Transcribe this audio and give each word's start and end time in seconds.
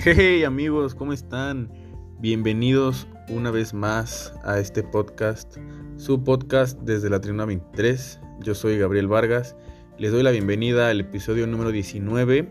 Hey 0.00 0.44
amigos, 0.44 0.94
¿cómo 0.94 1.12
están? 1.12 1.72
Bienvenidos 2.20 3.08
una 3.28 3.50
vez 3.50 3.74
más 3.74 4.32
a 4.44 4.60
este 4.60 4.84
podcast, 4.84 5.56
su 5.96 6.22
podcast 6.22 6.78
desde 6.82 7.10
la 7.10 7.20
Tribuna 7.20 7.46
23. 7.46 8.20
Yo 8.38 8.54
soy 8.54 8.78
Gabriel 8.78 9.08
Vargas. 9.08 9.56
Les 9.98 10.12
doy 10.12 10.22
la 10.22 10.30
bienvenida 10.30 10.88
al 10.88 11.00
episodio 11.00 11.48
número 11.48 11.72
19. 11.72 12.48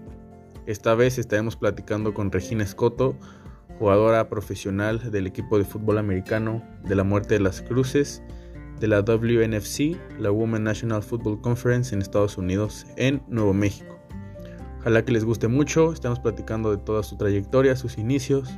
Esta 0.66 0.94
vez 0.94 1.18
estaremos 1.18 1.56
platicando 1.56 2.14
con 2.14 2.34
Regina 2.34 2.66
Escoto, 2.66 3.18
jugadora 3.80 4.28
profesional 4.28 5.10
del 5.10 5.26
equipo 5.26 5.58
de 5.58 5.64
fútbol 5.64 6.00
americano 6.00 6.62
de 6.84 6.96
la 6.96 7.06
Muerte 7.06 7.36
de 7.36 7.40
las 7.40 7.62
Cruces 7.62 8.22
de 8.82 8.88
la 8.88 9.02
WNFC, 9.02 9.98
la 10.20 10.32
Women 10.32 10.66
National 10.66 11.02
Football 11.02 11.40
Conference 11.40 11.96
en 11.96 12.02
Estados 12.02 12.38
Unidos, 12.38 12.86
en 12.98 13.24
Nuevo 13.30 13.54
México. 13.54 13.97
Ojalá 14.88 15.04
que 15.04 15.12
les 15.12 15.26
guste 15.26 15.50
mucho. 15.50 15.92
Estamos 15.92 16.18
platicando 16.22 16.72
de 16.72 16.78
toda 16.78 17.04
su 17.04 17.18
trayectoria, 17.18 17.76
sus 17.76 17.98
inicios, 17.98 18.50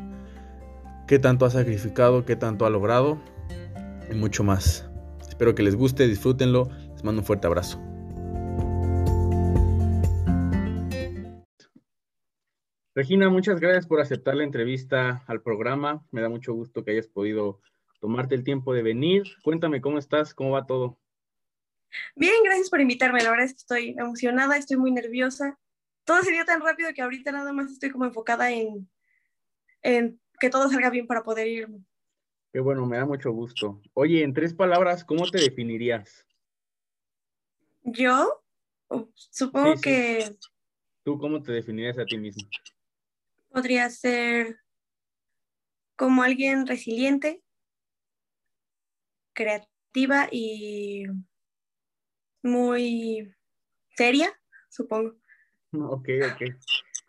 qué 1.07 1.17
tanto 1.17 1.43
ha 1.43 1.49
sacrificado, 1.49 2.23
qué 2.23 2.35
tanto 2.35 2.67
ha 2.67 2.69
logrado 2.69 3.19
y 4.11 4.13
mucho 4.13 4.43
más. 4.43 4.87
Espero 5.27 5.55
que 5.55 5.63
les 5.63 5.75
guste, 5.75 6.07
disfrútenlo. 6.07 6.69
Les 6.91 7.03
mando 7.03 7.21
un 7.21 7.25
fuerte 7.25 7.47
abrazo. 7.47 7.81
Regina, 12.93 13.31
muchas 13.31 13.59
gracias 13.59 13.87
por 13.87 13.99
aceptar 13.99 14.35
la 14.35 14.43
entrevista 14.43 15.23
al 15.25 15.41
programa. 15.41 16.05
Me 16.11 16.21
da 16.21 16.29
mucho 16.29 16.53
gusto 16.53 16.85
que 16.85 16.91
hayas 16.91 17.07
podido 17.07 17.59
tomarte 18.01 18.35
el 18.35 18.43
tiempo 18.43 18.75
de 18.75 18.83
venir. 18.83 19.23
Cuéntame 19.41 19.81
cómo 19.81 19.97
estás, 19.97 20.35
cómo 20.35 20.51
va 20.51 20.67
todo. 20.67 20.99
Bien, 22.15 22.35
gracias 22.43 22.69
por 22.69 22.81
invitarme. 22.81 23.23
La 23.23 23.31
verdad 23.31 23.47
es 23.47 23.53
que 23.53 23.61
estoy 23.61 23.95
emocionada, 23.97 24.57
estoy 24.57 24.77
muy 24.77 24.91
nerviosa 24.91 25.57
todo 26.09 26.23
se 26.23 26.31
dio 26.31 26.43
tan 26.43 26.59
rápido 26.59 26.91
que 26.91 27.03
ahorita 27.03 27.31
nada 27.31 27.53
más 27.53 27.71
estoy 27.71 27.91
como 27.91 28.03
enfocada 28.03 28.49
en, 28.49 28.89
en 29.83 30.19
que 30.39 30.49
todo 30.49 30.67
salga 30.67 30.89
bien 30.89 31.05
para 31.05 31.21
poder 31.21 31.47
irme. 31.47 31.85
Qué 32.51 32.59
bueno, 32.59 32.83
me 32.87 32.97
da 32.97 33.05
mucho 33.05 33.31
gusto. 33.31 33.79
Oye, 33.93 34.23
en 34.23 34.33
tres 34.33 34.55
palabras, 34.55 35.05
¿cómo 35.05 35.29
te 35.29 35.39
definirías? 35.39 36.25
Yo 37.83 38.43
supongo 39.13 39.79
que... 39.79 40.35
¿Tú 41.03 41.19
cómo 41.19 41.43
te 41.43 41.51
definirías 41.51 41.99
a 41.99 42.05
ti 42.05 42.17
mismo? 42.17 42.49
Podría 43.49 43.87
ser 43.91 44.59
como 45.95 46.23
alguien 46.23 46.65
resiliente, 46.65 47.43
creativa 49.33 50.27
y 50.31 51.03
muy 52.41 53.31
seria, 53.95 54.33
supongo. 54.69 55.18
Ok, 55.71 56.09
ok. 56.31 56.55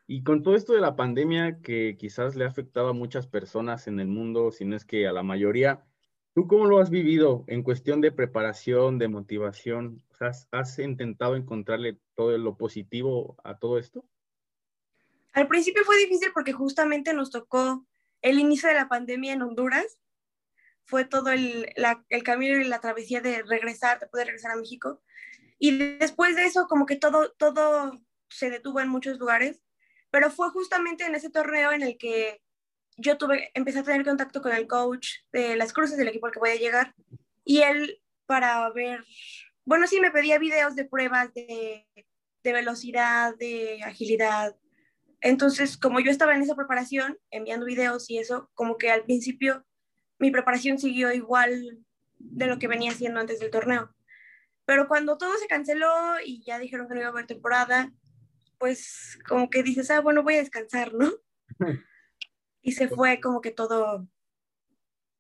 Y 0.06 0.22
con 0.22 0.42
todo 0.42 0.56
esto 0.56 0.72
de 0.72 0.80
la 0.80 0.96
pandemia 0.96 1.60
que 1.62 1.96
quizás 1.96 2.34
le 2.34 2.44
ha 2.44 2.48
afectado 2.48 2.88
a 2.88 2.92
muchas 2.92 3.26
personas 3.26 3.86
en 3.86 4.00
el 4.00 4.08
mundo, 4.08 4.50
si 4.50 4.64
no 4.64 4.76
es 4.76 4.84
que 4.84 5.06
a 5.06 5.12
la 5.12 5.22
mayoría, 5.22 5.84
¿tú 6.34 6.48
cómo 6.48 6.66
lo 6.66 6.80
has 6.80 6.90
vivido 6.90 7.44
en 7.46 7.62
cuestión 7.62 8.00
de 8.00 8.12
preparación, 8.12 8.98
de 8.98 9.08
motivación? 9.08 10.02
¿has, 10.50 10.78
intentado 10.78 11.36
encontrarle 11.36 11.98
todo 12.14 12.36
lo 12.36 12.56
positivo 12.56 13.36
a 13.44 13.58
todo 13.58 13.78
esto? 13.78 14.04
Al 15.32 15.46
principio 15.46 15.84
fue 15.84 15.96
difícil 15.98 16.30
porque 16.34 16.52
justamente 16.52 17.14
nos 17.14 17.30
tocó 17.30 17.86
el 18.20 18.38
inicio 18.38 18.68
de 18.68 18.74
la 18.74 18.88
pandemia 18.88 19.32
en 19.32 19.42
Honduras. 19.42 20.00
Fue 20.84 21.04
todo 21.04 21.30
el, 21.30 21.72
el 22.08 22.22
camino 22.24 22.58
y 22.58 22.64
la 22.64 22.80
travesía 22.80 23.20
de 23.20 23.42
regresar, 23.44 24.00
de 24.00 24.08
poder 24.08 24.26
regresar 24.26 24.50
a 24.50 24.56
México. 24.56 25.00
Y 25.58 25.78
después 25.98 26.34
de 26.34 26.46
eso, 26.46 26.66
como 26.66 26.84
que 26.84 26.96
todo, 26.96 27.30
todo 27.32 28.00
se 28.30 28.50
detuvo 28.50 28.80
en 28.80 28.88
muchos 28.88 29.18
lugares, 29.18 29.60
pero 30.10 30.30
fue 30.30 30.50
justamente 30.50 31.04
en 31.04 31.14
ese 31.14 31.30
torneo 31.30 31.72
en 31.72 31.82
el 31.82 31.98
que 31.98 32.40
yo 32.96 33.16
tuve, 33.18 33.50
empecé 33.54 33.80
a 33.80 33.84
tener 33.84 34.04
contacto 34.04 34.42
con 34.42 34.52
el 34.52 34.66
coach 34.66 35.08
de 35.32 35.56
las 35.56 35.72
cruces 35.72 35.96
del 35.96 36.08
equipo 36.08 36.26
al 36.26 36.32
que 36.32 36.38
voy 36.38 36.50
a 36.50 36.56
llegar 36.56 36.94
y 37.44 37.62
él 37.62 38.02
para 38.26 38.68
ver, 38.70 39.04
bueno, 39.64 39.86
sí 39.86 40.00
me 40.00 40.10
pedía 40.10 40.38
videos 40.38 40.76
de 40.76 40.84
pruebas 40.84 41.32
de, 41.34 41.86
de 42.42 42.52
velocidad, 42.52 43.34
de 43.36 43.82
agilidad. 43.82 44.56
Entonces, 45.20 45.76
como 45.76 46.00
yo 46.00 46.10
estaba 46.10 46.34
en 46.34 46.42
esa 46.42 46.54
preparación, 46.54 47.18
enviando 47.30 47.66
videos 47.66 48.08
y 48.10 48.18
eso, 48.18 48.50
como 48.54 48.78
que 48.78 48.90
al 48.90 49.04
principio 49.04 49.64
mi 50.18 50.30
preparación 50.30 50.78
siguió 50.78 51.12
igual 51.12 51.84
de 52.18 52.46
lo 52.46 52.58
que 52.58 52.68
venía 52.68 52.92
haciendo 52.92 53.20
antes 53.20 53.40
del 53.40 53.50
torneo. 53.50 53.94
Pero 54.64 54.86
cuando 54.86 55.18
todo 55.18 55.36
se 55.38 55.48
canceló 55.48 56.20
y 56.24 56.42
ya 56.44 56.58
dijeron 56.58 56.86
que 56.86 56.94
no 56.94 57.00
iba 57.00 57.08
a 57.08 57.12
haber 57.12 57.26
temporada, 57.26 57.92
pues 58.60 59.18
como 59.26 59.50
que 59.50 59.64
dices, 59.64 59.90
ah, 59.90 60.00
bueno, 60.00 60.22
voy 60.22 60.34
a 60.34 60.40
descansar, 60.40 60.94
¿no? 60.94 61.10
Y 62.62 62.72
se 62.72 62.88
fue 62.88 63.20
como 63.22 63.40
que 63.40 63.52
todo 63.52 64.06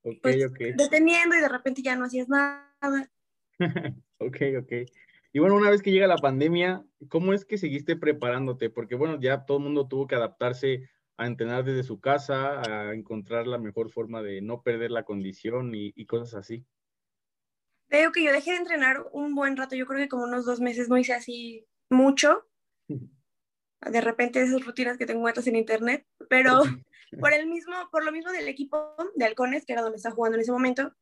pues, 0.02 0.36
deteniendo 0.76 1.34
y 1.34 1.40
de 1.40 1.48
repente 1.48 1.80
ya 1.80 1.96
no 1.96 2.04
hacías 2.04 2.28
nada. 2.28 3.10
ok, 4.18 4.36
ok. 4.58 4.72
Y 5.32 5.38
bueno, 5.38 5.56
una 5.56 5.70
vez 5.70 5.80
que 5.80 5.90
llega 5.90 6.06
la 6.06 6.18
pandemia, 6.18 6.84
¿cómo 7.08 7.32
es 7.32 7.46
que 7.46 7.56
seguiste 7.56 7.96
preparándote? 7.96 8.68
Porque 8.68 8.94
bueno, 8.94 9.18
ya 9.18 9.46
todo 9.46 9.56
el 9.56 9.64
mundo 9.64 9.88
tuvo 9.88 10.06
que 10.06 10.16
adaptarse 10.16 10.90
a 11.16 11.26
entrenar 11.26 11.64
desde 11.64 11.82
su 11.82 11.98
casa, 11.98 12.60
a 12.60 12.92
encontrar 12.92 13.46
la 13.46 13.56
mejor 13.56 13.90
forma 13.90 14.22
de 14.22 14.42
no 14.42 14.62
perder 14.62 14.90
la 14.90 15.04
condición 15.04 15.74
y, 15.74 15.94
y 15.96 16.04
cosas 16.04 16.34
así. 16.34 16.66
Veo 17.88 18.12
que 18.12 18.22
yo 18.22 18.32
dejé 18.32 18.50
de 18.50 18.58
entrenar 18.58 19.06
un 19.12 19.34
buen 19.34 19.56
rato, 19.56 19.76
yo 19.76 19.86
creo 19.86 20.00
que 20.00 20.08
como 20.08 20.24
unos 20.24 20.44
dos 20.44 20.60
meses 20.60 20.90
no 20.90 20.98
hice 20.98 21.14
así 21.14 21.66
mucho, 21.88 22.46
de 23.80 24.00
repente 24.00 24.42
esas 24.42 24.64
rutinas 24.64 24.98
que 24.98 25.06
te 25.06 25.12
encuentras 25.12 25.46
en 25.46 25.56
internet, 25.56 26.06
pero 26.28 26.60
por 27.20 27.32
el 27.32 27.46
mismo, 27.46 27.74
por 27.90 28.04
lo 28.04 28.12
mismo 28.12 28.30
del 28.32 28.48
equipo 28.48 28.94
de 29.14 29.24
halcones, 29.24 29.64
que 29.64 29.72
era 29.72 29.82
donde 29.82 29.96
estaba 29.96 30.14
jugando 30.14 30.36
en 30.36 30.42
ese 30.42 30.52
momento, 30.52 30.94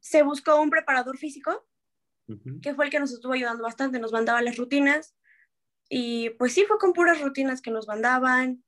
se 0.00 0.22
buscó 0.22 0.60
un 0.60 0.70
preparador 0.70 1.16
físico, 1.18 1.66
que 2.60 2.74
fue 2.74 2.84
el 2.84 2.90
que 2.90 3.00
nos 3.00 3.10
estuvo 3.10 3.32
ayudando 3.32 3.62
bastante, 3.62 3.98
nos 3.98 4.12
mandaba 4.12 4.42
las 4.42 4.56
rutinas, 4.56 5.16
y 5.88 6.30
pues 6.30 6.52
sí, 6.52 6.64
fue 6.68 6.78
con 6.78 6.92
puras 6.92 7.22
rutinas 7.22 7.62
que 7.62 7.70
nos 7.70 7.88
mandaban, 7.88 8.62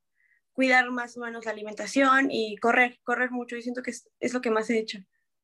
cuidar 0.53 0.91
más 0.91 1.17
o 1.19 1.21
menos 1.21 1.45
la 1.45 1.51
alimentación 1.51 2.31
y 2.31 2.57
correr, 2.57 2.99
correr 3.03 3.31
mucho, 3.31 3.57
y 3.57 3.63
siento 3.63 3.83
que 3.83 3.91
es, 3.91 4.09
es 4.19 4.33
lo 4.33 4.41
que 4.41 4.51
más 4.51 4.71
he 4.71 4.79
hecho. 4.79 4.99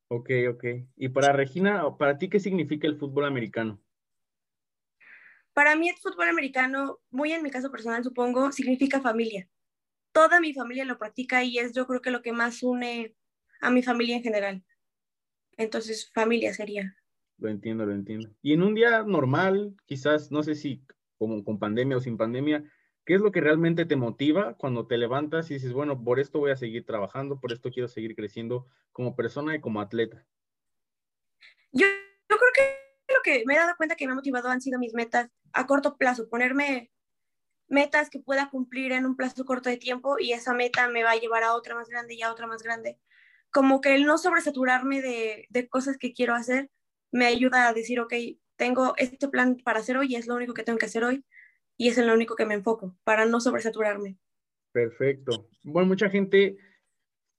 Ok, 0.09 0.31
ok. 0.51 0.65
Y 0.97 1.09
para 1.11 1.33
Regina, 1.33 1.85
¿para 1.99 2.17
ti 2.17 2.29
qué 2.31 2.41
significa 2.41 2.87
el 2.87 2.97
fútbol 2.97 3.27
americano? 3.27 3.83
Para 5.57 5.75
mí 5.75 5.89
el 5.89 5.97
fútbol 5.97 6.29
americano, 6.29 7.01
muy 7.09 7.33
en 7.33 7.43
mi 7.43 7.51
caso 7.51 7.71
personal 7.71 8.05
supongo, 8.05 8.53
significa 8.53 9.01
familia. 9.01 9.49
Toda 10.13 10.39
mi 10.39 10.53
familia 10.53 10.85
lo 10.85 10.99
practica 10.99 11.45
y 11.45 11.57
es 11.57 11.73
yo 11.73 11.87
creo 11.87 12.03
que 12.03 12.11
lo 12.11 12.21
que 12.21 12.35
más 12.35 12.63
une 12.63 13.17
a 13.63 13.71
mi 13.71 13.83
familia 13.83 14.17
en 14.17 14.23
general. 14.23 14.63
Entonces, 15.57 16.13
familia 16.13 16.53
sería. 16.53 16.95
Lo 17.39 17.49
entiendo, 17.49 17.87
lo 17.87 17.95
entiendo. 17.95 18.29
Y 18.43 18.53
en 18.53 18.63
un 18.63 18.75
día 18.75 19.03
normal, 19.05 19.75
quizás, 19.87 20.31
no 20.31 20.43
sé 20.43 20.57
si 20.57 20.85
como 21.17 21.43
con 21.43 21.59
pandemia 21.59 21.97
o 21.97 22.01
sin 22.01 22.19
pandemia, 22.19 22.63
¿qué 23.07 23.15
es 23.15 23.23
lo 23.23 23.33
que 23.33 23.41
realmente 23.41 23.87
te 23.87 23.97
motiva 23.97 24.59
cuando 24.59 24.87
te 24.87 24.99
levantas 24.99 25.51
y 25.51 25.55
dices, 25.55 25.73
bueno, 25.73 26.05
por 26.05 26.21
esto 26.21 26.39
voy 26.39 26.51
a 26.51 26.57
seguir 26.59 26.85
trabajando, 26.85 27.41
por 27.41 27.55
esto 27.55 27.71
quiero 27.71 27.89
seguir 27.89 28.15
creciendo 28.15 28.67
como 28.93 29.17
persona 29.17 29.57
y 29.57 29.63
como 29.63 29.81
atleta? 29.81 30.27
Yo, 31.73 31.87
yo 32.29 32.37
creo 32.37 32.53
que 32.55 32.76
que 33.27 33.43
me 33.45 33.55
he 33.55 33.57
dado 33.59 33.77
cuenta 33.77 33.97
que 33.97 34.07
me 34.07 34.13
ha 34.13 34.15
motivado 34.15 34.49
han 34.49 34.61
sido 34.61 34.79
mis 34.79 34.95
metas 34.95 35.29
a 35.53 35.67
corto 35.67 35.97
plazo, 35.97 36.29
ponerme 36.29 36.93
metas 37.69 38.09
que 38.09 38.21
pueda 38.21 38.49
cumplir 38.51 38.93
en 38.93 39.05
un 39.05 39.17
plazo 39.17 39.45
corto 39.45 39.69
de 39.69 39.77
tiempo 39.77 40.17
y 40.21 40.33
esa 40.33 40.55
meta 40.55 40.87
me 40.89 41.03
va 41.03 41.11
a 41.11 41.17
llevar 41.17 41.43
a 41.43 41.55
otra 41.55 41.75
más 41.75 41.89
grande 41.89 42.15
y 42.15 42.23
a 42.23 42.31
otra 42.31 42.47
más 42.47 42.63
grande. 42.63 43.01
Como 43.51 43.81
que 43.81 43.97
el 43.97 44.07
no 44.07 44.17
sobresaturarme 44.17 45.03
de, 45.03 45.47
de 45.51 45.69
cosas 45.69 45.99
que 45.99 46.13
quiero 46.13 46.35
hacer 46.37 46.71
me 47.11 47.27
ayuda 47.27 47.67
a 47.67 47.73
decir, 47.73 47.99
ok, 47.99 48.15
tengo 48.55 48.95
este 48.97 49.29
plan 49.29 49.57
para 49.57 49.81
hacer 49.81 49.97
hoy 49.97 50.13
y 50.13 50.17
es 50.17 50.29
lo 50.29 50.37
único 50.37 50.55
que 50.55 50.63
tengo 50.63 50.79
que 50.79 50.87
hacer 50.87 51.03
hoy 51.03 51.25
y 51.77 51.89
es 51.89 51.99
en 51.99 52.07
lo 52.07 52.15
único 52.15 52.37
que 52.37 52.47
me 52.47 52.55
enfoco 52.55 52.97
para 53.03 53.27
no 53.27 53.41
sobresaturarme. 53.41 54.19
Perfecto. 54.71 55.49
Bueno, 55.65 55.89
mucha 55.89 56.09
gente 56.09 56.57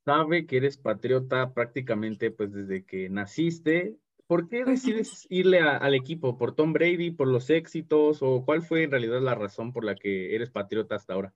sabe 0.03 0.45
que 0.45 0.57
eres 0.57 0.77
patriota 0.77 1.53
prácticamente 1.53 2.31
pues 2.31 2.51
desde 2.51 2.83
que 2.83 3.09
naciste 3.09 3.95
¿por 4.27 4.49
qué 4.49 4.65
decides 4.65 5.25
irle 5.29 5.61
al 5.61 5.95
equipo? 5.95 6.37
¿Por 6.37 6.53
Tom 6.53 6.73
Brady, 6.73 7.11
por 7.11 7.27
los 7.27 7.49
éxitos 7.49 8.19
o 8.21 8.43
cuál 8.45 8.61
fue 8.61 8.83
en 8.83 8.91
realidad 8.91 9.21
la 9.21 9.35
razón 9.35 9.73
por 9.73 9.83
la 9.83 9.95
que 9.95 10.35
eres 10.35 10.51
patriota 10.51 10.95
hasta 10.95 11.13
ahora? 11.13 11.33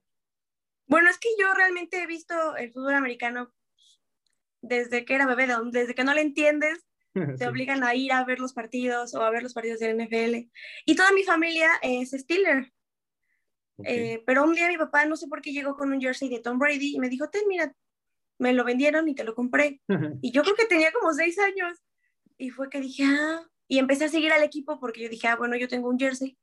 Bueno, 0.87 1.09
es 1.09 1.17
que 1.17 1.29
yo 1.39 1.53
realmente 1.53 2.03
he 2.03 2.07
visto 2.07 2.55
el 2.57 2.71
fútbol 2.71 2.95
americano 2.95 3.53
desde 4.61 5.05
que 5.05 5.15
era 5.15 5.25
bebé, 5.25 5.47
desde 5.71 5.95
que 5.95 6.03
no 6.03 6.13
le 6.13 6.21
entiendes, 6.21 6.85
te 7.37 7.47
obligan 7.47 7.83
a 7.83 7.95
ir 7.95 8.11
a 8.11 8.23
ver 8.25 8.39
los 8.39 8.53
partidos 8.53 9.13
o 9.15 9.21
a 9.21 9.31
ver 9.31 9.43
los 9.43 9.53
partidos 9.53 9.79
del 9.79 9.97
NFL. 9.97 10.49
Y 10.85 10.95
toda 10.95 11.11
mi 11.13 11.23
familia 11.23 11.69
es 11.81 12.11
Steeler. 12.11 12.71
Eh, 13.83 14.21
pero 14.27 14.43
un 14.43 14.53
día 14.53 14.67
mi 14.67 14.77
papá, 14.77 15.05
no 15.05 15.15
sé 15.15 15.27
por 15.27 15.41
qué, 15.41 15.51
llegó 15.51 15.75
con 15.75 15.91
un 15.91 15.99
jersey 15.99 16.29
de 16.29 16.39
Tom 16.39 16.59
Brady 16.59 16.95
y 16.95 16.99
me 16.99 17.09
dijo, 17.09 17.29
ten, 17.29 17.41
mira, 17.47 17.73
me 18.37 18.53
lo 18.53 18.63
vendieron 18.63 19.07
y 19.07 19.15
te 19.15 19.23
lo 19.23 19.33
compré. 19.33 19.81
y 20.21 20.31
yo 20.31 20.43
creo 20.43 20.55
que 20.55 20.65
tenía 20.65 20.91
como 20.91 21.13
seis 21.13 21.39
años. 21.39 21.79
Y 22.41 22.49
fue 22.49 22.71
que 22.71 22.81
dije, 22.81 23.03
ah, 23.05 23.47
y 23.67 23.77
empecé 23.77 24.05
a 24.05 24.09
seguir 24.09 24.33
al 24.33 24.41
equipo 24.41 24.79
porque 24.79 25.03
yo 25.03 25.09
dije, 25.09 25.27
ah, 25.27 25.35
bueno, 25.35 25.55
yo 25.57 25.67
tengo 25.67 25.87
un 25.87 25.99
jersey, 25.99 26.39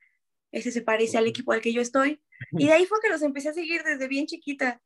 ese 0.53 0.71
se 0.71 0.83
parece 0.83 1.19
al 1.19 1.27
equipo 1.27 1.51
al 1.51 1.61
que 1.61 1.73
yo 1.73 1.81
estoy. 1.81 2.23
Y 2.53 2.69
de 2.69 2.73
ahí 2.73 2.87
fue 2.87 3.01
que 3.03 3.09
los 3.09 3.21
empecé 3.23 3.49
a 3.49 3.53
seguir 3.53 3.83
desde 3.83 4.07
bien 4.07 4.27
chiquita. 4.27 4.81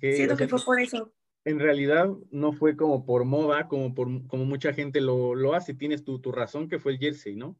Siento 0.00 0.36
que 0.36 0.46
fue 0.46 0.62
por 0.64 0.80
eso. 0.80 1.12
En 1.44 1.58
realidad 1.58 2.08
no 2.30 2.52
fue 2.52 2.76
como 2.76 3.04
por 3.04 3.24
moda, 3.24 3.66
como, 3.66 3.96
por, 3.96 4.28
como 4.28 4.44
mucha 4.44 4.72
gente 4.72 5.00
lo, 5.00 5.34
lo 5.34 5.54
hace. 5.54 5.74
Tienes 5.74 6.04
tu, 6.04 6.20
tu 6.20 6.30
razón 6.30 6.68
que 6.68 6.78
fue 6.78 6.92
el 6.92 6.98
jersey, 7.00 7.34
¿no? 7.34 7.58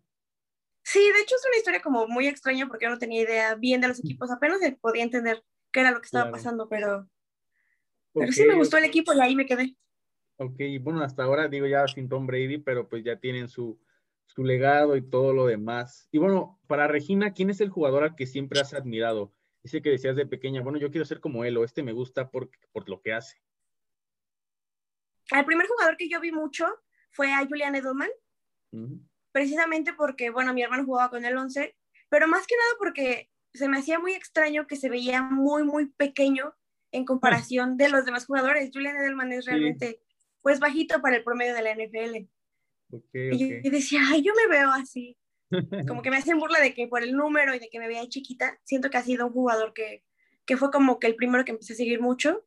Sí, 0.84 1.00
de 1.00 1.20
hecho 1.20 1.34
es 1.34 1.44
una 1.48 1.56
historia 1.56 1.82
como 1.82 2.06
muy 2.06 2.28
extraña 2.28 2.68
porque 2.68 2.84
yo 2.84 2.90
no 2.90 2.98
tenía 2.98 3.22
idea 3.22 3.56
bien 3.56 3.80
de 3.80 3.88
los 3.88 3.98
equipos, 3.98 4.30
apenas 4.30 4.60
podía 4.80 5.02
entender 5.02 5.42
qué 5.72 5.80
era 5.80 5.90
lo 5.90 6.00
que 6.00 6.06
estaba 6.06 6.30
pasando, 6.30 6.68
pero, 6.68 7.08
pero 8.14 8.30
sí 8.30 8.44
me 8.44 8.54
gustó 8.54 8.76
el 8.76 8.84
equipo 8.84 9.12
y 9.12 9.20
ahí 9.20 9.34
me 9.34 9.46
quedé. 9.46 9.76
Ok, 10.42 10.60
bueno, 10.80 11.02
hasta 11.02 11.22
ahora 11.22 11.46
digo 11.46 11.66
ya 11.66 11.86
sin 11.86 12.08
Tom 12.08 12.26
Brady, 12.26 12.58
pero 12.58 12.88
pues 12.88 13.04
ya 13.04 13.16
tienen 13.20 13.48
su, 13.48 13.80
su 14.26 14.42
legado 14.42 14.96
y 14.96 15.02
todo 15.02 15.32
lo 15.32 15.46
demás. 15.46 16.08
Y 16.10 16.18
bueno, 16.18 16.60
para 16.66 16.88
Regina, 16.88 17.32
¿quién 17.32 17.50
es 17.50 17.60
el 17.60 17.70
jugador 17.70 18.02
al 18.02 18.16
que 18.16 18.26
siempre 18.26 18.58
has 18.60 18.74
admirado? 18.74 19.32
Dice 19.62 19.82
que 19.82 19.90
decías 19.90 20.16
de 20.16 20.26
pequeña, 20.26 20.60
bueno, 20.62 20.78
yo 20.78 20.90
quiero 20.90 21.04
ser 21.04 21.20
como 21.20 21.44
él 21.44 21.56
o 21.56 21.64
este 21.64 21.84
me 21.84 21.92
gusta 21.92 22.30
por, 22.30 22.50
por 22.72 22.88
lo 22.88 23.00
que 23.00 23.12
hace. 23.12 23.40
El 25.30 25.44
primer 25.44 25.68
jugador 25.68 25.96
que 25.96 26.08
yo 26.08 26.20
vi 26.20 26.32
mucho 26.32 26.66
fue 27.10 27.32
a 27.32 27.46
Julian 27.46 27.76
Edelman, 27.76 28.10
precisamente 29.30 29.92
porque, 29.92 30.30
bueno, 30.30 30.52
mi 30.52 30.62
hermano 30.62 30.84
jugaba 30.84 31.10
con 31.10 31.24
el 31.24 31.36
11, 31.36 31.76
pero 32.08 32.26
más 32.26 32.46
que 32.46 32.56
nada 32.56 32.72
porque 32.78 33.30
se 33.54 33.68
me 33.68 33.78
hacía 33.78 34.00
muy 34.00 34.14
extraño 34.14 34.66
que 34.66 34.76
se 34.76 34.88
veía 34.88 35.22
muy, 35.22 35.62
muy 35.62 35.86
pequeño 35.86 36.54
en 36.90 37.04
comparación 37.04 37.76
de 37.76 37.88
los 37.88 38.04
demás 38.04 38.26
jugadores. 38.26 38.70
Julian 38.72 38.96
Edelman 38.96 39.32
es 39.32 39.46
realmente, 39.46 40.01
pues, 40.42 40.60
bajito 40.60 41.00
para 41.00 41.16
el 41.16 41.24
promedio 41.24 41.54
de 41.54 41.62
la 41.62 41.74
NFL. 41.74 42.28
Y 43.14 43.62
yo 43.62 43.70
decía, 43.70 44.00
ay, 44.10 44.22
yo 44.22 44.32
me 44.34 44.48
veo 44.48 44.70
así. 44.70 45.16
Como 45.88 46.02
que 46.02 46.10
me 46.10 46.16
hacen 46.16 46.38
burla 46.38 46.60
de 46.60 46.74
que 46.74 46.88
por 46.88 47.02
el 47.02 47.12
número 47.14 47.54
y 47.54 47.58
de 47.58 47.68
que 47.68 47.78
me 47.78 47.88
veía 47.88 48.08
chiquita, 48.08 48.58
siento 48.64 48.90
que 48.90 48.96
ha 48.96 49.02
sido 49.02 49.26
un 49.26 49.32
jugador 49.32 49.72
que, 49.72 50.02
que 50.46 50.56
fue 50.56 50.70
como 50.70 50.98
que 50.98 51.06
el 51.06 51.16
primero 51.16 51.44
que 51.44 51.52
empecé 51.52 51.74
a 51.74 51.76
seguir 51.76 52.00
mucho. 52.00 52.44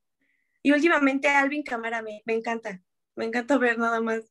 Y 0.64 0.72
últimamente 0.72 1.28
Alvin 1.28 1.64
Camara 1.64 2.02
me, 2.02 2.24
me 2.26 2.34
encanta. 2.34 2.82
Me 3.16 3.26
encanta 3.26 3.58
ver 3.58 3.78
nada 3.78 4.02
más 4.02 4.24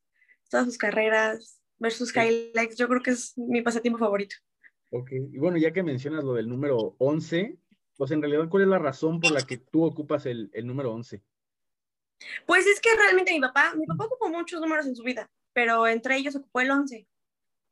todas 0.50 0.66
sus 0.66 0.76
carreras, 0.76 1.60
ver 1.78 1.92
sus 1.92 2.14
highlights. 2.14 2.76
Yo 2.76 2.88
creo 2.88 3.02
que 3.02 3.12
es 3.12 3.36
mi 3.36 3.62
pasatiempo 3.62 3.98
favorito. 3.98 4.36
Ok, 4.90 5.12
y 5.12 5.38
bueno, 5.38 5.56
ya 5.56 5.72
que 5.72 5.82
mencionas 5.82 6.24
lo 6.24 6.34
del 6.34 6.48
número 6.48 6.94
11, 6.98 7.58
pues 7.96 8.10
en 8.10 8.20
realidad, 8.20 8.48
¿cuál 8.48 8.64
es 8.64 8.68
la 8.68 8.78
razón 8.78 9.20
por 9.20 9.32
la 9.32 9.42
que 9.42 9.58
tú 9.58 9.84
ocupas 9.84 10.26
el, 10.26 10.50
el 10.52 10.66
número 10.66 10.92
11? 10.92 11.22
Pues 12.46 12.66
es 12.66 12.80
que 12.80 12.94
realmente 12.96 13.32
mi 13.32 13.40
papá, 13.40 13.74
mi 13.74 13.86
papá 13.86 14.04
ocupó 14.04 14.28
muchos 14.28 14.60
números 14.60 14.86
en 14.86 14.96
su 14.96 15.02
vida, 15.02 15.30
pero 15.52 15.86
entre 15.86 16.16
ellos 16.16 16.36
ocupó 16.36 16.60
el 16.60 16.70
11. 16.70 17.06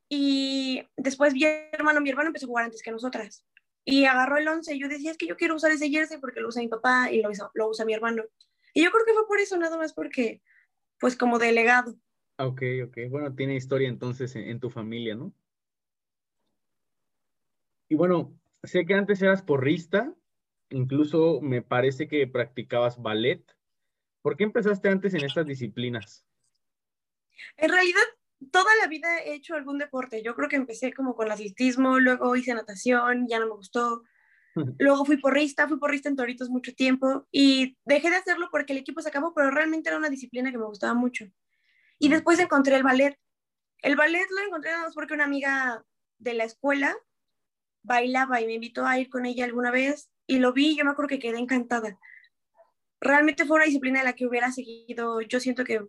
Y 0.09 0.87
después 0.97 1.33
mi 1.33 1.45
hermano, 1.45 2.01
mi 2.01 2.11
hermano 2.11 2.29
empezó 2.29 2.47
a 2.47 2.49
jugar 2.49 2.65
antes 2.67 2.83
que 2.83 2.91
nosotras. 2.91 3.47
Y 3.85 4.05
agarró 4.05 4.37
el 4.37 4.47
11 4.47 4.75
y 4.75 4.81
yo 4.81 4.89
decía, 4.89 5.11
es 5.11 5.17
que 5.17 5.27
yo 5.27 5.37
quiero 5.37 5.57
usar 5.57 5.73
ese 5.73 5.91
jersey 5.91 6.19
porque 6.19 6.41
lo 6.41 6.49
usa 6.49 6.63
mi 6.63 6.69
papá 6.69 7.11
y 7.11 7.23
lo 7.23 7.69
usa, 7.69 7.85
mi 7.85 7.95
hermano. 7.95 8.23
Y 8.75 8.85
yo 8.85 8.91
creo 8.91 9.05
que 9.05 9.15
fue 9.15 9.27
por 9.27 9.41
eso, 9.41 9.57
nada 9.57 9.77
más 9.77 9.93
porque, 9.93 10.41
pues 11.01 11.17
como 11.17 11.39
delegado. 11.39 11.97
Ok, 12.39 12.63
ok. 12.87 12.99
Bueno, 13.11 13.35
tiene 13.35 13.57
historia 13.57 13.89
entonces 13.89 14.37
en, 14.37 14.61
tu 14.61 14.71
familia, 14.71 15.15
¿no? 15.15 15.33
Y 17.89 17.95
bueno, 17.95 18.39
sé 18.63 18.87
que 18.87 18.95
antes 18.95 19.21
eras 19.21 19.43
porrista, 19.43 20.15
incluso 20.71 21.41
me 21.41 21.63
parece 21.63 22.07
que 22.07 22.27
practicabas 22.27 23.01
ballet. 23.03 23.43
¿Por 24.23 24.37
qué 24.37 24.45
empezaste 24.45 24.89
antes 24.89 25.15
en 25.15 25.25
estas 25.25 25.47
disciplinas? 25.47 26.25
En 27.57 27.71
realidad, 27.71 28.03
toda 28.51 28.71
la 28.81 28.87
vida 28.87 29.19
he 29.19 29.35
hecho 29.35 29.55
algún 29.55 29.79
deporte. 29.79 30.23
Yo 30.23 30.35
creo 30.35 30.49
que 30.49 30.57
empecé 30.57 30.93
como 30.93 31.15
con 31.15 31.31
atletismo, 31.31 31.99
luego 31.99 32.35
hice 32.37 32.55
natación, 32.55 33.27
ya 33.29 33.39
no 33.39 33.47
me 33.47 33.55
gustó. 33.55 34.03
Luego 34.79 35.07
fui 35.07 35.17
porrista, 35.17 35.67
fui 35.67 35.79
porrista 35.79 36.11
en 36.11 36.17
Toritos 36.17 36.51
mucho 36.51 36.75
tiempo 36.75 37.27
y 37.33 37.79
dejé 37.87 38.11
de 38.11 38.17
hacerlo 38.17 38.49
porque 38.51 38.75
el 38.75 38.81
equipo 38.81 39.01
se 39.01 39.09
acabó, 39.09 39.33
pero 39.33 39.51
realmente 39.51 39.89
era 39.89 39.97
una 39.97 40.11
disciplina 40.11 40.51
que 40.51 40.59
me 40.59 40.67
gustaba 40.67 40.93
mucho. 40.93 41.25
Y 41.99 42.11
después 42.11 42.39
encontré 42.39 42.77
el 42.77 42.83
ballet. 42.83 43.19
El 43.79 43.97
ballet 43.97 44.27
lo 44.31 44.47
encontré 44.47 44.73
nada 44.73 44.85
más 44.85 44.95
porque 44.95 45.15
una 45.15 45.25
amiga 45.25 45.83
de 46.19 46.35
la 46.35 46.45
escuela 46.45 46.95
bailaba 47.83 48.43
y 48.43 48.47
me 48.47 48.53
invitó 48.55 48.87
a 48.87 48.99
ir 48.99 49.09
con 49.09 49.25
ella 49.25 49.47
alguna 49.47 49.71
vez 49.71 50.11
y 50.27 50.39
lo 50.39 50.53
vi 50.53 50.73
y 50.73 50.77
yo 50.77 50.85
me 50.85 50.91
acuerdo 50.91 51.09
que 51.09 51.19
quedé 51.19 51.39
encantada. 51.39 51.99
Realmente 53.03 53.45
fue 53.45 53.57
una 53.57 53.65
disciplina 53.65 53.99
de 53.99 54.05
la 54.05 54.13
que 54.13 54.27
hubiera 54.27 54.53
seguido, 54.53 55.21
yo 55.21 55.41
siento 55.41 55.65
que 55.65 55.85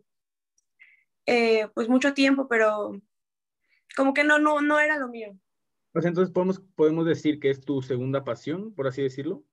eh, 1.27 1.67
pues 1.75 1.87
mucho 1.87 2.13
tiempo, 2.13 2.47
pero 2.47 2.99
como 3.95 4.13
que 4.13 4.23
no, 4.23 4.39
no, 4.39 4.61
no 4.61 4.79
era 4.79 4.97
lo 4.97 5.07
mío. 5.07 5.37
Pues 5.91 6.05
entonces 6.05 6.33
podemos, 6.33 6.59
podemos 6.75 7.05
decir 7.05 7.39
que 7.39 7.51
es 7.51 7.61
tu 7.61 7.83
segunda 7.83 8.23
pasión, 8.23 8.73
por 8.73 8.87
así 8.87 9.03
decirlo. 9.03 9.45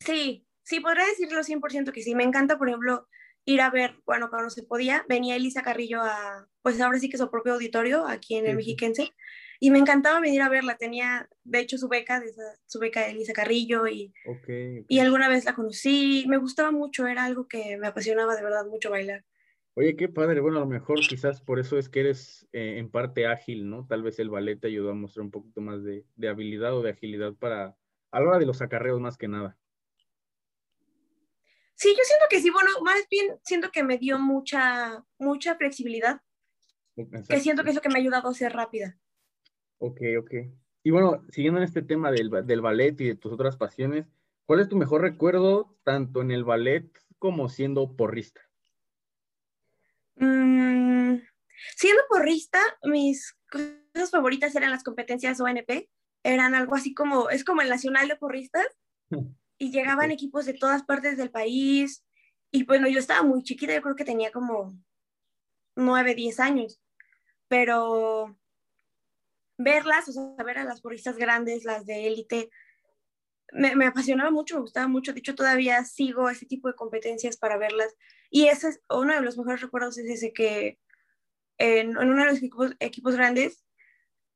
Sí, 0.00 0.46
sí, 0.62 0.80
podría 0.80 1.04
decirlo 1.04 1.42
100% 1.42 1.92
que 1.92 2.02
sí. 2.02 2.14
Me 2.14 2.24
encanta, 2.24 2.56
por 2.56 2.68
ejemplo, 2.68 3.06
ir 3.44 3.60
a 3.60 3.68
ver, 3.68 4.00
bueno, 4.06 4.30
cuando 4.30 4.48
se 4.48 4.62
podía, 4.62 5.04
venía 5.10 5.36
Elisa 5.36 5.62
Carrillo 5.62 6.00
a, 6.02 6.48
pues 6.62 6.80
ahora 6.80 6.98
sí 6.98 7.10
que 7.10 7.18
su 7.18 7.30
propio 7.30 7.52
auditorio 7.52 8.06
aquí 8.06 8.36
en 8.36 8.46
el 8.46 8.56
Mexiquense, 8.56 9.12
y 9.60 9.70
me 9.70 9.78
encantaba 9.78 10.20
venir 10.20 10.42
a 10.42 10.48
verla. 10.48 10.76
Tenía, 10.76 11.28
de 11.44 11.60
hecho, 11.60 11.78
su 11.78 11.88
beca, 11.88 12.20
de 12.20 12.32
su 12.66 12.78
beca 12.78 13.00
de 13.00 13.10
Elisa 13.10 13.32
Carrillo, 13.32 13.86
y, 13.86 14.12
y 14.88 14.98
alguna 14.98 15.28
vez 15.28 15.44
la 15.44 15.54
conocí. 15.54 16.24
Me 16.28 16.38
gustaba 16.38 16.70
mucho, 16.70 17.06
era 17.06 17.24
algo 17.24 17.48
que 17.48 17.76
me 17.76 17.86
apasionaba 17.86 18.36
de 18.36 18.42
verdad 18.42 18.66
mucho 18.66 18.90
bailar. 18.90 19.24
Oye, 19.74 19.94
qué 19.94 20.08
padre. 20.08 20.40
Bueno, 20.40 20.56
a 20.56 20.60
lo 20.60 20.66
mejor 20.66 21.00
quizás 21.00 21.42
por 21.42 21.58
eso 21.58 21.78
es 21.78 21.90
que 21.90 22.00
eres 22.00 22.48
eh, 22.52 22.78
en 22.78 22.90
parte 22.90 23.26
ágil, 23.26 23.68
¿no? 23.68 23.86
Tal 23.86 24.02
vez 24.02 24.18
el 24.18 24.30
ballet 24.30 24.58
te 24.58 24.68
ayudó 24.68 24.90
a 24.90 24.94
mostrar 24.94 25.24
un 25.24 25.30
poquito 25.30 25.60
más 25.60 25.84
de, 25.84 26.06
de, 26.16 26.28
habilidad 26.28 26.74
o 26.74 26.82
de 26.82 26.90
agilidad 26.90 27.34
para 27.34 27.76
a 28.10 28.20
la 28.20 28.26
hora 28.26 28.38
de 28.38 28.46
los 28.46 28.62
acarreos 28.62 29.00
más 29.00 29.18
que 29.18 29.28
nada. 29.28 29.58
Sí, 31.74 31.90
yo 31.90 32.02
siento 32.04 32.24
que 32.30 32.40
sí, 32.40 32.48
bueno, 32.48 32.70
más 32.82 33.06
bien 33.10 33.38
siento 33.44 33.70
que 33.70 33.82
me 33.82 33.98
dio 33.98 34.18
mucha, 34.18 35.04
mucha 35.18 35.56
flexibilidad, 35.56 36.22
que 37.28 37.40
siento 37.40 37.62
que 37.62 37.68
es 37.68 37.74
lo 37.74 37.82
que 37.82 37.90
me 37.90 37.96
ha 37.96 37.98
ayudado 37.98 38.30
a 38.30 38.34
ser 38.34 38.54
rápida. 38.54 38.96
Ok, 39.78 40.00
ok. 40.18 40.34
Y 40.82 40.90
bueno, 40.90 41.24
siguiendo 41.30 41.58
en 41.58 41.64
este 41.64 41.82
tema 41.82 42.10
del, 42.10 42.30
del 42.44 42.60
ballet 42.60 43.00
y 43.00 43.08
de 43.08 43.14
tus 43.16 43.32
otras 43.32 43.56
pasiones, 43.56 44.06
¿cuál 44.46 44.60
es 44.60 44.68
tu 44.68 44.76
mejor 44.76 45.02
recuerdo 45.02 45.76
tanto 45.82 46.22
en 46.22 46.30
el 46.30 46.44
ballet 46.44 46.88
como 47.18 47.48
siendo 47.48 47.96
porrista? 47.96 48.40
Mm, 50.16 51.16
siendo 51.76 52.02
porrista, 52.08 52.60
mis 52.84 53.36
cosas 53.50 54.10
favoritas 54.10 54.54
eran 54.54 54.70
las 54.70 54.84
competencias 54.84 55.40
ONP. 55.40 55.90
Eran 56.22 56.54
algo 56.54 56.74
así 56.74 56.94
como, 56.94 57.30
es 57.30 57.44
como 57.44 57.62
el 57.62 57.68
Nacional 57.68 58.08
de 58.08 58.16
Porristas. 58.16 58.66
Y 59.58 59.70
llegaban 59.70 60.10
equipos 60.10 60.44
de 60.44 60.52
todas 60.52 60.82
partes 60.82 61.16
del 61.16 61.30
país. 61.30 62.04
Y 62.50 62.64
bueno, 62.64 62.88
yo 62.88 62.98
estaba 62.98 63.22
muy 63.22 63.42
chiquita, 63.42 63.74
yo 63.74 63.80
creo 63.80 63.96
que 63.96 64.04
tenía 64.04 64.30
como 64.30 64.78
9, 65.76 66.14
10 66.14 66.40
años. 66.40 66.78
Pero 67.48 68.36
verlas, 69.58 70.08
o 70.08 70.12
sea, 70.12 70.44
ver 70.44 70.58
a 70.58 70.64
las 70.64 70.80
porristas 70.80 71.16
grandes, 71.16 71.64
las 71.64 71.86
de 71.86 72.06
élite, 72.06 72.50
me, 73.52 73.76
me, 73.76 73.86
apasionaba 73.86 74.30
mucho, 74.30 74.56
me 74.56 74.62
gustaba 74.62 74.88
mucho. 74.88 75.12
De 75.12 75.20
hecho, 75.20 75.34
todavía 75.34 75.84
sigo 75.84 76.28
ese 76.28 76.46
tipo 76.46 76.68
de 76.68 76.74
competencias 76.74 77.36
para 77.36 77.56
verlas. 77.56 77.94
Y 78.30 78.46
ese 78.46 78.68
es 78.68 78.80
uno 78.90 79.14
de 79.14 79.20
los 79.20 79.38
mejores 79.38 79.60
recuerdos, 79.60 79.98
es 79.98 80.10
ese 80.10 80.32
que 80.32 80.78
en, 81.58 81.96
uno 81.96 82.22
de 82.22 82.30
los 82.30 82.38
equipos, 82.38 82.72
equipos 82.80 83.16
grandes 83.16 83.64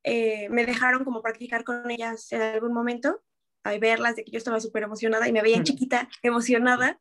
eh, 0.04 0.48
me 0.48 0.64
dejaron 0.64 1.04
como 1.04 1.22
practicar 1.22 1.64
con 1.64 1.90
ellas 1.90 2.30
en 2.32 2.42
algún 2.42 2.72
momento, 2.72 3.22
a 3.64 3.76
verlas, 3.78 4.16
de 4.16 4.24
que 4.24 4.30
yo 4.30 4.38
estaba 4.38 4.60
súper 4.60 4.84
emocionada 4.84 5.28
y 5.28 5.32
me 5.32 5.42
veían 5.42 5.64
chiquita, 5.64 6.08
emocionada. 6.22 7.00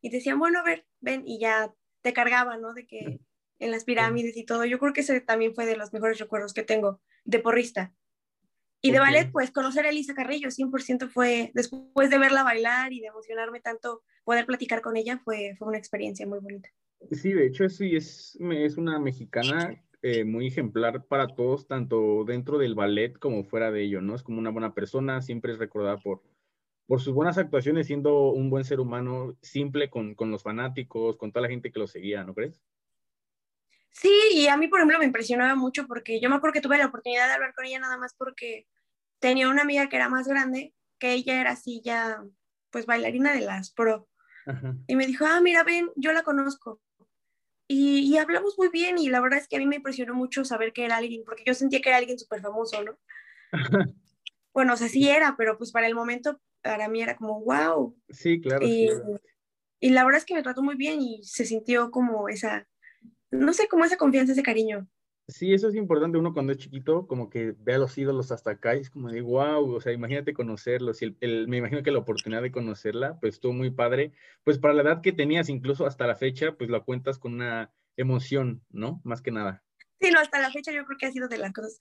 Y 0.00 0.10
decían, 0.10 0.38
bueno, 0.38 0.60
a 0.60 0.62
ver, 0.62 0.86
ven, 1.00 1.24
y 1.26 1.38
ya 1.38 1.74
te 2.00 2.14
cargaban, 2.14 2.62
¿no? 2.62 2.72
De 2.72 2.86
que 2.86 3.20
en 3.60 3.70
las 3.70 3.84
pirámides 3.84 4.36
y 4.36 4.44
todo. 4.44 4.64
Yo 4.64 4.78
creo 4.78 4.92
que 4.92 5.02
ese 5.02 5.20
también 5.20 5.54
fue 5.54 5.66
de 5.66 5.76
los 5.76 5.92
mejores 5.92 6.18
recuerdos 6.18 6.52
que 6.52 6.64
tengo 6.64 7.00
de 7.24 7.38
porrista. 7.38 7.94
Y 8.82 8.92
de 8.92 8.98
ballet, 8.98 9.30
pues 9.30 9.50
conocer 9.50 9.84
a 9.84 9.90
Elisa 9.90 10.14
Carrillo 10.14 10.48
100% 10.48 11.10
fue, 11.10 11.50
después 11.52 12.08
de 12.08 12.18
verla 12.18 12.42
bailar 12.42 12.94
y 12.94 13.00
de 13.00 13.08
emocionarme 13.08 13.60
tanto, 13.60 14.02
poder 14.24 14.46
platicar 14.46 14.80
con 14.80 14.96
ella 14.96 15.20
fue, 15.22 15.54
fue 15.58 15.68
una 15.68 15.76
experiencia 15.76 16.26
muy 16.26 16.38
bonita. 16.40 16.70
Sí, 17.12 17.32
de 17.32 17.46
hecho, 17.46 17.68
sí, 17.68 17.94
es, 17.94 18.38
es 18.40 18.76
una 18.78 18.98
mexicana 18.98 19.82
eh, 20.02 20.24
muy 20.24 20.46
ejemplar 20.46 21.04
para 21.04 21.28
todos, 21.28 21.66
tanto 21.66 22.24
dentro 22.24 22.56
del 22.56 22.74
ballet 22.74 23.18
como 23.18 23.44
fuera 23.44 23.70
de 23.70 23.82
ello, 23.82 24.00
¿no? 24.00 24.14
Es 24.14 24.22
como 24.22 24.38
una 24.38 24.50
buena 24.50 24.72
persona, 24.72 25.20
siempre 25.20 25.52
es 25.52 25.58
recordada 25.58 25.98
por, 25.98 26.22
por 26.86 27.02
sus 27.02 27.12
buenas 27.12 27.36
actuaciones, 27.36 27.86
siendo 27.86 28.30
un 28.30 28.48
buen 28.48 28.64
ser 28.64 28.80
humano, 28.80 29.36
simple 29.42 29.90
con, 29.90 30.14
con 30.14 30.30
los 30.30 30.42
fanáticos, 30.42 31.18
con 31.18 31.32
toda 31.32 31.42
la 31.42 31.50
gente 31.50 31.70
que 31.70 31.80
lo 31.80 31.86
seguía, 31.86 32.24
¿no 32.24 32.34
crees? 32.34 32.62
Sí, 33.92 34.12
y 34.32 34.46
a 34.46 34.56
mí, 34.56 34.68
por 34.68 34.78
ejemplo, 34.78 34.98
me 34.98 35.04
impresionaba 35.04 35.54
mucho 35.54 35.86
porque 35.86 36.20
yo 36.20 36.30
me 36.30 36.36
acuerdo 36.36 36.54
que 36.54 36.60
tuve 36.60 36.78
la 36.78 36.86
oportunidad 36.86 37.26
de 37.26 37.34
hablar 37.34 37.54
con 37.54 37.64
ella 37.64 37.80
nada 37.80 37.96
más 37.96 38.14
porque 38.14 38.66
tenía 39.18 39.48
una 39.48 39.62
amiga 39.62 39.88
que 39.88 39.96
era 39.96 40.08
más 40.08 40.28
grande, 40.28 40.74
que 40.98 41.12
ella 41.12 41.40
era 41.40 41.52
así 41.52 41.82
ya, 41.84 42.22
pues 42.70 42.86
bailarina 42.86 43.32
de 43.32 43.40
las 43.40 43.72
pro. 43.72 44.08
Y 44.88 44.96
me 44.96 45.06
dijo, 45.06 45.26
ah, 45.26 45.40
mira, 45.40 45.62
ven, 45.62 45.90
yo 45.96 46.12
la 46.12 46.22
conozco. 46.22 46.80
Y, 47.68 48.00
y, 48.00 48.18
hablamos 48.18 48.58
muy 48.58 48.68
bien 48.68 48.98
y 48.98 49.08
la 49.10 49.20
verdad 49.20 49.38
es 49.38 49.46
que 49.46 49.54
a 49.54 49.58
mí 49.60 49.66
me 49.66 49.76
impresionó 49.76 50.12
mucho 50.12 50.44
saber 50.44 50.72
que 50.72 50.84
era 50.84 50.96
alguien, 50.96 51.22
porque 51.24 51.44
yo 51.46 51.54
sentía 51.54 51.80
que 51.80 51.88
era 51.88 51.98
alguien 51.98 52.18
súper 52.18 52.40
famoso, 52.40 52.82
¿no? 52.82 52.98
Bueno, 54.52 54.74
o 54.74 54.76
sea, 54.76 54.88
sí 54.88 55.08
era, 55.08 55.36
pero 55.36 55.56
pues 55.56 55.70
para 55.70 55.86
el 55.86 55.94
momento, 55.94 56.40
para 56.62 56.88
mí 56.88 57.00
era 57.00 57.16
como, 57.16 57.40
wow. 57.42 57.96
Sí, 58.08 58.40
claro. 58.40 58.66
Y, 58.66 58.90
y 59.78 59.90
la 59.90 60.04
verdad 60.04 60.18
es 60.18 60.24
que 60.24 60.34
me 60.34 60.42
trató 60.42 60.62
muy 60.62 60.74
bien 60.74 61.00
y 61.00 61.22
se 61.22 61.44
sintió 61.44 61.90
como 61.92 62.28
esa, 62.28 62.66
no 63.30 63.52
sé, 63.52 63.68
como 63.68 63.84
esa 63.84 63.96
confianza, 63.96 64.32
ese 64.32 64.42
cariño. 64.42 64.88
Sí, 65.28 65.54
eso 65.54 65.68
es 65.68 65.76
importante. 65.76 66.18
Uno 66.18 66.32
cuando 66.32 66.52
es 66.52 66.58
chiquito, 66.58 67.06
como 67.06 67.30
que 67.30 67.54
ve 67.58 67.74
a 67.74 67.78
los 67.78 67.96
ídolos 67.96 68.32
hasta 68.32 68.52
acá 68.52 68.76
y 68.76 68.80
es 68.80 68.90
como 68.90 69.10
de 69.10 69.20
wow, 69.20 69.74
o 69.74 69.80
sea, 69.80 69.92
imagínate 69.92 70.34
conocerlos. 70.34 71.02
Y 71.02 71.16
el, 71.20 71.46
me 71.46 71.58
imagino 71.58 71.82
que 71.82 71.92
la 71.92 72.00
oportunidad 72.00 72.42
de 72.42 72.50
conocerla, 72.50 73.18
pues 73.20 73.34
estuvo 73.34 73.52
muy 73.52 73.70
padre. 73.70 74.12
Pues 74.42 74.58
para 74.58 74.74
la 74.74 74.82
edad 74.82 75.02
que 75.02 75.12
tenías, 75.12 75.48
incluso 75.48 75.86
hasta 75.86 76.06
la 76.06 76.16
fecha, 76.16 76.56
pues 76.56 76.68
la 76.68 76.80
cuentas 76.80 77.18
con 77.18 77.34
una 77.34 77.72
emoción, 77.96 78.64
¿no? 78.70 79.00
Más 79.04 79.22
que 79.22 79.30
nada. 79.30 79.62
Sí, 80.00 80.10
no, 80.10 80.18
hasta 80.18 80.40
la 80.40 80.50
fecha 80.50 80.72
yo 80.72 80.84
creo 80.84 80.98
que 80.98 81.06
ha 81.06 81.12
sido 81.12 81.28
de 81.28 81.38
las 81.38 81.52
cosas, 81.52 81.80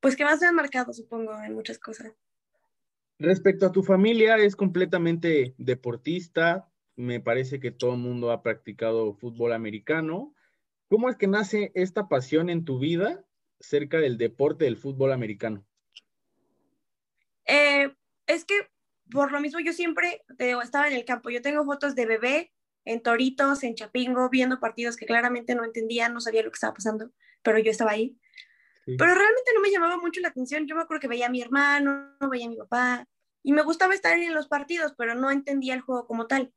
pues 0.00 0.16
que 0.16 0.24
más 0.24 0.40
me 0.40 0.46
han 0.46 0.54
marcado, 0.54 0.92
supongo, 0.92 1.36
en 1.42 1.54
muchas 1.54 1.78
cosas. 1.78 2.12
Respecto 3.18 3.66
a 3.66 3.72
tu 3.72 3.82
familia, 3.82 4.36
es 4.36 4.54
completamente 4.54 5.54
deportista. 5.58 6.70
Me 6.94 7.20
parece 7.20 7.58
que 7.58 7.72
todo 7.72 7.94
el 7.94 7.98
mundo 7.98 8.30
ha 8.30 8.42
practicado 8.42 9.12
fútbol 9.14 9.52
americano. 9.52 10.34
¿Cómo 10.88 11.08
es 11.08 11.16
que 11.16 11.26
nace 11.26 11.70
esta 11.74 12.08
pasión 12.08 12.48
en 12.48 12.64
tu 12.64 12.78
vida 12.78 13.24
cerca 13.60 13.98
del 13.98 14.16
deporte 14.16 14.64
del 14.64 14.76
fútbol 14.76 15.12
americano? 15.12 15.66
Eh, 17.44 17.94
es 18.26 18.44
que 18.44 18.54
por 19.10 19.32
lo 19.32 19.40
mismo 19.40 19.60
yo 19.60 19.72
siempre 19.72 20.22
estaba 20.38 20.88
en 20.88 20.94
el 20.94 21.04
campo. 21.04 21.30
Yo 21.30 21.42
tengo 21.42 21.64
fotos 21.64 21.94
de 21.94 22.06
bebé 22.06 22.52
en 22.84 23.02
Toritos, 23.02 23.62
en 23.64 23.74
Chapingo, 23.74 24.28
viendo 24.30 24.60
partidos 24.60 24.96
que 24.96 25.06
claramente 25.06 25.54
no 25.54 25.64
entendía, 25.64 26.08
no 26.08 26.20
sabía 26.20 26.42
lo 26.42 26.50
que 26.50 26.56
estaba 26.56 26.74
pasando, 26.74 27.10
pero 27.42 27.58
yo 27.58 27.70
estaba 27.70 27.92
ahí. 27.92 28.18
Pero 28.86 29.14
realmente 29.14 29.52
no 29.54 29.60
me 29.60 29.70
llamaba 29.70 29.98
mucho 29.98 30.20
la 30.22 30.28
atención. 30.28 30.66
Yo 30.66 30.74
me 30.74 30.82
acuerdo 30.82 31.00
que 31.00 31.08
veía 31.08 31.26
a 31.26 31.30
mi 31.30 31.42
hermano, 31.42 32.16
veía 32.30 32.46
a 32.46 32.48
mi 32.48 32.56
papá, 32.56 33.06
y 33.42 33.52
me 33.52 33.62
gustaba 33.62 33.94
estar 33.94 34.16
en 34.16 34.34
los 34.34 34.48
partidos, 34.48 34.94
pero 34.96 35.14
no 35.14 35.30
entendía 35.30 35.74
el 35.74 35.82
juego 35.82 36.06
como 36.06 36.26
tal. 36.26 36.54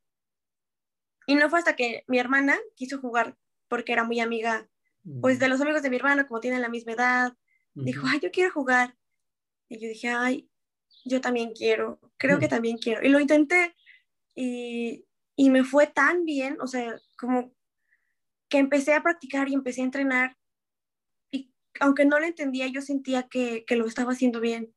Y 1.26 1.34
no 1.34 1.50
fue 1.50 1.58
hasta 1.58 1.76
que 1.76 2.04
mi 2.06 2.18
hermana 2.18 2.58
quiso 2.74 2.98
jugar 2.98 3.36
porque 3.72 3.94
era 3.94 4.04
muy 4.04 4.20
amiga, 4.20 4.68
pues 5.22 5.38
de 5.38 5.48
los 5.48 5.58
amigos 5.62 5.80
de 5.80 5.88
mi 5.88 5.96
hermano, 5.96 6.26
como 6.28 6.40
tienen 6.40 6.60
la 6.60 6.68
misma 6.68 6.92
edad, 6.92 7.32
dijo, 7.72 8.06
ay, 8.06 8.20
yo 8.20 8.30
quiero 8.30 8.52
jugar. 8.52 8.98
Y 9.70 9.80
yo 9.80 9.88
dije, 9.88 10.10
ay, 10.10 10.50
yo 11.06 11.22
también 11.22 11.54
quiero, 11.54 11.98
creo 12.18 12.38
que 12.38 12.48
también 12.48 12.76
quiero. 12.76 13.02
Y 13.02 13.08
lo 13.08 13.18
intenté 13.18 13.74
y, 14.34 15.06
y 15.36 15.48
me 15.48 15.64
fue 15.64 15.86
tan 15.86 16.26
bien, 16.26 16.58
o 16.60 16.66
sea, 16.66 17.00
como 17.16 17.54
que 18.50 18.58
empecé 18.58 18.92
a 18.92 19.02
practicar 19.02 19.48
y 19.48 19.54
empecé 19.54 19.80
a 19.80 19.84
entrenar. 19.84 20.36
Y 21.30 21.50
aunque 21.80 22.04
no 22.04 22.20
lo 22.20 22.26
entendía, 22.26 22.66
yo 22.66 22.82
sentía 22.82 23.22
que, 23.22 23.64
que 23.64 23.76
lo 23.76 23.86
estaba 23.86 24.12
haciendo 24.12 24.38
bien. 24.38 24.74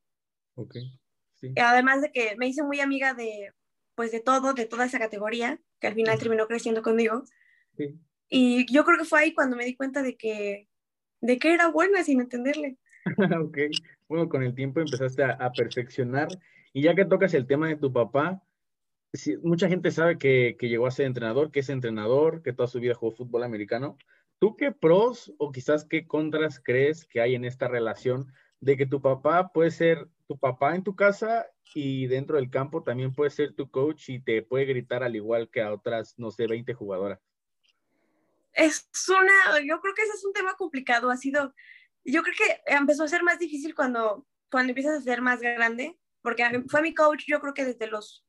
Ok, 0.53 0.77
sí. 1.33 1.53
Además 1.57 2.01
de 2.01 2.13
que 2.13 2.37
me 2.37 2.47
hice 2.47 2.63
muy 2.63 2.79
amiga 2.79 3.13
de, 3.13 3.51
pues 3.93 4.13
de 4.13 4.21
todo, 4.21 4.53
de 4.53 4.65
toda 4.67 4.85
esa 4.85 4.99
categoría, 4.99 5.59
que 5.81 5.87
al 5.87 5.95
final 5.95 6.17
terminó 6.17 6.47
creciendo 6.47 6.81
conmigo. 6.81 7.25
Sí. 7.75 7.99
Y 8.29 8.71
yo 8.71 8.83
creo 8.83 8.97
que 8.97 9.05
fue 9.05 9.19
ahí 9.19 9.33
cuando 9.33 9.55
me 9.55 9.65
di 9.65 9.75
cuenta 9.75 10.01
de 10.01 10.15
que, 10.15 10.67
de 11.21 11.37
que 11.37 11.53
era 11.53 11.69
buena 11.69 12.03
sin 12.03 12.21
entenderle. 12.21 12.77
ok, 13.41 13.57
bueno, 14.07 14.29
con 14.29 14.43
el 14.43 14.55
tiempo 14.55 14.79
empezaste 14.79 15.23
a, 15.23 15.51
perfeccionar. 15.51 16.27
Y 16.73 16.81
ya 16.81 16.95
que 16.95 17.05
tocas 17.05 17.33
el 17.33 17.47
tema 17.47 17.67
de 17.67 17.77
tu 17.77 17.93
papá, 17.93 18.41
mucha 19.43 19.69
gente 19.69 19.91
sabe 19.91 20.17
que, 20.17 20.57
que, 20.59 20.67
llegó 20.69 20.87
a 20.87 20.91
ser 20.91 21.05
entrenador, 21.05 21.51
que 21.51 21.61
es 21.61 21.69
entrenador, 21.69 22.41
que 22.41 22.53
toda 22.53 22.67
su 22.67 22.79
vida 22.79 22.95
jugó 22.95 23.15
fútbol 23.15 23.43
americano. 23.43 23.97
¿Tú 24.39 24.57
qué 24.57 24.71
pros 24.71 25.33
o 25.37 25.51
quizás 25.51 25.85
qué 25.85 26.05
contras 26.05 26.59
crees 26.59 27.05
que 27.05 27.21
hay 27.21 27.35
en 27.35 27.45
esta 27.45 27.67
relación 27.67 28.33
de 28.59 28.75
que 28.75 28.85
tu 28.85 29.01
papá 29.01 29.51
puede 29.53 29.71
ser 29.71 30.09
tu 30.27 30.37
papá 30.37 30.75
en 30.75 30.83
tu 30.83 30.95
casa 30.95 31.45
y 31.73 32.07
dentro 32.07 32.37
del 32.37 32.49
campo 32.49 32.83
también 32.83 33.13
puede 33.13 33.29
ser 33.29 33.53
tu 33.53 33.69
coach 33.69 34.09
y 34.09 34.19
te 34.19 34.41
puede 34.41 34.65
gritar 34.65 35.03
al 35.03 35.15
igual 35.15 35.49
que 35.49 35.61
a 35.61 35.71
otras, 35.71 36.17
no 36.17 36.31
sé, 36.31 36.47
20 36.47 36.73
jugadoras? 36.73 37.19
Es 38.55 38.89
una, 39.09 39.59
yo 39.65 39.79
creo 39.81 39.93
que 39.93 40.01
ese 40.01 40.13
es 40.13 40.25
un 40.25 40.33
tema 40.33 40.55
complicado, 40.55 41.11
ha 41.11 41.17
sido, 41.17 41.53
yo 42.03 42.23
creo 42.23 42.35
que 42.37 42.61
empezó 42.73 43.03
a 43.03 43.07
ser 43.07 43.21
más 43.21 43.37
difícil 43.37 43.75
cuando, 43.75 44.25
cuando 44.49 44.71
empiezas 44.71 44.99
a 44.99 45.03
ser 45.03 45.21
más 45.21 45.41
grande, 45.41 45.99
porque 46.21 46.63
fue 46.67 46.81
mi 46.81 46.95
coach 46.95 47.25
yo 47.27 47.39
creo 47.39 47.53
que 47.53 47.65
desde 47.65 47.87
los 47.87 48.25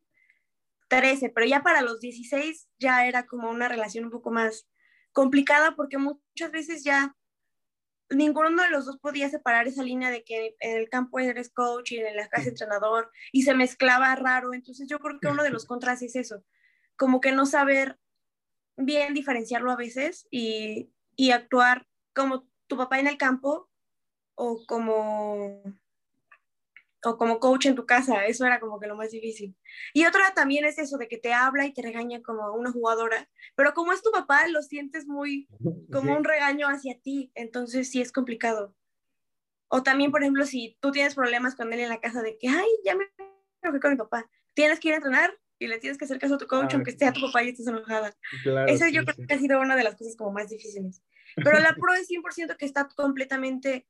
13, 0.88 1.30
pero 1.30 1.47
ya 1.47 1.62
para 1.62 1.83
los 1.83 2.00
16 2.00 2.68
ya 2.78 3.06
era 3.06 3.26
como 3.26 3.50
una 3.50 3.68
relación 3.68 4.04
un 4.04 4.11
poco 4.11 4.30
más 4.30 4.68
complicada 5.12 5.75
porque 5.75 5.99
muchas 5.99 6.50
veces 6.52 6.85
ya 6.85 7.16
ninguno 8.11 8.62
de 8.62 8.71
los 8.71 8.87
dos 8.87 8.99
podía 8.99 9.28
separar 9.28 9.66
esa 9.66 9.83
línea 9.83 10.11
de 10.11 10.25
que 10.25 10.54
en 10.61 10.76
el 10.76 10.88
campo 10.88 11.18
eres 11.18 11.50
coach 11.52 11.92
y 11.92 11.99
en 11.99 12.16
la 12.16 12.28
casa 12.28 12.49
entrenador 12.49 13.11
y 13.33 13.42
se 13.42 13.54
mezclaba 13.54 14.14
raro. 14.14 14.54
Entonces 14.54 14.88
yo 14.88 14.99
creo 15.00 15.18
que 15.21 15.28
uno 15.28 15.42
de 15.42 15.50
los 15.50 15.64
contras 15.64 16.02
es 16.02 16.16
eso, 16.16 16.45
como 16.97 17.21
que 17.21 17.33
no 17.33 17.47
saber 17.47 17.99
bien 18.76 19.14
diferenciarlo 19.14 19.71
a 19.71 19.76
veces 19.76 20.26
y, 20.30 20.90
y 21.16 21.30
actuar 21.30 21.87
como 22.14 22.49
tu 22.66 22.76
papá 22.76 22.99
en 22.99 23.06
el 23.06 23.16
campo 23.16 23.68
o 24.35 24.64
como 24.66 25.62
o 27.04 27.16
como 27.16 27.38
coach 27.38 27.66
en 27.66 27.75
tu 27.75 27.87
casa, 27.87 28.26
eso 28.26 28.45
era 28.45 28.59
como 28.59 28.80
que 28.80 28.87
lo 28.87 28.97
más 28.97 29.11
difícil. 29.11 29.54
Y 29.95 30.06
otra 30.06 30.35
también 30.35 30.64
es 30.64 30.78
eso 30.78 30.99
de 30.99 31.06
que 31.09 31.18
te 31.18 31.33
habla 31.33 31.64
y 31.64 31.73
te 31.73 31.83
regaña 31.83 32.21
como 32.23 32.52
una 32.54 32.73
jugadora, 32.73 33.28
pero 33.54 33.75
como 33.75 33.92
es 33.92 34.02
tu 34.02 34.11
papá, 34.11 34.47
lo 34.49 34.62
sientes 34.62 35.06
muy 35.06 35.49
como 35.92 36.16
un 36.16 36.25
regaño 36.25 36.66
hacia 36.66 36.99
ti, 37.00 37.30
entonces 37.35 37.90
sí 37.90 38.00
es 38.00 38.12
complicado. 38.12 38.75
O 39.68 39.83
también, 39.83 40.11
por 40.11 40.23
ejemplo, 40.23 40.47
si 40.47 40.76
tú 40.80 40.90
tienes 40.90 41.14
problemas 41.14 41.54
con 41.54 41.73
él 41.73 41.80
en 41.80 41.88
la 41.88 42.00
casa 42.00 42.23
de 42.23 42.38
que, 42.38 42.49
ay, 42.49 42.68
ya 42.85 42.97
me 42.97 43.04
fui 43.71 43.80
con 43.80 43.92
mi 43.92 43.97
papá, 43.97 44.28
tienes 44.54 44.80
que 44.80 44.88
ir 44.88 44.95
a 44.95 44.99
entrenar 44.99 45.38
y 45.59 45.67
le 45.67 45.79
tienes 45.79 45.99
que 45.99 46.05
hacer 46.05 46.19
caso 46.19 46.35
a 46.35 46.39
tu 46.39 46.47
coach, 46.47 46.75
aunque 46.75 46.91
esté 46.91 47.07
a 47.07 47.13
tu 47.13 47.21
papá 47.21 47.43
y 47.43 47.49
estés 47.49 47.67
enojada. 47.67 48.15
eso 48.67 48.87
yo 48.89 49.05
creo 49.05 49.27
que 49.27 49.35
ha 49.35 49.39
sido 49.39 49.61
una 49.61 49.77
de 49.77 49.85
las 49.85 49.97
cosas 49.97 50.17
como 50.17 50.33
más 50.33 50.51
difíciles. 50.51 51.03
Pero 51.37 51.59
la 51.61 51.75
pro 51.75 51.95
es 51.95 52.09
100% 52.09 52.57
que 52.57 52.67
está 52.67 52.89
completamente 52.95 53.87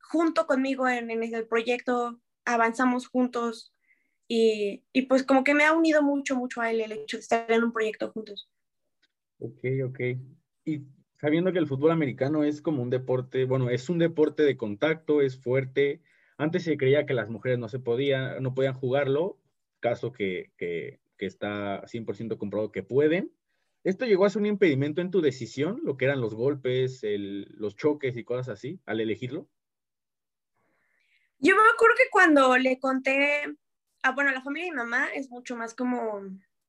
junto 0.00 0.46
conmigo 0.46 0.88
en, 0.88 1.10
en 1.10 1.34
el 1.34 1.46
proyecto, 1.46 2.20
avanzamos 2.44 3.08
juntos 3.08 3.74
y, 4.26 4.84
y, 4.92 5.02
pues 5.02 5.22
como 5.22 5.42
que 5.42 5.54
me 5.54 5.64
ha 5.64 5.72
unido 5.72 6.02
mucho, 6.02 6.36
mucho 6.36 6.60
a 6.60 6.70
él 6.70 6.80
el 6.80 6.92
hecho 6.92 7.16
de 7.16 7.22
estar 7.22 7.50
en 7.50 7.64
un 7.64 7.72
proyecto 7.72 8.10
juntos. 8.10 8.50
Ok, 9.38 9.64
ok. 9.86 10.00
Y 10.64 10.82
sabiendo 11.18 11.52
que 11.52 11.58
el 11.58 11.66
fútbol 11.66 11.92
americano 11.92 12.44
es 12.44 12.60
como 12.60 12.82
un 12.82 12.90
deporte, 12.90 13.44
bueno, 13.44 13.70
es 13.70 13.88
un 13.88 13.98
deporte 13.98 14.42
de 14.42 14.56
contacto, 14.56 15.22
es 15.22 15.38
fuerte. 15.38 16.02
Antes 16.36 16.64
se 16.64 16.76
creía 16.76 17.06
que 17.06 17.14
las 17.14 17.30
mujeres 17.30 17.58
no 17.58 17.68
se 17.68 17.78
podían, 17.78 18.42
no 18.42 18.54
podían 18.54 18.74
jugarlo, 18.74 19.38
caso 19.80 20.12
que, 20.12 20.52
que, 20.56 21.00
que 21.16 21.26
está 21.26 21.82
100% 21.82 22.38
comprobado 22.38 22.72
que 22.72 22.82
pueden. 22.82 23.32
¿Esto 23.84 24.06
llegó 24.06 24.24
a 24.24 24.30
ser 24.30 24.40
un 24.40 24.46
impedimento 24.46 25.00
en 25.00 25.10
tu 25.10 25.20
decisión, 25.20 25.80
lo 25.84 25.96
que 25.96 26.06
eran 26.06 26.20
los 26.20 26.34
golpes, 26.34 27.04
el, 27.04 27.46
los 27.56 27.76
choques 27.76 28.16
y 28.16 28.24
cosas 28.24 28.48
así, 28.48 28.80
al 28.86 29.00
elegirlo? 29.00 29.48
Yo 31.38 31.54
me 31.54 31.62
acuerdo 31.72 31.94
que 31.96 32.10
cuando 32.10 32.56
le 32.58 32.80
conté, 32.80 33.44
a, 34.02 34.12
bueno, 34.12 34.32
la 34.32 34.42
familia 34.42 34.66
de 34.66 34.70
mi 34.72 34.76
mamá 34.76 35.08
es 35.14 35.30
mucho 35.30 35.56
más 35.56 35.74
como, 35.74 36.22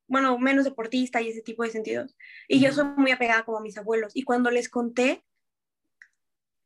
bueno, 0.07 0.37
menos 0.37 0.65
deportista 0.65 1.21
y 1.21 1.29
ese 1.29 1.41
tipo 1.41 1.63
de 1.63 1.71
sentidos. 1.71 2.15
Y 2.47 2.59
yo 2.59 2.71
soy 2.71 2.85
muy 2.95 3.11
apegada 3.11 3.43
como 3.43 3.57
a 3.57 3.61
mis 3.61 3.77
abuelos. 3.77 4.15
Y 4.15 4.23
cuando 4.23 4.51
les 4.51 4.69
conté, 4.69 5.23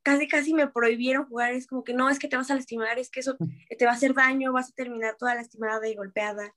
casi, 0.03 0.27
casi 0.27 0.53
me 0.53 0.67
prohibieron 0.67 1.25
jugar. 1.25 1.53
Es 1.53 1.65
como 1.65 1.83
que 1.83 1.93
no, 1.93 2.09
es 2.09 2.19
que 2.19 2.27
te 2.27 2.37
vas 2.37 2.51
a 2.51 2.55
lastimar, 2.55 2.99
es 2.99 3.09
que 3.09 3.21
eso 3.21 3.37
te 3.77 3.85
va 3.85 3.91
a 3.91 3.95
hacer 3.95 4.13
daño, 4.13 4.53
vas 4.53 4.69
a 4.69 4.73
terminar 4.73 5.15
toda 5.17 5.35
lastimada 5.35 5.87
y 5.87 5.95
golpeada. 5.95 6.53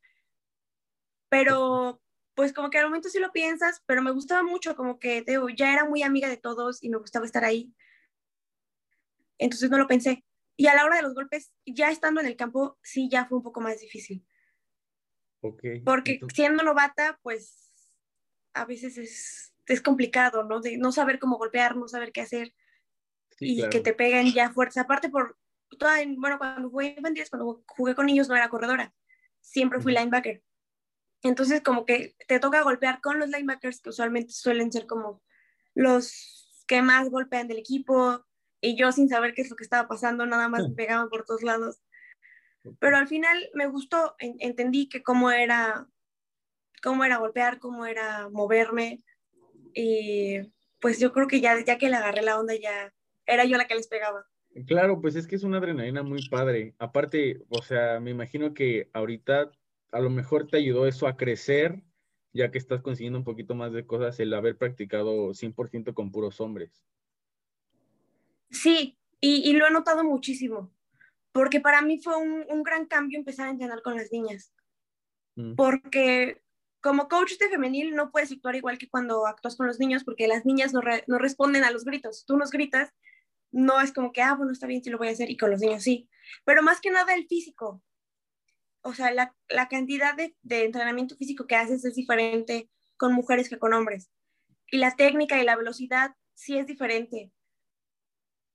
Pero, 1.29 2.03
pues 2.35 2.53
como 2.53 2.71
que 2.71 2.79
al 2.79 2.87
momento 2.87 3.09
sí 3.09 3.19
lo 3.19 3.33
piensas, 3.33 3.83
pero 3.87 4.03
me 4.03 4.11
gustaba 4.11 4.43
mucho, 4.43 4.77
como 4.77 4.99
que 4.99 5.23
digo, 5.23 5.49
ya 5.49 5.73
era 5.73 5.85
muy 5.85 6.03
amiga 6.03 6.29
de 6.29 6.37
todos 6.37 6.83
y 6.83 6.91
me 6.91 6.99
gustaba 6.99 7.25
estar 7.25 7.45
ahí. 7.45 7.73
Entonces 9.39 9.71
no 9.71 9.79
lo 9.79 9.87
pensé. 9.87 10.25
Y 10.57 10.69
a 10.69 10.75
la 10.75 10.85
hora 10.85 10.97
de 10.97 11.03
los 11.03 11.15
golpes, 11.15 11.53
ya 11.65 11.91
estando 11.91 12.21
en 12.21 12.27
el 12.27 12.37
campo, 12.37 12.79
sí, 12.83 13.09
ya 13.11 13.27
fue 13.27 13.39
un 13.39 13.45
poco 13.45 13.61
más 13.61 13.81
difícil. 13.81 14.25
Okay. 15.41 15.81
Porque 15.81 16.21
siendo 16.35 16.63
novata, 16.63 17.19
pues 17.23 17.71
a 18.55 18.65
veces 18.65 18.97
es, 18.97 19.55
es, 19.67 19.83
complicado, 19.83 20.45
¿no? 20.45 20.61
De 20.61 20.79
no 20.79 20.93
saber 20.93 21.19
cómo 21.19 21.37
golpear, 21.37 21.77
no 21.77 21.89
saber 21.89 22.11
qué 22.11 22.23
hacer 22.23 22.55
y 23.41 23.69
que 23.69 23.81
te 23.81 23.93
peguen 23.93 24.33
ya 24.33 24.51
fuerza. 24.51 24.83
Aparte, 24.83 25.09
por 25.09 25.39
toda, 25.79 25.97
bueno, 26.17 26.39
cuando 26.39 26.71
jugué 26.71 26.97
cuando 27.31 27.63
jugué 27.67 27.95
con 27.95 28.07
niños 28.07 28.29
no 28.29 28.37
era 28.37 28.49
corredora, 28.49 28.95
siempre 29.41 29.81
fui 29.81 29.93
linebacker. 29.93 30.43
Entonces, 31.23 31.63
como 31.63 31.85
que 31.85 32.17
te 32.29 32.39
toca 32.39 32.63
golpear 32.63 33.01
con 33.01 33.19
los 33.19 33.29
linebackers, 33.29 33.81
que 33.81 33.91
usualmente 33.91 34.33
suelen 34.33 34.71
ser 34.71 34.87
como 34.87 35.23
los 35.75 36.65
que 36.67 36.83
más 36.83 37.11
golpean 37.11 37.49
del 37.49 37.59
equipo, 37.59 38.25
y 38.61 38.77
yo 38.77 38.91
sin 38.93 39.09
saber 39.09 39.35
qué 39.35 39.43
es 39.43 39.51
lo 39.51 39.57
que 39.57 39.65
estaba 39.65 39.89
pasando, 39.89 40.27
nada 40.27 40.49
más 40.49 40.69
me 40.69 40.75
pegaban 40.77 41.09
por 41.09 41.25
todos 41.25 41.43
lados. 41.43 41.83
Pero 42.81 42.97
al 42.97 43.07
final 43.07 43.49
me 43.55 43.67
gustó, 43.69 44.17
entendí 44.19 44.89
que 44.89 45.03
cómo 45.03 45.31
era, 45.31 45.87
cómo 46.83 47.05
era 47.05 47.19
golpear, 47.19 47.61
cómo 47.61 47.87
era 47.87 48.29
moverme. 48.29 49.05
Y 49.73 50.41
pues 50.81 50.99
yo 50.99 51.13
creo 51.13 51.29
que 51.29 51.41
ya, 51.41 51.63
ya 51.65 51.79
que 51.79 51.89
le 51.89 51.97
agarré 51.97 52.23
la 52.23 52.41
onda, 52.41 52.55
ya 52.57 52.93
era 53.27 53.45
yo 53.45 53.57
la 53.57 53.67
que 53.67 53.75
les 53.75 53.89
pegaba. 53.89 54.27
Claro, 54.67 55.01
pues 55.01 55.17
es 55.17 55.27
que 55.27 55.37
es 55.37 55.43
una 55.43 55.59
adrenalina 55.59 56.03
muy 56.03 56.27
padre. 56.29 56.75
Aparte, 56.79 57.43
o 57.51 57.61
sea, 57.61 58.01
me 58.01 58.11
imagino 58.11 58.55
que 58.55 58.89
ahorita 58.95 59.51
a 59.93 60.01
lo 60.01 60.09
mejor 60.09 60.47
te 60.47 60.57
ayudó 60.57 60.87
eso 60.87 61.07
a 61.07 61.17
crecer, 61.17 61.83
ya 62.33 62.51
que 62.51 62.59
estás 62.59 62.81
consiguiendo 62.81 63.19
un 63.19 63.25
poquito 63.25 63.55
más 63.55 63.73
de 63.73 63.87
cosas 63.87 64.19
el 64.21 64.33
haber 64.33 64.57
practicado 64.57 65.35
100% 65.35 65.93
con 65.93 66.11
puros 66.11 66.41
hombres. 66.41 66.83
Sí, 68.51 68.97
y, 69.21 69.53
lo 69.55 69.67
he 69.67 69.71
notado 69.71 70.05
muchísimo, 70.05 70.73
porque 71.33 71.61
para 71.61 71.83
mí 71.83 71.99
fue 71.99 72.17
un, 72.17 72.63
gran 72.63 72.87
cambio 72.87 73.19
empezar 73.19 73.49
a 73.49 73.51
entrenar 73.51 73.83
con 73.83 73.97
las 73.97 74.11
niñas, 74.13 74.53
mm. 75.35 75.55
porque 75.55 76.43
como 76.81 77.09
coach 77.09 77.37
de 77.39 77.49
femenil 77.49 77.95
no 77.95 78.13
puedes 78.13 78.31
actuar 78.31 78.55
igual 78.55 78.79
que 78.79 78.89
cuando 78.89 79.27
actúas 79.27 79.57
con 79.57 79.67
los 79.67 79.81
niños, 79.81 80.05
porque 80.05 80.29
las 80.29 80.47
niñas 80.47 80.73
no, 80.73 80.81
no 81.09 81.19
responden 81.19 81.65
a 81.65 81.71
los 81.71 81.85
gritos, 81.85 82.25
tú 82.25 82.37
nos 82.37 82.51
gritas 82.51 82.95
no 83.53 83.81
es 83.81 83.93
como 83.93 84.13
que, 84.13 84.23
ah, 84.23 84.35
bueno, 84.35 84.53
está 84.53 84.67
bien, 84.67 84.83
sí 84.83 84.91
lo 84.91 84.99
voy 84.99 85.09
a 85.09 85.13
hacer, 85.13 85.31
y 85.31 85.37
con 85.37 85.51
los 85.51 85.61
niños 85.61 85.83
sí. 85.83 86.09
Pero 86.45 86.63
más 86.63 86.81
que 86.81 86.91
nada 86.91 87.15
el 87.15 87.27
físico. 87.27 87.83
O 88.83 88.95
sea, 88.95 89.13
la, 89.13 89.35
cantidad 89.69 90.15
de, 90.15 90.35
entrenamiento 90.65 91.17
físico 91.17 91.47
que 91.47 91.57
haces 91.57 91.85
es 91.85 91.95
diferente 91.95 92.71
con 92.97 93.13
mujeres 93.13 93.49
que 93.49 93.59
con 93.59 93.73
hombres. 93.73 94.11
Y 94.71 94.79
la 94.79 94.95
técnica 94.95 95.41
y 95.41 95.45
la 95.45 95.57
velocidad 95.57 96.15
sí 96.35 96.57
es 96.59 96.67
diferente. 96.67 97.33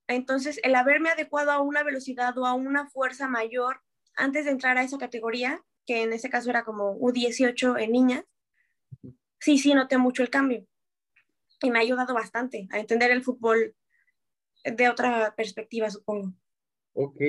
Entonces, 0.07 0.59
el 0.63 0.75
haberme 0.75 1.09
adecuado 1.09 1.51
a 1.51 1.61
una 1.61 1.83
velocidad 1.83 2.37
o 2.37 2.45
a 2.45 2.53
una 2.53 2.89
fuerza 2.89 3.27
mayor 3.27 3.81
antes 4.15 4.45
de 4.45 4.51
entrar 4.51 4.77
a 4.77 4.83
esa 4.83 4.97
categoría, 4.97 5.63
que 5.85 6.03
en 6.03 6.13
ese 6.13 6.29
caso 6.29 6.49
era 6.49 6.63
como 6.63 6.97
U18 6.97 7.81
en 7.81 7.91
niñas, 7.91 8.25
sí, 9.39 9.57
sí, 9.57 9.73
noté 9.73 9.97
mucho 9.97 10.23
el 10.23 10.29
cambio. 10.29 10.65
Y 11.61 11.71
me 11.71 11.79
ha 11.79 11.81
ayudado 11.81 12.13
bastante 12.13 12.67
a 12.71 12.79
entender 12.79 13.11
el 13.11 13.23
fútbol 13.23 13.75
de 14.63 14.89
otra 14.89 15.33
perspectiva, 15.35 15.89
supongo. 15.89 16.33
Ok. 16.93 17.19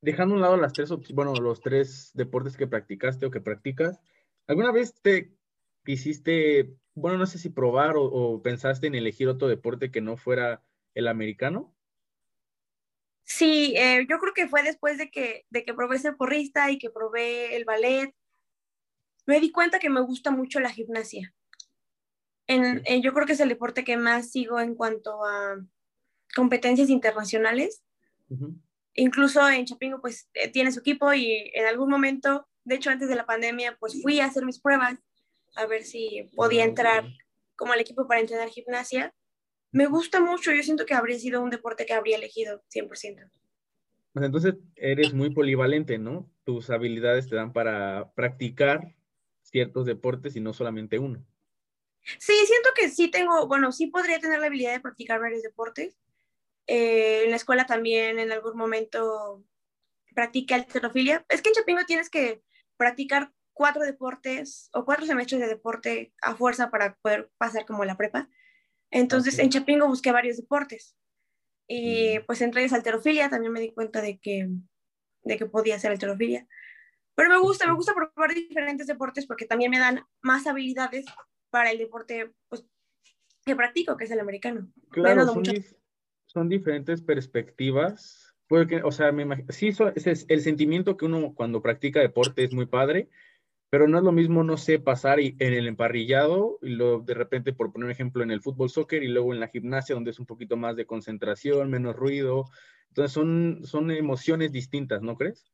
Dejando 0.00 0.34
a 0.34 0.36
un 0.36 0.42
lado 0.42 0.56
las 0.56 0.72
tres, 0.72 0.90
bueno, 1.12 1.34
los 1.34 1.60
tres 1.60 2.10
deportes 2.14 2.56
que 2.56 2.66
practicaste 2.66 3.26
o 3.26 3.30
que 3.30 3.40
practicas, 3.40 4.00
¿alguna 4.46 4.72
vez 4.72 4.94
te 5.02 5.32
quisiste, 5.84 6.74
bueno, 6.94 7.18
no 7.18 7.26
sé 7.26 7.38
si 7.38 7.50
probar 7.50 7.94
o, 7.96 8.42
pensaste 8.42 8.86
en 8.86 8.94
elegir 8.94 9.28
otro 9.28 9.48
deporte 9.48 9.90
que 9.90 10.00
no 10.00 10.16
fuera 10.16 10.62
el 10.94 11.08
americano? 11.08 11.74
Sí, 13.24 13.74
eh, 13.76 14.06
yo 14.08 14.18
creo 14.18 14.34
que 14.34 14.48
fue 14.48 14.62
después 14.62 14.98
de 14.98 15.10
que, 15.10 15.46
de 15.50 15.64
que 15.64 15.74
probé 15.74 15.98
ser 15.98 16.16
porrista 16.16 16.70
y 16.70 16.78
que 16.78 16.90
probé 16.90 17.56
el 17.56 17.64
ballet. 17.64 18.14
Me 19.26 19.40
di 19.40 19.50
cuenta 19.50 19.80
que 19.80 19.90
me 19.90 20.00
gusta 20.00 20.30
mucho 20.30 20.60
la 20.60 20.70
gimnasia. 20.70 21.34
En, 22.46 22.84
yo 23.02 23.12
creo 23.12 23.26
que 23.26 23.32
es 23.32 23.40
el 23.40 23.48
deporte 23.48 23.82
que 23.82 23.96
más 23.96 24.30
sigo 24.30 24.60
en 24.60 24.76
cuanto 24.76 25.24
a 25.24 25.56
competencias 26.36 26.90
internacionales. 26.90 27.82
Incluso 28.94 29.48
en 29.48 29.64
Chapingo, 29.64 30.00
pues 30.00 30.28
eh, 30.34 30.48
tiene 30.48 30.70
su 30.70 30.80
equipo 30.80 31.12
y 31.14 31.50
en 31.54 31.66
algún 31.66 31.88
momento, 31.88 32.46
de 32.64 32.76
hecho 32.76 32.90
antes 32.90 33.08
de 33.08 33.16
la 33.16 33.26
pandemia, 33.26 33.76
pues 33.80 34.00
fui 34.02 34.20
a 34.20 34.26
hacer 34.26 34.44
mis 34.44 34.60
pruebas 34.60 34.98
a 35.56 35.66
ver 35.66 35.82
si 35.84 36.30
podía 36.36 36.62
ah, 36.62 36.66
entrar 36.66 37.04
como 37.56 37.72
al 37.72 37.80
equipo 37.80 38.06
para 38.06 38.20
entrenar 38.20 38.50
gimnasia. 38.50 39.14
Me 39.72 39.86
gusta 39.86 40.20
mucho, 40.20 40.52
yo 40.52 40.62
siento 40.62 40.84
que 40.84 40.94
habría 40.94 41.18
sido 41.18 41.42
un 41.42 41.50
deporte 41.50 41.86
que 41.86 41.94
habría 41.94 42.16
elegido 42.16 42.62
100%. 42.74 43.30
Pues 44.12 44.24
entonces 44.24 44.54
eres 44.76 45.14
muy 45.14 45.30
polivalente, 45.30 45.98
¿no? 45.98 46.30
Tus 46.44 46.70
habilidades 46.70 47.28
te 47.28 47.36
dan 47.36 47.52
para 47.52 48.12
practicar 48.14 48.94
ciertos 49.42 49.86
deportes 49.86 50.36
y 50.36 50.40
no 50.40 50.52
solamente 50.52 50.98
uno. 50.98 51.24
Sí, 52.18 52.34
siento 52.46 52.70
que 52.74 52.88
sí 52.88 53.10
tengo, 53.10 53.46
bueno, 53.46 53.72
sí 53.72 53.88
podría 53.88 54.18
tener 54.20 54.38
la 54.38 54.46
habilidad 54.46 54.72
de 54.72 54.80
practicar 54.80 55.20
varios 55.20 55.42
deportes, 55.42 55.98
eh, 56.66 57.22
en 57.24 57.30
la 57.30 57.36
escuela 57.36 57.66
también 57.66 58.18
en 58.18 58.32
algún 58.32 58.56
momento 58.56 59.44
practiqué 60.14 60.54
alterofilia. 60.54 61.24
Es 61.28 61.42
que 61.42 61.50
en 61.50 61.54
Chapingo 61.54 61.84
tienes 61.86 62.10
que 62.10 62.42
practicar 62.76 63.32
cuatro 63.52 63.82
deportes 63.82 64.68
o 64.72 64.84
cuatro 64.84 65.06
semestres 65.06 65.40
de 65.40 65.46
deporte 65.46 66.12
a 66.22 66.34
fuerza 66.34 66.70
para 66.70 66.96
poder 66.96 67.30
pasar 67.38 67.66
como 67.66 67.84
la 67.84 67.96
prepa. 67.96 68.28
Entonces 68.90 69.38
en 69.38 69.50
Chapingo 69.50 69.88
busqué 69.88 70.12
varios 70.12 70.36
deportes. 70.36 70.96
Y 71.68 72.20
pues 72.20 72.40
entre 72.42 72.62
ellos 72.62 72.72
alterofilia, 72.72 73.28
también 73.28 73.52
me 73.52 73.60
di 73.60 73.72
cuenta 73.72 74.00
de 74.00 74.18
que, 74.18 74.48
de 75.22 75.36
que 75.36 75.46
podía 75.46 75.76
hacer 75.76 75.90
alterofilia. 75.90 76.46
Pero 77.14 77.30
me 77.30 77.38
gusta, 77.38 77.66
me 77.66 77.74
gusta 77.74 77.94
probar 77.94 78.34
diferentes 78.34 78.86
deportes 78.86 79.26
porque 79.26 79.46
también 79.46 79.70
me 79.70 79.78
dan 79.78 80.06
más 80.20 80.46
habilidades 80.46 81.06
para 81.50 81.70
el 81.70 81.78
deporte 81.78 82.32
pues, 82.48 82.64
que 83.44 83.56
practico, 83.56 83.96
que 83.96 84.04
es 84.04 84.10
el 84.10 84.20
americano. 84.20 84.70
Claro, 84.90 85.24
son, 85.24 85.42
son 86.36 86.50
diferentes 86.50 87.00
perspectivas. 87.00 88.34
Porque, 88.46 88.82
o 88.84 88.92
sea, 88.92 89.10
me 89.10 89.46
sí, 89.48 89.68
ese 89.68 90.10
es 90.10 90.26
el 90.28 90.42
sentimiento 90.42 90.98
que 90.98 91.06
uno 91.06 91.32
cuando 91.34 91.62
practica 91.62 91.98
deporte 91.98 92.44
es 92.44 92.52
muy 92.52 92.66
padre, 92.66 93.08
pero 93.70 93.88
no 93.88 93.98
es 93.98 94.04
lo 94.04 94.12
mismo, 94.12 94.44
no 94.44 94.58
sé, 94.58 94.78
pasar 94.78 95.18
en 95.18 95.34
el 95.40 95.66
emparrillado 95.66 96.58
y 96.62 96.68
luego 96.68 97.00
de 97.00 97.14
repente, 97.14 97.54
por 97.54 97.72
poner 97.72 97.86
un 97.86 97.90
ejemplo, 97.90 98.22
en 98.22 98.30
el 98.30 98.42
fútbol, 98.42 98.68
soccer 98.68 99.02
y 99.02 99.08
luego 99.08 99.32
en 99.32 99.40
la 99.40 99.48
gimnasia, 99.48 99.94
donde 99.94 100.10
es 100.10 100.20
un 100.20 100.26
poquito 100.26 100.56
más 100.56 100.76
de 100.76 100.86
concentración, 100.86 101.70
menos 101.70 101.96
ruido. 101.96 102.44
Entonces 102.88 103.12
son, 103.12 103.62
son 103.64 103.90
emociones 103.90 104.52
distintas, 104.52 105.02
¿no 105.02 105.16
crees? 105.16 105.50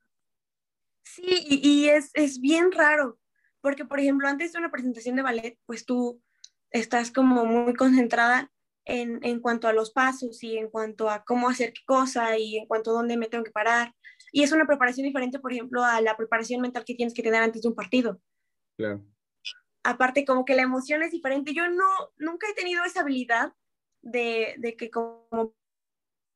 Sí, 1.05 1.47
y, 1.49 1.89
es, 1.89 2.11
es 2.13 2.41
bien 2.41 2.73
raro, 2.73 3.19
porque 3.61 3.87
por 3.87 4.01
ejemplo, 4.01 4.29
antes 4.29 4.53
de 4.53 4.59
una 4.59 4.71
presentación 4.71 5.17
de 5.17 5.23
ballet, 5.23 5.59
pues 5.65 5.87
tú 5.87 6.21
estás 6.71 7.11
como 7.11 7.47
muy 7.47 7.73
concentrada 7.73 8.52
en, 8.85 9.21
en, 9.25 9.41
cuanto 9.41 9.69
a 9.69 9.73
los 9.73 9.93
pasos 9.93 10.43
y 10.43 10.59
en 10.59 10.69
cuanto 10.69 11.09
a 11.09 11.25
cómo 11.25 11.49
hacer 11.49 11.73
qué 11.73 11.83
cosa 11.87 12.37
y 12.39 12.59
en 12.59 12.67
cuanto 12.67 12.91
a 12.91 12.95
dónde 12.95 13.17
me 13.17 13.29
tengo 13.29 13.45
que 13.45 13.51
parar. 13.51 13.95
Y 14.33 14.43
es 14.43 14.53
una 14.53 14.67
preparación 14.67 15.07
diferente, 15.07 15.39
por 15.39 15.53
ejemplo, 15.53 15.85
a 15.85 16.01
la 16.01 16.17
preparación 16.17 16.61
mental 16.61 16.85
que 16.85 16.95
tienes 16.95 17.15
que 17.15 17.23
tener 17.23 17.43
antes 17.43 17.63
de 17.63 17.69
un 17.69 17.75
partido. 17.75 18.21
Claro. 18.77 19.05
Aparte, 19.85 20.25
como 20.25 20.45
que 20.45 20.55
la 20.55 20.63
emoción 20.63 21.03
es 21.03 21.11
diferente. 21.11 21.55
Yo 21.55 21.69
no, 21.69 21.85
nunca 22.17 22.47
he 22.49 22.55
tenido 22.55 22.85
esa 22.85 23.01
habilidad 23.01 23.53
de, 24.01 24.55
de 24.59 24.77
que 24.77 24.91
como 24.91 25.55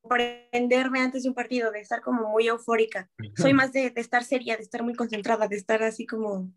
prenderme 0.09 1.01
antes 1.01 1.25
de 1.25 1.29
un 1.29 1.35
partido, 1.35 1.71
de 1.71 1.81
estar 1.81 2.01
como 2.01 2.31
muy 2.31 2.47
eufórica. 2.47 3.11
Soy 3.37 3.53
más 3.53 3.73
de, 3.73 3.91
de, 3.91 4.01
estar 4.01 4.25
seria, 4.25 4.57
de 4.57 4.63
estar 4.63 4.83
muy 4.83 4.95
concentrada, 4.95 5.49
de 5.49 5.57
estar 5.57 5.83
así 5.83 6.07
como, 6.07 6.53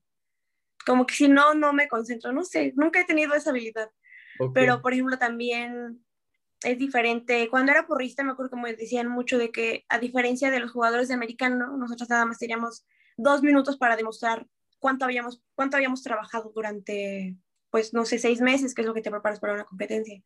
como 0.85 1.05
que 1.05 1.15
si 1.15 1.27
no, 1.27 1.53
no 1.53 1.73
me 1.73 1.87
concentro. 1.87 2.31
No 2.31 2.43
sé, 2.43 2.73
nunca 2.75 3.01
he 3.01 3.05
tenido 3.05 3.33
esa 3.33 3.49
habilidad. 3.49 3.89
Pero, 4.53 4.81
por 4.81 4.93
ejemplo, 4.93 5.17
también 5.17 6.03
es 6.63 6.77
diferente. 6.77 7.47
Cuando 7.49 7.71
era 7.71 7.87
porrista, 7.87 8.23
me 8.23 8.31
acuerdo 8.31 8.51
que 8.51 8.61
me 8.61 8.73
decían 8.75 9.07
mucho 9.07 9.37
de 9.37 9.51
que, 9.51 9.85
a 9.89 9.99
diferencia 9.99 10.51
de 10.51 10.59
los 10.59 10.71
jugadores 10.71 11.07
de 11.07 11.13
americano, 11.13 11.77
nosotros 11.77 12.09
nada 12.09 12.25
más 12.25 12.37
teníamos 12.37 12.85
dos 13.17 13.43
minutos 13.43 13.77
para 13.77 13.95
demostrar 13.95 14.47
cuánto 14.79 15.05
habíamos, 15.05 15.41
cuánto 15.55 15.77
habíamos 15.77 16.03
trabajado 16.03 16.51
durante, 16.53 17.35
pues, 17.69 17.93
no 17.93 18.05
sé, 18.05 18.17
seis 18.19 18.41
meses, 18.41 18.73
que 18.73 18.81
es 18.81 18.87
lo 18.87 18.93
que 18.93 19.01
te 19.01 19.11
preparas 19.11 19.39
para 19.39 19.53
una 19.53 19.65
competencia. 19.65 20.21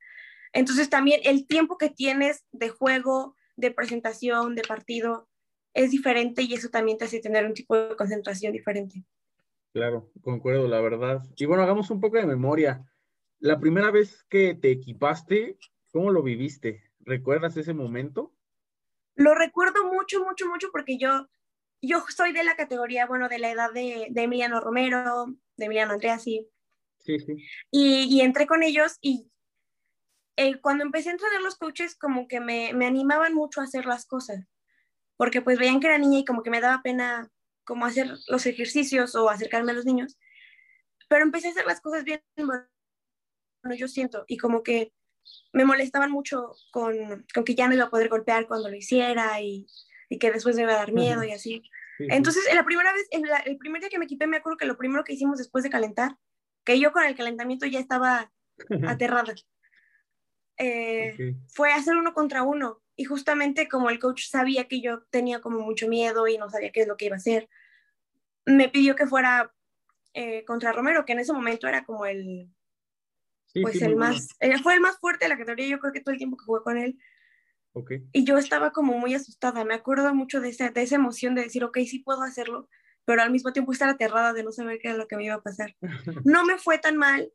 Entonces, 0.54 0.90
también 0.90 1.22
el 1.24 1.48
tiempo 1.48 1.78
que 1.78 1.90
tienes 1.90 2.46
de 2.52 2.70
juego, 2.70 3.36
de 3.56 3.72
presentación, 3.72 4.56
de 4.56 4.64
partido, 4.64 5.28
es 5.74 5.90
diferente 5.90 6.44
y 6.44 6.54
eso 6.54 6.70
también 6.70 6.98
te 6.98 7.06
hace 7.06 7.20
tener 7.20 7.46
un 7.46 7.54
tipo 7.54 7.76
de 7.76 7.96
concentración 7.96 8.54
diferente. 8.54 9.04
Claro, 9.74 10.12
concuerdo, 10.22 10.68
la 10.68 10.80
verdad. 10.82 11.24
Y 11.36 11.46
bueno, 11.46 11.64
hagamos 11.64 11.90
un 11.90 12.00
poco 12.00 12.18
de 12.18 12.28
memoria. 12.28 12.86
La 13.44 13.60
primera 13.60 13.92
vez 13.92 14.24
que 14.30 14.56
te 14.56 14.72
equipaste, 14.72 15.58
¿cómo 15.92 16.12
lo 16.12 16.24
viviste? 16.24 16.82
¿Recuerdas 17.02 17.58
ese 17.58 17.74
momento? 17.74 18.34
Lo 19.16 19.36
recuerdo 19.36 19.92
mucho, 19.92 20.24
mucho, 20.24 20.48
mucho 20.48 20.70
porque 20.72 20.98
yo, 20.98 21.28
yo 21.82 22.06
soy 22.08 22.32
de 22.32 22.46
la 22.46 22.56
categoría, 22.56 23.06
bueno, 23.06 23.28
de 23.28 23.40
la 23.40 23.52
edad 23.52 23.74
de, 23.74 24.14
Emiliano 24.16 24.62
Romero, 24.62 25.26
de 25.58 25.66
Emiliano 25.66 25.92
Andrea, 25.92 26.20
sí. 26.20 26.50
Sí, 27.00 27.20
sí. 27.20 27.36
Y, 27.70 28.22
entré 28.22 28.48
con 28.48 28.64
ellos 28.64 28.98
y 29.02 29.30
eh, 30.38 30.62
cuando 30.62 30.86
empecé 30.86 31.10
a 31.10 31.12
entrenar 31.12 31.42
los 31.42 31.58
coaches 31.58 31.98
como 31.98 32.30
que 32.30 32.40
me, 32.40 32.74
me, 32.74 32.86
animaban 32.86 33.34
mucho 33.34 33.60
a 33.60 33.66
hacer 33.66 33.86
las 33.86 34.06
cosas, 34.06 34.48
porque 35.18 35.42
pues 35.42 35.60
veían 35.60 35.82
que 35.82 35.88
era 35.88 35.98
niña 35.98 36.20
y 36.20 36.26
como 36.26 36.44
que 36.44 36.50
me 36.50 36.62
daba 36.62 36.82
pena 36.82 37.30
como 37.66 37.86
hacer 37.86 38.10
los 38.30 38.46
ejercicios 38.46 39.16
o 39.16 39.30
acercarme 39.30 39.74
a 39.74 39.76
los 39.76 39.84
niños, 39.84 40.18
pero 41.10 41.24
empecé 41.26 41.50
a 41.50 41.52
hacer 41.52 41.66
las 41.66 41.82
cosas 41.82 42.06
bien, 42.06 42.22
yo 43.78 43.88
siento, 43.88 44.26
y 44.28 44.38
como 44.38 44.64
que 44.64 44.94
me 45.54 45.66
molestaban 45.66 46.12
mucho 46.12 46.56
con, 46.72 47.26
con, 47.34 47.44
que 47.44 47.56
ya 47.56 47.68
no 47.68 47.76
iba 47.76 47.86
a 47.86 47.90
poder 47.90 48.10
golpear 48.10 48.48
cuando 48.48 48.70
lo 48.70 48.76
hiciera 48.76 49.40
y, 49.42 49.68
y 50.10 50.20
que 50.20 50.32
después 50.32 50.56
me 50.56 50.64
iba 50.64 50.74
a 50.74 50.78
dar 50.78 50.92
miedo 50.92 51.24
y 51.24 51.32
así. 51.32 51.64
Entonces, 52.00 52.44
la 52.54 52.66
primera 52.66 52.92
vez, 52.92 53.08
el, 53.12 53.58
primer 53.58 53.82
día 53.82 53.90
que 53.90 54.00
me 54.00 54.06
equipé, 54.06 54.28
me 54.28 54.38
acuerdo 54.38 54.58
que 54.58 54.66
lo 54.66 54.78
primero 54.78 55.04
que 55.04 55.14
hicimos 55.14 55.38
después 55.38 55.64
de 55.64 55.70
calentar, 55.70 56.18
que 56.64 56.80
yo 56.80 56.92
con 56.92 57.04
el 57.04 57.16
calentamiento 57.16 57.66
ya 57.66 57.80
estaba 57.80 58.32
aterrada, 58.88 59.34
eh, 60.58 61.36
fue 61.48 61.72
hacer 61.72 61.96
uno 61.96 62.14
contra 62.14 62.44
uno. 62.44 62.82
Y 62.96 63.06
justamente 63.06 63.68
como 63.68 63.90
el 63.90 64.00
coach 64.00 64.28
sabía 64.28 64.68
que 64.68 64.82
yo 64.82 65.04
tenía 65.10 65.42
como 65.42 65.60
mucho 65.60 65.88
miedo 65.88 66.28
y 66.28 66.38
no 66.38 66.50
sabía 66.50 66.72
qué 66.72 66.82
es 66.82 66.88
lo 66.88 66.98
que 66.98 67.06
iba 67.06 67.16
a 67.16 67.18
hacer, 67.18 67.50
me 68.46 68.70
pidió 68.70 68.96
que 68.96 69.08
fuera 69.08 69.54
eh, 70.14 70.44
contra 70.46 70.74
Romero, 70.74 71.06
que 71.06 71.14
en 71.14 71.20
ese 71.20 71.34
momento 71.34 71.68
era 71.68 71.86
como 71.86 72.06
el, 72.06 72.50
pues 73.62 73.82
el 73.82 73.96
más, 73.96 74.30
fue 74.62 74.74
el 74.74 74.82
más 74.82 74.98
fuerte 75.00 75.26
de 75.26 75.30
la 75.30 75.38
categoría, 75.38 75.68
yo 75.68 75.80
creo 75.80 75.94
que 75.94 76.02
todo 76.02 76.14
el 76.14 76.18
tiempo 76.18 76.38
que 76.38 76.46
jugué 76.46 76.62
con 76.64 76.78
él. 76.78 76.98
Okay. 77.74 78.04
Y 78.12 78.24
yo 78.24 78.38
estaba 78.38 78.72
como 78.72 78.98
muy 78.98 79.16
asustada, 79.16 79.66
me 79.66 79.74
acuerdo 79.74 80.14
mucho 80.14 80.42
de 80.42 80.50
esa, 80.50 80.70
de 80.70 80.82
esa 80.82 80.96
emoción 80.96 81.34
de 81.36 81.44
decir, 81.44 81.64
ok, 81.64 81.80
sí 81.88 82.00
puedo 82.00 82.22
hacerlo, 82.22 82.70
pero 83.06 83.22
al 83.22 83.32
mismo 83.32 83.52
tiempo 83.52 83.72
estar 83.72 83.90
aterrada 83.90 84.34
de 84.34 84.44
no 84.44 84.52
saber 84.52 84.80
qué 84.80 84.90
era 84.90 84.98
lo 84.98 85.08
que 85.08 85.18
me 85.18 85.26
iba 85.26 85.36
a 85.36 85.42
pasar. 85.42 85.76
No 86.26 86.46
me 86.46 86.58
fue 86.58 86.78
tan 86.78 86.98
mal 86.98 87.32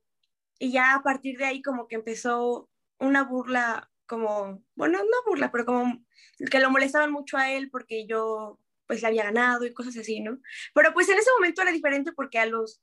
y 0.59 0.73
ya 0.73 0.95
a 0.95 1.03
partir 1.03 1.39
de 1.39 1.45
ahí 1.45 1.63
como 1.63 1.89
que 1.89 1.97
empezó 1.97 2.69
una 2.99 3.25
burla 3.25 3.91
como, 4.07 4.65
bueno, 4.75 4.99
no 4.99 5.31
burla, 5.31 5.53
pero 5.53 5.67
como 5.67 6.05
que 6.51 6.61
lo 6.61 6.71
molestaban 6.71 7.13
mucho 7.13 7.37
a 7.37 7.53
él 7.53 7.71
porque 7.71 8.07
yo 8.07 8.59
pues 8.87 9.03
le 9.03 9.09
había 9.09 9.25
ganado 9.25 9.67
y 9.67 9.75
cosas 9.75 9.97
así, 9.99 10.21
¿no? 10.21 10.39
Pero 10.75 10.95
pues 10.95 11.09
en 11.11 11.19
ese 11.19 11.31
momento 11.37 11.61
era 11.61 11.71
diferente 11.71 12.13
porque 12.13 12.39
a 12.39 12.47
los 12.47 12.81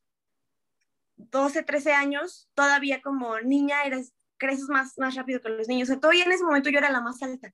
12, 1.18 1.64
13 1.64 1.94
años, 1.94 2.50
todavía 2.54 3.02
como 3.02 3.40
niña 3.40 3.84
eres, 3.86 4.14
creces 4.38 4.68
más, 4.70 4.98
más 4.98 5.16
rápido 5.16 5.42
que 5.42 5.50
los 5.50 5.68
niños. 5.68 5.90
O 5.90 5.94
sea, 5.94 6.00
todavía 6.00 6.26
en 6.26 6.32
ese 6.32 6.44
momento 6.44 6.70
yo 6.70 6.80
era 6.80 6.92
la 6.92 7.02
más 7.02 7.22
alta. 7.22 7.54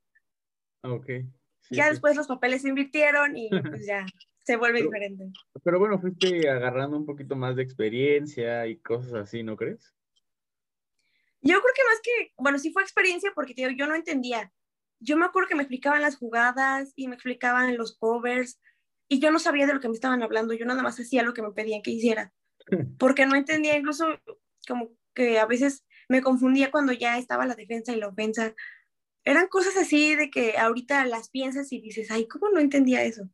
Ah, 0.83 0.91
ok. 0.93 1.09
ya 1.69 1.89
después 1.89 2.15
los 2.15 2.27
papeles 2.27 2.63
se 2.63 2.69
invirtieron 2.69 3.37
y 3.37 3.49
pues 3.79 3.85
ya 3.85 4.05
se 4.43 4.55
vuelve 4.55 4.81
diferente. 4.81 5.31
Pero 5.63 5.79
bueno, 5.79 5.99
fuiste 5.99 6.49
agarrando 6.49 6.97
un 6.97 7.05
poquito 7.05 7.35
más 7.35 7.55
de 7.55 7.63
experiencia 7.63 8.65
y 8.67 8.77
cosas 8.77 9.13
así, 9.13 9.43
¿no 9.43 9.55
crees? 9.55 9.93
Yo 11.41 11.59
creo 11.59 11.73
que 11.75 11.83
más 11.85 11.99
que, 12.03 12.33
bueno, 12.37 12.59
sí 12.59 12.71
fue 12.71 12.83
experiencia 12.83 13.31
porque 13.33 13.53
tío, 13.53 13.69
yo 13.71 13.87
no 13.87 13.95
entendía. 13.95 14.51
Yo 14.99 15.17
me 15.17 15.25
acuerdo 15.25 15.49
que 15.49 15.55
me 15.55 15.63
explicaban 15.63 16.01
las 16.01 16.17
jugadas 16.17 16.93
y 16.95 17.07
me 17.07 17.15
explicaban 17.15 17.75
los 17.77 17.97
covers 17.97 18.59
y 19.07 19.19
yo 19.19 19.31
no 19.31 19.39
sabía 19.39 19.65
de 19.65 19.73
lo 19.73 19.79
que 19.79 19.89
me 19.89 19.95
estaban 19.95 20.21
hablando, 20.21 20.53
yo 20.53 20.65
nada 20.65 20.83
más 20.83 20.99
hacía 20.99 21.23
lo 21.23 21.33
que 21.33 21.41
me 21.41 21.51
pedían 21.51 21.81
que 21.81 21.91
hiciera. 21.91 22.31
Porque 22.97 23.25
no 23.25 23.35
entendía, 23.35 23.77
incluso 23.77 24.05
como 24.67 24.91
que 25.13 25.39
a 25.39 25.45
veces 25.45 25.85
me 26.09 26.21
confundía 26.21 26.71
cuando 26.71 26.93
ya 26.93 27.17
estaba 27.17 27.45
la 27.45 27.55
defensa 27.55 27.93
y 27.93 27.99
la 27.99 28.07
ofensa. 28.07 28.53
Eran 29.23 29.47
cosas 29.47 29.77
así 29.77 30.15
de 30.15 30.29
que 30.29 30.57
ahorita 30.57 31.05
las 31.05 31.29
piensas 31.29 31.71
y 31.71 31.79
dices, 31.81 32.11
ay, 32.11 32.27
¿cómo 32.27 32.49
no 32.49 32.59
entendía 32.59 33.03
eso? 33.03 33.29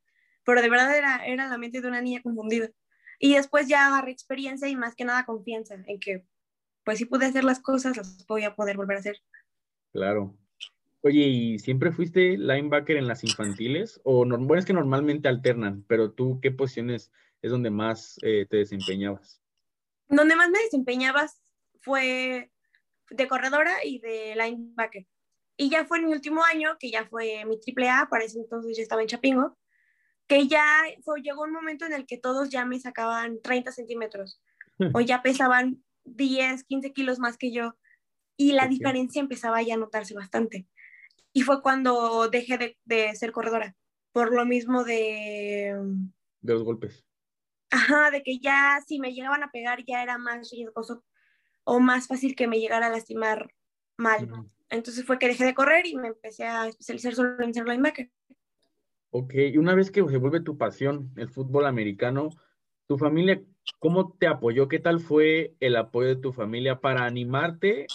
Pero 0.46 0.62
de 0.62 0.70
verdad 0.70 0.96
era, 0.96 1.26
era 1.26 1.48
la 1.48 1.58
mente 1.58 1.82
de 1.82 1.88
una 1.88 2.02
niña 2.02 2.22
confundida. 2.22 2.70
Y 3.20 3.34
después 3.34 3.68
ya 3.68 3.88
agarré 3.88 4.12
experiencia 4.12 4.68
y 4.68 4.76
más 4.76 4.96
que 4.96 5.06
nada 5.06 5.26
confianza 5.26 5.76
en 5.86 6.00
que, 6.00 6.26
pues 6.84 7.00
si 7.00 7.06
pude 7.06 7.26
hacer 7.26 7.44
las 7.44 7.60
cosas, 7.60 7.98
las 7.98 8.26
voy 8.28 8.44
a 8.44 8.56
poder 8.56 8.78
volver 8.78 8.98
a 8.98 9.00
hacer. 9.00 9.18
Claro. 9.92 10.38
Oye, 11.02 11.22
¿y 11.22 11.60
siempre 11.60 11.92
fuiste 11.92 12.38
linebacker 12.38 12.98
en 12.98 13.08
las 13.08 13.24
infantiles? 13.24 14.02
O 14.04 14.26
bueno, 14.26 14.56
es 14.56 14.66
que 14.66 14.74
normalmente 14.74 15.28
alternan, 15.28 15.84
pero 15.88 16.12
tú, 16.12 16.40
¿qué 16.42 16.52
posiciones 16.52 17.12
es 17.42 17.52
donde 17.52 17.70
más 17.70 18.18
eh, 18.24 18.46
te 18.50 18.58
desempeñabas? 18.58 19.42
Donde 20.08 20.36
más 20.36 20.50
me 20.50 20.60
desempeñabas 20.60 21.42
fue 21.82 22.52
de 23.10 23.28
corredora 23.28 23.84
y 23.84 24.00
de 24.00 24.36
linebacker. 24.36 25.06
Y 25.58 25.70
ya 25.70 25.86
fue 25.86 25.98
en 25.98 26.06
mi 26.06 26.14
último 26.14 26.44
año, 26.44 26.78
que 26.80 26.92
ya 26.92 27.06
fue 27.08 27.44
mi 27.46 27.60
triple 27.60 27.90
A, 27.90 28.08
para 28.10 28.24
ese 28.24 28.40
entonces 28.40 28.78
ya 28.78 28.84
estaba 28.84 29.02
en 29.02 29.08
Chapingo, 29.08 29.58
que 30.28 30.48
ya 30.48 30.84
fue, 31.04 31.22
llegó 31.22 31.44
un 31.44 31.52
momento 31.52 31.86
en 31.86 31.94
el 31.94 32.06
que 32.06 32.18
todos 32.18 32.50
ya 32.50 32.66
me 32.66 32.80
sacaban 32.80 33.42
30 33.42 33.72
centímetros 33.72 34.42
o 34.94 35.02
ya 35.02 35.22
pesaban 35.24 35.84
10, 36.06 36.64
15 36.64 36.94
kilos 36.94 37.20
más 37.20 37.38
que 37.38 37.52
yo 37.52 37.74
y 38.38 38.52
la 38.52 38.68
diferencia 38.68 39.20
empezaba 39.20 39.62
ya 39.64 39.74
a 39.74 39.78
notarse 39.78 40.14
bastante. 40.14 40.68
Y 41.34 41.42
fue 41.42 41.62
cuando 41.62 42.30
dejé 42.30 42.58
de, 42.58 42.78
de, 42.86 43.16
ser 43.16 43.32
corredora, 43.32 43.76
por 44.12 44.34
lo 44.34 44.46
mismo 44.46 44.84
de... 44.84 45.76
De 46.42 46.54
los 46.54 46.64
golpes. 46.64 47.07
Ajá, 47.70 48.12
de 48.12 48.24
que 48.24 48.40
ya 48.40 48.80
si 48.86 49.00
me 49.00 49.14
llegaban 49.14 49.44
a 49.44 49.52
pegar 49.52 49.84
ya 49.86 50.02
era 50.02 50.18
más 50.18 50.50
riesgoso 50.52 51.04
o 51.64 51.80
más 51.80 52.08
fácil 52.08 52.36
que 52.36 52.48
me 52.48 52.60
llegara 52.60 52.88
a 52.88 52.90
lastimar 52.90 53.54
mal. 53.98 54.30
Entonces 54.70 55.06
fue 55.06 55.20
que 55.20 55.28
dejé 55.28 55.46
de 55.46 55.54
correr 55.54 55.86
y 55.86 55.96
me 55.96 56.10
empecé 56.10 56.46
a 56.46 56.68
especializar 56.68 57.14
solo 57.14 57.44
en 57.44 57.54
ser 57.54 57.68
linebacker. 57.68 58.10
Ok, 59.12 59.34
y 59.36 59.58
una 59.58 59.76
vez 59.76 59.92
que 59.92 60.06
se 60.08 60.18
vuelve 60.18 60.42
tu 60.42 60.58
pasión, 60.58 61.12
el 61.16 61.30
fútbol 61.30 61.66
americano, 61.66 62.30
¿tu 62.88 62.98
familia 62.98 63.42
cómo 63.80 64.14
te 64.14 64.28
apoyó? 64.28 64.68
¿Qué 64.68 64.80
tal 64.80 65.00
fue 65.00 65.56
el 65.60 65.76
apoyo 65.76 66.10
de 66.10 66.18
tu 66.18 66.34
familia 66.34 66.80
para 66.80 67.06
animarte, 67.06 67.88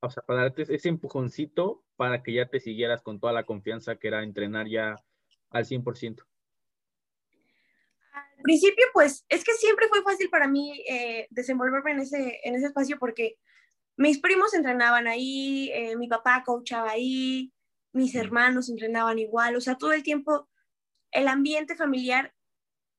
o 0.00 0.10
sea, 0.10 0.22
para 0.22 0.42
darte 0.42 0.62
ese 0.62 0.88
empujoncito 0.88 1.84
para 1.96 2.22
que 2.22 2.34
ya 2.34 2.46
te 2.46 2.60
siguieras 2.60 3.02
con 3.02 3.18
toda 3.18 3.32
la 3.32 3.44
confianza 3.44 3.96
que 3.96 4.08
era 4.08 4.22
entrenar 4.22 4.68
ya 4.68 4.96
al 5.50 5.64
100%? 5.64 6.24
Al 8.38 8.42
principio, 8.42 8.86
pues 8.92 9.24
es 9.28 9.44
que 9.44 9.52
siempre 9.54 9.88
fue 9.88 10.02
fácil 10.02 10.30
para 10.30 10.46
mí 10.48 10.82
eh, 10.88 11.26
desenvolverme 11.30 11.90
en 11.90 12.00
ese, 12.00 12.40
en 12.44 12.54
ese 12.54 12.66
espacio 12.66 12.98
porque 12.98 13.36
mis 13.96 14.20
primos 14.20 14.54
entrenaban 14.54 15.08
ahí, 15.08 15.70
eh, 15.74 15.96
mi 15.96 16.06
papá 16.06 16.44
coachaba 16.46 16.90
ahí, 16.92 17.52
mis 17.92 18.14
hermanos 18.14 18.68
entrenaban 18.70 19.18
igual, 19.18 19.56
o 19.56 19.60
sea, 19.60 19.76
todo 19.76 19.92
el 19.92 20.04
tiempo 20.04 20.48
el 21.10 21.26
ambiente 21.26 21.74
familiar 21.74 22.32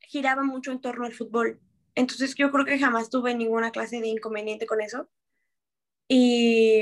giraba 0.02 0.44
mucho 0.44 0.72
en 0.72 0.82
torno 0.82 1.06
al 1.06 1.14
fútbol. 1.14 1.62
Entonces 1.96 2.36
yo 2.36 2.52
creo 2.52 2.66
que 2.66 2.80
jamás 2.80 3.10
tuve 3.10 3.34
ninguna 3.34 3.72
clase 3.72 4.02
de 4.02 4.08
inconveniente 4.08 4.66
con 4.66 4.82
eso. 4.82 5.10
Y, 6.08 6.82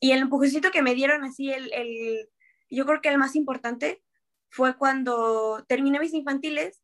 y 0.00 0.12
el 0.12 0.20
empujoncito 0.20 0.70
que 0.70 0.82
me 0.82 0.94
dieron 0.94 1.24
así, 1.24 1.50
el, 1.50 1.72
el, 1.72 2.28
yo 2.68 2.84
creo 2.84 3.00
que 3.00 3.08
el 3.08 3.18
más 3.18 3.36
importante 3.36 4.02
fue 4.50 4.76
cuando 4.76 5.64
terminé 5.68 6.00
mis 6.00 6.14
infantiles 6.14 6.82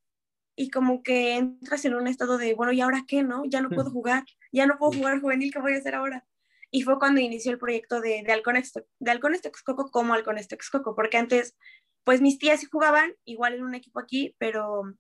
y 0.56 0.70
como 0.70 1.02
que 1.02 1.36
entras 1.36 1.84
en 1.84 1.94
un 1.94 2.08
estado 2.08 2.38
de, 2.38 2.54
bueno, 2.54 2.72
¿y 2.72 2.80
ahora 2.80 3.04
qué, 3.06 3.22
no? 3.22 3.44
Ya 3.44 3.60
no 3.60 3.68
puedo 3.68 3.90
jugar, 3.90 4.24
ya 4.50 4.66
no 4.66 4.78
puedo 4.78 4.92
jugar 4.92 5.20
juvenil, 5.20 5.52
¿qué 5.52 5.60
voy 5.60 5.74
a 5.74 5.78
hacer 5.78 5.94
ahora? 5.94 6.26
Y 6.70 6.82
fue 6.82 6.98
cuando 6.98 7.20
inició 7.20 7.52
el 7.52 7.58
proyecto 7.58 8.00
de, 8.00 8.22
de 8.26 8.32
Halcones, 8.32 8.72
de 8.98 9.10
Halcones 9.10 9.42
Texcoco 9.42 9.90
como 9.90 10.14
Halcones 10.14 10.48
Texcoco, 10.48 10.96
porque 10.96 11.18
antes, 11.18 11.56
pues 12.04 12.22
mis 12.22 12.38
tías 12.38 12.60
sí 12.60 12.66
jugaban, 12.72 13.14
igual 13.24 13.54
en 13.54 13.64
un 13.64 13.74
equipo 13.74 14.00
aquí, 14.00 14.34
pero 14.38 14.94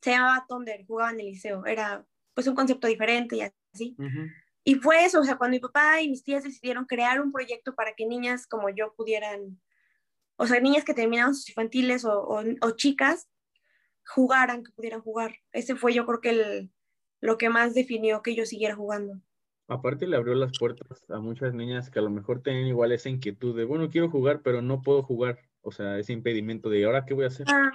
se 0.00 0.12
llamaba 0.12 0.46
Thunder, 0.48 0.86
jugaban 0.86 1.14
en 1.14 1.20
el 1.20 1.26
liceo, 1.26 1.66
era 1.66 2.06
pues 2.32 2.46
un 2.46 2.54
concepto 2.54 2.86
diferente 2.86 3.36
y 3.36 3.40
así. 3.74 3.96
Y 4.62 4.76
fue 4.76 5.04
eso, 5.04 5.20
o 5.20 5.24
sea, 5.24 5.36
cuando 5.36 5.56
mi 5.56 5.60
papá 5.60 6.00
y 6.00 6.08
mis 6.08 6.22
tías 6.22 6.44
decidieron 6.44 6.84
crear 6.84 7.20
un 7.20 7.32
proyecto 7.32 7.74
para 7.74 7.94
que 7.94 8.06
niñas 8.06 8.46
como 8.46 8.68
yo 8.70 8.94
pudieran, 8.94 9.60
o 10.36 10.46
sea, 10.46 10.60
niñas 10.60 10.84
que 10.84 10.94
terminaban 10.94 11.34
sus 11.34 11.48
infantiles 11.48 12.04
o, 12.04 12.12
o, 12.12 12.44
o 12.60 12.70
chicas, 12.72 13.28
jugaran, 14.10 14.64
que 14.64 14.72
pudieran 14.72 15.00
jugar. 15.00 15.36
Ese 15.52 15.76
fue 15.76 15.94
yo 15.94 16.04
creo 16.06 16.20
que 16.20 16.30
el, 16.30 16.70
lo 17.20 17.38
que 17.38 17.48
más 17.48 17.74
definió 17.74 18.22
que 18.22 18.34
yo 18.34 18.44
siguiera 18.44 18.74
jugando. 18.74 19.20
Aparte 19.68 20.06
le 20.06 20.16
abrió 20.16 20.34
las 20.34 20.58
puertas 20.58 21.08
a 21.10 21.20
muchas 21.20 21.54
niñas 21.54 21.90
que 21.90 22.00
a 22.00 22.02
lo 22.02 22.10
mejor 22.10 22.42
tienen 22.42 22.66
igual 22.66 22.90
esa 22.90 23.08
inquietud 23.08 23.56
de, 23.56 23.64
bueno, 23.64 23.88
quiero 23.88 24.10
jugar, 24.10 24.42
pero 24.42 24.62
no 24.62 24.82
puedo 24.82 25.02
jugar. 25.02 25.38
O 25.62 25.70
sea, 25.70 25.98
ese 25.98 26.12
impedimento 26.12 26.68
de, 26.68 26.84
¿ahora 26.84 27.04
qué 27.06 27.14
voy 27.14 27.24
a 27.24 27.28
hacer? 27.28 27.46
Ah, 27.48 27.70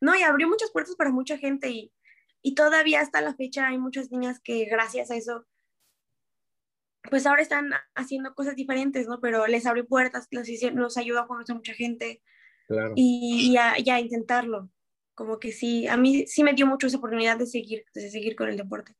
no, 0.00 0.16
y 0.16 0.22
abrió 0.22 0.48
muchas 0.48 0.70
puertas 0.70 0.96
para 0.96 1.10
mucha 1.10 1.36
gente 1.36 1.68
y, 1.68 1.92
y 2.40 2.54
todavía 2.54 3.00
hasta 3.00 3.20
la 3.20 3.34
fecha 3.34 3.68
hay 3.68 3.78
muchas 3.78 4.10
niñas 4.10 4.40
que 4.40 4.64
gracias 4.64 5.10
a 5.10 5.16
eso, 5.16 5.44
pues 7.10 7.26
ahora 7.26 7.42
están 7.42 7.70
haciendo 7.94 8.34
cosas 8.34 8.56
diferentes, 8.56 9.06
¿no? 9.06 9.20
Pero 9.20 9.46
les 9.46 9.66
abrió 9.66 9.86
puertas, 9.86 10.28
los, 10.30 10.48
nos 10.72 10.96
ayudó 10.96 11.20
a 11.20 11.26
conocer 11.26 11.54
mucha 11.54 11.74
gente 11.74 12.22
claro. 12.68 12.94
y, 12.96 13.50
y, 13.50 13.56
a, 13.58 13.78
y 13.78 13.90
a 13.90 14.00
intentarlo 14.00 14.70
como 15.14 15.38
que 15.38 15.52
sí, 15.52 15.86
a 15.86 15.96
mí 15.96 16.26
sí 16.26 16.42
me 16.42 16.54
dio 16.54 16.66
mucho 16.66 16.86
esa 16.86 16.98
oportunidad 16.98 17.38
de 17.38 17.46
seguir, 17.46 17.84
de 17.94 18.10
seguir 18.10 18.36
con 18.36 18.48
el 18.48 18.56
deporte. 18.56 18.94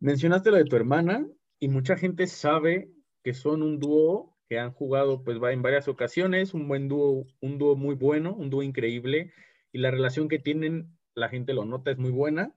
Mencionaste 0.00 0.50
lo 0.50 0.56
de 0.56 0.64
tu 0.64 0.76
hermana 0.76 1.26
y 1.58 1.68
mucha 1.68 1.96
gente 1.96 2.26
sabe 2.26 2.90
que 3.22 3.34
son 3.34 3.62
un 3.62 3.78
dúo 3.78 4.36
que 4.48 4.58
han 4.58 4.72
jugado 4.72 5.22
pues 5.24 5.42
va 5.42 5.52
en 5.52 5.62
varias 5.62 5.88
ocasiones, 5.88 6.54
un 6.54 6.68
buen 6.68 6.88
dúo, 6.88 7.26
un 7.40 7.58
dúo 7.58 7.76
muy 7.76 7.94
bueno, 7.94 8.34
un 8.34 8.50
dúo 8.50 8.62
increíble 8.62 9.32
y 9.72 9.78
la 9.78 9.90
relación 9.90 10.28
que 10.28 10.38
tienen, 10.38 10.96
la 11.14 11.28
gente 11.28 11.52
lo 11.52 11.64
nota, 11.64 11.90
es 11.90 11.98
muy 11.98 12.10
buena. 12.10 12.54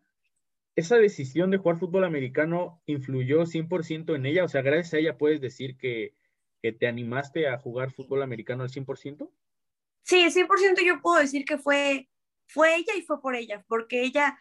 ¿Esa 0.76 0.96
decisión 0.98 1.52
de 1.52 1.58
jugar 1.58 1.80
fútbol 1.80 2.06
americano 2.06 2.82
influyó 2.86 3.46
100% 3.46 4.16
en 4.16 4.26
ella? 4.26 4.46
O 4.46 4.48
sea, 4.48 4.62
gracias 4.62 4.94
a 4.94 4.98
ella 5.00 5.18
puedes 5.18 5.42
decir 5.42 5.78
que, 5.78 6.16
que 6.62 6.72
te 6.72 6.88
animaste 6.88 7.48
a 7.48 7.58
jugar 7.58 7.92
fútbol 7.92 8.22
americano 8.24 8.64
al 8.64 8.70
100%? 8.70 9.30
Sí, 10.04 10.26
100% 10.30 10.86
yo 10.86 11.02
puedo 11.02 11.20
decir 11.20 11.44
que 11.44 11.58
fue 11.58 12.08
fue 12.52 12.76
ella 12.76 12.94
y 12.98 13.02
fue 13.02 13.22
por 13.22 13.36
ella, 13.36 13.64
porque 13.68 14.02
ella, 14.02 14.38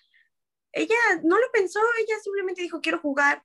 ella 0.73 0.97
no 1.23 1.39
lo 1.39 1.47
pensó, 1.53 1.81
ella 1.99 2.19
simplemente 2.23 2.63
dijo, 2.63 2.81
quiero 2.81 2.99
jugar. 2.99 3.45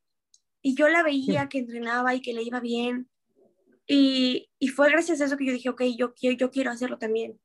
Y 0.61 0.75
yo 0.75 0.89
la 0.89 1.03
veía 1.03 1.47
que 1.47 1.59
entrenaba 1.59 2.15
y 2.15 2.21
que 2.21 2.33
le 2.33 2.41
iba 2.41 2.59
bien. 2.59 3.09
Y, 3.87 4.49
y 4.57 4.67
fue 4.69 4.89
gracias 4.89 5.21
a 5.21 5.25
eso 5.25 5.37
que 5.37 5.45
yo 5.45 5.53
dije, 5.53 5.69
ok, 5.69 5.83
yo, 5.95 6.13
yo, 6.19 6.31
yo 6.31 6.49
quiero 6.49 6.71
hacerlo 6.71 6.97
también. 6.97 7.39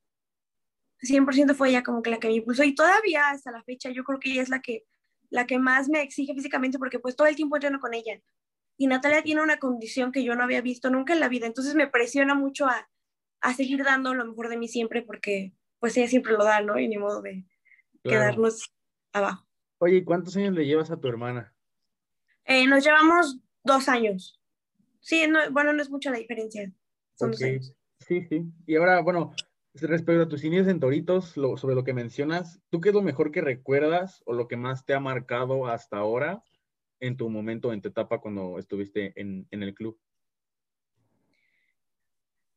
100% 1.02 1.54
fue 1.54 1.70
ella 1.70 1.82
como 1.82 2.02
que 2.02 2.10
la 2.10 2.18
que 2.18 2.28
me 2.28 2.34
impulsó. 2.34 2.64
Y 2.64 2.74
todavía 2.74 3.30
hasta 3.30 3.50
la 3.50 3.62
fecha 3.62 3.90
yo 3.90 4.04
creo 4.04 4.18
que 4.20 4.32
ella 4.32 4.42
es 4.42 4.48
la 4.48 4.60
que, 4.60 4.84
la 5.28 5.46
que 5.46 5.58
más 5.58 5.88
me 5.88 6.02
exige 6.02 6.34
físicamente 6.34 6.78
porque 6.78 6.98
pues 6.98 7.16
todo 7.16 7.26
el 7.26 7.36
tiempo 7.36 7.56
entreno 7.56 7.80
con 7.80 7.94
ella. 7.94 8.20
Y 8.76 8.86
Natalia 8.86 9.22
tiene 9.22 9.42
una 9.42 9.58
condición 9.58 10.12
que 10.12 10.24
yo 10.24 10.34
no 10.34 10.44
había 10.44 10.62
visto 10.62 10.88
nunca 10.90 11.12
en 11.12 11.20
la 11.20 11.28
vida. 11.28 11.46
Entonces 11.46 11.74
me 11.74 11.86
presiona 11.88 12.34
mucho 12.34 12.66
a, 12.66 12.88
a 13.40 13.54
seguir 13.54 13.84
dando 13.84 14.14
lo 14.14 14.24
mejor 14.24 14.48
de 14.48 14.56
mí 14.56 14.68
siempre 14.68 15.02
porque 15.02 15.52
pues 15.80 15.96
ella 15.96 16.08
siempre 16.08 16.32
lo 16.32 16.44
da, 16.44 16.60
¿no? 16.60 16.78
Y 16.78 16.86
ni 16.86 16.98
modo 16.98 17.22
de 17.22 17.44
claro. 18.02 18.20
quedarnos 18.20 18.72
abajo. 19.12 19.46
Oye, 19.78 19.96
¿y 19.96 20.04
cuántos 20.04 20.36
años 20.36 20.54
le 20.54 20.66
llevas 20.66 20.90
a 20.90 21.00
tu 21.00 21.08
hermana? 21.08 21.54
Eh, 22.44 22.66
nos 22.66 22.84
llevamos 22.84 23.38
dos 23.64 23.88
años. 23.88 24.40
Sí, 25.00 25.26
no, 25.26 25.50
bueno, 25.50 25.72
no 25.72 25.82
es 25.82 25.90
mucha 25.90 26.10
la 26.10 26.18
diferencia. 26.18 26.72
Son 27.14 27.30
okay. 27.30 27.56
dos 27.56 27.66
años. 27.66 27.76
Sí, 27.98 28.26
sí. 28.26 28.44
Y 28.66 28.76
ahora, 28.76 29.00
bueno, 29.00 29.32
respecto 29.74 30.22
a 30.22 30.28
tus 30.28 30.44
inicios 30.44 30.68
en 30.68 30.80
Toritos, 30.80 31.30
sobre 31.30 31.74
lo 31.74 31.84
que 31.84 31.94
mencionas, 31.94 32.60
¿tú 32.70 32.80
qué 32.80 32.90
es 32.90 32.94
lo 32.94 33.02
mejor 33.02 33.30
que 33.30 33.40
recuerdas 33.40 34.22
o 34.26 34.32
lo 34.32 34.48
que 34.48 34.56
más 34.56 34.84
te 34.84 34.94
ha 34.94 35.00
marcado 35.00 35.66
hasta 35.66 35.98
ahora 35.98 36.42
en 36.98 37.16
tu 37.16 37.28
momento, 37.30 37.72
en 37.72 37.80
tu 37.80 37.88
etapa 37.88 38.20
cuando 38.20 38.58
estuviste 38.58 39.12
en, 39.20 39.46
el 39.50 39.74
club? 39.74 39.98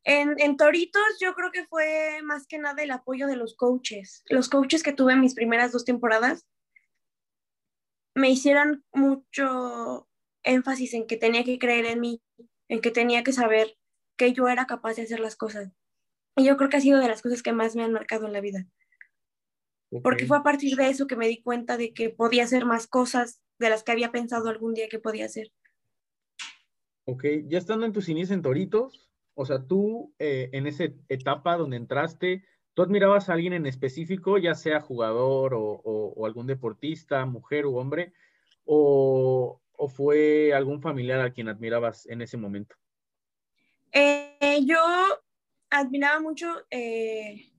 En, 0.05 0.39
en, 0.39 0.57
Toritos 0.57 1.17
yo 1.21 1.33
creo 1.33 1.51
que 1.51 1.65
fue 1.65 2.21
más 2.23 2.45
que 2.45 2.57
nada 2.57 2.83
el 2.83 2.91
apoyo 2.91 3.27
de 3.27 3.37
los 3.37 3.55
coaches. 3.55 4.23
Los 4.27 4.49
coaches 4.49 4.83
que 4.83 4.93
tuve 4.93 5.13
en 5.13 5.21
mis 5.21 5.33
primeras 5.33 5.71
dos 5.71 5.85
temporadas 5.85 6.45
me 8.15 8.29
hicieron 8.29 8.83
mucho 8.91 10.07
énfasis 10.43 10.93
en 10.93 11.07
que 11.07 11.17
tenía 11.17 11.43
que 11.43 11.57
creer 11.57 11.85
en 11.85 12.01
mí, 12.01 12.21
en 12.67 12.81
que 12.81 12.91
tenía 12.91 13.23
que 13.23 13.31
saber 13.31 13.77
que 14.17 14.33
yo 14.33 14.47
era 14.47 14.67
capaz 14.67 14.95
de 14.95 15.03
hacer 15.03 15.19
las 15.19 15.35
cosas. 15.35 15.71
Y 16.35 16.45
yo 16.45 16.57
creo 16.57 16.69
que 16.69 16.77
ha 16.77 16.81
sido 16.81 16.99
de 16.99 17.07
las 17.07 17.21
cosas 17.21 17.41
que 17.43 17.53
más 17.53 17.75
me 17.75 17.83
han 17.83 17.93
marcado 17.93 18.25
en 18.25 18.33
la 18.33 18.41
vida. 18.41 18.67
Porque 20.01 20.25
fue 20.25 20.37
a 20.37 20.43
partir 20.43 20.75
de 20.75 20.89
eso 20.89 21.05
que 21.05 21.15
me 21.15 21.27
di 21.27 21.41
cuenta 21.41 21.77
de 21.77 21.93
que 21.93 22.09
podía 22.09 22.43
hacer 22.43 22.65
más 22.65 22.87
cosas 22.87 23.41
de 23.59 23.69
las 23.69 23.83
que 23.83 23.91
había 23.91 24.11
pensado 24.11 24.49
algún 24.49 24.73
día 24.73 24.89
que 24.89 24.97
podía 24.97 25.25
hacer. 25.25 25.51
Ok, 27.05 27.25
ya 27.45 27.59
estando 27.59 27.85
en 27.85 27.93
tus 27.93 28.09
inicios 28.09 28.31
en 28.31 28.41
Toritos, 28.41 29.12
o 29.35 29.45
sea, 29.45 29.65
tú 29.65 30.13
eh, 30.19 30.49
en 30.53 30.67
esa 30.67 30.85
etapa 31.09 31.57
donde 31.57 31.77
entraste, 31.77 32.45
¿tú 32.73 32.83
admirabas 32.83 33.29
a 33.29 33.33
alguien 33.33 33.53
en 33.53 33.65
específico, 33.65 34.37
ya 34.37 34.55
sea 34.55 34.81
jugador 34.81 35.53
o, 35.55 36.25
algún 36.25 36.47
deportista, 36.47 37.25
mujer 37.25 37.65
u 37.65 37.77
hombre, 37.77 38.13
o, 38.65 39.59
fue 39.95 40.53
algún 40.53 40.81
familiar 40.81 41.19
a 41.19 41.33
quien 41.33 41.49
admirabas 41.49 42.05
en 42.05 42.21
ese 42.21 42.37
momento? 42.37 42.75
Eh, 43.91 44.59
yo 44.65 44.79
admiraba 45.69 46.21
mucho 46.21 46.47
eh, 46.71 47.51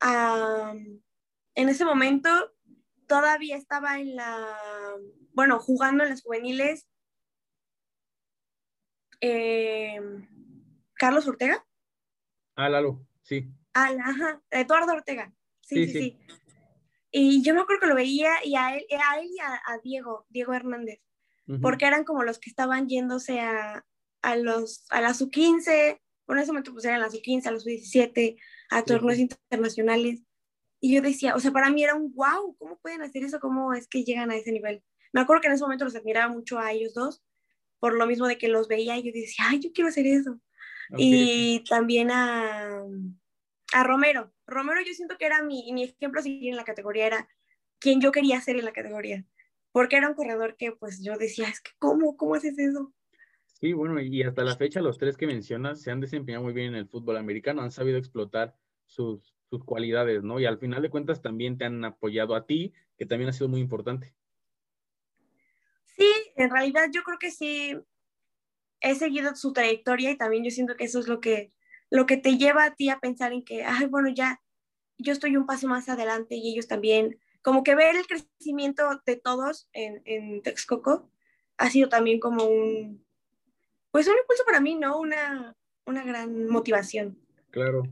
en 0.00 1.68
ese 1.68 1.84
momento 1.84 2.30
todavía 3.08 3.56
estaba 3.56 3.98
en 3.98 4.14
la, 4.14 4.56
bueno, 5.32 5.58
jugando 5.58 6.04
en 6.04 6.10
las 6.10 6.22
juveniles. 6.22 6.86
Carlos 10.98 11.26
Ortega. 11.26 11.64
Ah, 12.56 12.68
Lalo, 12.68 13.06
sí. 13.22 13.50
Ah, 13.72 13.90
ajá, 14.04 14.42
Eduardo 14.50 14.92
Ortega. 14.92 15.32
Sí, 15.60 15.86
sí, 15.86 15.92
sí, 15.92 16.18
Y 17.10 17.42
yo 17.42 17.54
me 17.54 17.60
acuerdo 17.60 17.80
que 17.82 17.86
lo 17.86 17.94
veía 17.94 18.32
y 18.44 18.56
a 18.56 18.76
él, 18.76 18.84
a 18.90 19.20
él 19.20 19.28
y 19.30 19.38
a, 19.38 19.78
Diego, 19.82 20.26
Diego 20.28 20.54
Hernández, 20.54 21.00
porque 21.62 21.86
eran 21.86 22.04
como 22.04 22.24
los 22.24 22.38
que 22.38 22.50
estaban 22.50 22.88
yéndose 22.88 23.40
a, 23.40 23.86
a 24.22 24.36
los, 24.36 24.84
a 24.90 25.00
la 25.00 25.14
sub-15, 25.14 26.00
en 26.28 26.38
ese 26.38 26.52
momento 26.52 26.72
pues 26.72 26.84
eran 26.84 27.00
las 27.00 27.12
sub-15, 27.12 27.46
a 27.46 27.50
los 27.52 27.62
sub-17, 27.62 28.38
a 28.70 28.82
torneos 28.82 29.18
internacionales. 29.18 30.22
Y 30.80 30.94
yo 30.94 31.02
decía, 31.02 31.34
o 31.34 31.40
sea, 31.40 31.52
para 31.52 31.70
mí 31.70 31.82
era 31.84 31.94
un 31.94 32.12
wow, 32.14 32.56
¿cómo 32.58 32.78
pueden 32.78 33.02
hacer 33.02 33.24
eso? 33.24 33.40
¿Cómo 33.40 33.72
es 33.72 33.88
que 33.88 34.04
llegan 34.04 34.30
a 34.30 34.36
ese 34.36 34.52
nivel? 34.52 34.82
Me 35.12 35.20
acuerdo 35.20 35.40
que 35.40 35.48
en 35.48 35.54
ese 35.54 35.64
momento 35.64 35.84
los 35.84 35.96
admiraba 35.96 36.32
mucho 36.32 36.58
a 36.58 36.72
ellos 36.72 36.94
dos, 36.94 37.22
por 37.78 37.94
lo 37.94 38.06
mismo 38.06 38.26
de 38.26 38.38
que 38.38 38.48
los 38.48 38.68
veía 38.68 38.96
y 38.96 39.02
yo 39.04 39.12
decía, 39.12 39.44
ay, 39.48 39.60
yo 39.60 39.70
quiero 39.72 39.88
hacer 39.88 40.06
eso. 40.06 40.40
Y 40.96 41.64
también 41.68 42.10
a, 42.10 42.82
a 43.72 43.84
Romero. 43.84 44.32
Romero 44.46 44.80
yo 44.86 44.94
siento 44.94 45.18
que 45.18 45.26
era 45.26 45.42
mi, 45.42 45.72
mi 45.72 45.84
ejemplo 45.84 46.20
a 46.20 46.22
seguir 46.22 46.50
en 46.50 46.56
la 46.56 46.64
categoría, 46.64 47.06
era 47.06 47.28
quien 47.78 48.00
yo 48.00 48.12
quería 48.12 48.40
ser 48.40 48.56
en 48.56 48.64
la 48.64 48.72
categoría, 48.72 49.24
porque 49.72 49.96
era 49.96 50.08
un 50.08 50.14
corredor 50.14 50.56
que 50.56 50.72
pues 50.72 51.02
yo 51.02 51.16
decía, 51.16 51.48
es 51.48 51.60
que 51.60 51.72
¿cómo? 51.78 52.16
¿Cómo 52.16 52.34
haces 52.34 52.58
eso? 52.58 52.92
Sí, 53.60 53.72
bueno, 53.72 54.00
y 54.00 54.22
hasta 54.22 54.44
la 54.44 54.56
fecha 54.56 54.80
los 54.80 54.98
tres 54.98 55.16
que 55.16 55.26
mencionas 55.26 55.82
se 55.82 55.90
han 55.90 56.00
desempeñado 56.00 56.44
muy 56.44 56.52
bien 56.52 56.68
en 56.68 56.76
el 56.76 56.88
fútbol 56.88 57.16
americano, 57.16 57.62
han 57.62 57.72
sabido 57.72 57.98
explotar 57.98 58.56
sus, 58.86 59.34
sus 59.50 59.64
cualidades, 59.64 60.22
¿no? 60.22 60.38
Y 60.38 60.46
al 60.46 60.58
final 60.58 60.80
de 60.80 60.90
cuentas 60.90 61.20
también 61.20 61.58
te 61.58 61.64
han 61.64 61.84
apoyado 61.84 62.34
a 62.34 62.46
ti, 62.46 62.72
que 62.96 63.04
también 63.04 63.30
ha 63.30 63.32
sido 63.32 63.48
muy 63.48 63.60
importante. 63.60 64.14
Sí, 65.84 66.08
en 66.36 66.50
realidad 66.50 66.88
yo 66.92 67.02
creo 67.02 67.18
que 67.18 67.32
sí 67.32 67.76
he 68.80 68.94
seguido 68.94 69.34
su 69.34 69.52
trayectoria 69.52 70.10
y 70.10 70.16
también 70.16 70.44
yo 70.44 70.50
siento 70.50 70.76
que 70.76 70.84
eso 70.84 70.98
es 71.00 71.08
lo 71.08 71.20
que, 71.20 71.52
lo 71.90 72.06
que 72.06 72.16
te 72.16 72.36
lleva 72.36 72.64
a 72.64 72.74
ti 72.74 72.90
a 72.90 73.00
pensar 73.00 73.32
en 73.32 73.44
que, 73.44 73.64
ay, 73.64 73.86
bueno, 73.86 74.08
ya 74.08 74.40
yo 74.98 75.12
estoy 75.12 75.36
un 75.36 75.46
paso 75.46 75.68
más 75.68 75.88
adelante 75.88 76.36
y 76.36 76.52
ellos 76.52 76.68
también. 76.68 77.18
Como 77.42 77.62
que 77.62 77.74
ver 77.74 77.96
el 77.96 78.06
crecimiento 78.06 78.84
de 79.06 79.16
todos 79.16 79.68
en, 79.72 80.02
en 80.04 80.42
Texcoco 80.42 81.10
ha 81.56 81.70
sido 81.70 81.88
también 81.88 82.20
como 82.20 82.44
un, 82.44 83.04
pues 83.90 84.06
un 84.08 84.16
impulso 84.20 84.44
para 84.44 84.60
mí, 84.60 84.74
¿no? 84.74 84.98
Una, 84.98 85.56
una 85.86 86.04
gran 86.04 86.48
motivación. 86.48 87.18
Claro. 87.50 87.82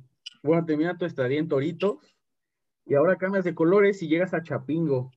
Bueno, 0.42 0.64
termina 0.66 0.98
tu 0.98 1.04
estadía 1.04 1.38
en 1.38 1.48
Torito 1.48 2.00
y 2.84 2.94
ahora 2.94 3.16
cambias 3.16 3.44
de 3.44 3.54
colores 3.54 4.02
y 4.02 4.08
llegas 4.08 4.34
a 4.34 4.42
Chapingo. 4.42 5.10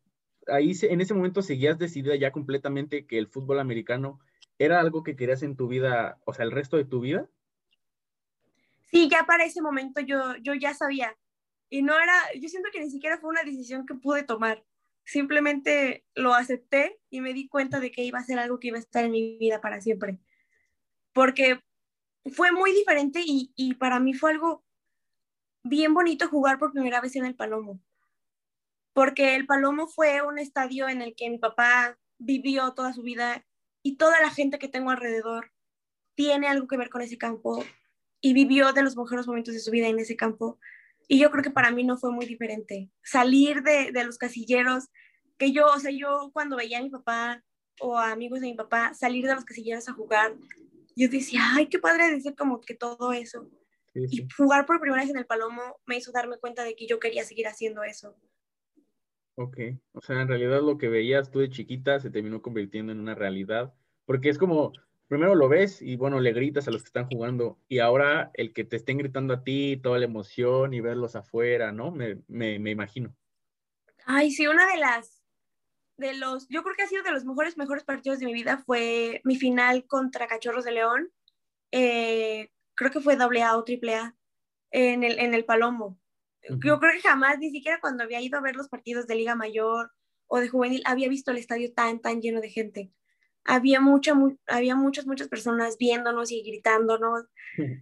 Ahí 0.47 0.73
en 0.82 1.01
ese 1.01 1.13
momento 1.13 1.41
seguías 1.41 1.77
decidida 1.77 2.15
ya 2.15 2.32
completamente 2.32 3.05
que 3.05 3.19
el 3.19 3.27
fútbol 3.27 3.60
americano 3.60 4.19
era 4.60 4.80
algo 4.80 5.04
que 5.04 5.15
querías 5.15 5.41
en 5.41 5.56
tu 5.56 5.67
vida, 5.67 6.19
o 6.26 6.34
sea, 6.34 6.45
el 6.45 6.52
resto 6.52 6.78
de 6.78 6.86
tu 6.86 7.00
vida. 7.00 7.28
Sí, 8.91 9.10
ya 9.10 9.24
para 9.26 9.45
ese 9.45 9.62
momento 9.62 10.02
yo, 10.02 10.36
yo 10.41 10.54
ya 10.54 10.74
sabía. 10.76 11.17
Y 11.69 11.82
no 11.82 12.00
era, 12.00 12.13
yo 12.39 12.50
siento 12.50 12.69
que 12.72 12.80
ni 12.80 12.91
siquiera 12.91 13.17
fue 13.17 13.30
una 13.30 13.43
decisión 13.43 13.86
que 13.86 13.95
pude 13.95 14.24
tomar. 14.24 14.63
Simplemente 15.04 16.06
lo 16.13 16.36
acepté 16.36 17.00
y 17.10 17.22
me 17.22 17.34
di 17.34 17.48
cuenta 17.48 17.80
de 17.80 17.91
que 17.91 18.04
iba 18.04 18.19
a 18.19 18.24
ser 18.24 18.38
algo 18.38 18.60
que 18.60 18.67
iba 18.67 18.78
a 18.78 18.82
estar 18.82 19.04
en 19.04 19.12
mi 19.12 19.38
vida 19.39 19.62
para 19.62 19.82
siempre 19.82 20.19
porque 21.13 21.60
fue 22.34 22.52
muy 22.52 22.72
diferente 22.72 23.22
y, 23.26 23.52
y 23.56 23.74
para 23.76 24.00
mí 24.00 24.13
fue 24.13 24.32
algo 24.32 24.63
bien 25.63 25.93
bonito 25.93 26.28
jugar 26.28 26.60
por 26.60 26.72
primera 26.72 27.02
vez 27.02 27.15
en 27.15 27.26
el 27.26 27.36
Palomo, 27.36 27.82
porque 28.93 29.36
el 29.36 29.45
Palomo 29.45 29.88
fue 29.88 30.22
un 30.22 30.39
estadio 30.39 30.88
en 30.89 31.02
el 31.02 31.15
que 31.15 31.30
mi 31.30 31.38
papá 31.38 31.98
vivió 32.17 32.74
toda 32.74 32.93
su 32.93 33.02
vida 33.02 33.45
y 33.84 33.98
toda 33.98 34.20
la 34.22 34.30
gente 34.30 34.60
que 34.60 34.68
tengo 34.68 34.92
alrededor 34.92 35.52
tiene 36.15 36.48
algo 36.48 36.68
que 36.68 36.78
ver 36.78 36.89
con 36.89 37.02
ese 37.02 37.18
campo 37.18 37.63
y 38.22 38.34
vivió 38.34 38.74
de 38.74 38.84
los 38.84 38.98
mejores 38.98 39.28
momentos 39.28 39.54
de 39.54 39.60
su 39.60 39.72
vida 39.72 39.88
en 39.88 40.00
ese 40.00 40.15
campo. 40.15 40.60
Y 41.08 41.20
yo 41.20 41.32
creo 41.32 41.44
que 41.44 41.52
para 41.52 41.72
mí 41.72 41.84
no 41.84 41.98
fue 41.98 42.12
muy 42.12 42.26
diferente. 42.26 42.92
Salir 43.04 43.63
de, 43.63 43.92
de 43.92 44.04
los 44.04 44.18
casilleros, 44.18 44.89
que 45.38 45.52
yo, 45.52 45.68
o 45.68 45.80
sea, 45.80 45.92
yo 45.92 46.30
cuando 46.34 46.58
veía 46.58 46.80
a 46.80 46.84
mi 46.84 46.89
papá 46.89 47.44
o 47.80 47.98
a 47.98 48.12
amigos 48.12 48.42
de 48.42 48.48
mi 48.48 48.56
papá 48.56 48.94
salir 48.94 49.26
de 49.26 49.36
los 49.36 49.46
casilleros 49.46 49.88
a 49.88 49.94
jugar, 49.94 50.36
yo 50.96 51.08
decía, 51.08 51.42
ay, 51.56 51.68
qué 51.68 51.80
padre 51.80 52.10
decir 52.10 52.36
como 52.36 52.60
que 52.60 52.76
todo 52.76 53.13
eso. 53.13 53.50
Y 53.94 54.28
jugar 54.38 54.65
por 54.65 54.80
primera 54.80 55.02
vez 55.02 55.10
en 55.10 55.18
el 55.18 55.26
Palomo 55.26 55.80
me 55.86 55.98
hizo 55.98 56.12
darme 56.12 56.38
cuenta 56.38 56.63
de 56.63 56.76
que 56.76 56.88
yo 56.88 57.00
quería 57.00 57.24
seguir 57.24 57.48
haciendo 57.48 57.84
eso. 57.84 58.15
Ok, 59.41 59.58
o 59.93 60.02
sea, 60.02 60.21
en 60.21 60.28
realidad 60.28 60.62
lo 60.62 60.78
que 60.78 60.89
veías 60.89 61.32
tú 61.32 61.39
de 61.39 61.49
chiquita 61.49 61.97
se 62.02 62.10
terminó 62.10 62.41
convirtiendo 62.41 62.91
en 62.91 62.99
una 62.99 63.15
realidad, 63.15 63.73
porque 64.04 64.28
es 64.28 64.38
como, 64.38 64.73
primero 65.08 65.34
lo 65.34 65.47
ves 65.47 65.82
y 65.82 65.95
bueno, 65.95 66.19
le 66.19 66.34
gritas 66.34 66.67
a 66.67 66.71
los 66.71 66.84
que 66.84 66.88
están 66.88 67.08
jugando 67.08 67.58
y 67.69 67.80
ahora 67.80 68.32
el 68.34 68.52
que 68.52 68.65
te 68.65 68.75
estén 68.75 68.97
gritando 68.97 69.34
a 69.34 69.45
ti, 69.45 69.80
toda 69.82 69.97
la 69.97 70.04
emoción 70.04 70.73
y 70.73 70.82
verlos 70.82 71.15
afuera, 71.15 71.71
¿no? 71.71 71.89
Me, 71.89 72.17
me, 72.28 72.60
me 72.60 72.71
imagino. 72.71 73.15
Ay, 74.06 74.32
sí, 74.32 74.45
una 74.45 74.69
de 74.69 74.75
las 74.75 75.23
de 75.95 76.15
los, 76.15 76.49
yo 76.49 76.62
creo 76.62 76.75
que 76.75 76.84
ha 76.84 76.88
sido 76.88 77.04
de 77.04 77.12
los 77.12 77.23
mejores, 77.23 77.58
mejores 77.58 77.86
partidos 77.86 78.19
de 78.19 78.25
mi 78.25 78.34
vida 78.34 78.58
fue 78.58 79.21
mi 79.23 79.38
final 79.38 79.88
contra 79.88 80.28
Cachorros 80.28 80.65
de 80.65 80.73
León. 80.73 81.13
Eh, 81.71 82.52
creo 82.75 82.91
que 82.91 82.99
fue 82.99 83.15
doble 83.15 83.43
A 83.43 83.56
o 83.56 83.63
triple 83.63 83.95
A 83.95 84.17
en 84.71 85.06
el, 85.06 85.17
en 85.17 85.34
el 85.34 85.45
Palomo. 85.45 85.97
Yo 86.47 86.80
creo 86.80 86.93
que 86.93 87.02
jamás, 87.02 87.38
ni 87.39 87.52
siquiera 87.52 87.80
cuando 87.80 88.04
había 88.04 88.21
ido 88.21 88.38
a 88.38 88.41
ver 88.41 88.56
los 88.56 88.69
partidos 88.69 89.08
de 89.08 89.15
Liga 89.15 89.36
Mayor 89.36 89.91
o 90.28 90.39
de 90.39 90.47
Juvenil, 90.47 90.82
había 90.86 91.10
visto 91.10 91.32
el 91.32 91.38
estadio 91.38 91.73
tan, 91.73 91.99
tan 91.99 92.21
lleno 92.21 92.41
de 92.41 92.49
gente. 92.49 92.91
Había, 93.45 93.82
mucha, 93.82 94.13
había 94.47 94.75
muchas, 94.75 95.06
muchas 95.06 95.28
personas 95.28 95.78
viéndonos 95.78 96.32
y 96.32 96.43
gritándonos. 96.43 97.25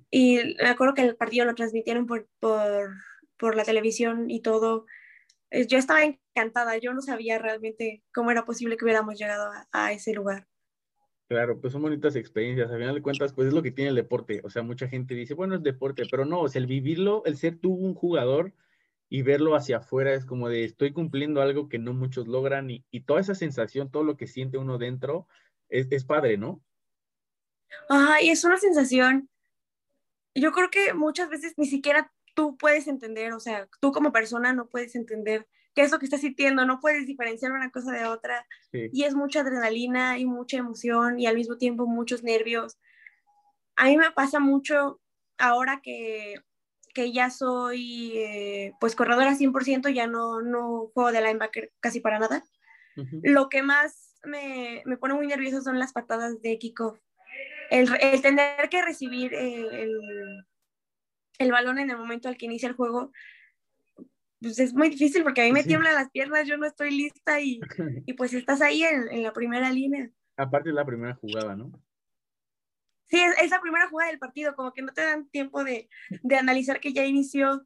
Y 0.10 0.56
me 0.62 0.70
acuerdo 0.70 0.94
que 0.94 1.02
el 1.02 1.16
partido 1.16 1.46
lo 1.46 1.56
transmitieron 1.56 2.08
por, 2.08 2.28
por, 2.40 2.90
por 3.38 3.56
la 3.56 3.64
televisión 3.64 4.30
y 4.30 4.42
todo. 4.42 4.86
Eh, 5.50 5.68
yo 5.68 5.78
estaba 5.78 6.04
encantada, 6.04 6.78
yo 6.78 6.94
no 6.94 7.02
sabía 7.02 7.40
realmente 7.40 8.04
cómo 8.14 8.32
era 8.32 8.46
posible 8.46 8.78
que 8.78 8.86
hubiéramos 8.86 9.18
llegado 9.18 9.52
a, 9.72 9.92
ese 9.92 10.14
lugar. 10.14 10.48
Claro, 11.28 11.60
pues 11.60 11.74
son 11.74 11.82
bonitas 11.82 12.16
experiencias. 12.16 12.72
A 12.72 12.78
final 12.78 12.96
de 12.96 13.02
cuentas, 13.02 13.34
pues 13.34 13.50
es 13.50 13.54
lo 13.54 13.62
que 13.62 13.72
tiene 13.72 13.90
el 13.90 13.96
deporte. 13.96 14.42
O 14.46 14.50
sea, 14.50 14.64
mucha 14.64 14.88
gente 14.88 15.14
dice, 15.14 15.34
bueno, 15.34 15.56
es 15.56 15.64
deporte, 15.64 16.04
pero 16.10 16.26
no, 16.26 16.42
o 16.42 16.48
sea, 16.48 16.62
el 16.62 16.68
vivirlo, 16.68 17.24
el 17.26 17.38
ser 17.38 17.58
tú 17.60 17.74
un 17.74 17.94
jugador 17.94 18.54
y 19.10 19.24
verlo 19.24 19.56
hacia 19.56 19.78
afuera 19.78 20.14
es 20.14 20.26
como 20.26 20.48
de 20.48 20.64
estoy 20.64 20.94
cumpliendo 20.94 21.42
algo 21.42 21.68
que 21.68 21.80
no 21.80 21.94
muchos 21.94 22.28
logran 22.28 22.70
y, 22.70 22.84
toda 23.06 23.20
esa 23.20 23.36
sensación, 23.36 23.92
todo 23.92 24.04
lo 24.04 24.16
que 24.16 24.28
siente 24.28 24.58
uno 24.58 24.78
dentro, 24.78 25.28
es, 25.70 25.88
es 25.92 26.06
padre, 26.06 26.38
¿no? 26.38 26.62
Ay, 27.90 28.30
es 28.30 28.44
una 28.46 28.58
sensación. 28.58 29.30
Yo 30.34 30.52
creo 30.52 30.70
que 30.70 30.94
muchas 30.94 31.30
veces 31.30 31.54
ni 31.58 31.66
siquiera 31.66 32.12
tú 32.36 32.58
puedes 32.58 32.88
entender, 32.88 33.34
o 33.34 33.40
sea, 33.40 33.68
tú 33.82 33.92
como 33.92 34.14
persona 34.14 34.54
no 34.54 34.68
puedes 34.68 34.96
entender 34.96 35.48
qué 35.78 35.84
es 35.84 35.92
lo 35.92 36.00
que 36.00 36.06
estás 36.06 36.22
sintiendo, 36.22 36.66
no 36.66 36.80
puedes 36.80 37.06
diferenciar 37.06 37.52
una 37.52 37.70
cosa 37.70 37.92
de 37.92 38.06
otra. 38.06 38.48
Y 38.72 39.04
es 39.04 39.14
mucha 39.14 39.42
adrenalina 39.42 40.18
y 40.18 40.26
mucha 40.26 40.58
emoción 40.58 41.20
y 41.20 41.28
al 41.28 41.36
mismo 41.36 41.60
tiempo 41.60 41.86
muchos 41.86 42.24
nervios. 42.24 42.80
A 43.76 43.86
mí 43.86 43.96
me 43.96 44.10
pasa 44.10 44.40
mucho 44.40 45.00
ahora 45.38 45.80
que, 45.84 46.34
que 46.96 47.12
ya 47.12 47.30
soy 47.30 48.14
eh, 48.18 48.74
pues 48.80 48.96
corredora 48.96 49.36
100%, 49.36 49.94
ya 49.94 50.08
no, 50.08 50.42
no 50.42 50.90
juego 50.96 51.12
de 51.12 51.22
linebacker 51.22 51.72
casi 51.80 52.00
para 52.00 52.18
nada. 52.18 52.44
Lo 53.22 53.48
que 53.48 53.62
más 53.62 54.16
me, 54.24 54.82
me, 54.86 54.98
pone 54.98 55.14
muy 55.14 55.28
nervioso 55.28 55.62
son 55.62 55.78
las 55.78 55.94
patadas 55.94 56.42
de 56.42 56.58
kickoff. 56.58 56.98
El, 57.70 57.88
el 58.02 58.22
tener 58.24 58.68
que 58.70 58.82
recibir 58.82 59.32
eh, 59.36 59.84
el, 59.84 60.44
el 61.38 61.52
balón 61.52 61.78
en 61.78 61.92
el 61.92 62.00
momento 62.00 62.30
al 62.30 62.36
que 62.36 62.48
inicia 62.48 62.68
el 62.68 62.76
juego, 62.76 63.12
pues 64.40 64.60
es 64.60 64.74
muy 64.74 64.90
difícil 64.90 65.24
porque 65.24 65.42
a 65.42 65.46
mí 65.46 65.52
me 65.52 65.64
tiemblan 65.64 65.96
las 65.96 66.10
piernas, 66.12 66.48
yo 66.48 66.58
no 66.58 66.66
estoy 66.66 66.92
lista 66.92 67.40
y, 67.42 67.60
y 68.06 68.14
pues 68.14 68.34
estás 68.34 68.62
ahí 68.62 68.84
en, 68.84 69.08
en, 69.10 69.24
la 69.24 69.34
primera 69.34 69.72
línea. 69.72 70.10
Aparte 70.36 70.70
es 70.70 70.76
la 70.76 70.86
primera 70.86 71.16
jugada, 71.16 71.56
¿no? 71.56 71.72
Sí, 73.08 73.20
es, 73.20 73.42
es, 73.42 73.50
la 73.50 73.62
primera 73.62 73.90
jugada 73.90 74.12
del 74.12 74.20
partido, 74.20 74.56
como 74.56 74.74
que 74.74 74.82
no 74.82 74.94
te 74.94 75.02
dan 75.02 75.30
tiempo 75.30 75.64
de, 75.64 75.90
de, 76.24 76.36
analizar 76.36 76.80
que 76.80 76.94
ya 76.94 77.06
inició. 77.06 77.66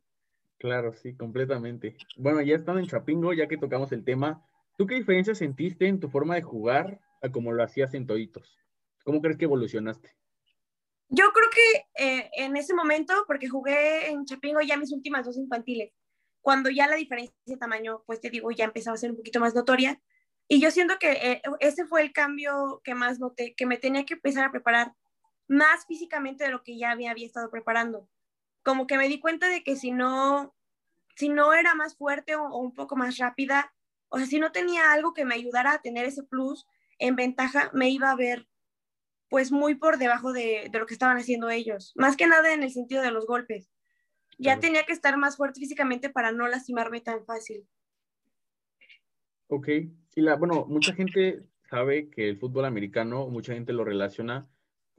Claro, 0.60 0.94
sí, 0.94 1.16
completamente. 1.16 1.98
Bueno, 2.16 2.42
ya 2.42 2.56
estando 2.56 2.80
en 2.80 2.88
Chapingo, 2.88 3.34
ya 3.34 3.48
que 3.48 3.58
tocamos 3.58 3.92
el 3.92 4.06
tema, 4.06 4.46
¿tú 4.78 4.86
qué 4.86 4.96
diferencia 4.96 5.34
sentiste 5.34 5.88
en 5.88 6.00
tu 6.00 6.10
forma 6.10 6.36
de 6.36 6.44
jugar 6.44 7.00
a 7.24 7.30
como 7.30 7.52
lo 7.52 7.64
hacías 7.64 7.94
en 7.96 8.06
Toditos? 8.06 8.58
¿Cómo 9.04 9.20
crees 9.22 9.38
que 9.38 9.46
evolucionaste? 9.46 10.16
Yo 11.10 11.26
creo 11.34 11.50
que 11.50 12.06
eh, 12.06 12.30
en 12.38 12.56
ese 12.56 12.74
momento, 12.74 13.14
porque 13.28 13.50
jugué 13.50 14.10
en 14.12 14.24
Chapingo 14.26 14.62
ya 14.62 14.78
mis 14.78 14.94
últimas 14.94 15.26
dos 15.26 15.38
infantiles, 15.38 15.92
cuando 16.42 16.70
ya 16.70 16.88
la 16.88 16.96
diferencia 16.96 17.36
de 17.46 17.58
tamaño, 17.58 18.04
pues 18.06 18.20
te 18.20 18.30
digo, 18.30 18.52
ya 18.52 18.66
empezaba 18.66 18.96
a 18.96 18.98
ser 18.98 19.12
un 19.12 19.18
poquito 19.18 19.40
más 19.40 19.56
notoria. 19.56 20.02
Y 20.48 20.60
yo 20.60 20.72
siento 20.72 20.98
que 21.00 21.12
eh, 21.12 21.42
ese 21.60 21.86
fue 21.86 22.02
el 22.02 22.12
cambio 22.12 22.82
que 22.84 22.96
más 22.96 23.20
noté, 23.20 23.54
que 23.56 23.66
me 23.66 23.78
tenía 23.78 24.06
que 24.06 24.16
empezar 24.16 24.44
a 24.46 24.52
preparar 24.52 24.94
más 25.48 25.86
físicamente 25.86 26.44
de 26.44 26.52
lo 26.52 26.64
que 26.64 26.78
ya 26.78 26.96
me 26.96 27.10
había 27.10 27.26
estado 27.26 27.50
preparando. 27.50 28.10
Como 28.64 28.88
que 28.88 28.98
me 28.98 29.08
di 29.08 29.20
cuenta 29.20 29.50
de 29.50 29.64
que 29.64 29.76
si 29.76 29.92
no, 29.92 30.54
si 31.16 31.30
no 31.30 31.54
era 31.54 31.76
más 31.76 31.96
fuerte 31.96 32.36
o, 32.36 32.44
o 32.44 32.58
un 32.58 32.74
poco 32.74 32.96
más 32.96 33.18
rápida, 33.18 33.74
o 34.10 34.18
sea, 34.18 34.28
si 34.28 34.40
no 34.40 34.52
tenía 34.52 34.92
algo 34.92 35.14
que 35.14 35.26
me 35.26 35.36
ayudara 35.36 35.74
a 35.74 35.82
tener 35.82 36.06
ese 36.06 36.24
plus 36.24 36.68
en 37.00 37.16
ventaja, 37.16 37.72
me 37.74 37.90
iba 37.90 38.12
a 38.12 38.16
ver 38.16 38.48
pues 39.30 39.54
muy 39.54 39.76
por 39.76 39.98
debajo 39.98 40.34
de, 40.34 40.68
de, 40.70 40.80
lo 40.80 40.86
que 40.86 40.94
estaban 40.94 41.18
haciendo 41.18 41.50
ellos. 41.50 41.94
Más 41.96 42.18
que 42.18 42.28
nada 42.28 42.54
en 42.54 42.64
el 42.64 42.72
sentido 42.72 43.02
de 43.02 43.12
los 43.12 43.26
golpes. 43.26 43.71
Ya 44.42 44.56
claro. 44.56 44.62
tenía 44.62 44.84
que 44.86 44.94
estar 44.94 45.18
más 45.18 45.38
fuerte 45.38 45.60
físicamente 45.60 46.10
para 46.10 46.32
no 46.32 46.48
lastimarme 46.48 47.02
tan 47.02 47.24
fácil. 47.26 47.68
Ok, 49.48 49.68
y 50.16 50.22
la, 50.22 50.36
bueno, 50.36 50.66
mucha 50.66 50.94
gente 50.94 51.44
sabe 51.70 52.10
que 52.10 52.30
el 52.30 52.38
fútbol 52.38 52.66
americano, 52.66 53.28
mucha 53.28 53.54
gente 53.54 53.74
lo 53.74 53.84
relaciona, 53.84 54.50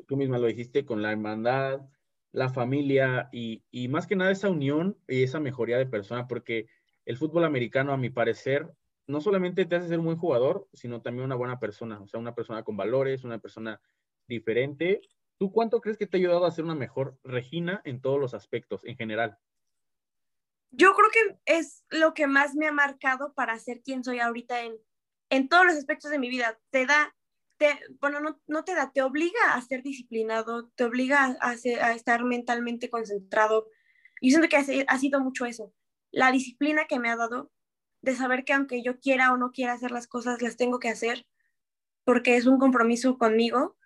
tú 0.07 0.16
misma 0.16 0.38
lo 0.38 0.46
dijiste, 0.46 0.85
con 0.85 1.02
la 1.02 1.11
hermandad, 1.11 1.88
la 2.33 2.50
familia 2.50 3.28
y, 3.33 3.64
y 3.70 3.88
más 3.88 4.07
que 4.07 4.14
nada 4.16 4.31
esa 4.31 4.50
unión 4.50 4.98
y 5.09 5.22
esa 5.22 5.40
mejoría 5.40 5.78
de 5.78 5.87
persona, 5.87 6.28
porque 6.28 6.66
el 7.05 7.16
fútbol 7.16 7.44
americano, 7.44 7.92
a 7.92 7.96
mi 7.96 8.11
parecer, 8.11 8.72
no 9.07 9.20
solamente 9.20 9.64
te 9.64 9.76
hace 9.76 9.88
ser 9.88 9.98
un 9.98 10.07
buen 10.07 10.18
jugador, 10.18 10.68
sino 10.72 11.02
también 11.02 11.24
una 11.26 11.35
buena 11.35 11.59
persona, 11.59 12.00
o 12.00 12.07
sea, 12.07 12.20
una 12.20 12.35
persona 12.35 12.62
con 12.62 12.76
valores, 12.76 13.24
una 13.24 13.38
persona 13.38 13.81
diferente. 14.28 15.00
¿Tú 15.38 15.53
cuánto 15.53 15.81
crees 15.81 15.99
que 15.99 16.07
te 16.07 16.16
ha 16.16 16.21
ayudado 16.21 16.47
a 16.47 16.51
ser 16.51 16.64
una 16.64 16.75
mejor 16.75 17.18
Regina 17.25 17.81
en 17.85 18.01
todos 18.01 18.21
los 18.21 18.35
aspectos, 18.35 18.83
en 18.85 18.97
general? 18.97 19.38
Yo 20.71 20.95
creo 20.95 21.11
que 21.12 21.38
es 21.45 21.85
lo 21.90 22.14
que 22.14 22.27
más 22.27 22.55
me 22.55 22.66
ha 22.66 22.73
marcado 22.73 23.35
para 23.35 23.59
ser 23.59 23.83
quien 23.83 24.05
soy 24.05 24.21
ahorita 24.21 24.62
en, 24.62 24.77
en 25.31 25.49
todos 25.49 25.66
los 25.66 25.77
aspectos 25.77 26.11
de 26.11 26.18
mi 26.18 26.31
vida. 26.31 26.59
Te 26.71 26.87
da, 26.87 27.14
te, 27.59 27.79
bueno, 28.01 28.21
no, 28.21 28.40
no 28.47 28.64
te 28.64 28.75
da, 28.75 28.90
te 28.92 29.03
obliga 29.03 29.55
a 29.55 29.61
ser 29.61 29.83
disciplinado, 29.83 30.71
te 30.75 30.85
obliga 30.85 31.37
a, 31.40 31.53
estar 31.55 32.25
mentalmente 32.25 32.88
concentrado. 32.88 33.68
Y 34.21 34.31
siento 34.31 34.49
que 34.49 34.85
ha 34.87 34.99
sido 34.99 35.21
mucho 35.21 35.45
eso. 35.45 35.75
La 36.11 36.31
disciplina 36.31 36.87
que 36.87 36.99
me 36.99 37.11
ha 37.11 37.16
dado 37.16 37.51
de 38.01 38.14
saber 38.14 38.45
que 38.45 38.53
aunque 38.53 38.83
yo 38.83 38.99
quiera 38.99 39.33
o 39.33 39.37
no 39.37 39.53
quiera 39.53 39.73
hacer 39.73 39.90
las 39.90 40.07
cosas, 40.07 40.40
las 40.42 40.57
tengo 40.57 40.79
que 40.79 40.88
hacer 40.88 41.27
porque 42.05 42.37
es 42.37 42.47
un 42.47 42.59
compromiso 42.59 43.18
conmigo 43.18 43.77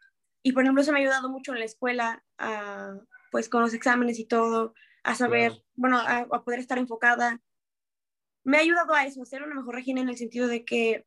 y 0.46 0.52
por 0.52 0.62
ejemplo, 0.62 0.80
eso 0.80 0.92
me 0.92 0.98
ha 0.98 1.02
ayudado 1.02 1.28
mucho 1.28 1.52
en 1.52 1.58
la 1.58 1.64
escuela, 1.64 2.24
a, 2.38 2.96
pues 3.32 3.48
con 3.48 3.62
los 3.62 3.74
exámenes 3.74 4.20
y 4.20 4.26
todo, 4.26 4.74
a 5.02 5.16
saber, 5.16 5.50
claro. 5.50 5.64
bueno, 5.74 5.98
a, 5.98 6.18
a, 6.18 6.44
poder 6.44 6.60
estar 6.60 6.78
enfocada. 6.78 7.42
Me 8.44 8.56
ha 8.56 8.60
ayudado 8.60 8.94
a 8.94 9.04
eso, 9.04 9.20
a 9.20 9.26
ser 9.26 9.42
una 9.42 9.56
mejor 9.56 9.74
Regina 9.74 10.02
en 10.02 10.08
el 10.08 10.16
sentido 10.16 10.46
de 10.46 10.64
que 10.64 11.04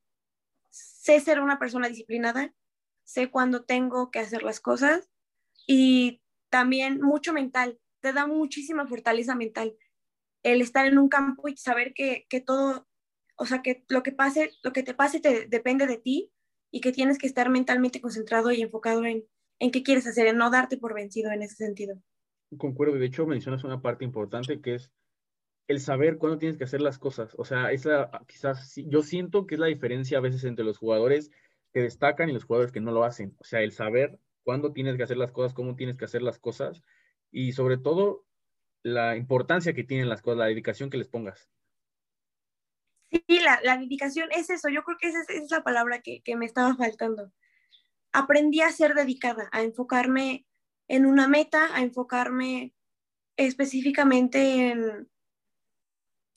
sé 0.72 1.22
ser 1.22 1.40
una 1.40 1.58
persona 1.58 1.88
disciplinada, 1.88 2.54
sé 3.06 3.32
cuándo 3.32 3.64
tengo 3.64 4.12
que 4.12 4.20
hacer 4.20 4.44
las 4.44 4.60
cosas 4.60 5.10
y 5.66 6.22
también 6.50 7.00
mucho 7.00 7.32
mental, 7.32 7.80
te 8.02 8.12
da 8.12 8.28
muchísima 8.28 8.88
fortaleza 8.88 9.36
mental 9.36 9.74
el 10.44 10.62
estar 10.62 10.86
en 10.86 10.98
un 10.98 11.08
campo 11.08 11.48
y 11.48 11.56
saber 11.56 11.94
que, 11.94 12.26
que 12.28 12.42
todo, 12.42 12.90
o 13.38 13.46
sea, 13.46 13.62
que 13.62 13.86
lo 13.88 14.04
que 14.04 14.12
pase, 14.12 14.52
lo 14.64 14.74
que 14.74 14.84
te 14.84 14.94
pase 14.94 15.22
te, 15.22 15.48
depende 15.48 15.88
de 15.88 15.98
ti 15.98 16.30
y 16.72 16.82
que 16.82 16.92
tienes 16.92 17.18
que 17.18 17.28
estar 17.28 17.50
mentalmente 17.50 18.02
concentrado 18.02 18.52
y 18.52 18.62
enfocado 18.62 19.06
en, 19.06 19.26
en 19.60 19.72
qué 19.72 19.84
quieres 19.84 20.08
hacer, 20.08 20.28
en 20.28 20.38
no 20.38 20.50
darte 20.50 20.78
por 20.78 20.94
vencido 20.94 21.32
en 21.32 21.42
ese 21.42 21.56
sentido. 21.56 22.02
Concuerdo, 22.58 22.96
de 22.96 23.06
hecho 23.06 23.28
mencionas 23.28 23.64
una 23.64 23.82
parte 23.82 24.06
importante 24.06 24.62
que 24.62 24.76
es 24.76 24.92
el 25.68 25.80
saber 25.80 26.18
cuándo 26.18 26.40
tienes 26.40 26.58
que 26.58 26.64
hacer 26.64 26.82
las 26.82 26.98
cosas. 26.98 27.36
O 27.38 27.46
sea, 27.46 27.72
esa 27.72 28.10
quizás 28.28 28.74
yo 28.76 29.04
siento 29.04 29.46
que 29.46 29.56
es 29.56 29.60
la 29.60 29.68
diferencia 29.68 30.18
a 30.18 30.22
veces 30.22 30.44
entre 30.44 30.66
los 30.66 30.80
jugadores 30.80 31.30
que 31.72 31.82
destacan 31.82 32.30
y 32.30 32.34
los 32.34 32.46
jugadores 32.46 32.72
que 32.72 32.82
no 32.82 32.92
lo 32.92 33.04
hacen. 33.04 33.36
O 33.38 33.44
sea, 33.44 33.62
el 33.62 33.72
saber 33.72 34.20
cuándo 34.44 34.74
tienes 34.74 34.98
que 34.98 35.04
hacer 35.04 35.18
las 35.18 35.32
cosas, 35.32 35.54
cómo 35.54 35.76
tienes 35.76 35.96
que 35.96 36.06
hacer 36.06 36.24
las 36.24 36.40
cosas 36.40 36.82
y 37.32 37.52
sobre 37.52 37.78
todo 37.78 38.26
la 38.82 39.16
importancia 39.16 39.74
que 39.74 39.84
tienen 39.84 40.10
las 40.10 40.24
cosas, 40.24 40.40
la 40.40 40.46
dedicación 40.48 40.90
que 40.90 40.98
les 40.98 41.08
pongas. 41.08 41.50
Sí, 43.12 43.40
la, 43.40 43.60
la 43.64 43.78
dedicación 43.78 44.30
es 44.32 44.50
eso. 44.50 44.70
Yo 44.70 44.84
creo 44.84 44.98
que 45.00 45.08
esa 45.10 45.22
es, 45.30 45.50
la 45.52 45.64
palabra 45.64 46.02
que, 46.02 46.22
que 46.22 46.36
me 46.36 46.46
estaba 46.46 46.76
faltando. 46.76 47.32
Aprendí 48.12 48.62
a 48.62 48.72
ser 48.72 48.96
dedicada, 48.96 49.50
a 49.52 49.62
enfocarme 49.64 50.46
en 50.88 51.06
una 51.06 51.28
meta, 51.28 51.76
a 51.76 51.82
enfocarme 51.82 52.74
específicamente 53.38 54.70
en, 54.72 55.10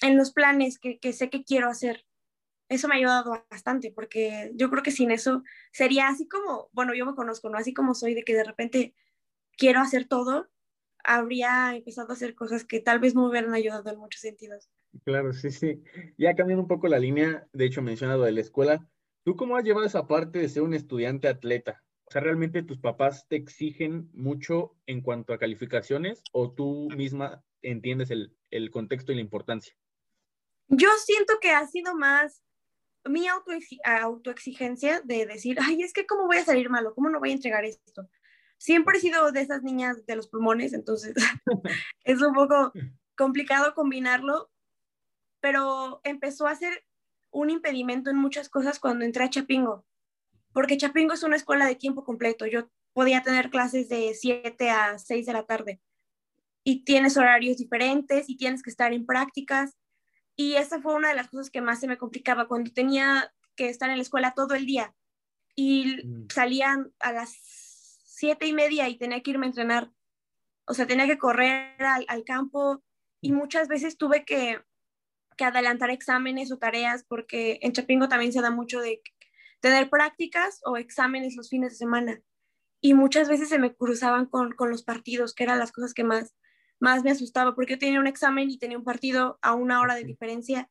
en 0.02 0.16
los 0.18 0.32
planes 0.32 0.78
que, 0.78 0.98
que, 0.98 1.12
sé 1.12 1.30
que 1.30 1.44
quiero 1.44 1.68
hacer. 1.68 2.06
Eso 2.68 2.88
me 2.88 2.94
ha 2.94 2.98
ayudado 2.98 3.44
bastante 3.50 3.92
porque 3.92 4.52
yo 4.54 4.70
creo 4.70 4.82
que 4.82 4.92
sin 4.92 5.10
eso 5.12 5.42
sería 5.72 6.08
así 6.08 6.28
como, 6.28 6.70
bueno, 6.72 6.94
yo 6.94 7.06
me 7.06 7.14
conozco, 7.14 7.50
¿no? 7.50 7.58
Así 7.58 7.74
como 7.74 7.94
soy 7.94 8.14
de 8.14 8.24
que 8.24 8.34
de 8.34 8.44
repente 8.44 8.94
quiero 9.58 9.80
hacer 9.80 10.08
todo, 10.08 10.50
habría 11.04 11.76
empezado 11.76 12.10
a 12.10 12.14
hacer 12.14 12.34
cosas 12.34 12.64
que 12.64 12.80
tal 12.80 13.00
vez 13.00 13.14
me 13.14 13.26
hubieran 13.26 13.54
ayudado 13.54 13.90
en 13.90 13.98
muchos 13.98 14.22
sentidos. 14.22 14.70
Claro, 15.04 15.32
sí, 15.32 15.50
sí. 15.50 15.82
Ya 16.18 16.34
cambiando 16.34 16.62
un 16.62 16.68
poco 16.68 16.88
la 16.88 16.98
línea, 16.98 17.46
de 17.52 17.64
hecho 17.64 17.82
mencionado 17.82 18.22
de 18.24 18.32
la 18.32 18.40
escuela, 18.40 18.88
¿tú 19.24 19.36
cómo 19.36 19.56
has 19.56 19.64
llevado 19.64 19.86
esa 19.86 20.06
parte 20.06 20.38
de 20.38 20.48
ser 20.48 20.62
un 20.62 20.74
estudiante 20.74 21.28
atleta? 21.28 21.82
O 22.04 22.10
sea, 22.10 22.20
¿realmente 22.20 22.62
tus 22.62 22.78
papás 22.78 23.26
te 23.28 23.36
exigen 23.36 24.10
mucho 24.12 24.76
en 24.86 25.00
cuanto 25.00 25.32
a 25.32 25.38
calificaciones 25.38 26.22
o 26.32 26.52
tú 26.52 26.88
misma 26.96 27.42
entiendes 27.62 28.10
el, 28.10 28.36
el 28.50 28.70
contexto 28.70 29.12
y 29.12 29.14
la 29.14 29.22
importancia? 29.22 29.74
Yo 30.68 30.88
siento 31.04 31.34
que 31.40 31.50
ha 31.50 31.66
sido 31.66 31.94
más 31.96 32.42
mi 33.04 33.26
autoexigencia 33.26 35.00
de 35.00 35.26
decir, 35.26 35.58
ay, 35.60 35.82
es 35.82 35.92
que 35.92 36.06
cómo 36.06 36.26
voy 36.26 36.36
a 36.36 36.44
salir 36.44 36.70
malo, 36.70 36.94
cómo 36.94 37.08
no 37.08 37.18
voy 37.18 37.30
a 37.30 37.34
entregar 37.34 37.64
esto. 37.64 38.08
Siempre 38.58 38.98
he 38.98 39.00
sido 39.00 39.32
de 39.32 39.40
esas 39.40 39.62
niñas 39.62 40.06
de 40.06 40.16
los 40.16 40.28
pulmones, 40.28 40.72
entonces 40.72 41.14
es 42.04 42.22
un 42.22 42.32
poco 42.32 42.72
complicado 43.16 43.74
combinarlo, 43.74 44.51
pero 45.42 46.00
empezó 46.04 46.46
a 46.46 46.54
ser 46.54 46.86
un 47.30 47.50
impedimento 47.50 48.08
en 48.08 48.16
muchas 48.16 48.48
cosas 48.48 48.78
cuando 48.78 49.04
entré 49.04 49.24
a 49.24 49.30
Chapingo, 49.30 49.84
porque 50.52 50.78
Chapingo 50.78 51.12
es 51.14 51.24
una 51.24 51.36
escuela 51.36 51.66
de 51.66 51.74
tiempo 51.74 52.04
completo. 52.04 52.46
Yo 52.46 52.70
podía 52.92 53.22
tener 53.22 53.50
clases 53.50 53.88
de 53.88 54.14
7 54.14 54.70
a 54.70 54.98
6 54.98 55.26
de 55.26 55.32
la 55.32 55.44
tarde 55.44 55.80
y 56.62 56.84
tienes 56.84 57.16
horarios 57.16 57.56
diferentes 57.56 58.28
y 58.28 58.36
tienes 58.36 58.62
que 58.62 58.70
estar 58.70 58.92
en 58.92 59.04
prácticas. 59.04 59.76
Y 60.36 60.54
esa 60.54 60.80
fue 60.80 60.94
una 60.94 61.08
de 61.08 61.16
las 61.16 61.28
cosas 61.28 61.50
que 61.50 61.60
más 61.60 61.80
se 61.80 61.88
me 61.88 61.98
complicaba 61.98 62.46
cuando 62.46 62.70
tenía 62.72 63.34
que 63.56 63.68
estar 63.68 63.90
en 63.90 63.96
la 63.96 64.02
escuela 64.02 64.34
todo 64.34 64.54
el 64.54 64.64
día 64.64 64.94
y 65.56 66.06
mm. 66.06 66.28
salían 66.30 66.92
a 67.00 67.12
las 67.12 67.34
siete 68.04 68.46
y 68.46 68.52
media 68.52 68.88
y 68.88 68.96
tenía 68.96 69.22
que 69.22 69.32
irme 69.32 69.46
a 69.46 69.48
entrenar. 69.48 69.90
O 70.66 70.74
sea, 70.74 70.86
tenía 70.86 71.06
que 71.06 71.18
correr 71.18 71.82
al, 71.82 72.04
al 72.06 72.24
campo 72.24 72.84
y 73.20 73.32
muchas 73.32 73.68
veces 73.68 73.96
tuve 73.96 74.24
que, 74.24 74.60
que 75.36 75.44
adelantar 75.44 75.90
exámenes 75.90 76.52
o 76.52 76.58
tareas 76.58 77.04
porque 77.04 77.58
en 77.62 77.72
Chapingo 77.72 78.08
también 78.08 78.32
se 78.32 78.40
da 78.40 78.50
mucho 78.50 78.80
de 78.80 79.02
tener 79.60 79.88
prácticas 79.88 80.60
o 80.64 80.76
exámenes 80.76 81.36
los 81.36 81.48
fines 81.48 81.72
de 81.72 81.78
semana. 81.78 82.22
Y 82.80 82.94
muchas 82.94 83.28
veces 83.28 83.48
se 83.48 83.58
me 83.58 83.74
cruzaban 83.74 84.26
con, 84.26 84.52
con 84.52 84.70
los 84.70 84.82
partidos, 84.82 85.34
que 85.34 85.44
eran 85.44 85.60
las 85.60 85.70
cosas 85.70 85.94
que 85.94 86.02
más, 86.02 86.34
más 86.80 87.04
me 87.04 87.12
asustaba, 87.12 87.54
porque 87.54 87.74
yo 87.74 87.78
tenía 87.78 88.00
un 88.00 88.08
examen 88.08 88.50
y 88.50 88.58
tenía 88.58 88.76
un 88.76 88.84
partido 88.84 89.38
a 89.40 89.54
una 89.54 89.80
hora 89.80 89.94
de 89.94 90.04
diferencia. 90.04 90.68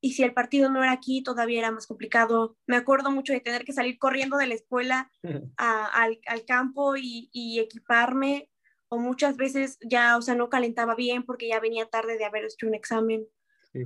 Y 0.00 0.12
si 0.12 0.22
el 0.22 0.34
partido 0.34 0.70
no 0.70 0.82
era 0.82 0.92
aquí, 0.92 1.22
todavía 1.22 1.58
era 1.58 1.72
más 1.72 1.88
complicado. 1.88 2.56
Me 2.66 2.76
acuerdo 2.76 3.10
mucho 3.10 3.32
de 3.32 3.40
tener 3.40 3.64
que 3.64 3.72
salir 3.72 3.98
corriendo 3.98 4.36
de 4.36 4.46
la 4.46 4.54
escuela 4.54 5.10
a, 5.56 5.86
al, 5.86 6.20
al, 6.26 6.44
campo 6.44 6.96
y, 6.96 7.28
y 7.32 7.58
equiparme 7.58 8.48
o 8.88 8.98
muchas 8.98 9.36
veces 9.38 9.78
ya, 9.80 10.18
o 10.18 10.22
sea, 10.22 10.34
no 10.34 10.50
calentaba 10.50 10.94
bien 10.94 11.24
porque 11.24 11.48
ya 11.48 11.60
venía 11.60 11.86
tarde 11.86 12.18
de 12.18 12.26
haber 12.26 12.44
hecho 12.44 12.66
un 12.66 12.74
examen, 12.74 13.26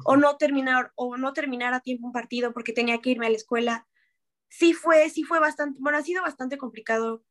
o 0.05 0.17
no 0.17 0.37
terminar, 0.37 0.93
o 0.95 1.17
no 1.17 1.33
terminar 1.33 1.75
a 1.75 1.81
tiempo 1.81 2.07
un 2.07 2.13
partido 2.13 2.53
porque 2.53 2.73
tenía 2.73 2.99
que 2.99 3.11
irme 3.11 3.27
a 3.27 3.31
la 3.31 3.37
escuela. 3.37 3.87
Sí 4.49 4.73
fue, 4.73 5.09
sí 5.11 5.23
fue 5.23 5.41
bastante, 5.41 5.79
bueno, 5.81 5.99
ha 5.99 6.03
sido 6.03 6.23
bastante 6.23 6.59
complicado, 6.59 7.25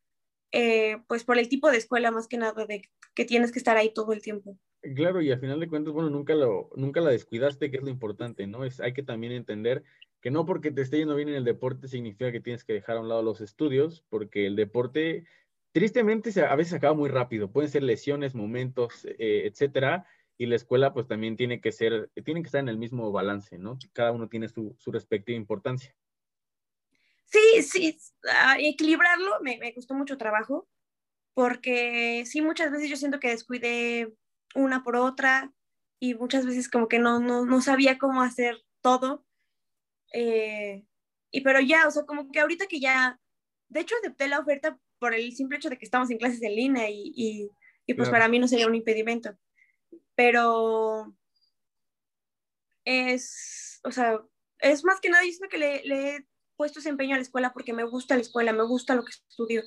eh, 0.52 0.98
pues 1.06 1.24
por 1.24 1.38
el 1.38 1.48
tipo 1.48 1.70
de 1.70 1.78
escuela 1.78 2.10
más 2.10 2.28
que 2.28 2.38
nada, 2.38 2.66
de 2.66 2.82
que 3.14 3.24
tienes 3.24 3.52
que 3.52 3.58
estar 3.58 3.76
ahí 3.76 3.92
todo 3.92 4.12
el 4.12 4.22
tiempo. 4.22 4.58
Claro, 4.94 5.20
y 5.20 5.32
al 5.32 5.40
final 5.40 5.58
de 5.58 5.68
cuentas, 5.68 5.92
bueno, 5.92 6.10
nunca, 6.10 6.34
lo, 6.34 6.70
nunca 6.76 7.00
la 7.00 7.10
descuidaste, 7.10 7.70
que 7.70 7.78
es 7.78 7.82
lo 7.82 7.90
importante, 7.90 8.46
¿no? 8.46 8.64
Es, 8.64 8.80
hay 8.80 8.92
que 8.92 9.02
también 9.02 9.32
entender 9.32 9.82
que 10.20 10.30
no 10.30 10.44
porque 10.44 10.70
te 10.70 10.82
esté 10.82 10.98
yendo 10.98 11.14
bien 11.14 11.28
en 11.28 11.34
el 11.34 11.44
deporte 11.44 11.88
significa 11.88 12.30
que 12.32 12.40
tienes 12.40 12.64
que 12.64 12.72
dejar 12.72 12.96
a 12.96 13.00
un 13.00 13.08
lado 13.08 13.22
los 13.22 13.40
estudios, 13.40 14.04
porque 14.08 14.46
el 14.46 14.56
deporte 14.56 15.24
tristemente 15.72 16.32
a 16.40 16.56
veces 16.56 16.74
acaba 16.74 16.94
muy 16.94 17.08
rápido, 17.08 17.50
pueden 17.50 17.70
ser 17.70 17.82
lesiones, 17.82 18.34
momentos, 18.34 19.04
eh, 19.04 19.42
etcétera, 19.46 20.06
y 20.38 20.46
la 20.46 20.56
escuela 20.56 20.92
pues 20.92 21.06
también 21.06 21.36
tiene 21.36 21.60
que 21.60 21.72
ser, 21.72 22.10
tiene 22.24 22.42
que 22.42 22.46
estar 22.46 22.60
en 22.60 22.68
el 22.68 22.78
mismo 22.78 23.10
balance, 23.10 23.58
¿no? 23.58 23.78
Cada 23.92 24.12
uno 24.12 24.28
tiene 24.28 24.48
su, 24.48 24.74
su 24.78 24.92
respectiva 24.92 25.36
importancia. 25.36 25.94
Sí, 27.24 27.62
sí, 27.62 27.98
ah, 28.30 28.56
equilibrarlo 28.58 29.40
me, 29.40 29.58
me 29.58 29.74
costó 29.74 29.94
mucho 29.94 30.16
trabajo, 30.16 30.68
porque 31.34 32.24
sí, 32.26 32.40
muchas 32.40 32.70
veces 32.70 32.88
yo 32.88 32.96
siento 32.96 33.18
que 33.18 33.30
descuidé 33.30 34.14
una 34.54 34.82
por 34.82 34.96
otra 34.96 35.52
y 35.98 36.14
muchas 36.14 36.46
veces 36.46 36.68
como 36.68 36.88
que 36.88 36.98
no, 36.98 37.18
no, 37.18 37.44
no 37.46 37.60
sabía 37.60 37.98
cómo 37.98 38.22
hacer 38.22 38.62
todo. 38.80 39.24
Eh, 40.12 40.84
y 41.30 41.40
pero 41.40 41.60
ya, 41.60 41.88
o 41.88 41.90
sea, 41.90 42.04
como 42.04 42.30
que 42.30 42.40
ahorita 42.40 42.66
que 42.66 42.80
ya, 42.80 43.20
de 43.68 43.80
hecho 43.80 43.94
acepté 43.96 44.28
la 44.28 44.38
oferta 44.38 44.78
por 44.98 45.14
el 45.14 45.32
simple 45.32 45.56
hecho 45.56 45.68
de 45.68 45.78
que 45.78 45.84
estamos 45.84 46.10
en 46.10 46.18
clases 46.18 46.42
en 46.42 46.54
línea 46.54 46.88
y, 46.88 47.12
y, 47.14 47.50
y 47.86 47.94
pues 47.94 48.08
para 48.08 48.28
mí 48.28 48.38
no 48.38 48.48
sería 48.48 48.66
un 48.66 48.74
impedimento. 48.74 49.36
Pero 50.16 51.16
es, 52.84 53.80
o 53.84 53.92
sea, 53.92 54.20
es 54.58 54.84
más 54.84 55.00
que 55.00 55.10
nada, 55.10 55.24
yo 55.24 55.30
siento 55.30 55.48
que 55.48 55.58
le, 55.58 55.84
le, 55.84 56.16
he 56.16 56.26
puesto 56.56 56.80
ese 56.80 56.88
empeño 56.88 57.14
a 57.14 57.18
la 57.18 57.22
escuela 57.22 57.52
porque 57.52 57.72
me 57.72 57.84
gusta 57.84 58.16
la 58.16 58.22
escuela, 58.22 58.52
me 58.52 58.64
gusta 58.64 58.94
lo 58.94 59.04
que 59.04 59.12
estudio 59.12 59.62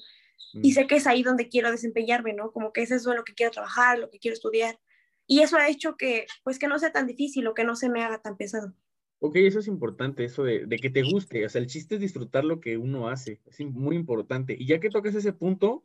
y 0.54 0.72
mm. 0.72 0.74
sé 0.74 0.88
que 0.88 0.96
es 0.96 1.08
ahí 1.08 1.24
donde 1.24 1.50
quiero 1.50 1.72
desempeñarme, 1.72 2.34
¿no? 2.34 2.52
Como 2.52 2.74
que 2.74 2.82
es 2.82 2.92
eso 2.92 3.12
en 3.12 3.18
lo 3.18 3.24
que 3.24 3.34
quiero 3.34 3.52
trabajar, 3.52 4.00
lo 4.00 4.10
que 4.10 4.20
quiero 4.20 4.34
estudiar. 4.34 4.80
Y 5.28 5.42
eso 5.42 5.58
ha 5.58 5.70
hecho 5.70 5.96
que, 5.96 6.26
pues, 6.44 6.58
que 6.58 6.68
no 6.68 6.80
sea 6.80 6.92
tan 6.92 7.06
difícil 7.06 7.46
o 7.48 7.54
que 7.54 7.64
no 7.64 7.76
se 7.76 7.90
me 7.90 8.04
haga 8.04 8.22
tan 8.22 8.36
pesado. 8.36 8.74
Ok, 9.20 9.36
eso 9.36 9.60
es 9.60 9.68
importante, 9.68 10.24
eso 10.24 10.44
de, 10.44 10.66
de, 10.66 10.78
que 10.78 10.90
te 10.90 11.04
guste. 11.04 11.46
O 11.46 11.50
sea, 11.50 11.62
el 11.62 11.68
chiste 11.68 11.96
es 11.96 12.02
disfrutar 12.02 12.46
lo 12.46 12.60
que 12.60 12.78
uno 12.78 13.10
hace. 13.10 13.42
Es 13.46 13.60
muy 13.60 13.96
importante. 13.96 14.56
Y 14.58 14.66
ya 14.66 14.80
que 14.80 14.90
tocas 14.90 15.14
ese 15.14 15.34
punto 15.34 15.84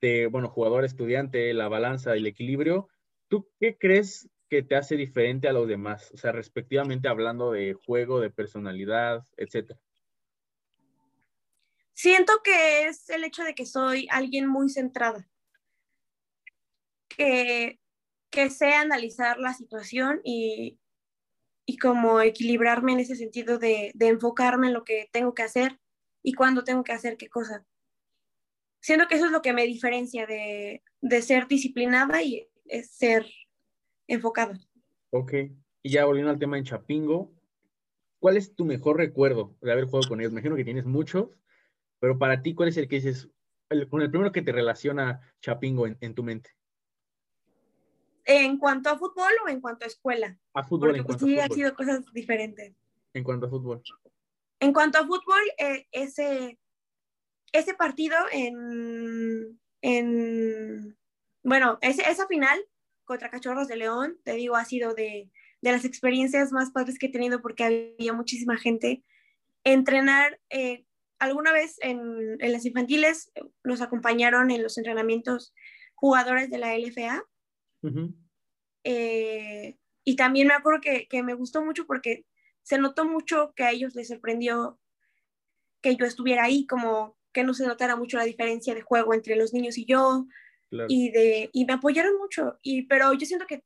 de, 0.00 0.26
bueno, 0.26 0.48
jugador, 0.48 0.84
estudiante, 0.84 1.54
la 1.54 1.68
balanza, 1.68 2.14
el 2.14 2.26
equilibrio, 2.26 2.88
¿tú 3.28 3.48
qué 3.58 3.76
crees 3.78 4.28
que 4.48 4.62
te 4.62 4.76
hace 4.76 4.96
diferente 4.96 5.48
a 5.48 5.52
los 5.52 5.68
demás? 5.68 6.10
O 6.12 6.16
sea, 6.16 6.32
respectivamente 6.32 7.08
hablando 7.08 7.52
de 7.52 7.74
juego, 7.74 8.20
de 8.20 8.30
personalidad, 8.30 9.24
etcétera. 9.36 9.80
Siento 11.92 12.42
que 12.44 12.86
es 12.86 13.08
el 13.08 13.24
hecho 13.24 13.42
de 13.42 13.54
que 13.54 13.64
soy 13.64 14.06
alguien 14.10 14.46
muy 14.46 14.68
centrada, 14.68 15.26
que, 17.08 17.80
que 18.30 18.50
sé 18.50 18.74
analizar 18.74 19.38
la 19.38 19.54
situación 19.54 20.20
y, 20.22 20.78
y 21.66 21.78
como 21.78 22.20
equilibrarme 22.20 22.92
en 22.92 23.00
ese 23.00 23.16
sentido 23.16 23.58
de, 23.58 23.92
enfocarme 23.98 24.68
en 24.68 24.72
lo 24.72 24.84
que 24.84 25.08
tengo 25.10 25.34
que 25.34 25.42
hacer 25.42 25.80
y 26.22 26.34
cuándo 26.34 26.64
tengo 26.64 26.84
que 26.84 26.92
hacer 26.92 27.16
qué 27.16 27.28
cosa. 27.28 27.66
Siento 28.80 29.08
que 29.08 29.16
eso 29.16 29.26
es 29.26 29.32
lo 29.32 29.42
que 29.42 29.52
me 29.52 29.66
diferencia 29.66 30.26
de, 30.26 30.84
de 31.00 31.22
ser 31.22 31.48
disciplinada 31.48 32.22
y 32.22 32.48
es 32.68 32.90
ser 32.90 33.26
enfocada. 34.06 34.58
Ok, 35.10 35.32
y 35.82 35.90
ya 35.90 36.04
volviendo 36.04 36.30
al 36.30 36.38
tema 36.38 36.58
en 36.58 36.64
Chapingo, 36.64 37.32
¿cuál 38.18 38.36
es 38.36 38.54
tu 38.54 38.64
mejor 38.64 38.96
recuerdo 38.96 39.56
de 39.60 39.72
haber 39.72 39.84
jugado 39.84 40.08
con 40.08 40.20
ellos? 40.20 40.32
Me 40.32 40.40
imagino 40.40 40.56
que 40.56 40.64
tienes 40.64 40.84
muchos, 40.84 41.30
pero 42.00 42.18
para 42.18 42.42
ti, 42.42 42.54
¿cuál 42.54 42.68
es 42.68 42.76
el 42.76 42.88
que 42.88 42.96
dices, 42.96 43.28
el, 43.70 43.88
con 43.88 44.02
el 44.02 44.10
primero 44.10 44.32
que 44.32 44.42
te 44.42 44.52
relaciona 44.52 45.20
Chapingo 45.40 45.86
en, 45.86 45.96
en, 46.00 46.14
tu 46.14 46.22
mente? 46.22 46.50
¿En 48.24 48.58
cuanto 48.58 48.90
a 48.90 48.98
fútbol 48.98 49.32
o 49.44 49.48
en 49.48 49.60
cuanto 49.60 49.84
a 49.84 49.88
escuela? 49.88 50.38
A 50.54 50.64
fútbol, 50.64 50.88
Porque, 50.88 51.00
en 51.00 51.06
pues, 51.06 51.18
sí, 51.20 51.38
a 51.38 51.44
han 51.44 51.48
fútbol. 51.48 51.56
sido 51.56 51.74
cosas 51.74 52.12
diferentes. 52.12 52.74
En 53.14 53.24
cuanto 53.24 53.46
a 53.46 53.50
fútbol. 53.50 53.82
En 54.58 54.72
cuanto 54.72 54.98
a 54.98 55.06
fútbol, 55.06 55.40
eh, 55.58 55.86
ese, 55.92 56.58
ese 57.52 57.74
partido 57.74 58.16
en, 58.32 59.60
en 59.82 60.96
bueno, 61.46 61.78
ese, 61.80 62.02
esa 62.10 62.26
final 62.26 62.58
contra 63.04 63.30
Cachorros 63.30 63.68
de 63.68 63.76
León, 63.76 64.18
te 64.24 64.32
digo, 64.32 64.56
ha 64.56 64.64
sido 64.64 64.94
de, 64.94 65.30
de 65.62 65.72
las 65.72 65.84
experiencias 65.84 66.50
más 66.50 66.72
padres 66.72 66.98
que 66.98 67.06
he 67.06 67.12
tenido 67.12 67.40
porque 67.40 67.62
había 67.98 68.12
muchísima 68.12 68.56
gente. 68.56 69.04
Entrenar 69.62 70.40
eh, 70.50 70.84
alguna 71.20 71.52
vez 71.52 71.76
en, 71.82 72.36
en, 72.40 72.52
las 72.52 72.64
infantiles 72.64 73.30
nos 73.62 73.80
acompañaron 73.80 74.50
en 74.50 74.62
los 74.62 74.76
entrenamientos 74.76 75.54
jugadores 75.94 76.50
de 76.50 76.58
la 76.58 76.76
LFA. 76.76 77.22
Uh 77.82 77.88
-huh. 77.88 78.14
eh, 78.82 79.78
y 80.04 80.16
también 80.16 80.48
me 80.48 80.54
acuerdo 80.54 80.80
que, 80.80 81.06
que, 81.06 81.22
me 81.22 81.34
gustó 81.34 81.64
mucho 81.64 81.86
porque 81.86 82.26
se 82.62 82.78
notó 82.78 83.04
mucho 83.04 83.52
que 83.54 83.62
a 83.62 83.70
ellos 83.70 83.94
les 83.94 84.08
sorprendió 84.08 84.80
que 85.80 85.94
yo 85.94 86.06
estuviera 86.06 86.42
ahí, 86.42 86.66
como 86.66 87.16
que 87.32 87.44
no 87.44 87.54
se 87.54 87.66
notara 87.66 87.94
mucho 87.94 88.16
la 88.16 88.24
diferencia 88.24 88.74
de 88.74 88.82
juego 88.82 89.14
entre 89.14 89.36
los 89.36 89.52
niños 89.52 89.78
y 89.78 89.84
yo. 89.84 90.26
Claro. 90.70 90.86
Y, 90.88 91.10
de, 91.10 91.50
y 91.52 91.64
me 91.64 91.74
apoyaron 91.74 92.16
mucho. 92.18 92.58
Y, 92.62 92.82
pero 92.82 93.12
yo 93.12 93.26
siento 93.26 93.46
que 93.46 93.64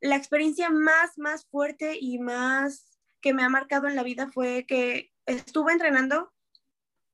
la 0.00 0.16
experiencia 0.16 0.70
más, 0.70 1.18
más 1.18 1.46
fuerte 1.46 1.98
y 2.00 2.18
más 2.18 2.98
que 3.20 3.34
me 3.34 3.42
ha 3.42 3.48
marcado 3.48 3.88
en 3.88 3.96
la 3.96 4.02
vida 4.02 4.30
fue 4.32 4.64
que 4.66 5.10
estuve 5.26 5.72
entrenando 5.72 6.32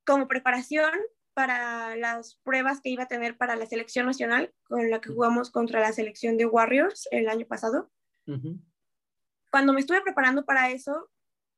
como 0.05 0.29
preparación 0.29 0.93
para 1.33 1.97
las 1.97 2.37
pruebas 2.45 2.81
que 2.81 2.91
iba 2.91 3.05
a 3.05 3.09
tener 3.09 3.37
para 3.37 3.57
la 3.57 3.67
selección 3.67 4.07
nacional, 4.07 4.55
con 4.65 4.89
la 4.91 5.01
que 5.01 5.11
jugamos 5.11 5.51
contra 5.51 5.81
la 5.81 5.93
selección 5.93 6.37
de 6.37 6.47
Warriors 6.47 7.09
el 7.11 7.29
año 7.29 7.47
pasado. 7.47 7.91
Uh 8.27 8.35
-huh. 8.35 8.61
Cuando 9.51 9.73
me 9.73 9.81
estuve 9.81 10.01
preparando 10.03 10.45
para 10.45 10.71
eso, 10.71 11.11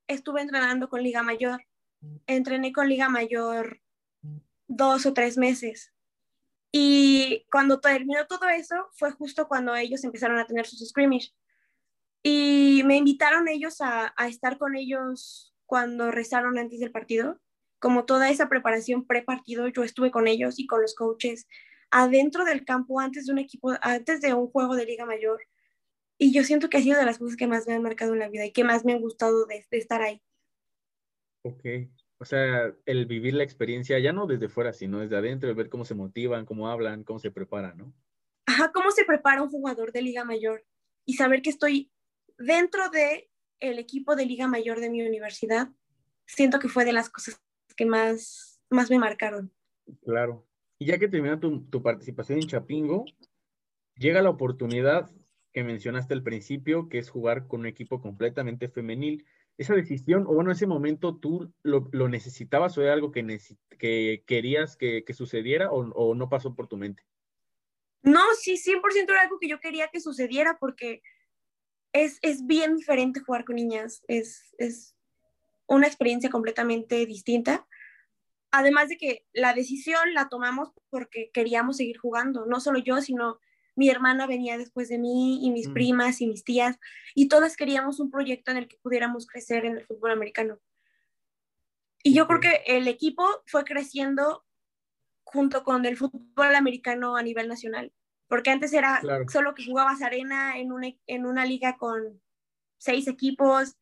estuve 0.07 0.41
entrenando 0.41 0.89
con 0.89 1.03
Liga 1.03 1.23
Mayor. 1.23 1.63
Entrené 2.27 2.73
con 2.73 2.89
Liga 2.89 3.09
Mayor 3.09 3.81
dos 4.67 5.07
o 5.07 5.13
tres 5.13 5.37
meses. 5.37 5.93
Y 6.79 7.47
cuando 7.51 7.81
terminó 7.81 8.27
todo 8.27 8.49
eso, 8.51 8.75
fue 8.97 9.11
justo 9.13 9.49
cuando 9.49 9.75
ellos 9.75 10.05
empezaron 10.05 10.39
a 10.39 10.47
tener 10.47 10.67
sus 10.67 10.87
scrimmage. 10.87 11.33
Y 12.23 12.83
me 12.85 12.97
invitaron 12.97 13.49
ellos 13.49 13.81
a, 13.81 14.13
a 14.15 14.29
estar 14.29 14.59
con 14.59 14.77
ellos 14.77 15.55
cuando 15.65 16.11
rezaron 16.11 16.59
antes 16.59 16.81
del 16.81 16.93
partido 16.93 17.41
como 17.79 18.05
toda 18.05 18.31
esa 18.31 18.49
preparación 18.49 19.07
pre-partido, 19.07 19.69
yo 19.69 19.85
estuve 19.85 20.11
con 20.11 20.29
ellos 20.29 20.59
y 20.59 20.67
con 20.67 20.83
los 20.83 20.95
coaches 20.95 21.47
adentro 21.91 22.45
del 22.45 22.65
campo 22.65 23.01
antes 23.01 23.27
de 23.27 23.33
un 23.33 23.39
equipo, 23.39 23.75
antes 23.81 24.21
de 24.21 24.35
un 24.35 24.49
juego 24.49 24.75
de 24.75 24.87
Liga 24.87 25.07
Mayor. 25.07 25.41
Y 26.19 26.33
yo 26.33 26.43
siento 26.45 26.69
que 26.69 26.79
ha 26.79 26.83
sido 26.83 26.99
de 26.99 27.05
las 27.05 27.19
cosas 27.19 27.37
que 27.37 27.47
más 27.47 27.67
me 27.67 27.75
han 27.75 27.83
marcado 27.83 28.15
en 28.15 28.21
la 28.21 28.29
vida 28.29 28.47
y 28.47 28.53
que 28.53 28.65
más 28.65 28.85
me 28.85 28.93
han 28.93 29.01
gustado 29.01 29.47
de, 29.47 29.67
de 29.71 29.79
estar 29.79 30.03
ahí. 30.03 30.23
Ok, 31.43 31.65
o 32.19 32.25
sea, 32.25 32.73
el 32.87 33.07
vivir 33.07 33.35
la 33.35 33.45
experiencia 33.45 33.99
ya 33.99 34.13
no 34.13 34.27
desde 34.27 34.49
fuera, 34.49 34.73
sino 34.73 35.01
desde 35.01 35.17
adentro, 35.17 35.49
el 35.49 35.55
ver 35.55 35.69
cómo 35.69 35.85
se 35.85 35.95
motivan, 35.95 36.47
cómo 36.47 36.69
hablan, 36.69 37.05
cómo 37.05 37.19
se 37.19 37.31
preparan, 37.31 37.77
¿no? 37.77 37.95
Ajá, 38.47 38.73
cómo 38.73 38.91
se 38.91 39.05
prepara 39.05 39.43
un 39.43 39.51
jugador 39.51 39.93
de 39.93 40.03
Liga 40.03 40.25
Mayor 40.25 40.65
y 41.05 41.15
saber 41.15 41.43
que 41.43 41.51
estoy 41.51 41.91
dentro 42.39 42.89
de 42.91 43.31
el 43.61 43.79
equipo 43.79 44.17
de 44.17 44.27
Liga 44.27 44.49
Mayor 44.49 44.81
de 44.81 44.91
mi 44.91 45.03
universidad, 45.03 45.69
siento 46.27 46.59
que 46.59 46.69
fue 46.69 46.85
de 46.85 46.93
las 46.93 47.11
cosas 47.11 47.43
que 47.77 47.87
más, 47.87 48.61
más 48.71 48.91
me 48.91 48.99
marcaron. 48.99 49.53
Claro. 50.03 50.47
Y 50.79 50.87
ya 50.87 50.99
que 50.99 51.09
termina 51.09 51.41
tu, 51.41 51.65
tu, 51.67 51.83
participación 51.83 52.39
en 52.39 52.49
Chapingo, 52.49 53.05
llega 53.97 54.23
la 54.23 54.31
oportunidad 54.31 55.11
que 55.53 55.65
mencionaste 55.65 56.13
al 56.13 56.23
principio, 56.23 56.89
que 56.89 56.99
es 56.99 57.09
jugar 57.09 57.47
con 57.47 57.61
un 57.61 57.67
equipo 57.67 58.01
completamente 58.01 58.69
femenil. 58.69 59.25
Esa 59.59 59.75
decisión, 59.75 60.25
o 60.27 60.35
bueno, 60.35 60.53
ese 60.53 60.67
momento, 60.67 61.17
¿tú 61.17 61.53
lo, 61.63 61.89
lo 61.93 62.09
necesitabas 62.09 62.77
o 62.77 62.83
era 62.83 62.93
algo 62.93 63.11
que, 63.11 63.25
que 63.79 64.23
querías 64.27 64.77
que, 64.77 65.05
que 65.05 65.15
sucediera 65.15 65.71
o, 65.71 65.89
o, 65.93 66.15
no 66.15 66.29
pasó 66.29 66.55
por 66.55 66.69
tu 66.69 66.77
mente? 66.77 67.03
No, 68.03 68.21
sí, 68.39 68.57
100% 68.59 69.11
era 69.11 69.23
algo 69.23 69.39
que 69.39 69.49
yo 69.49 69.59
quería 69.61 69.89
que 69.89 70.01
sucediera 70.01 70.59
porque 70.61 71.03
es, 71.93 72.19
es 72.23 72.47
bien 72.47 72.77
diferente 72.77 73.21
jugar 73.21 73.45
con 73.45 73.57
niñas. 73.57 74.03
Es, 74.07 74.55
es, 74.59 74.97
una 75.67 75.87
experiencia 75.87 76.31
completamente 76.31 77.05
distinta. 77.07 77.67
Además 78.51 78.89
de 78.89 78.97
que 78.97 79.27
la 79.33 79.53
decisión 79.53 80.15
la 80.15 80.29
tomamos 80.29 80.71
porque 80.89 81.31
queríamos 81.33 81.77
seguir 81.77 81.99
jugando, 81.99 82.47
no 82.47 82.61
solo 82.61 82.79
yo, 82.79 83.01
sino 83.03 83.39
mi 83.77 83.91
hermana 83.91 84.27
venía 84.27 84.59
después 84.59 84.89
de 84.89 84.99
mí 84.99 85.45
y 85.47 85.51
mis 85.51 85.69
mm. 85.69 85.73
primas 85.75 86.21
y 86.21 86.27
mis 86.27 86.43
tías, 86.43 86.79
y 87.15 87.29
todas 87.29 87.57
queríamos 87.57 88.01
un 88.01 88.11
proyecto 88.11 88.51
en 88.51 88.57
el 88.57 88.69
que 88.69 88.79
pudiéramos 88.83 89.27
crecer 89.27 89.65
en 89.65 89.77
el 89.77 89.87
fútbol 89.87 90.11
americano. 90.11 90.59
Y 92.03 92.15
yo 92.15 92.27
creo 92.27 92.41
que 92.41 92.63
el 92.67 92.89
equipo 92.89 93.25
fue 93.47 93.65
creciendo 93.65 94.45
junto 95.25 95.63
con 95.65 95.85
el 95.85 95.97
fútbol 95.97 96.55
americano 96.55 97.17
a 97.17 97.23
nivel 97.23 97.49
nacional. 97.49 97.93
porque 98.29 98.51
antes 98.51 98.73
era 98.73 99.01
solo 99.29 99.55
que 99.55 99.65
jugabas 99.65 100.03
arena 100.03 100.59
en 100.59 100.73
una, 100.73 100.89
en 101.07 101.27
una 101.27 101.47
liga 101.47 101.77
con 101.77 102.21
seis 102.77 103.07
equipos 103.07 103.77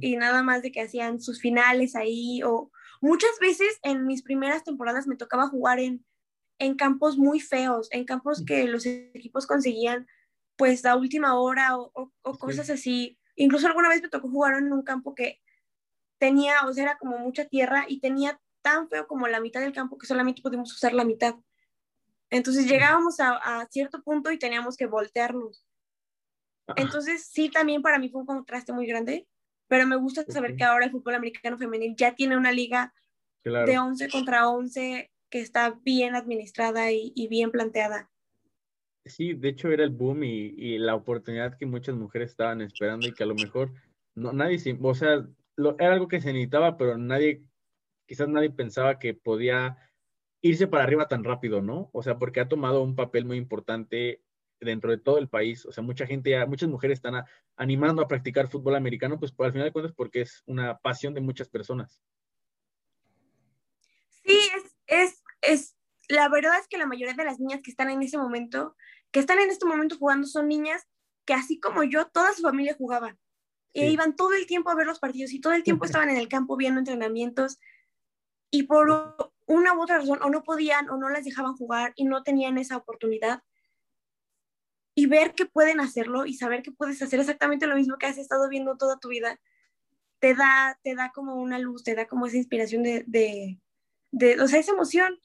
y 0.00 0.16
nada 0.16 0.42
más 0.42 0.62
de 0.62 0.70
que 0.70 0.82
hacían 0.82 1.20
sus 1.20 1.40
finales 1.40 1.96
ahí 1.96 2.42
o 2.44 2.70
muchas 3.00 3.30
veces 3.40 3.78
en 3.82 4.06
mis 4.06 4.22
primeras 4.22 4.62
temporadas 4.62 5.06
me 5.06 5.16
tocaba 5.16 5.48
jugar 5.48 5.80
en, 5.80 6.04
en 6.62 6.76
campos 6.76 7.18
muy 7.18 7.40
feos, 7.40 7.88
en 7.90 8.04
campos 8.04 8.44
que 8.46 8.64
los 8.64 8.86
equipos 8.86 9.46
conseguían 9.46 10.06
pues 10.56 10.84
a 10.84 10.96
última 10.96 11.38
hora 11.40 11.76
o, 11.76 11.90
o, 11.94 12.38
cosas 12.38 12.70
así. 12.70 13.18
Incluso 13.34 13.66
alguna 13.66 13.88
vez 13.88 14.00
me 14.00 14.08
tocó 14.08 14.28
jugar 14.28 14.56
en 14.56 14.72
un 14.72 14.82
campo 14.82 15.14
que 15.14 15.40
tenía, 16.18 16.54
o 16.66 16.72
sea, 16.72 16.84
era 16.84 16.98
como 16.98 17.18
mucha 17.18 17.46
tierra 17.46 17.84
y 17.88 17.98
tenía 17.98 18.40
tan 18.60 18.88
feo 18.88 19.08
como 19.08 19.26
la 19.26 19.40
mitad 19.40 19.60
del 19.60 19.72
campo 19.72 19.98
que 19.98 20.06
solamente 20.06 20.40
pudimos 20.40 20.72
usar 20.72 20.92
la 20.92 21.04
mitad. 21.04 21.34
Entonces 22.30 22.66
llegábamos 22.66 23.18
a, 23.18 23.36
a 23.36 23.66
cierto 23.66 24.02
punto 24.02 24.30
y 24.30 24.38
teníamos 24.38 24.76
que 24.76 24.86
voltearnos. 24.86 25.66
Entonces 26.76 27.26
sí, 27.26 27.50
también 27.50 27.82
para 27.82 27.98
mí 27.98 28.08
fue 28.08 28.20
un 28.20 28.26
contraste 28.26 28.72
muy 28.72 28.86
grande, 28.86 29.26
pero 29.66 29.86
me 29.86 29.96
gusta 29.96 30.24
saber 30.28 30.54
que 30.54 30.62
ahora 30.62 30.84
el 30.84 30.92
fútbol 30.92 31.16
americano 31.16 31.58
femenil 31.58 31.96
ya 31.96 32.14
tiene 32.14 32.36
una 32.36 32.52
liga 32.52 32.94
de 33.44 33.78
11 33.78 34.08
contra 34.10 34.48
11 34.48 35.11
que 35.32 35.40
está 35.40 35.80
bien 35.82 36.14
administrada 36.14 36.92
y, 36.92 37.10
y, 37.16 37.26
bien 37.26 37.50
planteada. 37.50 38.10
Sí, 39.06 39.32
de 39.32 39.48
hecho 39.48 39.70
era 39.70 39.82
el 39.82 39.90
boom 39.90 40.24
y, 40.24 40.54
y, 40.56 40.78
la 40.78 40.94
oportunidad 40.94 41.56
que 41.56 41.64
muchas 41.64 41.96
mujeres 41.96 42.30
estaban 42.30 42.60
esperando 42.60 43.08
y 43.08 43.14
que 43.14 43.22
a 43.22 43.26
lo 43.26 43.34
mejor 43.34 43.72
no, 44.14 44.34
nadie, 44.34 44.58
o 44.82 44.94
sea, 44.94 45.26
lo, 45.56 45.74
era 45.78 45.94
algo 45.94 46.06
que 46.06 46.20
se 46.20 46.34
necesitaba, 46.34 46.76
pero 46.76 46.98
nadie, 46.98 47.42
quizás 48.06 48.28
nadie 48.28 48.50
pensaba 48.50 48.98
que 48.98 49.14
podía 49.14 49.78
irse 50.42 50.66
para 50.66 50.84
arriba 50.84 51.08
tan 51.08 51.24
rápido, 51.24 51.62
¿no? 51.62 51.88
O 51.94 52.02
sea, 52.02 52.18
porque 52.18 52.40
ha 52.40 52.48
tomado 52.48 52.82
un 52.82 52.94
papel 52.94 53.24
muy 53.24 53.38
importante 53.38 54.22
dentro 54.60 54.90
de 54.90 54.98
todo 54.98 55.16
el 55.16 55.30
país. 55.30 55.64
O 55.64 55.72
sea, 55.72 55.82
mucha 55.82 56.06
gente, 56.06 56.44
muchas 56.46 56.68
mujeres 56.68 56.98
están 56.98 57.24
animando 57.56 58.02
a 58.02 58.08
practicar 58.08 58.48
fútbol 58.48 58.74
americano, 58.74 59.18
pues, 59.18 59.34
al 59.38 59.52
final 59.52 59.68
de 59.68 59.72
cuentas 59.72 59.94
porque 59.96 60.20
es 60.20 60.42
una 60.44 60.76
pasión 60.78 61.14
de 61.14 61.22
muchas 61.22 61.48
personas. 61.48 62.02
Sí, 64.24 64.38
es, 64.56 64.76
es, 64.86 65.21
es, 65.42 65.76
la 66.08 66.28
verdad 66.28 66.58
es 66.58 66.68
que 66.68 66.78
la 66.78 66.86
mayoría 66.86 67.14
de 67.14 67.24
las 67.24 67.38
niñas 67.38 67.60
que 67.62 67.70
están 67.70 67.90
en 67.90 68.02
ese 68.02 68.16
momento, 68.16 68.76
que 69.10 69.20
están 69.20 69.38
en 69.40 69.50
este 69.50 69.66
momento 69.66 69.98
jugando, 69.98 70.26
son 70.26 70.48
niñas 70.48 70.86
que 71.24 71.34
así 71.34 71.60
como 71.60 71.82
yo, 71.84 72.06
toda 72.06 72.32
su 72.32 72.42
familia 72.42 72.74
jugaba. 72.76 73.16
E 73.74 73.90
iban 73.90 74.16
todo 74.16 74.34
el 74.34 74.46
tiempo 74.46 74.70
a 74.70 74.74
ver 74.74 74.86
los 74.86 74.98
partidos 74.98 75.32
y 75.32 75.40
todo 75.40 75.54
el 75.54 75.62
tiempo 75.62 75.84
estaban 75.86 76.10
en 76.10 76.18
el 76.18 76.28
campo 76.28 76.56
viendo 76.56 76.78
entrenamientos 76.78 77.58
y 78.50 78.64
por 78.64 79.16
una 79.46 79.74
u 79.74 79.82
otra 79.82 79.98
razón 79.98 80.18
o 80.22 80.28
no 80.28 80.42
podían 80.42 80.90
o 80.90 80.98
no 80.98 81.08
las 81.08 81.24
dejaban 81.24 81.56
jugar 81.56 81.94
y 81.96 82.04
no 82.04 82.22
tenían 82.22 82.58
esa 82.58 82.76
oportunidad. 82.76 83.42
Y 84.94 85.06
ver 85.06 85.34
que 85.34 85.46
pueden 85.46 85.80
hacerlo 85.80 86.26
y 86.26 86.34
saber 86.34 86.62
que 86.62 86.70
puedes 86.70 87.00
hacer 87.00 87.18
exactamente 87.18 87.66
lo 87.66 87.76
mismo 87.76 87.96
que 87.96 88.04
has 88.04 88.18
estado 88.18 88.50
viendo 88.50 88.76
toda 88.76 88.98
tu 88.98 89.08
vida, 89.08 89.40
te 90.18 90.34
da, 90.34 90.78
te 90.82 90.94
da 90.94 91.10
como 91.14 91.36
una 91.36 91.58
luz, 91.58 91.82
te 91.82 91.94
da 91.94 92.06
como 92.06 92.26
esa 92.26 92.36
inspiración 92.36 92.82
de, 92.82 93.04
de, 93.06 93.58
de 94.10 94.38
o 94.40 94.48
sea, 94.48 94.60
esa 94.60 94.72
emoción. 94.72 95.18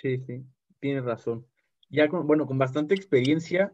Sí, 0.00 0.18
sí, 0.18 0.44
tienes 0.80 1.04
razón. 1.04 1.46
Ya 1.90 2.08
con, 2.08 2.26
bueno, 2.26 2.46
con 2.46 2.58
bastante 2.58 2.94
experiencia 2.94 3.72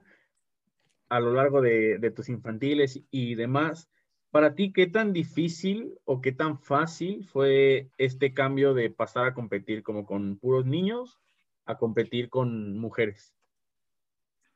a 1.08 1.20
lo 1.20 1.32
largo 1.32 1.60
de, 1.60 1.98
de 1.98 2.10
tus 2.10 2.28
infantiles 2.28 3.00
y 3.10 3.34
demás, 3.36 3.88
para 4.30 4.54
ti, 4.54 4.72
¿qué 4.72 4.86
tan 4.86 5.12
difícil 5.12 5.94
o 6.04 6.20
qué 6.20 6.32
tan 6.32 6.58
fácil 6.58 7.24
fue 7.24 7.90
este 7.96 8.34
cambio 8.34 8.74
de 8.74 8.90
pasar 8.90 9.26
a 9.26 9.34
competir 9.34 9.82
como 9.82 10.04
con 10.04 10.38
puros 10.38 10.66
niños 10.66 11.20
a 11.64 11.78
competir 11.78 12.28
con 12.28 12.78
mujeres? 12.78 13.34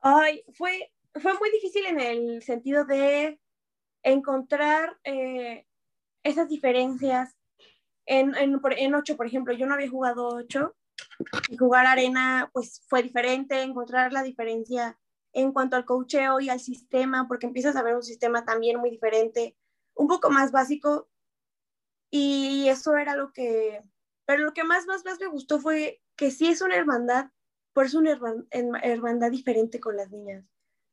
Ay, 0.01 0.43
fue, 0.55 0.93
fue 1.15 1.35
muy 1.39 1.51
difícil 1.51 1.87
en 1.87 2.01
el 2.01 2.43
sentido 2.43 2.85
de 2.85 3.41
encontrar 4.03 4.99
eh, 5.05 5.67
esas 6.23 6.49
diferencias. 6.49 7.37
En, 8.07 8.35
en, 8.37 8.61
en 8.77 8.95
ocho, 8.95 9.17
por 9.17 9.27
ejemplo, 9.27 9.55
yo 9.55 9.67
no 9.67 9.75
había 9.75 9.91
jugado 9.91 10.29
ocho 10.29 10.75
y 11.49 11.57
jugar 11.57 11.87
arena 11.87 12.51
pues 12.53 12.83
fue 12.89 13.03
diferente, 13.03 13.63
encontrar 13.63 14.13
la 14.13 14.23
diferencia 14.23 14.99
en 15.33 15.53
cuanto 15.53 15.77
al 15.77 15.85
cocheo 15.85 16.41
y 16.41 16.49
al 16.49 16.61
sistema, 16.61 17.29
porque 17.29 17.47
empiezas 17.47 17.77
a 17.77 17.83
ver 17.83 17.95
un 17.95 18.03
sistema 18.03 18.45
también 18.45 18.79
muy 18.79 18.91
diferente 18.91 19.57
un 19.95 20.09
poco 20.09 20.31
más 20.31 20.51
básico 20.51 21.09
y 22.11 22.69
eso 22.69 22.97
era 22.97 23.15
lo 23.15 23.33
que, 23.33 23.83
pero 24.27 24.45
lo 24.45 24.53
que 24.53 24.65
más, 24.65 24.87
más, 24.87 25.05
más 25.05 25.21
me 25.21 25.29
gustó 25.29 25.61
fue 25.61 26.03
que 26.17 26.31
sí 26.31 26.49
es 26.49 26.61
una 26.61 26.77
hermandad, 26.77 27.31
pero 27.73 27.87
es 27.87 27.95
una 27.95 28.19
hermandad 28.83 29.31
diferente 29.31 29.79
con 29.79 29.97
las 29.97 30.11
niñas. 30.11 30.45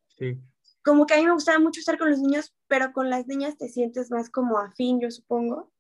Sí. 0.08 0.40
Como 0.84 1.06
que 1.06 1.16
a 1.16 1.18
mí 1.18 1.26
me 1.26 1.34
gustaba 1.34 1.60
mucho 1.60 1.80
estar 1.80 1.98
con 1.98 2.10
los 2.10 2.20
niños, 2.20 2.56
pero 2.68 2.94
con 2.94 3.10
las 3.10 3.28
niñas 3.28 3.58
te 3.58 3.68
sientes 3.68 4.12
más 4.12 4.30
como 4.30 4.60
afín, 4.60 5.02
yo 5.02 5.12
supongo. 5.12 5.72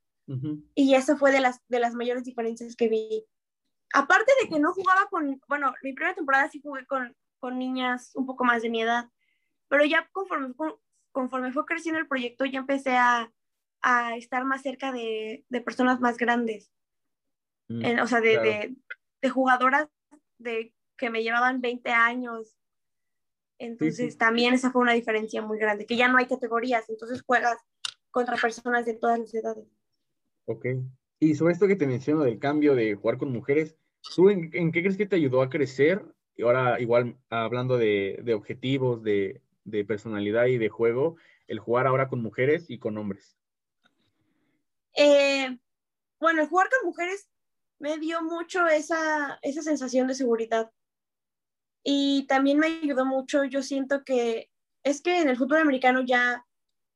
Y 0.75 0.95
esa 0.95 1.15
fue 1.15 1.31
de 1.31 1.39
las, 1.39 1.61
de 1.69 1.79
las 1.79 1.93
mayores 1.93 2.25
diferencias 2.25 2.75
que 2.75 2.89
vi. 2.89 3.25
Aparte 3.93 4.31
de 4.41 4.49
que 4.49 4.59
no 4.59 4.73
jugaba 4.73 5.07
con, 5.09 5.41
bueno, 5.47 5.73
mi 5.81 5.93
primera 5.93 6.15
temporada 6.15 6.49
sí 6.49 6.61
jugué 6.61 6.85
con, 6.85 7.15
con 7.39 7.57
niñas 7.57 8.11
un 8.15 8.25
poco 8.25 8.43
más 8.43 8.61
de 8.61 8.69
mi 8.69 8.81
edad, 8.81 9.09
pero 9.67 9.85
ya 9.85 10.07
conforme, 10.11 10.53
conforme 11.11 11.51
fue 11.51 11.65
creciendo 11.65 11.99
el 11.99 12.07
proyecto, 12.07 12.45
ya 12.45 12.59
empecé 12.59 12.95
a, 12.95 13.31
a 13.81 14.15
estar 14.15 14.43
más 14.43 14.61
cerca 14.61 14.91
de, 14.91 15.45
de 15.49 15.61
personas 15.61 15.99
más 15.99 16.17
grandes. 16.17 16.71
Mm, 17.69 17.99
o 18.01 18.07
sea, 18.07 18.21
de, 18.21 18.39
de, 18.39 18.75
de, 19.21 19.29
jugadoras 19.29 19.87
de, 20.37 20.73
que 20.97 21.09
me 21.09 21.23
llevaban 21.23 21.61
20 21.61 21.91
años. 21.91 22.55
Entonces, 23.59 24.17
también 24.17 24.53
esa 24.53 24.71
fue 24.71 24.81
una 24.81 24.93
diferencia 24.93 25.41
muy 25.41 25.57
grande, 25.57 25.85
que 25.85 25.97
ya 25.97 26.07
no 26.07 26.17
hay 26.17 26.27
categorías, 26.27 26.87
entonces 26.89 27.23
juegas 27.23 27.57
contra 28.11 28.37
personas 28.37 28.85
de 28.85 28.93
todas 28.93 29.19
las 29.19 29.33
edades. 29.33 29.67
Ok. 30.45 30.65
Y 31.19 31.35
sobre 31.35 31.53
esto 31.53 31.67
que 31.67 31.75
te 31.75 31.87
menciono 31.87 32.23
del 32.23 32.39
cambio 32.39 32.75
de 32.75 32.95
jugar 32.95 33.17
con 33.17 33.31
mujeres, 33.31 33.75
¿tú 34.15 34.29
en, 34.29 34.49
en 34.53 34.71
qué 34.71 34.81
crees 34.81 34.97
que 34.97 35.07
te 35.07 35.15
ayudó 35.15 35.41
a 35.41 35.49
crecer? 35.49 36.05
Y 36.35 36.43
ahora, 36.43 36.79
igual, 36.79 37.17
hablando 37.29 37.77
de, 37.77 38.33
objetivos, 38.35 39.01
de, 39.01 39.41
de 39.63 39.83
personalidad 39.85 40.45
y 40.45 40.57
de 40.57 40.69
juego 40.69 41.17
el 41.47 41.59
jugar 41.59 41.87
ahora 41.87 42.09
con 42.09 42.21
mujeres 42.21 42.69
y 42.69 42.77
con 42.77 42.97
hombres? 42.97 43.37
Eh, 44.93 45.57
bueno, 46.19 46.41
el 46.41 46.47
jugar 46.47 46.69
con 46.69 46.89
mujeres 46.89 47.29
me 47.79 47.97
dio 47.97 48.21
mucho 48.21 48.67
esa, 48.67 49.39
esa 49.41 49.61
sensación 49.61 50.07
de 50.07 50.15
seguridad. 50.15 50.71
Y 51.83 52.25
también 52.27 52.59
me 52.59 52.67
ayudó 52.67 53.05
mucho, 53.05 53.45
yo 53.45 53.61
siento 53.61 54.03
que 54.03 54.49
es 54.83 55.01
que 55.01 55.21
en 55.21 55.29
el 55.29 55.37
fútbol 55.37 55.59
americano 55.59 56.01
ya 56.01 56.45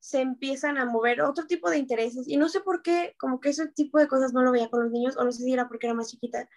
se 0.02 0.20
empiezan 0.20 0.80
a 0.80 0.86
mover 0.86 1.22
otro 1.22 1.46
tipo 1.46 1.70
de 1.70 1.78
intereses 1.78 2.28
y 2.28 2.36
no 2.36 2.50
sé 2.50 2.60
por 2.60 2.82
qué, 2.82 3.14
como 3.20 3.40
que 3.40 3.50
ese 3.50 3.68
tipo 3.68 4.00
de 4.00 4.08
cosas 4.08 4.34
no 4.34 4.42
lo 4.42 4.52
veía 4.52 4.68
con 4.68 4.82
los 4.82 4.92
niños 4.92 5.16
o 5.16 5.24
no 5.24 5.32
sé 5.32 5.44
si 5.44 5.54
era 5.54 5.68
porque 5.68 5.86
era 5.86 5.94
más 5.94 6.10
chiquita. 6.10 6.50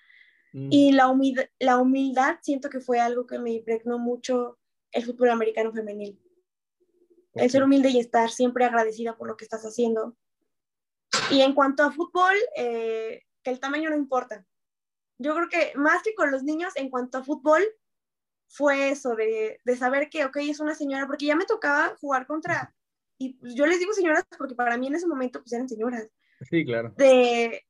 Mm. 0.54 0.68
Y 0.70 0.92
la, 0.92 1.08
humildad, 1.08 1.44
la 1.58 1.76
humildad 1.76 2.38
siento 2.40 2.70
que 2.70 2.80
fue 2.80 3.00
algo 3.00 3.26
que 3.26 3.38
me 3.38 3.52
impregnó 3.52 3.98
mucho 3.98 4.58
el 4.92 5.04
fútbol 5.04 5.28
americano 5.28 5.72
femenil. 5.72 6.18
El 7.34 7.50
ser 7.50 7.62
humilde 7.62 7.90
y 7.90 7.98
estar 7.98 8.30
siempre 8.30 8.64
agradecida 8.64 9.16
por 9.18 9.28
lo 9.28 9.36
que 9.36 9.44
estás 9.44 9.62
haciendo. 9.64 10.16
Y 11.30 11.42
en 11.42 11.52
cuanto 11.52 11.82
a 11.82 11.92
fútbol, 11.92 12.34
eh, 12.56 13.24
que 13.42 13.50
el 13.50 13.60
tamaño 13.60 13.90
no 13.90 13.96
importa. 13.96 14.46
Yo 15.18 15.34
creo 15.34 15.48
que 15.50 15.72
más 15.76 16.02
que 16.02 16.14
con 16.14 16.30
los 16.30 16.44
niños, 16.44 16.72
en 16.76 16.88
cuanto 16.88 17.18
a 17.18 17.24
fútbol, 17.24 17.62
fue 18.48 18.88
eso, 18.88 19.16
de, 19.16 19.60
de 19.62 19.76
saber 19.76 20.08
que, 20.08 20.24
ok, 20.24 20.36
es 20.36 20.60
una 20.60 20.74
señora, 20.74 21.06
porque 21.06 21.26
ya 21.26 21.36
me 21.36 21.44
tocaba 21.44 21.94
jugar 22.00 22.26
contra, 22.26 22.74
y 23.18 23.34
pues, 23.34 23.54
yo 23.54 23.66
les 23.66 23.78
digo 23.78 23.92
señoras 23.92 24.24
porque 24.36 24.54
para 24.54 24.76
mí 24.76 24.86
en 24.86 24.96
ese 24.96 25.06
momento 25.06 25.40
pues 25.40 25.52
eran 25.52 25.68
señoras. 25.68 26.08
Sí, 26.50 26.64
claro. 26.64 26.92
De, 26.96 27.64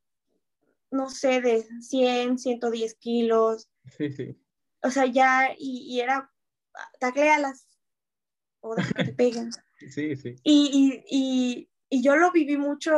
no 0.90 1.08
sé, 1.10 1.40
de 1.40 1.66
100, 1.80 2.38
110 2.38 2.94
kilos. 2.94 3.68
Sí, 3.96 4.10
sí. 4.10 4.36
O 4.82 4.90
sea, 4.90 5.06
ya, 5.06 5.54
y, 5.58 5.94
y 5.94 6.00
era 6.00 6.30
taclealas 6.98 7.66
o 8.60 8.74
que 8.74 9.04
te 9.04 9.12
pegan. 9.14 9.50
Sí, 9.90 10.16
sí. 10.16 10.36
Y, 10.42 11.02
y, 11.10 11.68
y, 11.90 12.02
yo 12.02 12.16
lo 12.16 12.32
viví 12.32 12.56
mucho 12.56 12.92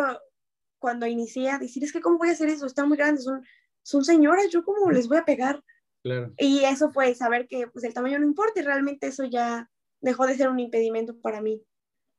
cuando 0.79 1.07
inicié 1.07 1.51
a 1.51 1.59
decir, 1.59 1.83
es 1.83 1.93
que 1.93 2.01
cómo 2.01 2.19
voy 2.19 2.29
a 2.29 2.33
hacer 2.33 2.49
eso, 2.49 2.67
están 2.67 2.89
muy 2.89 2.97
grandes, 2.97 3.25
son, 3.25 3.45
son 3.83 4.05
señoras, 4.05 4.51
yo 4.51 4.65
cómo 4.65 4.91
les 4.91 5.09
voy 5.09 5.19
a 5.19 5.25
pegar. 5.25 5.63
Claro. 6.03 6.33
Y 6.39 6.65
eso 6.65 6.91
fue 6.93 7.15
saber 7.15 7.49
que 7.49 7.67
pues 7.67 7.85
el 7.85 7.93
tamaño 7.93 8.19
no 8.21 8.27
importa 8.27 8.61
y 8.61 8.63
realmente 8.63 9.09
eso 9.09 9.25
ya 9.25 9.69
dejó 10.01 10.27
de 10.27 10.37
ser 10.37 10.49
un 10.49 10.61
impedimento 10.61 11.19
para 11.21 11.41
mí 11.41 11.65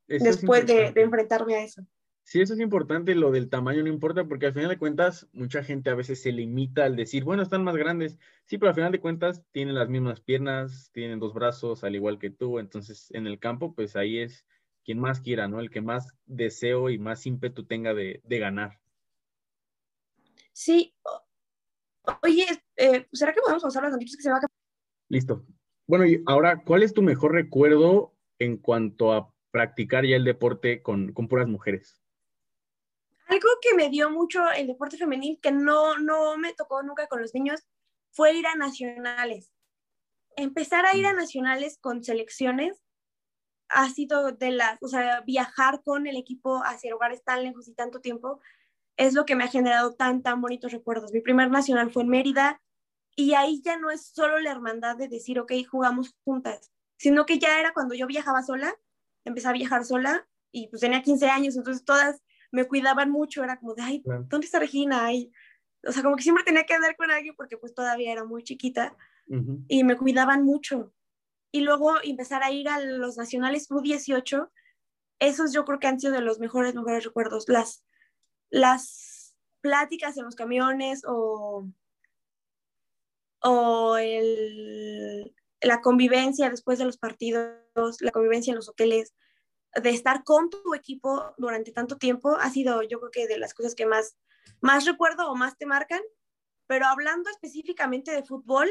después 0.08 0.66
de, 0.66 0.92
de 0.92 1.02
enfrentarme 1.02 1.56
a 1.56 1.64
eso. 1.64 1.86
Sí, 2.28 2.42
eso 2.42 2.56
es 2.56 2.60
importante, 2.60 3.16
lo 3.16 3.32
del 3.32 3.50
tamaño 3.50 3.84
no 3.84 3.88
importa, 3.88 4.26
porque 4.26 4.48
al 4.48 4.54
final 4.54 4.68
de 4.68 4.78
cuentas, 4.78 5.30
mucha 5.32 5.64
gente 5.64 5.90
a 5.90 5.96
veces 5.96 6.22
se 6.22 6.34
limita 6.34 6.84
al 6.84 6.98
decir, 6.98 7.24
bueno, 7.24 7.42
están 7.42 7.64
más 7.64 7.78
grandes. 7.78 8.20
Sí, 8.46 8.58
pero 8.58 8.68
al 8.68 8.76
final 8.76 8.92
de 8.92 9.00
cuentas 9.00 9.46
tienen 9.54 9.76
las 9.76 9.88
mismas 9.88 10.20
piernas, 10.20 10.92
tienen 10.92 11.20
dos 11.20 11.34
brazos, 11.34 11.86
al 11.86 11.96
igual 11.96 12.20
que 12.20 12.30
tú. 12.30 12.60
Entonces, 12.60 13.10
en 13.12 13.28
el 13.28 13.40
campo, 13.40 13.74
pues 13.74 13.96
ahí 13.96 14.20
es 14.20 14.46
quien 14.84 15.00
más 15.00 15.22
quiera, 15.22 15.48
¿no? 15.48 15.62
El 15.62 15.70
que 15.70 15.80
más 15.80 16.18
deseo 16.26 16.90
y 16.90 16.98
más 16.98 17.26
ímpetu 17.26 17.66
tenga 17.66 17.94
de, 17.94 18.22
ganar. 18.26 18.78
Sí. 20.52 20.94
Oye, 22.24 22.46
eh, 22.76 23.08
¿será 23.14 23.32
que 23.32 23.40
podemos 23.40 23.64
pasar 23.64 23.84
las 23.84 23.94
noticias 23.94 24.18
que 24.18 24.24
se 24.24 24.32
va 24.32 24.36
a... 24.36 24.42
Listo. 25.08 25.46
Bueno, 25.86 26.06
y 26.06 26.22
ahora, 26.26 26.62
¿cuál 26.66 26.84
es 26.84 26.94
tu 26.94 27.02
mejor 27.02 27.32
recuerdo 27.32 28.14
en 28.38 28.58
cuanto 28.58 29.14
a 29.14 29.34
practicar 29.58 30.06
ya 30.06 30.16
el 30.16 30.24
deporte 30.24 30.84
con, 30.84 31.14
con 31.14 31.28
puras 31.28 31.48
mujeres? 31.48 32.00
Algo 33.28 33.50
que 33.60 33.76
me 33.76 33.90
dio 33.90 34.12
mucho 34.12 34.52
el 34.52 34.68
deporte 34.68 34.98
femenil, 34.98 35.40
que 35.42 35.52
no, 35.52 35.98
no 35.98 36.38
me 36.38 36.54
tocó 36.54 36.84
nunca 36.84 37.08
con 37.08 37.22
los 37.22 37.34
niños, 37.34 37.66
fue 38.12 38.34
ir 38.34 38.46
a 38.46 38.56
nacionales. 38.56 39.52
Empezar 40.36 40.86
a 40.86 40.96
ir 40.96 41.08
a 41.08 41.14
mm. 41.14 41.18
nacionales 41.18 41.80
con 41.82 42.04
selecciones 42.04 42.84
ha 43.70 43.90
sido 43.90 44.32
de 44.32 44.52
las, 44.52 44.78
o 44.84 44.88
sea, 44.88 45.22
viajar 45.22 45.82
con 45.84 46.06
el 46.06 46.18
equipo 46.18 46.62
hacia 46.64 46.92
lugares 46.92 47.24
tan 47.24 47.44
lejos 47.44 47.68
y 47.68 47.74
tanto 47.74 48.00
tiempo, 48.00 48.40
es 48.96 49.16
lo 49.16 49.26
que 49.26 49.36
me 49.36 49.44
ha 49.44 49.48
generado 49.48 49.96
tan, 49.96 50.22
tan 50.22 50.40
bonitos 50.40 50.72
recuerdos. 50.72 51.12
Mi 51.12 51.22
primer 51.22 51.50
nacional 51.50 51.92
fue 51.92 52.04
en 52.04 52.10
Mérida 52.10 52.62
y 53.16 53.34
ahí 53.34 53.62
ya 53.64 53.78
no 53.78 53.90
es 53.90 54.06
solo 54.06 54.40
la 54.40 54.52
hermandad 54.52 54.96
de 54.96 55.08
decir, 55.08 55.40
ok, 55.40 55.52
jugamos 55.70 56.16
juntas, 56.24 56.72
sino 56.98 57.26
que 57.26 57.40
ya 57.40 57.60
era 57.60 57.74
cuando 57.74 57.96
yo 57.96 58.06
viajaba 58.06 58.44
sola, 58.44 58.74
empecé 59.28 59.48
a 59.48 59.54
viajar 59.54 59.86
sola 59.86 60.28
y 60.52 60.68
pues 60.68 60.82
tenía 60.82 61.02
15 61.02 61.28
años, 61.30 61.58
entonces 61.58 61.84
todas 61.86 62.22
me 62.52 62.66
cuidaban 62.66 63.12
mucho, 63.12 63.44
era 63.44 63.60
como 63.60 63.76
de, 63.76 63.82
ay, 63.84 64.04
¿dónde 64.06 64.46
está 64.46 64.60
Regina? 64.60 65.06
Ay, 65.06 65.32
o 65.86 65.92
sea, 65.92 66.04
como 66.04 66.16
que 66.16 66.24
siempre 66.24 66.44
tenía 66.44 66.66
que 66.66 66.74
andar 66.74 66.96
con 66.96 67.12
alguien 67.12 67.36
porque 67.36 67.58
pues 67.58 67.74
todavía 67.74 68.12
era 68.12 68.24
muy 68.24 68.44
chiquita 68.44 68.96
y 69.68 69.84
me 69.84 69.98
cuidaban 69.98 70.44
mucho. 70.44 70.94
Y 71.52 71.62
luego 71.62 71.96
empezar 72.02 72.44
a 72.44 72.52
ir 72.52 72.70
a 72.70 72.80
los 72.80 73.18
nacionales 73.18 73.70
U18, 73.70 74.50
esos 75.20 75.54
yo 75.54 75.66
creo 75.66 75.80
que 75.80 75.88
han 75.88 76.00
sido 76.00 76.14
de 76.14 76.22
los 76.22 76.40
mejores, 76.40 76.76
mejores 76.76 77.04
recuerdos. 77.04 77.50
Las, 77.50 77.84
las 78.50 79.36
pláticas 79.62 80.18
en 80.18 80.26
los 80.26 80.36
camiones 80.36 81.04
o, 81.06 81.68
o 83.42 83.98
el, 83.98 85.36
la 85.62 85.82
convivencia 85.82 86.50
después 86.50 86.80
de 86.80 86.86
los 86.86 86.98
partidos, 86.98 87.56
la 88.02 88.12
convivencia 88.12 88.52
en 88.52 88.58
los 88.58 88.70
hoteles, 88.70 89.14
de 89.82 89.90
estar 89.90 90.24
con 90.24 90.50
tu 90.50 90.74
equipo 90.74 91.34
durante 91.38 91.72
tanto 91.72 91.98
tiempo 91.98 92.36
ha 92.40 92.50
sido 92.50 92.82
yo 92.84 93.00
creo 93.00 93.12
que 93.12 93.28
de 93.28 93.38
las 93.38 93.54
cosas 93.54 93.76
que 93.76 93.86
más, 93.86 94.18
más 94.62 94.86
recuerdo 94.86 95.30
o 95.30 95.36
más 95.36 95.58
te 95.58 95.66
marcan. 95.66 96.02
Pero 96.68 96.86
hablando 96.86 97.30
específicamente 97.30 98.12
de 98.12 98.24
fútbol, 98.24 98.70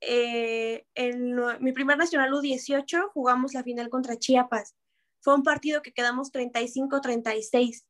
eh, 0.00 0.86
en 0.94 1.36
mi 1.60 1.72
primer 1.72 1.98
Nacional 1.98 2.32
U18 2.32 3.10
jugamos 3.12 3.52
la 3.52 3.62
final 3.62 3.90
contra 3.90 4.16
Chiapas. 4.16 4.74
Fue 5.20 5.34
un 5.34 5.42
partido 5.42 5.82
que 5.82 5.92
quedamos 5.92 6.32
35-36. 6.32 7.84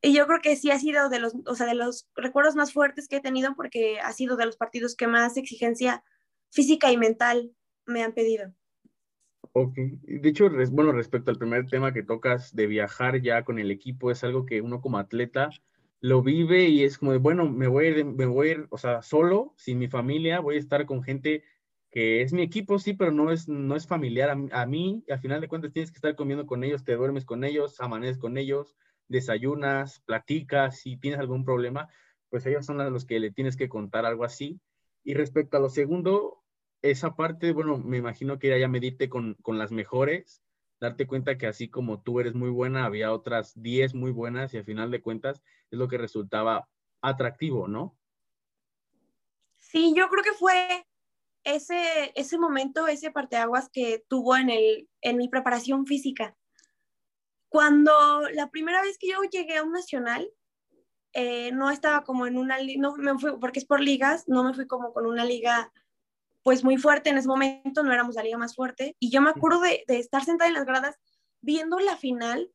Y 0.00 0.14
yo 0.14 0.28
creo 0.28 0.40
que 0.40 0.54
sí 0.54 0.70
ha 0.70 0.78
sido 0.78 1.08
de 1.08 1.18
los, 1.18 1.34
o 1.46 1.56
sea, 1.56 1.66
de 1.66 1.74
los 1.74 2.08
recuerdos 2.14 2.54
más 2.54 2.72
fuertes 2.72 3.08
que 3.08 3.16
he 3.16 3.20
tenido 3.20 3.56
porque 3.56 3.98
ha 3.98 4.12
sido 4.12 4.36
de 4.36 4.46
los 4.46 4.56
partidos 4.56 4.94
que 4.94 5.08
más 5.08 5.36
exigencia 5.36 6.04
física 6.50 6.90
y 6.92 6.96
mental 6.96 7.52
me 7.86 8.02
han 8.02 8.12
pedido. 8.12 8.52
Ok, 9.52 9.74
de 9.76 10.28
hecho, 10.28 10.50
bueno, 10.70 10.92
respecto 10.92 11.30
al 11.30 11.38
primer 11.38 11.66
tema 11.66 11.92
que 11.92 12.02
tocas 12.02 12.54
de 12.54 12.66
viajar 12.66 13.20
ya 13.22 13.44
con 13.44 13.58
el 13.58 13.70
equipo, 13.70 14.10
es 14.10 14.22
algo 14.22 14.46
que 14.46 14.60
uno 14.60 14.80
como 14.80 14.98
atleta 14.98 15.50
lo 16.00 16.22
vive 16.22 16.68
y 16.68 16.84
es 16.84 16.98
como 16.98 17.12
de, 17.12 17.18
bueno, 17.18 17.48
me 17.48 17.66
voy 17.66 17.86
a 17.86 17.88
ir, 17.88 18.04
me 18.04 18.26
voy 18.26 18.50
a 18.50 18.66
o 18.70 18.78
sea, 18.78 19.02
solo, 19.02 19.54
sin 19.56 19.78
mi 19.78 19.88
familia, 19.88 20.40
voy 20.40 20.56
a 20.56 20.60
estar 20.60 20.86
con 20.86 21.02
gente 21.02 21.42
que 21.90 22.22
es 22.22 22.32
mi 22.32 22.42
equipo, 22.42 22.78
sí, 22.78 22.92
pero 22.94 23.10
no 23.10 23.32
es, 23.32 23.48
no 23.48 23.74
es 23.74 23.86
familiar 23.86 24.30
a, 24.30 24.66
mí, 24.66 25.02
y 25.06 25.12
al 25.12 25.20
final 25.20 25.40
de 25.40 25.48
cuentas 25.48 25.72
tienes 25.72 25.90
que 25.90 25.96
estar 25.96 26.14
comiendo 26.14 26.46
con 26.46 26.62
ellos, 26.62 26.84
te 26.84 26.94
duermes 26.94 27.24
con 27.24 27.44
ellos, 27.44 27.80
amaneces 27.80 28.18
con 28.18 28.36
ellos, 28.36 28.76
desayunas, 29.08 30.00
platicas, 30.00 30.78
si 30.78 30.98
tienes 30.98 31.18
algún 31.18 31.44
problema, 31.44 31.88
pues 32.28 32.44
ellos 32.46 32.66
son 32.66 32.76
los 32.92 33.06
que 33.06 33.18
le 33.18 33.30
tienes 33.30 33.56
que 33.56 33.70
contar 33.70 34.04
algo 34.04 34.24
así. 34.24 34.60
Y 35.04 35.14
respecto 35.14 35.56
a 35.56 35.60
lo 35.60 35.68
segundo, 35.68 36.42
esa 36.82 37.16
parte, 37.16 37.52
bueno, 37.52 37.78
me 37.78 37.98
imagino 37.98 38.38
que 38.38 38.48
era 38.48 38.58
ya 38.58 38.68
medirte 38.68 39.08
con, 39.08 39.34
con 39.42 39.58
las 39.58 39.72
mejores, 39.72 40.42
darte 40.80 41.06
cuenta 41.06 41.38
que 41.38 41.46
así 41.46 41.68
como 41.68 42.02
tú 42.02 42.20
eres 42.20 42.34
muy 42.34 42.50
buena, 42.50 42.84
había 42.84 43.12
otras 43.12 43.60
10 43.60 43.94
muy 43.94 44.12
buenas 44.12 44.54
y 44.54 44.58
al 44.58 44.64
final 44.64 44.90
de 44.90 45.02
cuentas 45.02 45.42
es 45.70 45.78
lo 45.78 45.88
que 45.88 45.98
resultaba 45.98 46.68
atractivo, 47.00 47.68
¿no? 47.68 47.96
Sí, 49.58 49.92
yo 49.94 50.08
creo 50.08 50.22
que 50.22 50.32
fue 50.32 50.86
ese, 51.44 52.12
ese 52.14 52.38
momento, 52.38 52.86
ese 52.86 53.10
parteaguas 53.10 53.68
que 53.70 54.04
tuvo 54.08 54.36
en, 54.36 54.50
el, 54.50 54.88
en 55.00 55.16
mi 55.16 55.28
preparación 55.28 55.86
física. 55.86 56.36
Cuando 57.48 58.28
la 58.32 58.50
primera 58.50 58.82
vez 58.82 58.98
que 58.98 59.08
yo 59.08 59.22
llegué 59.22 59.56
a 59.56 59.62
un 59.62 59.72
nacional, 59.72 60.30
eh, 61.20 61.50
no 61.50 61.68
estaba 61.72 62.04
como 62.04 62.28
en 62.28 62.38
una, 62.38 62.58
no 62.76 62.94
me 62.94 63.18
fui, 63.18 63.32
porque 63.40 63.58
es 63.58 63.64
por 63.64 63.80
ligas, 63.80 64.28
no 64.28 64.44
me 64.44 64.54
fui 64.54 64.68
como 64.68 64.92
con 64.92 65.04
una 65.04 65.24
liga 65.24 65.72
pues 66.44 66.62
muy 66.62 66.76
fuerte 66.76 67.10
en 67.10 67.18
ese 67.18 67.26
momento, 67.26 67.82
no 67.82 67.92
éramos 67.92 68.14
la 68.14 68.22
liga 68.22 68.38
más 68.38 68.54
fuerte, 68.54 68.94
y 69.00 69.10
yo 69.10 69.20
me 69.20 69.30
acuerdo 69.30 69.60
de, 69.60 69.82
estar 69.88 70.24
sentada 70.24 70.46
en 70.46 70.54
las 70.54 70.64
gradas 70.64 70.94
viendo 71.40 71.80
la 71.80 71.96
final 71.96 72.52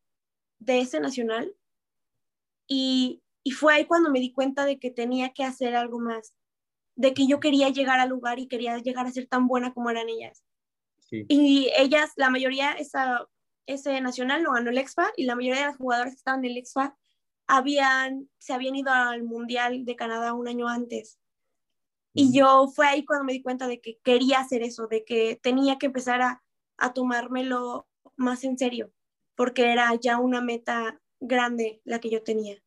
de 0.60 0.80
ese 0.80 0.98
nacional, 0.98 1.54
y, 2.66 3.22
fue 3.54 3.74
ahí 3.74 3.84
cuando 3.84 4.10
me 4.10 4.18
di 4.18 4.32
cuenta 4.32 4.64
de 4.64 4.78
que 4.78 4.90
tenía 4.90 5.34
que 5.34 5.44
hacer 5.44 5.76
algo 5.76 6.00
más, 6.00 6.32
de 6.96 7.12
que 7.12 7.26
yo 7.26 7.40
quería 7.40 7.68
llegar 7.68 8.00
al 8.00 8.08
lugar 8.08 8.38
y 8.38 8.48
quería 8.48 8.78
llegar 8.78 9.04
a 9.04 9.12
ser 9.12 9.26
tan 9.26 9.46
buena 9.46 9.74
como 9.74 9.90
eran 9.90 10.08
ellas. 10.08 10.42
Y 11.10 11.70
ellas, 11.76 12.12
la 12.16 12.30
mayoría, 12.30 12.72
esa, 12.72 13.28
ese 13.66 14.00
nacional 14.00 14.42
lo 14.42 14.52
ganó 14.52 14.70
el 14.70 14.78
EXFA 14.78 15.12
y 15.18 15.24
la 15.24 15.36
mayoría 15.36 15.60
de 15.60 15.66
las 15.66 15.76
jugadoras 15.76 16.14
que 16.14 16.16
estaban 16.16 16.42
en 16.42 16.52
el 16.52 16.56
EXFA 16.56 16.96
habían, 17.46 18.28
se 18.38 18.52
habían 18.52 18.76
ido 18.76 18.90
al 18.90 19.22
Mundial 19.22 19.84
de 19.84 19.96
Canadá 19.96 20.32
un 20.32 20.48
año 20.48 20.68
antes. 20.68 21.18
Y 22.12 22.36
yo 22.36 22.68
fue 22.68 22.86
ahí 22.86 23.04
cuando 23.04 23.24
me 23.24 23.32
di 23.32 23.42
cuenta 23.42 23.66
de 23.66 23.80
que 23.80 23.98
quería 24.04 24.38
hacer 24.38 24.62
eso, 24.62 24.86
de 24.86 25.04
que 25.04 25.38
tenía 25.42 25.78
que 25.78 25.86
empezar 25.86 26.22
a, 26.22 26.42
a 26.76 26.92
tomármelo 26.92 27.88
más 28.16 28.44
en 28.44 28.56
serio, 28.56 28.92
porque 29.34 29.72
era 29.72 29.92
ya 30.00 30.18
una 30.18 30.40
meta 30.40 31.00
grande 31.20 31.80
la 31.84 31.98
que 31.98 32.10
yo 32.10 32.22
tenía. 32.22 32.62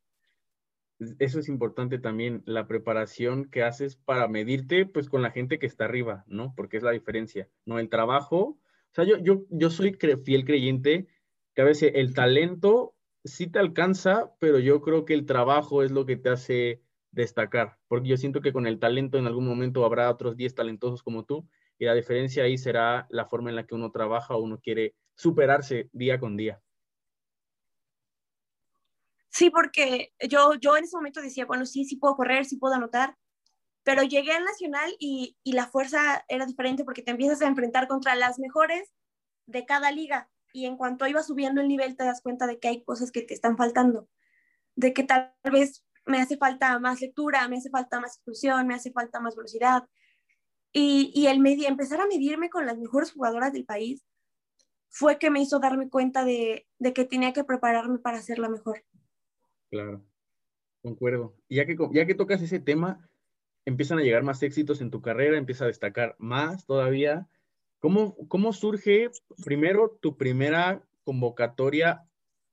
Eso 1.19 1.39
es 1.39 1.47
importante 1.47 1.99
también, 1.99 2.41
la 2.45 2.67
preparación 2.67 3.45
que 3.45 3.63
haces 3.63 3.95
para 3.95 4.27
medirte 4.27 4.85
pues 4.85 5.09
con 5.09 5.21
la 5.21 5.31
gente 5.31 5.59
que 5.59 5.67
está 5.67 5.85
arriba, 5.85 6.25
¿no? 6.27 6.53
Porque 6.55 6.77
es 6.77 6.83
la 6.83 6.91
diferencia, 6.91 7.47
¿no? 7.65 7.77
El 7.77 7.89
trabajo, 7.89 8.39
o 8.39 8.59
sea, 8.93 9.05
yo, 9.05 9.17
yo, 9.17 9.45
yo 9.49 9.69
soy 9.69 9.93
fiel 10.25 10.43
creyente 10.43 11.07
que 11.53 11.61
a 11.61 11.65
veces 11.65 11.91
el 11.93 12.15
talento 12.15 12.95
sí 13.27 13.47
te 13.47 13.59
alcanza, 13.59 14.33
pero 14.39 14.59
yo 14.59 14.81
creo 14.81 15.05
que 15.05 15.13
el 15.13 15.25
trabajo 15.25 15.83
es 15.83 15.91
lo 15.91 16.05
que 16.05 16.17
te 16.17 16.29
hace 16.29 16.81
destacar, 17.11 17.77
porque 17.87 18.09
yo 18.09 18.17
siento 18.17 18.41
que 18.41 18.53
con 18.53 18.67
el 18.67 18.79
talento 18.79 19.17
en 19.17 19.27
algún 19.27 19.47
momento 19.47 19.85
habrá 19.85 20.09
otros 20.09 20.35
10 20.35 20.55
talentosos 20.55 21.03
como 21.03 21.25
tú, 21.25 21.47
y 21.79 21.85
la 21.85 21.93
diferencia 21.93 22.43
ahí 22.43 22.57
será 22.57 23.07
la 23.09 23.25
forma 23.25 23.49
en 23.49 23.55
la 23.55 23.65
que 23.65 23.75
uno 23.75 23.91
trabaja 23.91 24.35
o 24.35 24.41
uno 24.41 24.59
quiere 24.59 24.95
superarse 25.15 25.89
día 25.93 26.19
con 26.19 26.37
día. 26.37 26.61
Sí, 29.29 29.49
porque 29.49 30.13
yo, 30.27 30.55
yo 30.55 30.77
en 30.77 30.85
ese 30.85 30.97
momento 30.97 31.21
decía, 31.21 31.45
bueno, 31.45 31.65
sí, 31.65 31.85
sí 31.85 31.97
puedo 31.97 32.15
correr, 32.15 32.45
sí 32.45 32.57
puedo 32.57 32.73
anotar, 32.73 33.15
pero 33.83 34.03
llegué 34.03 34.31
al 34.31 34.43
Nacional 34.43 34.95
y, 34.99 35.37
y 35.43 35.53
la 35.53 35.67
fuerza 35.67 36.25
era 36.27 36.45
diferente 36.45 36.83
porque 36.83 37.03
te 37.03 37.11
empiezas 37.11 37.41
a 37.41 37.47
enfrentar 37.47 37.87
contra 37.87 38.15
las 38.15 38.39
mejores 38.39 38.91
de 39.45 39.65
cada 39.65 39.91
liga 39.91 40.29
y 40.53 40.65
en 40.65 40.77
cuanto 40.77 41.07
iba 41.07 41.23
subiendo 41.23 41.61
el 41.61 41.67
nivel 41.67 41.95
te 41.95 42.03
das 42.03 42.21
cuenta 42.21 42.47
de 42.47 42.59
que 42.59 42.67
hay 42.67 42.83
cosas 42.83 43.11
que 43.11 43.21
te 43.21 43.33
están 43.33 43.57
faltando, 43.57 44.07
de 44.75 44.93
que 44.93 45.03
tal 45.03 45.33
vez 45.51 45.85
me 46.05 46.21
hace 46.21 46.37
falta 46.37 46.79
más 46.79 47.01
lectura, 47.01 47.47
me 47.47 47.57
hace 47.57 47.69
falta 47.69 47.99
más 47.99 48.15
exclusión, 48.15 48.65
me 48.67 48.75
hace 48.75 48.91
falta 48.91 49.19
más 49.19 49.35
velocidad. 49.35 49.83
Y, 50.71 51.11
y 51.13 51.27
el 51.27 51.45
empezar 51.65 52.01
a 52.01 52.07
medirme 52.07 52.49
con 52.49 52.65
las 52.65 52.77
mejores 52.77 53.11
jugadoras 53.11 53.53
del 53.53 53.65
país 53.65 54.05
fue 54.89 55.17
que 55.19 55.29
me 55.29 55.41
hizo 55.41 55.59
darme 55.59 55.89
cuenta 55.89 56.23
de, 56.23 56.67
de 56.79 56.93
que 56.93 57.05
tenía 57.05 57.33
que 57.33 57.43
prepararme 57.43 57.99
para 57.99 58.21
la 58.37 58.49
mejor. 58.49 58.83
Claro, 59.69 60.05
concuerdo. 60.81 61.35
Y 61.47 61.57
ya 61.57 61.65
que, 61.65 61.77
ya 61.91 62.05
que 62.05 62.15
tocas 62.15 62.41
ese 62.41 62.59
tema, 62.59 63.09
empiezan 63.65 63.99
a 63.99 64.01
llegar 64.01 64.23
más 64.23 64.41
éxitos 64.43 64.81
en 64.81 64.91
tu 64.91 65.01
carrera, 65.01 65.37
empieza 65.37 65.65
a 65.65 65.67
destacar 65.67 66.15
más 66.19 66.65
todavía. 66.65 67.27
¿Cómo, 67.79 68.15
cómo 68.27 68.53
surge 68.53 69.09
primero 69.43 69.97
tu 70.01 70.17
primera 70.17 70.83
convocatoria 71.03 72.03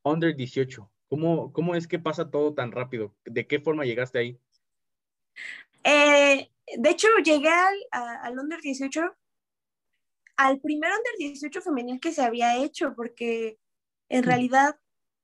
under 0.02 0.36
18? 0.36 0.90
¿Cómo, 1.08 1.52
¿Cómo 1.52 1.74
es 1.74 1.86
que 1.86 1.98
pasa 1.98 2.30
todo 2.30 2.54
tan 2.54 2.72
rápido? 2.72 3.14
¿De 3.24 3.46
qué 3.46 3.60
forma 3.60 3.84
llegaste 3.84 4.18
ahí? 4.18 4.38
Eh, 5.84 6.50
de 6.76 6.90
hecho, 6.90 7.08
llegué 7.24 7.48
al, 7.48 7.74
al 7.90 8.38
Under 8.38 8.60
18, 8.60 9.02
al 10.36 10.60
primer 10.60 10.90
Under 10.90 11.12
18 11.18 11.62
femenil 11.62 12.00
que 12.00 12.12
se 12.12 12.22
había 12.22 12.56
hecho, 12.56 12.94
porque 12.96 13.58
en 14.08 14.22
mm. 14.22 14.24
realidad, 14.24 14.76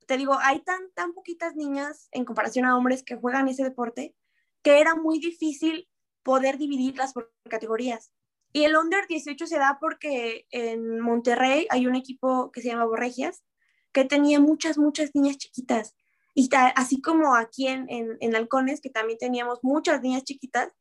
te 0.07 0.17
digo, 0.17 0.39
hay 0.41 0.61
tan, 0.63 0.91
tan 0.95 1.13
poquitas 1.13 1.57
niñas 1.57 2.09
en 2.13 2.25
comparación 2.25 2.67
a 2.67 2.77
hombres 2.77 3.03
que 3.03 3.17
juegan 3.17 3.49
ese 3.49 3.65
deporte, 3.65 4.15
que 4.63 4.81
era 4.81 4.95
muy 4.95 5.19
difícil 5.19 5.89
poder 6.23 6.59
dividirlas 6.59 7.13
por 7.13 7.33
categorías. 7.49 8.13
Y 8.53 8.65
el 8.65 8.77
Under 8.77 9.07
18 9.07 9.47
se 9.47 9.59
da 9.59 9.79
porque 9.81 10.47
en 10.51 11.01
Monterrey 11.01 11.67
hay 11.71 11.87
un 11.87 11.95
equipo 11.95 12.51
que 12.51 12.61
se 12.63 12.69
llama 12.69 12.85
Borregias, 12.85 13.45
que 13.93 14.05
tenía 14.05 14.41
muchas, 14.41 14.79
muchas 14.79 15.15
niñas 15.15 15.39
chiquitas. 15.39 15.95
Y 16.35 16.49
así 16.55 17.01
como 17.01 17.35
aquí 17.35 17.67
en, 17.69 17.87
en, 17.89 18.35
Halcones, 18.35 18.81
que 18.81 18.91
también 18.91 19.19
teníamos 19.19 19.61
muchas 19.63 20.01
niñas 20.01 20.25
chiquitas, 20.25 20.73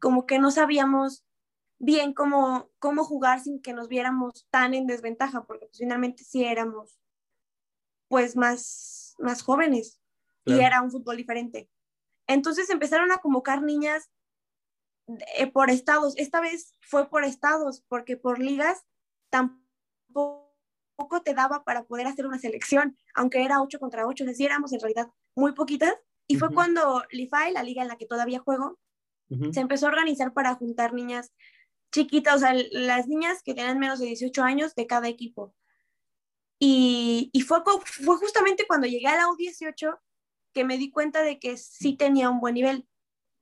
como 0.00 0.26
que 0.26 0.38
no 0.38 0.50
sabíamos 0.50 1.24
bien 1.78 2.14
cómo, 2.14 2.70
cómo 2.78 3.04
jugar 3.04 3.40
sin 3.40 3.60
que 3.60 3.72
nos 3.72 3.88
viéramos 3.88 4.46
tan 4.50 4.72
en 4.74 4.86
desventaja, 4.86 5.44
porque 5.44 5.66
pues, 5.66 5.78
finalmente 5.78 6.24
sí 6.24 6.44
éramos 6.44 6.98
pues 8.08 8.36
más, 8.36 9.14
más 9.18 9.42
jóvenes 9.42 10.00
y 10.44 10.60
era 10.60 10.82
un 10.82 10.90
fútbol 10.90 11.16
diferente. 11.16 11.70
Entonces 12.26 12.70
empezaron 12.70 13.10
a 13.12 13.18
convocar 13.18 13.62
niñas 13.62 14.10
eh, 15.36 15.46
por 15.50 15.70
estados. 15.70 16.14
Esta 16.16 16.40
vez 16.40 16.72
fue 16.80 17.08
por 17.08 17.24
estados, 17.24 17.82
porque 17.88 18.16
por 18.16 18.38
ligas 18.38 18.84
tampoco 19.30 20.52
te 21.24 21.34
daba 21.34 21.64
para 21.64 21.84
poder 21.84 22.06
hacer 22.06 22.26
una 22.26 22.38
selección, 22.38 22.96
aunque 23.14 23.42
era 23.44 23.62
8 23.62 23.78
contra 23.78 24.06
8, 24.06 24.24
es 24.24 24.30
decir, 24.30 24.46
éramos 24.46 24.72
en 24.72 24.80
realidad 24.80 25.08
muy 25.34 25.52
poquitas. 25.52 25.94
Y 26.28 26.36
fue 26.36 26.52
cuando 26.52 27.02
LIFAI, 27.10 27.52
la 27.52 27.62
liga 27.62 27.82
en 27.82 27.88
la 27.88 27.96
que 27.96 28.06
todavía 28.06 28.40
juego, 28.40 28.78
se 29.50 29.60
empezó 29.60 29.86
a 29.86 29.90
organizar 29.90 30.34
para 30.34 30.54
juntar 30.54 30.92
niñas 30.92 31.32
chiquitas, 31.90 32.36
o 32.36 32.38
sea, 32.38 32.54
las 32.72 33.08
niñas 33.08 33.42
que 33.42 33.54
tenían 33.54 33.78
menos 33.78 33.98
de 33.98 34.06
18 34.06 34.42
años 34.42 34.74
de 34.74 34.86
cada 34.86 35.08
equipo. 35.08 35.54
Y, 36.58 37.30
y 37.32 37.40
fue, 37.40 37.60
fue 37.84 38.16
justamente 38.18 38.66
cuando 38.66 38.86
llegué 38.86 39.06
a 39.06 39.16
la 39.16 39.28
U18 39.28 39.98
que 40.52 40.64
me 40.64 40.76
di 40.76 40.90
cuenta 40.90 41.22
de 41.22 41.38
que 41.38 41.56
sí 41.56 41.96
tenía 41.96 42.28
un 42.28 42.40
buen 42.40 42.54
nivel, 42.54 42.86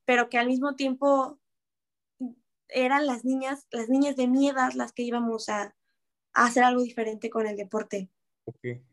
pero 0.05 0.29
que 0.29 0.39
al 0.39 0.47
mismo 0.47 0.77
tiempo 0.77 1.40
eran 2.73 3.07
las 3.07 3.25
niñas, 3.25 3.67
las 3.71 3.89
niñas 3.89 4.17
de 4.17 4.29
mi 4.29 4.49
edad 4.49 4.73
las 4.75 4.93
que 4.93 5.03
íbamos 5.03 5.49
a, 5.49 5.75
a 6.33 6.45
hacer 6.45 6.65
algo 6.65 6.83
diferente 6.83 7.31
con 7.31 7.47
el 7.47 7.57
deporte. 7.57 8.11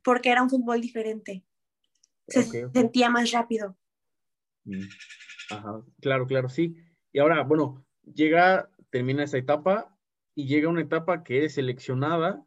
Porque 0.03 0.29
era 0.29 0.43
un 0.43 0.49
fútbol 0.49 0.81
diferente. 0.81 1.43
Se 2.27 2.43
sentía 2.43 3.09
más 3.09 3.31
rápido. 3.31 3.77
Mm. 4.65 4.83
Ajá, 5.49 5.81
claro, 6.01 6.27
claro, 6.27 6.49
sí. 6.49 6.75
Y 7.13 7.19
ahora, 7.19 7.43
bueno, 7.43 7.85
llega, 8.13 8.69
termina 8.89 9.23
esa 9.23 9.37
etapa 9.37 9.97
y 10.35 10.45
llega 10.45 10.69
una 10.69 10.81
etapa 10.81 11.23
que 11.23 11.45
es 11.45 11.55
seleccionada, 11.55 12.45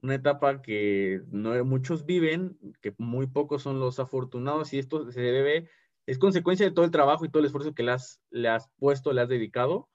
una 0.00 0.14
etapa 0.14 0.62
que 0.62 1.22
no 1.30 1.64
muchos 1.64 2.06
viven, 2.06 2.58
que 2.80 2.94
muy 2.98 3.26
pocos 3.26 3.62
son 3.62 3.78
los 3.78 4.00
afortunados 4.00 4.72
y 4.72 4.78
esto 4.78 5.12
se 5.12 5.20
debe, 5.20 5.68
es 6.06 6.18
consecuencia 6.18 6.66
de 6.66 6.72
todo 6.72 6.84
el 6.84 6.90
trabajo 6.90 7.24
y 7.24 7.28
todo 7.28 7.40
el 7.40 7.46
esfuerzo 7.46 7.74
que 7.74 7.84
le 7.84 7.92
has, 7.92 8.20
le 8.30 8.48
has 8.48 8.68
puesto, 8.78 9.12
le 9.12 9.20
has 9.20 9.28
dedicado 9.28 9.88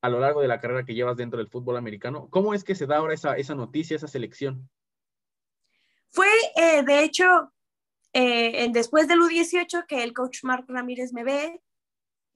a 0.00 0.08
lo 0.08 0.20
largo 0.20 0.40
de 0.40 0.48
la 0.48 0.60
carrera 0.60 0.84
que 0.84 0.94
llevas 0.94 1.16
dentro 1.16 1.38
del 1.38 1.48
fútbol 1.48 1.76
americano. 1.76 2.28
¿Cómo 2.30 2.54
es 2.54 2.64
que 2.64 2.74
se 2.74 2.86
da 2.86 2.98
ahora 2.98 3.14
esa, 3.14 3.36
esa 3.36 3.54
noticia, 3.54 3.96
esa 3.96 4.08
selección? 4.08 4.68
Fue, 6.10 6.28
eh, 6.56 6.82
de 6.84 7.02
hecho, 7.02 7.52
eh, 8.12 8.68
después 8.72 9.08
del 9.08 9.20
U18 9.20 9.86
que 9.86 10.02
el 10.02 10.12
coach 10.12 10.44
Mark 10.44 10.64
Ramírez 10.68 11.12
me 11.12 11.24
ve, 11.24 11.60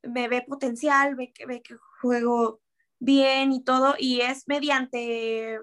me 0.03 0.29
ve 0.29 0.43
potencial, 0.43 1.15
ve 1.15 1.33
que, 1.33 1.47
ve 1.47 1.63
que 1.63 1.77
juego 2.01 2.61
bien 2.99 3.53
y 3.53 3.63
todo, 3.63 3.95
y 3.99 4.21
es 4.21 4.47
mediante 4.49 5.59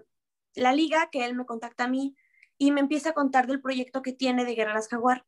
la 0.56 0.74
liga 0.74 1.10
que 1.12 1.26
él 1.26 1.36
me 1.36 1.46
contacta 1.46 1.86
a 1.86 1.90
mí 1.90 2.16
y 2.58 2.72
me 2.72 2.82
empieza 2.82 3.12
a 3.12 3.14
contar 3.14 3.48
del 3.48 3.62
proyecto 3.62 4.02
que 4.02 4.14
tiene 4.14 4.46
de 4.46 4.56
Guerreras 4.56 4.88
Jaguar. 4.90 5.26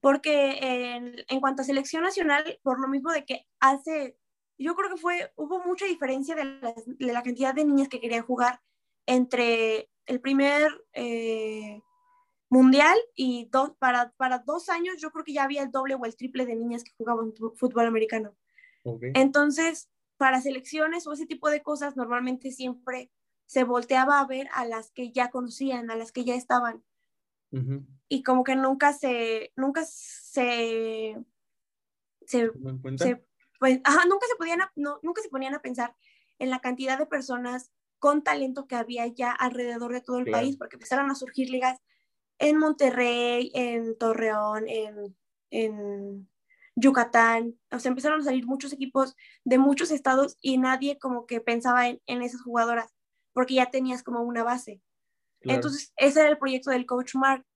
Porque 0.00 0.58
en, 0.60 1.24
en 1.28 1.40
cuanto 1.40 1.62
a 1.62 1.64
selección 1.64 2.02
nacional, 2.02 2.58
por 2.64 2.80
lo 2.80 2.88
mismo 2.88 3.12
de 3.12 3.24
que 3.24 3.46
hace 3.60 4.16
yo 4.62 4.74
creo 4.74 4.90
que 4.90 4.96
fue, 4.96 5.32
hubo 5.36 5.60
mucha 5.64 5.86
diferencia 5.86 6.34
de 6.34 6.44
la, 6.98 7.22
cantidad 7.22 7.54
de 7.54 7.64
niñas 7.64 7.88
que 7.88 8.00
querían 8.00 8.24
jugar 8.24 8.60
entre 9.06 9.90
el 10.06 10.20
primer 10.20 10.70
eh, 10.92 11.80
mundial 12.48 12.96
y 13.14 13.48
dos, 13.50 13.72
para, 13.78 14.12
para 14.12 14.38
dos 14.40 14.68
años 14.68 14.96
yo 14.98 15.10
creo 15.10 15.24
que 15.24 15.32
ya 15.32 15.44
había 15.44 15.62
el 15.62 15.70
doble 15.70 15.94
o 15.94 16.04
el 16.04 16.16
triple 16.16 16.46
de 16.46 16.56
niñas 16.56 16.84
que 16.84 16.92
jugaban 16.96 17.32
fútbol 17.56 17.86
americano. 17.86 18.36
Entonces, 19.14 19.88
para 20.16 20.40
selecciones 20.40 21.06
o 21.06 21.12
ese 21.12 21.26
tipo 21.26 21.48
de 21.48 21.62
cosas, 21.62 21.96
normalmente 21.96 22.50
siempre 22.50 23.10
se 23.46 23.64
volteaba 23.64 24.20
a 24.20 24.26
ver 24.26 24.48
a 24.54 24.64
las 24.64 24.90
que 24.90 25.12
ya 25.12 25.30
conocían, 25.30 25.90
a 25.90 25.96
las 25.96 26.12
que 26.12 26.24
ya 26.24 26.34
estaban. 26.34 26.82
Y 28.08 28.22
como 28.22 28.44
que 28.44 28.56
nunca 28.56 28.94
se, 28.94 29.52
nunca 29.56 29.84
se, 29.84 31.22
se, 32.24 32.50
se 32.96 33.24
pues, 33.62 33.80
nunca 34.08 34.26
se 34.26 34.34
podían, 34.36 34.58
no, 34.74 34.98
nunca 35.02 35.22
se 35.22 35.28
ponían 35.28 35.54
a 35.54 35.62
pensar 35.62 35.94
en 36.40 36.50
la 36.50 36.58
cantidad 36.58 36.98
de 36.98 37.06
personas 37.06 37.70
con 38.00 38.24
talento 38.24 38.66
que 38.66 38.74
había 38.74 39.06
ya 39.06 39.30
alrededor 39.30 39.92
de 39.92 40.00
todo 40.00 40.18
el 40.18 40.28
país, 40.28 40.56
porque 40.56 40.74
empezaron 40.74 41.08
a 41.12 41.14
surgir 41.14 41.48
ligas 41.48 41.78
en 42.40 42.58
Monterrey, 42.58 43.52
en 43.54 43.96
Torreón, 43.96 44.64
en, 44.66 45.16
en 45.50 46.28
Yucatán, 46.74 47.56
o 47.70 47.78
sea, 47.78 47.90
empezaron 47.90 48.20
a 48.20 48.24
salir 48.24 48.48
muchos 48.48 48.72
equipos 48.72 49.14
de 49.44 49.58
muchos 49.58 49.92
estados 49.92 50.36
y 50.40 50.58
nadie 50.58 50.98
como 50.98 51.26
que 51.26 51.40
pensaba 51.40 51.86
en, 51.86 52.02
en 52.06 52.22
esas 52.22 52.42
jugadoras, 52.42 52.92
porque 53.32 53.54
ya 53.54 53.70
tenías 53.70 54.02
como 54.02 54.22
una 54.22 54.42
base. 54.42 54.82
Entonces, 55.42 55.92
ese 55.96 56.18
era 56.18 56.30
el 56.30 56.38
proyecto 56.38 56.72
del 56.72 56.84
coach 56.84 57.14
Mark, 57.14 57.46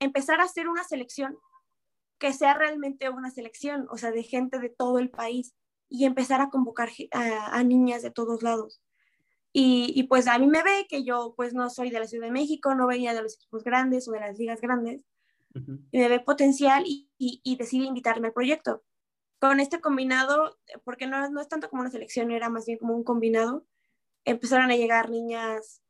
empezar 0.00 0.40
a 0.40 0.44
hacer 0.44 0.68
una 0.68 0.82
selección 0.82 1.38
que 2.20 2.32
sea 2.34 2.54
realmente 2.54 3.08
una 3.08 3.30
selección, 3.30 3.88
o 3.90 3.96
sea, 3.96 4.12
de 4.12 4.22
gente 4.22 4.60
de 4.60 4.68
todo 4.68 4.98
el 4.98 5.10
país 5.10 5.54
y 5.88 6.04
empezar 6.04 6.40
a 6.40 6.50
convocar 6.50 6.90
a, 7.12 7.62
niñas 7.64 8.02
de 8.02 8.10
todos 8.12 8.42
lados. 8.42 8.80
Y, 9.52 10.04
pues 10.04 10.28
a 10.28 10.38
mí 10.38 10.46
me 10.46 10.62
ve 10.62 10.86
que 10.88 11.02
yo 11.02 11.34
pues 11.36 11.54
no 11.54 11.68
soy 11.70 11.90
de 11.90 11.98
la 11.98 12.06
Ciudad 12.06 12.26
de 12.26 12.32
México, 12.32 12.74
no 12.76 12.86
venía 12.86 13.14
de 13.14 13.22
los 13.22 13.34
equipos 13.34 13.64
grandes 13.64 14.06
o 14.06 14.12
de 14.12 14.20
las 14.20 14.38
ligas 14.38 14.60
grandes, 14.60 15.04
y 15.90 15.98
me 15.98 16.08
ve 16.08 16.20
potencial 16.20 16.84
y, 16.86 17.10
y, 17.18 17.56
decide 17.56 17.86
invitarme 17.86 18.28
al 18.28 18.34
proyecto. 18.34 18.84
Con 19.40 19.58
este 19.58 19.80
combinado, 19.80 20.58
porque 20.84 21.06
no, 21.06 21.28
no 21.30 21.40
es 21.40 21.48
tanto 21.48 21.70
como 21.70 21.82
una 21.82 21.90
selección, 21.90 22.30
era 22.30 22.50
más 22.50 22.66
bien 22.66 22.78
como 22.78 22.94
un 22.94 23.02
combinado, 23.02 23.66
empezaron 24.24 24.70
a 24.70 24.76
llegar 24.76 25.08
niñas 25.08 25.82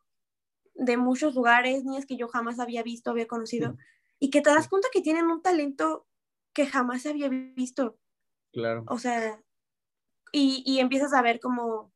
de 0.74 0.96
muchos 0.96 1.34
lugares, 1.34 1.84
niñas 1.84 2.06
que 2.06 2.16
yo 2.16 2.28
jamás 2.28 2.60
había 2.60 2.84
visto, 2.84 3.10
había 3.10 3.26
conocido, 3.26 3.76
y 4.20 4.30
que 4.30 4.40
te 4.40 4.50
das 4.50 4.68
cuenta 4.68 4.88
que 4.92 5.02
tienen 5.02 5.26
un 5.26 5.42
talento 5.42 6.06
que 6.52 6.66
jamás 6.66 7.06
había 7.06 7.28
visto. 7.28 7.98
Claro. 8.52 8.84
O 8.88 8.98
sea, 8.98 9.40
y, 10.32 10.62
y, 10.66 10.80
empiezas 10.80 11.12
a 11.12 11.22
ver 11.22 11.40
como 11.40 11.92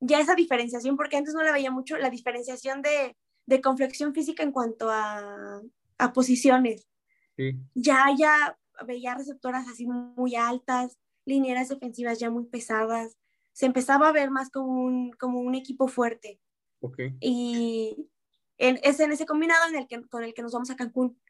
ya 0.00 0.20
esa 0.20 0.34
diferenciación, 0.34 0.96
porque 0.96 1.16
antes 1.16 1.34
no 1.34 1.42
la 1.42 1.52
veía 1.52 1.70
mucho, 1.70 1.96
la 1.96 2.10
diferenciación 2.10 2.82
de, 2.82 3.16
de 3.46 3.60
conflexión 3.60 4.14
física 4.14 4.42
en 4.42 4.52
cuanto 4.52 4.90
a, 4.90 5.60
a 5.98 6.12
posiciones. 6.12 6.88
Sí. 7.36 7.56
Ya, 7.74 8.06
ya 8.16 8.58
veía 8.86 9.14
receptoras 9.14 9.68
así 9.68 9.86
muy 9.86 10.36
altas, 10.36 10.98
linieras 11.24 11.68
defensivas 11.68 12.18
ya 12.18 12.30
muy 12.30 12.46
pesadas. 12.46 13.16
Se 13.52 13.66
empezaba 13.66 14.08
a 14.08 14.12
ver 14.12 14.30
más 14.30 14.50
como 14.50 14.72
un, 14.84 15.12
como 15.12 15.40
un 15.40 15.54
equipo 15.54 15.88
fuerte. 15.88 16.40
Okay. 16.80 17.16
Y 17.20 18.08
en, 18.56 18.78
es 18.82 19.00
en 19.00 19.10
ese 19.10 19.26
combinado 19.26 19.68
en 19.68 19.76
el 19.76 19.88
que, 19.88 20.00
con 20.08 20.22
el 20.22 20.32
que 20.32 20.42
nos 20.42 20.52
vamos 20.52 20.70
a 20.70 20.76
Cancún 20.76 21.20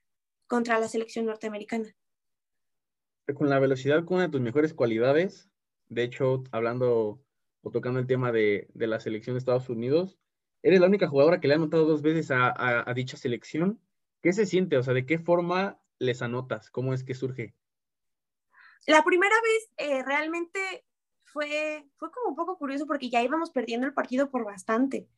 contra 0.47 0.79
la 0.79 0.89
selección 0.89 1.27
norteamericana 1.27 1.95
con 3.35 3.49
la 3.49 3.59
velocidad 3.59 4.05
como 4.05 4.17
una 4.17 4.27
de 4.27 4.33
tus 4.33 4.41
mejores 4.41 4.75
cualidades. 4.75 5.51
De 5.89 6.03
hecho, 6.03 6.45
hablando 6.51 7.21
o 7.63 7.71
tocando 7.71 8.01
el 8.01 8.07
tema 8.07 8.33
de, 8.33 8.69
la 8.75 9.01
selección 9.01 9.35
de 9.35 9.39
Estados 9.39 9.69
Unidos, 9.69 10.19
eres 10.63 10.81
la 10.81 10.87
única 10.87 11.09
jugadora 11.09 11.41
que 11.41 11.49
le 11.49 11.55
ha 11.55 11.57
anotado 11.57 11.87
dos 11.87 12.03
veces 12.03 12.31
a, 12.31 12.93
dicha 12.95 13.17
selección. 13.17 13.81
¿Qué 14.23 14.33
se 14.33 14.47
siente? 14.47 14.77
O 14.77 14.83
sea, 14.83 14.95
¿de 14.95 15.07
qué 15.07 15.19
forma 15.19 15.81
les 15.99 16.23
anotas? 16.23 16.71
¿Cómo 16.71 16.95
es 16.95 17.05
que 17.05 17.15
surge? 17.15 17.55
La 18.87 19.05
primera 19.05 19.35
vez 19.43 19.71
eh, 19.77 20.03
realmente 20.03 20.85
fue, 21.25 21.87
fue 21.97 22.11
como 22.11 22.31
un 22.31 22.37
poco 22.37 22.57
curioso 22.57 22.87
porque 22.87 23.11
ya 23.11 23.23
íbamos 23.23 23.51
perdiendo 23.51 23.87
el 23.87 23.93
partido 23.93 24.31
por 24.31 24.45
bastante. 24.45 25.09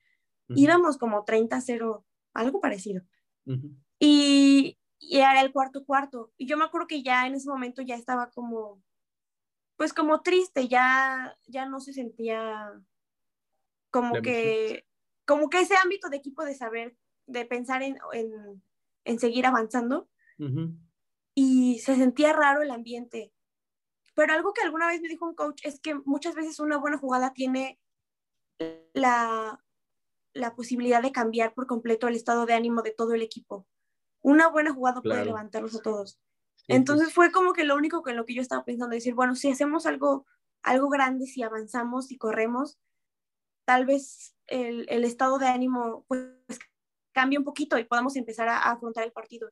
Íbamos 0.49 0.99
como 0.99 1.25
30-0, 1.25 2.05
algo 2.35 2.61
parecido. 2.61 3.03
Y 4.01 4.80
y 5.01 5.19
era 5.19 5.41
el 5.41 5.51
cuarto 5.51 5.85
cuarto. 5.85 6.31
Y 6.37 6.47
yo 6.47 6.57
me 6.57 6.65
acuerdo 6.65 6.87
que 6.87 7.03
ya 7.03 7.27
en 7.27 7.35
ese 7.35 7.49
momento 7.49 7.81
ya 7.83 7.97
estaba 7.97 8.31
como, 8.31 8.83
pues 9.77 9.95
como 9.95 10.21
triste, 10.21 10.69
ya, 10.69 11.37
ya 11.47 11.67
no 11.67 11.81
se 11.81 11.95
sentía 11.95 12.71
como 13.91 14.21
que, 14.21 14.87
como 15.27 15.49
que 15.49 15.61
ese 15.61 15.75
ámbito 15.77 16.11
de 16.11 16.19
equipo 16.19 16.45
de 16.45 16.55
saber, 16.55 16.97
de 17.27 17.47
pensar 17.47 17.83
en, 17.83 17.99
en, 19.05 19.19
seguir 19.19 19.47
avanzando. 19.47 20.09
Y 21.35 21.79
se 21.81 21.97
sentía 21.97 22.33
raro 22.33 22.63
el 22.63 22.71
ambiente. 22.71 23.33
Pero 24.15 24.35
algo 24.35 24.53
que 24.53 24.63
alguna 24.63 24.87
vez 24.87 25.01
me 25.01 25.09
dijo 25.09 25.27
un 25.27 25.35
coach 25.35 25.63
es 25.65 25.81
que 25.81 25.95
muchas 25.95 26.35
veces 26.35 26.61
una 26.61 26.77
buena 26.77 26.99
jugada 26.99 27.33
tiene 27.33 27.81
la, 28.93 29.65
la 30.35 30.55
posibilidad 30.55 31.03
de 31.03 31.13
cambiar 31.13 31.55
por 31.55 31.67
completo 31.67 32.07
el 32.07 32.17
estado 32.17 32.45
de 32.45 32.55
ánimo 32.55 32.83
de 32.83 32.93
todo 32.93 33.15
el 33.15 33.23
equipo 33.23 33.67
una 34.23 34.49
buena 34.49 34.73
jugada 34.73 35.01
puede 35.01 35.25
levantarlos 35.25 35.77
a 35.77 35.83
todos. 35.83 36.21
Entonces 36.69 37.13
fue 37.13 37.33
como 37.33 37.53
que 37.53 37.65
lo 37.65 37.77
único 37.77 38.03
que 38.03 38.13
en 38.13 38.17
lo 38.17 38.25
que 38.25 38.35
yo 38.35 38.43
estaba 38.43 38.65
pensando, 38.65 38.95
decir, 38.95 39.15
bueno, 39.15 39.35
si 39.35 39.51
hacemos 39.51 39.87
algo, 39.87 40.27
algo 40.63 40.89
grande, 40.89 41.27
si 41.27 41.43
avanzamos 41.43 42.13
y 42.13 42.19
corremos, 42.19 42.79
tal 43.65 43.87
vez 43.87 44.37
el, 44.47 44.87
el, 44.89 45.05
estado 45.05 45.39
de 45.39 45.47
ánimo 45.47 46.05
pues 46.07 46.29
cambie 47.13 47.39
un 47.39 47.45
poquito 47.45 47.79
y 47.79 47.85
podamos 47.85 48.17
empezar 48.17 48.49
a, 48.49 48.59
afrontar 48.71 49.05
el 49.05 49.13
partido. 49.13 49.51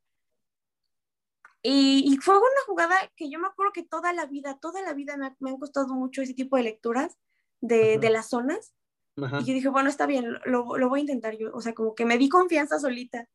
Y, 1.63 2.05
y, 2.07 2.17
fue 2.19 2.37
una 2.37 2.63
jugada 2.67 2.95
que 3.17 3.29
yo 3.31 3.41
me 3.41 3.49
acuerdo 3.49 3.73
que 3.73 3.83
toda 3.83 4.13
la 4.13 4.27
vida, 4.27 4.59
toda 4.61 4.81
la 4.81 4.93
vida 4.93 5.17
me, 5.17 5.35
me 5.41 5.51
han 5.51 5.59
costado 5.59 5.93
mucho 5.95 6.23
ese 6.23 6.35
tipo 6.35 6.57
de 6.57 6.63
lecturas 6.63 7.19
de, 7.61 7.99
de 7.99 8.11
las 8.11 8.29
zonas, 8.29 8.75
Y 9.17 9.45
yo 9.45 9.55
dije, 9.55 9.69
bueno, 9.69 9.89
está 9.89 10.07
bien, 10.07 10.39
lo, 10.45 10.77
lo, 10.77 10.89
voy 10.89 11.01
a 11.01 11.03
intentar 11.03 11.37
yo. 11.37 11.51
O 11.53 11.61
sea, 11.61 11.75
como 11.75 11.95
que 11.97 12.05
me 12.05 12.19
di 12.19 12.29
confianza 12.29 12.79
solita. 12.79 13.29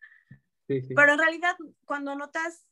Sí, 0.67 0.81
sí. 0.81 0.93
Pero 0.95 1.13
en 1.13 1.19
realidad, 1.19 1.55
cuando 1.85 2.11
anotas, 2.11 2.65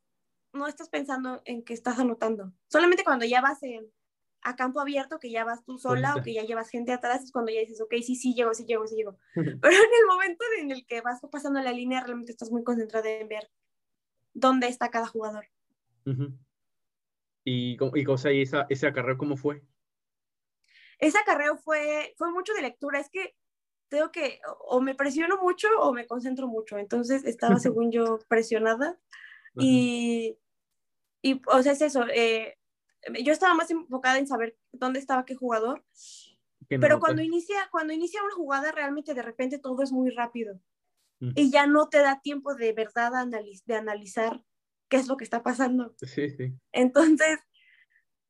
no 0.53 0.67
estás 0.67 0.89
pensando 0.89 1.41
en 1.45 1.63
que 1.63 1.73
estás 1.73 1.99
anotando. 1.99 2.53
Solamente 2.67 3.03
cuando 3.03 3.25
ya 3.25 3.41
vas 3.41 3.61
en, 3.63 3.91
a 4.41 4.55
campo 4.55 4.79
abierto, 4.79 5.19
que 5.19 5.31
ya 5.31 5.43
vas 5.45 5.63
tú 5.63 5.77
sola 5.77 6.15
o 6.15 6.23
que 6.23 6.33
ya 6.33 6.43
llevas 6.43 6.69
gente 6.69 6.91
atrás, 6.91 7.23
es 7.23 7.31
cuando 7.31 7.51
ya 7.51 7.59
dices, 7.59 7.81
ok, 7.81 7.93
sí, 8.03 8.15
sí, 8.15 8.33
llego, 8.33 8.53
sí, 8.53 8.65
llego, 8.65 8.87
sí, 8.87 8.95
llego. 8.95 9.17
Pero 9.33 9.45
en 9.51 9.93
el 10.01 10.07
momento 10.07 10.43
en 10.59 10.71
el 10.71 10.85
que 10.85 11.01
vas 11.01 11.21
pasando 11.31 11.61
la 11.61 11.71
línea, 11.71 12.03
realmente 12.03 12.31
estás 12.31 12.51
muy 12.51 12.63
concentrada 12.63 13.09
en 13.09 13.27
ver 13.27 13.49
dónde 14.33 14.67
está 14.67 14.89
cada 14.89 15.07
jugador. 15.07 15.45
¿Y, 17.43 17.77
y, 17.93 18.03
cosa, 18.03 18.31
¿y 18.31 18.41
esa, 18.41 18.65
ese 18.69 18.87
acarreo 18.87 19.17
cómo 19.17 19.37
fue? 19.37 19.63
Ese 20.97 21.17
acarreo 21.17 21.57
fue, 21.57 22.13
fue 22.17 22.31
mucho 22.31 22.53
de 22.53 22.61
lectura. 22.61 22.99
Es 22.99 23.09
que 23.09 23.35
tengo 23.91 24.09
que, 24.09 24.39
o 24.61 24.79
me 24.79 24.95
presiono 24.95 25.37
mucho 25.41 25.67
o 25.79 25.91
me 25.93 26.07
concentro 26.07 26.47
mucho. 26.47 26.77
Entonces 26.77 27.25
estaba, 27.25 27.59
según 27.59 27.91
yo, 27.91 28.19
presionada. 28.27 28.97
Y, 29.55 30.37
y, 31.21 31.41
o 31.45 31.61
sea, 31.61 31.73
es 31.73 31.81
eso. 31.81 32.05
Eh, 32.07 32.57
yo 33.21 33.33
estaba 33.33 33.53
más 33.53 33.69
enfocada 33.69 34.17
en 34.17 34.27
saber 34.27 34.57
dónde 34.71 34.99
estaba 34.99 35.25
qué 35.25 35.35
jugador. 35.35 35.83
pero 36.69 37.01
cuando 37.01 37.21
inicia, 37.21 37.67
cuando 37.69 37.91
inicia 37.91 38.23
una 38.23 38.33
jugada, 38.33 38.71
realmente 38.71 39.13
de 39.13 39.21
repente 39.21 39.59
todo 39.59 39.83
es 39.83 39.91
muy 39.91 40.09
rápido. 40.09 40.59
Y 41.35 41.51
ya 41.51 41.67
no 41.67 41.87
te 41.87 41.99
da 41.99 42.19
tiempo 42.19 42.55
de 42.55 42.73
verdad 42.73 43.11
de 43.67 43.75
analizar 43.75 44.43
qué 44.89 44.97
es 44.97 45.07
lo 45.07 45.17
que 45.17 45.23
está 45.23 45.43
pasando. 45.43 45.93
Sí, 45.97 46.31
sí. 46.31 46.55
Entonces, 46.71 47.37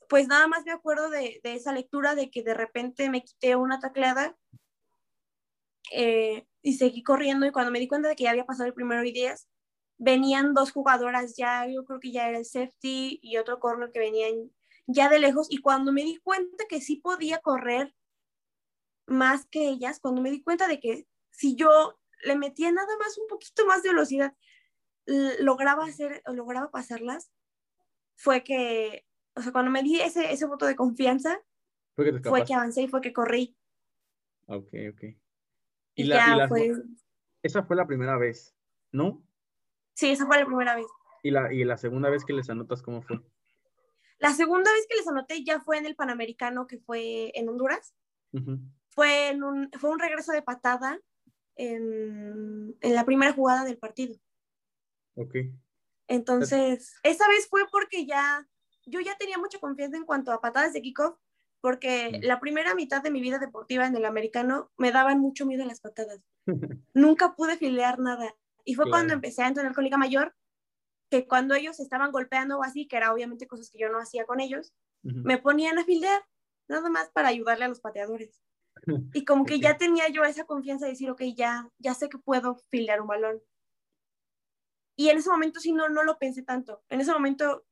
pues 0.10 0.28
nada 0.28 0.46
más 0.48 0.66
me 0.66 0.74
acuerdo 0.74 1.10
de, 1.10 1.40
de 1.42 1.54
esa 1.54 1.72
lectura 1.72 2.16
de 2.16 2.30
que 2.30 2.44
de 2.44 2.54
repente 2.54 3.10
me 3.10 3.24
quité 3.24 3.56
una 3.56 3.80
tacleada 3.80 4.38
eh, 5.92 6.46
y 6.62 6.74
seguí 6.74 7.04
corriendo 7.04 7.46
y 7.46 7.52
cuando 7.52 7.72
me 7.72 7.80
di 7.80 7.88
cuenta 7.88 8.10
de 8.10 8.16
que 8.16 8.24
ya 8.24 8.32
había 8.32 8.46
pasado 8.46 8.68
el 8.68 8.74
primero 8.74 9.04
y 9.04 9.12
diez, 9.12 9.48
venían 9.98 10.54
dos 10.54 10.72
jugadoras 10.72 11.36
ya, 11.38 11.68
yo 11.68 11.86
creo 11.86 12.00
que 12.00 12.12
ya 12.12 12.28
era 12.28 12.38
el 12.38 12.46
safety 12.46 13.20
y 13.22 13.38
otro 13.38 13.60
corner 13.60 13.92
que 13.92 14.00
venían 14.00 14.52
ya 14.88 15.10
de 15.10 15.20
lejos 15.20 15.48
y 15.50 15.60
cuando 15.60 15.92
me 15.92 16.04
di 16.04 16.18
cuenta 16.24 16.66
que 16.68 16.82
sí 16.82 16.98
podía 16.98 17.40
correr 17.40 17.94
más 19.06 19.46
que 19.48 19.70
ellas, 19.70 20.00
cuando 20.00 20.22
me 20.22 20.32
di 20.32 20.42
cuenta 20.42 20.68
de 20.68 20.80
que 20.80 21.08
si 21.30 21.56
yo 21.56 22.00
le 22.24 22.36
metía 22.36 22.72
nada 22.72 22.98
más 22.98 23.18
un 23.18 23.28
poquito 23.28 23.66
más 23.66 23.84
de 23.84 23.90
velocidad, 23.90 24.34
lograba 25.06 25.86
hacer, 25.86 26.22
lograba 26.28 26.72
pasarlas, 26.72 27.32
fue 28.16 28.44
que, 28.44 29.06
o 29.36 29.42
sea, 29.42 29.52
cuando 29.52 29.72
me 29.72 29.84
di 29.84 30.00
ese, 30.00 30.32
ese 30.32 30.46
voto 30.46 30.66
de 30.66 30.76
confianza, 30.76 31.40
fue 31.96 32.46
que, 32.46 32.54
avancé 32.54 32.84
y 32.84 32.88
fue 32.88 33.02
que 33.02 33.14
corrí. 33.14 33.58
Ok, 34.48 34.74
ok. 34.94 35.04
Y, 35.96 36.06
la, 36.06 36.48
fue... 36.48 36.72
Esa 37.44 37.64
fue 37.64 37.76
la 37.76 37.86
primera 37.86 38.18
vez, 38.18 38.56
¿no? 38.92 39.24
Sí, 39.94 40.12
esa 40.12 40.26
fue 40.26 40.40
la 40.40 40.46
primera 40.46 40.76
vez. 40.76 40.86
¿Y 41.24 41.32
la, 41.32 41.54
y 41.54 41.64
la 41.64 41.78
segunda 41.78 42.10
vez 42.10 42.26
que 42.26 42.34
les 42.34 42.50
anotas 42.50 42.82
cómo 42.82 43.02
fue? 43.02 43.22
La 44.22 44.34
segunda 44.34 44.72
vez 44.72 44.86
que 44.88 44.98
les 44.98 45.08
anoté 45.08 45.44
ya 45.44 45.60
fue 45.62 45.78
en 45.80 45.86
el 45.88 45.96
Panamericano, 45.96 46.68
que 46.68 46.78
fue 46.78 47.32
en 47.38 47.50
Honduras. 47.50 47.96
fue, 48.90 49.30
en 49.30 49.44
un, 49.44 49.72
fue 49.80 49.90
un 49.90 50.00
regreso 50.00 50.32
de 50.32 50.44
patada 50.44 51.00
en, 51.56 52.76
en, 52.82 52.96
la 52.96 53.04
primera 53.04 53.34
jugada 53.34 53.66
del 53.66 53.80
partido. 53.80 54.16
Ok. 55.16 55.36
Entonces, 56.08 56.94
esa 57.04 57.28
vez 57.30 57.48
fue 57.50 57.62
porque 57.72 58.06
ya, 58.06 58.48
yo 58.86 59.00
ya 59.00 59.18
tenía 59.18 59.38
mucha 59.38 59.60
confianza 59.60 59.98
en 59.98 60.06
cuanto 60.06 60.32
a 60.32 60.42
patadas 60.42 60.74
de 60.74 60.82
kickoff, 60.82 61.18
porque 61.62 62.20
la 62.24 62.40
primera 62.40 62.74
mitad 62.74 63.04
de 63.04 63.12
mi 63.12 63.22
vida 63.22 63.38
deportiva 63.38 63.86
en 63.86 63.96
el 63.96 64.06
americano 64.06 64.72
me 64.78 64.92
daban 64.92 65.20
mucho 65.20 65.46
miedo 65.46 65.64
las 65.64 65.80
patadas. 65.80 66.20
Nunca 66.94 67.36
pude 67.36 67.58
filear 67.58 68.00
nada. 68.00 68.36
Y 68.66 68.76
fue 68.76 68.90
cuando 68.90 69.14
empecé 69.14 69.44
a 69.44 69.48
entrenar 69.48 69.74
con 69.74 69.84
Liga 69.84 69.98
Mayor 69.98 70.36
que 71.10 71.28
cuando 71.28 71.56
ellos 71.56 71.80
estaban 71.80 72.12
golpeando 72.12 72.58
o 72.58 72.64
así, 72.64 72.88
que 72.88 72.98
era 72.98 73.14
obviamente 73.14 73.48
cosas 73.48 73.70
que 73.70 73.80
yo 73.80 73.90
no 73.90 74.00
hacía 74.00 74.26
con 74.26 74.40
ellos, 74.40 74.74
me 75.04 75.38
ponían 75.38 75.78
a 75.78 75.84
fildear, 75.84 76.24
nada 76.68 76.90
más 76.90 77.10
para 77.10 77.28
ayudarle 77.28 77.66
a 77.66 77.70
los 77.70 77.80
pateadores. 77.80 78.42
Y 79.14 79.26
como 79.26 79.46
que 79.46 79.60
ya 79.60 79.78
tenía 79.78 80.08
yo 80.08 80.24
esa 80.24 80.46
confianza 80.46 80.86
de 80.86 80.94
decir, 80.94 81.12
ok, 81.12 81.22
ya, 81.36 81.70
ya 81.78 81.94
sé 81.94 82.08
que 82.10 82.18
puedo 82.18 82.56
fildear 82.70 83.02
un 83.02 83.08
balón. 83.08 83.42
Y 84.96 85.10
en 85.10 85.18
ese 85.18 85.30
momento 85.30 85.60
sí 85.60 85.74
no, 85.74 85.90
no 85.90 86.04
lo 86.04 86.18
pensé 86.18 86.42
tanto. 86.44 86.82
En 86.90 87.02
ese 87.02 87.12
momento 87.12 87.66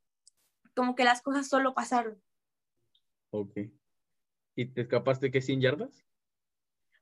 como 0.76 0.96
que 0.96 1.04
las 1.04 1.22
cosas 1.22 1.48
solo 1.48 1.74
pasaron. 1.74 2.22
Ok. 3.32 3.58
¿Y 4.60 4.66
te 4.66 4.82
escapaste 4.82 5.32
qué 5.32 5.42
100 5.42 5.62
yardas? 5.62 6.06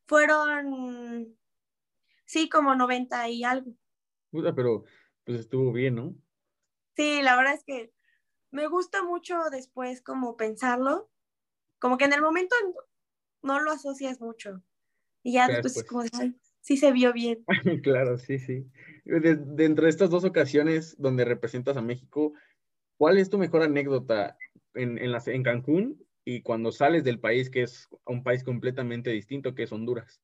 Fueron, 0.05 1.35
sí, 2.23 2.49
como 2.49 2.75
90 2.75 3.29
y 3.29 3.43
algo. 3.43 3.73
Puta, 4.29 4.53
pero 4.53 4.83
pues 5.23 5.39
estuvo 5.39 5.73
bien, 5.73 5.95
¿no? 5.95 6.15
Sí, 6.95 7.23
la 7.23 7.35
verdad 7.35 7.55
es 7.55 7.63
que 7.63 7.91
me 8.51 8.67
gusta 8.67 9.01
mucho 9.01 9.39
después 9.49 10.03
como 10.03 10.37
pensarlo, 10.37 11.09
como 11.79 11.97
que 11.97 12.05
en 12.05 12.13
el 12.13 12.21
momento 12.21 12.55
no 13.41 13.59
lo 13.59 13.71
asocias 13.71 14.21
mucho. 14.21 14.61
Y 15.23 15.33
ya 15.33 15.47
después, 15.47 15.83
como 15.85 16.03
sí 16.61 16.77
se 16.77 16.91
vio 16.91 17.11
bien. 17.11 17.43
claro, 17.81 18.19
sí, 18.19 18.37
sí. 18.37 18.69
dentro 19.03 19.85
de 19.85 19.89
estas 19.89 20.11
dos 20.11 20.25
ocasiones 20.25 20.95
donde 20.99 21.25
representas 21.25 21.75
a 21.75 21.81
México, 21.81 22.33
¿cuál 22.97 23.17
es 23.17 23.31
tu 23.31 23.39
mejor 23.39 23.63
anécdota 23.63 24.37
en, 24.75 24.99
en, 24.99 25.15
en 25.25 25.43
Cancún 25.43 26.06
y 26.30 26.41
cuando 26.41 26.73
sales 26.73 27.05
del 27.05 27.21
país, 27.21 27.49
que 27.49 27.63
es 27.63 27.88
un 28.05 28.21
país 28.21 28.43
completamente 28.43 29.11
distinto, 29.11 29.55
que 29.55 29.63
es 29.63 29.71
Honduras? 29.71 30.21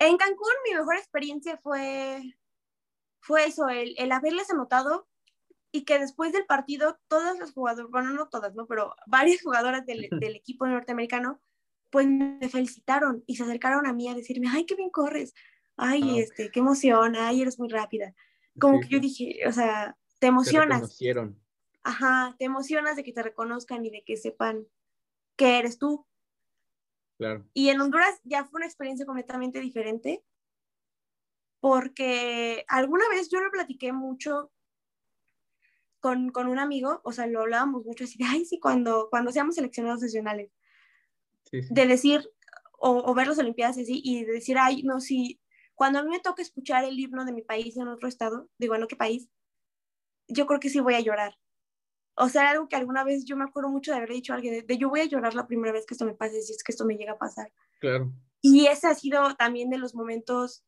En 0.00 0.16
Cancún 0.16 0.52
mi 0.68 0.74
mejor 0.74 0.96
experiencia 0.96 1.56
fue, 1.58 2.20
fue 3.20 3.46
eso, 3.46 3.68
el, 3.68 3.94
el 3.96 4.10
haberles 4.10 4.50
anotado 4.50 5.06
y 5.70 5.84
que 5.84 6.00
después 6.00 6.32
del 6.32 6.44
partido 6.46 6.98
todas 7.06 7.38
las 7.38 7.52
jugadoras, 7.52 7.88
bueno, 7.88 8.10
no 8.10 8.28
todas, 8.28 8.56
¿no? 8.56 8.66
Pero 8.66 8.96
varias 9.06 9.42
jugadoras 9.42 9.86
del, 9.86 10.08
del, 10.20 10.34
equipo 10.34 10.66
norteamericano, 10.66 11.40
pues 11.90 12.08
me 12.08 12.48
felicitaron 12.48 13.22
y 13.28 13.36
se 13.36 13.44
acercaron 13.44 13.86
a 13.86 13.92
mí 13.92 14.08
a 14.08 14.14
decirme, 14.16 14.48
ay, 14.50 14.66
qué 14.66 14.74
bien 14.74 14.90
corres, 14.90 15.34
ay, 15.76 16.18
ah, 16.18 16.20
este, 16.20 16.50
qué 16.50 16.58
emoción, 16.58 17.14
ay, 17.14 17.42
eres 17.42 17.60
muy 17.60 17.68
rápida. 17.68 18.12
Como 18.58 18.80
que 18.80 18.88
yo 18.88 18.98
dije, 18.98 19.38
o 19.46 19.52
sea, 19.52 19.96
te 20.18 20.26
emocionas. 20.26 20.98
Te 20.98 21.14
Ajá, 21.84 22.34
te 22.38 22.46
emocionas 22.46 22.96
de 22.96 23.04
que 23.04 23.12
te 23.12 23.22
reconozcan 23.22 23.84
y 23.84 23.90
de 23.90 24.02
que 24.02 24.16
sepan 24.16 24.66
que 25.36 25.58
eres 25.58 25.78
tú. 25.78 26.06
Claro. 27.18 27.46
Y 27.52 27.68
en 27.68 27.80
Honduras 27.80 28.18
ya 28.24 28.44
fue 28.44 28.58
una 28.58 28.66
experiencia 28.66 29.06
completamente 29.06 29.60
diferente, 29.60 30.24
porque 31.60 32.64
alguna 32.68 33.08
vez 33.10 33.28
yo 33.30 33.40
lo 33.40 33.50
platiqué 33.50 33.92
mucho 33.92 34.50
con, 36.00 36.30
con, 36.30 36.48
un 36.48 36.58
amigo, 36.58 37.00
o 37.04 37.12
sea, 37.12 37.26
lo 37.26 37.42
hablábamos 37.42 37.84
mucho 37.84 38.04
así 38.04 38.18
de, 38.18 38.24
ay, 38.24 38.44
sí, 38.44 38.58
cuando, 38.58 39.08
cuando 39.10 39.30
seamos 39.30 39.54
seleccionados 39.54 40.02
nacionales, 40.02 40.50
de 41.50 41.86
decir, 41.86 42.28
o, 42.78 43.14
ver 43.14 43.28
las 43.28 43.38
Olimpiadas 43.38 43.78
así, 43.78 44.00
y 44.04 44.24
de 44.24 44.32
decir, 44.32 44.58
ay, 44.58 44.82
no, 44.82 45.00
sí, 45.00 45.40
cuando 45.74 45.98
a 45.98 46.02
mí 46.02 46.10
me 46.10 46.20
toca 46.20 46.42
escuchar 46.42 46.84
el 46.84 46.98
himno 46.98 47.24
de 47.24 47.32
mi 47.32 47.42
país 47.42 47.76
en 47.76 47.88
otro 47.88 48.08
estado, 48.08 48.48
digo, 48.58 48.76
¿no 48.76 48.88
qué 48.88 48.96
país? 48.96 49.28
Yo 50.28 50.46
creo 50.46 50.60
que 50.60 50.68
sí 50.68 50.80
voy 50.80 50.94
a 50.94 51.00
llorar. 51.00 51.34
O 52.16 52.28
sea, 52.28 52.50
algo 52.50 52.68
que 52.68 52.76
alguna 52.76 53.02
vez 53.02 53.24
yo 53.24 53.36
me 53.36 53.44
acuerdo 53.44 53.70
mucho 53.70 53.90
de 53.90 53.96
haber 53.98 54.10
dicho 54.10 54.32
a 54.32 54.36
alguien, 54.36 54.64
de, 54.66 54.78
yo 54.78 54.88
voy 54.88 55.00
a 55.00 55.06
llorar 55.06 55.34
la 55.34 55.46
primera 55.46 55.72
vez 55.72 55.84
que 55.84 55.94
esto 55.94 56.06
me 56.06 56.14
pase, 56.14 56.42
si 56.42 56.52
es 56.52 56.62
que 56.62 56.72
esto 56.72 56.84
me 56.84 56.96
llega 56.96 57.12
a 57.12 57.18
pasar. 57.18 57.52
Claro. 57.80 58.12
Y 58.40 58.66
ese 58.66 58.86
ha 58.86 58.94
sido 58.94 59.34
también 59.34 59.70
de 59.70 59.78
los 59.78 59.94
momentos 59.94 60.64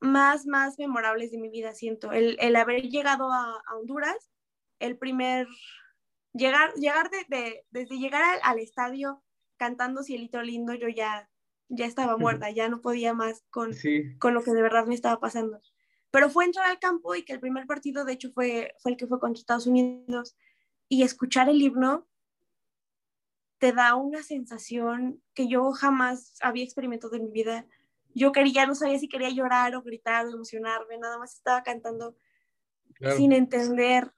más, 0.00 0.46
más 0.46 0.78
memorables 0.78 1.30
de 1.30 1.38
mi 1.38 1.48
vida, 1.48 1.72
siento. 1.72 2.12
El, 2.12 2.36
el 2.40 2.56
haber 2.56 2.82
llegado 2.88 3.32
a, 3.32 3.62
a, 3.66 3.76
Honduras, 3.76 4.30
el 4.78 4.98
primer, 4.98 5.46
llegar, 6.32 6.74
llegar 6.74 7.10
de, 7.10 7.64
desde 7.70 7.98
llegar 7.98 8.22
al, 8.42 8.58
estadio 8.58 9.22
cantando 9.56 10.02
Cielito 10.02 10.42
Lindo, 10.42 10.74
yo 10.74 10.88
ya, 10.88 11.30
ya 11.68 11.86
estaba 11.86 12.18
muerta, 12.18 12.50
ya 12.50 12.68
no 12.68 12.82
podía 12.82 13.14
más 13.14 13.42
con, 13.50 13.70
con 14.18 14.34
lo 14.34 14.42
que 14.42 14.52
de 14.52 14.62
verdad 14.62 14.86
me 14.86 14.94
estaba 14.94 15.20
pasando. 15.20 15.60
Pero 16.14 16.30
fue 16.30 16.44
entrar 16.44 16.70
al 16.70 16.78
campo 16.78 17.16
y 17.16 17.24
que 17.24 17.32
el 17.32 17.40
primer 17.40 17.66
partido, 17.66 18.04
de 18.04 18.12
hecho, 18.12 18.30
fue, 18.30 18.72
fue 18.78 18.92
el 18.92 18.96
que 18.96 19.08
fue 19.08 19.18
contra 19.18 19.40
Estados 19.40 19.66
Unidos, 19.66 20.36
y 20.88 21.02
escuchar 21.02 21.48
el 21.48 21.60
himno 21.60 22.06
te 23.58 23.72
da 23.72 23.96
una 23.96 24.22
sensación 24.22 25.20
que 25.34 25.48
yo 25.48 25.72
jamás 25.72 26.36
había 26.40 26.62
experimentado 26.62 27.16
en 27.16 27.24
mi 27.24 27.32
vida 27.32 27.66
yo 28.14 28.30
quería, 28.30 28.64
no 28.64 28.76
sabía 28.76 28.96
si 29.00 29.08
quería 29.08 29.28
llorar 29.30 29.74
o 29.74 29.82
gritar 29.82 30.24
o 30.26 30.30
emocionarme, 30.30 30.98
nada 30.98 31.18
más 31.18 31.34
estaba 31.34 31.64
cantando 31.64 32.16
sin 33.16 33.32
entender, 33.32 34.12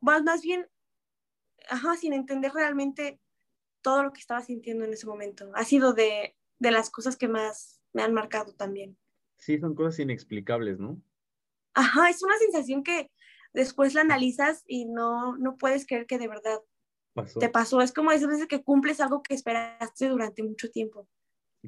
más, 0.00 0.22
más 0.22 0.42
bien, 0.42 0.68
ajá, 1.70 1.96
sin 1.96 2.12
entender 2.12 2.52
realmente 2.52 3.22
todo 3.80 4.02
lo 4.02 4.12
que 4.12 4.20
estaba 4.20 4.42
sintiendo 4.42 4.84
en 4.84 4.92
ese 4.92 5.06
momento. 5.06 5.50
Ha 5.54 5.64
sido 5.64 5.94
de, 5.94 6.36
de 6.58 6.70
las 6.70 6.90
cosas 6.90 7.16
que 7.16 7.26
más 7.26 7.80
me 7.94 8.02
han 8.02 8.12
marcado 8.12 8.52
también. 8.52 8.98
Sí, 9.38 9.58
son 9.58 9.74
cosas 9.74 9.98
inexplicables, 10.00 10.78
¿no? 10.78 11.00
Ajá, 11.78 12.10
es 12.10 12.24
una 12.24 12.36
sensación 12.38 12.82
que 12.82 13.08
después 13.52 13.94
la 13.94 14.00
analizas 14.00 14.64
y 14.66 14.84
no, 14.86 15.36
no 15.36 15.56
puedes 15.56 15.86
creer 15.86 16.06
que 16.06 16.18
de 16.18 16.26
verdad 16.26 16.58
te 17.38 17.48
pasó. 17.50 17.80
Es 17.80 17.92
como 17.92 18.10
esas 18.10 18.28
veces 18.28 18.48
que 18.48 18.64
cumples 18.64 19.00
algo 19.00 19.22
que 19.22 19.34
esperaste 19.34 20.08
durante 20.08 20.42
mucho 20.42 20.72
tiempo. 20.72 21.08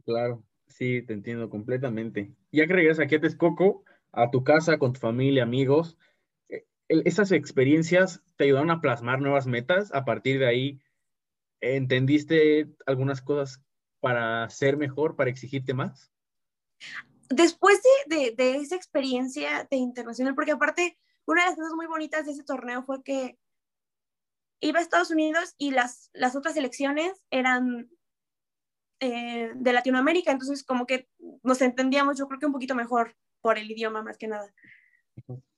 Claro, 0.05 0.43
sí, 0.67 1.03
te 1.03 1.13
entiendo 1.13 1.49
completamente. 1.49 2.35
Ya 2.51 2.67
que 2.67 2.73
regresas 2.73 3.05
aquí 3.05 3.15
a 3.15 3.21
Texcoco, 3.21 3.85
a 4.11 4.33
tu 4.33 4.43
casa, 4.43 4.79
con 4.79 4.95
tu 4.95 4.99
familia, 4.99 5.45
amigos, 5.45 5.97
eh, 6.49 6.67
esas 6.89 7.31
experiencias 7.31 8.21
te 8.35 8.45
ayudaron 8.45 8.73
a 8.73 8.81
plasmar 8.81 9.21
nuevas 9.21 9.47
metas. 9.47 9.95
A 9.95 10.05
partir 10.05 10.41
de 10.41 10.49
ahí, 10.49 10.81
¿entendiste 11.61 12.67
algunas 12.85 13.23
cosas 13.23 13.63
para 14.01 14.51
ser 14.51 14.77
mejor, 14.77 15.15
para 15.15 15.31
exigirte 15.31 15.73
más? 15.73 16.11
Después 17.31 17.81
de, 18.07 18.35
de, 18.37 18.57
esa 18.57 18.74
experiencia 18.74 19.66
de 19.70 19.76
internacional, 19.76 20.35
porque 20.35 20.51
aparte, 20.51 20.99
una 21.26 21.43
de 21.43 21.51
las 21.51 21.57
cosas 21.57 21.74
muy 21.74 21.87
bonitas 21.87 22.26
de 22.26 22.33
ese 22.33 22.43
torneo 22.43 22.83
fue 22.83 23.05
que 23.05 23.39
iba 24.61 24.81
a 24.81 24.83
Estados 24.83 25.11
Unidos 25.11 25.55
y 25.57 25.70
las, 25.70 26.11
las 26.12 26.35
otras 26.35 26.57
elecciones 26.57 27.22
eran 27.31 27.89
eh, 28.99 29.53
de 29.55 29.72
Latinoamérica, 29.72 30.33
entonces 30.33 30.64
como 30.64 30.87
que 30.87 31.09
nos 31.45 31.62
entendíamos 31.62 32.18
yo 32.18 32.26
creo 32.26 32.41
que 32.41 32.47
un 32.47 32.53
poquito 32.53 32.74
mejor 32.74 33.16
por 33.41 33.59
el 33.59 33.70
idioma 33.70 34.03
más 34.03 34.18
que 34.18 34.26
nada. 34.26 34.53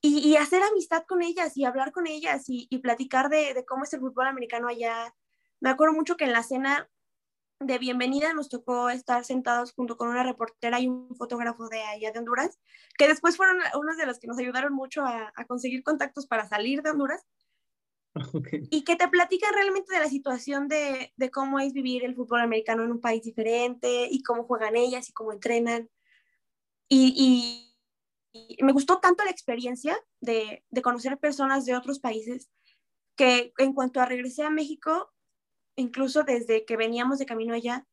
Y, 0.03 0.19
y 0.19 0.37
hacer 0.37 0.63
amistad 0.63 1.05
con 1.09 1.23
ellas 1.23 1.57
y 1.57 1.65
hablar 1.65 1.91
con 1.93 2.07
ellas 2.07 2.45
y, 2.49 2.67
y 2.69 2.79
platicar 2.79 3.31
de, 3.31 3.55
de, 3.55 3.65
cómo 3.65 3.85
es 3.85 3.93
el 3.95 4.01
fútbol 4.01 4.27
americano 4.27 4.69
allá. 4.69 5.15
Me 5.61 5.71
acuerdo 5.71 5.95
mucho 5.95 6.17
que 6.17 6.25
en 6.25 6.33
la 6.33 6.43
cena 6.43 6.91
de 7.67 7.79
bienvenida 7.79 8.33
nos 8.33 8.49
tocó 8.49 8.91
estar 8.91 9.25
sentados 9.25 9.73
junto 9.73 9.97
con 9.97 10.09
una 10.09 10.23
reportera 10.23 10.81
y 10.81 10.89
un 10.89 11.15
fotógrafo 11.17 11.69
de 11.69 11.83
allá 11.83 12.13
de 12.13 12.19
Honduras, 12.19 12.59
que 12.97 13.09
después 13.09 13.37
fueron 13.37 13.59
unos 13.79 13.97
de 13.97 14.07
los 14.07 14.19
que 14.19 14.27
nos 14.27 14.39
ayudaron 14.39 14.73
mucho 14.73 15.05
a, 15.05 15.33
a 15.35 15.45
conseguir 15.47 15.83
contactos 15.83 16.27
para 16.27 16.49
salir 16.49 16.83
de 16.83 16.91
Honduras. 16.91 17.25
Okay. 18.35 18.69
Y 18.71 18.85
que 18.85 18.97
te 18.97 19.09
platican 19.09 19.55
realmente 19.55 19.95
de 19.95 20.01
la 20.01 20.09
situación 20.09 20.69
de, 20.69 21.15
de, 21.17 21.31
cómo 21.31 21.59
es 21.59 21.73
vivir 21.73 22.05
el 22.05 22.15
fútbol 22.15 22.43
americano 22.43 22.85
en 22.85 22.93
un 22.93 23.01
país 23.01 23.23
diferente 23.23 24.07
y 24.11 24.23
cómo 24.23 24.45
juegan 24.45 24.77
ellas 24.77 25.09
y 25.09 25.15
cómo 25.15 25.33
entrenan. 25.33 25.89
Y, 26.91 27.75
y, 28.35 28.57
y 28.59 28.63
me 28.63 28.73
gustó 28.73 29.01
tanto 29.01 29.25
la 29.25 29.31
experiencia 29.31 29.99
de, 30.21 30.63
de, 30.69 30.83
conocer 30.83 31.19
personas 31.19 31.65
de 31.65 31.75
otros 31.75 32.01
países 32.01 32.51
que 33.17 33.55
en 33.57 33.73
cuanto 33.73 33.99
a 33.99 34.05
regresé 34.05 34.43
a 34.43 34.51
México, 34.51 35.11
incluso 35.77 36.23
desde 36.25 36.65
que 36.65 36.77
veníamos 36.77 37.19
de 37.19 37.27
camino 37.27 37.55
allá, 37.55 37.87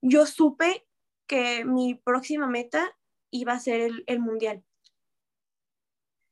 yo 0.00 0.26
supe 0.26 0.86
que 1.26 1.64
mi 1.64 1.94
próxima 1.94 2.46
meta 2.46 2.96
iba 3.30 3.52
a 3.52 3.60
ser 3.60 3.80
el, 3.80 4.04
el 4.06 4.20
mundial. 4.20 4.64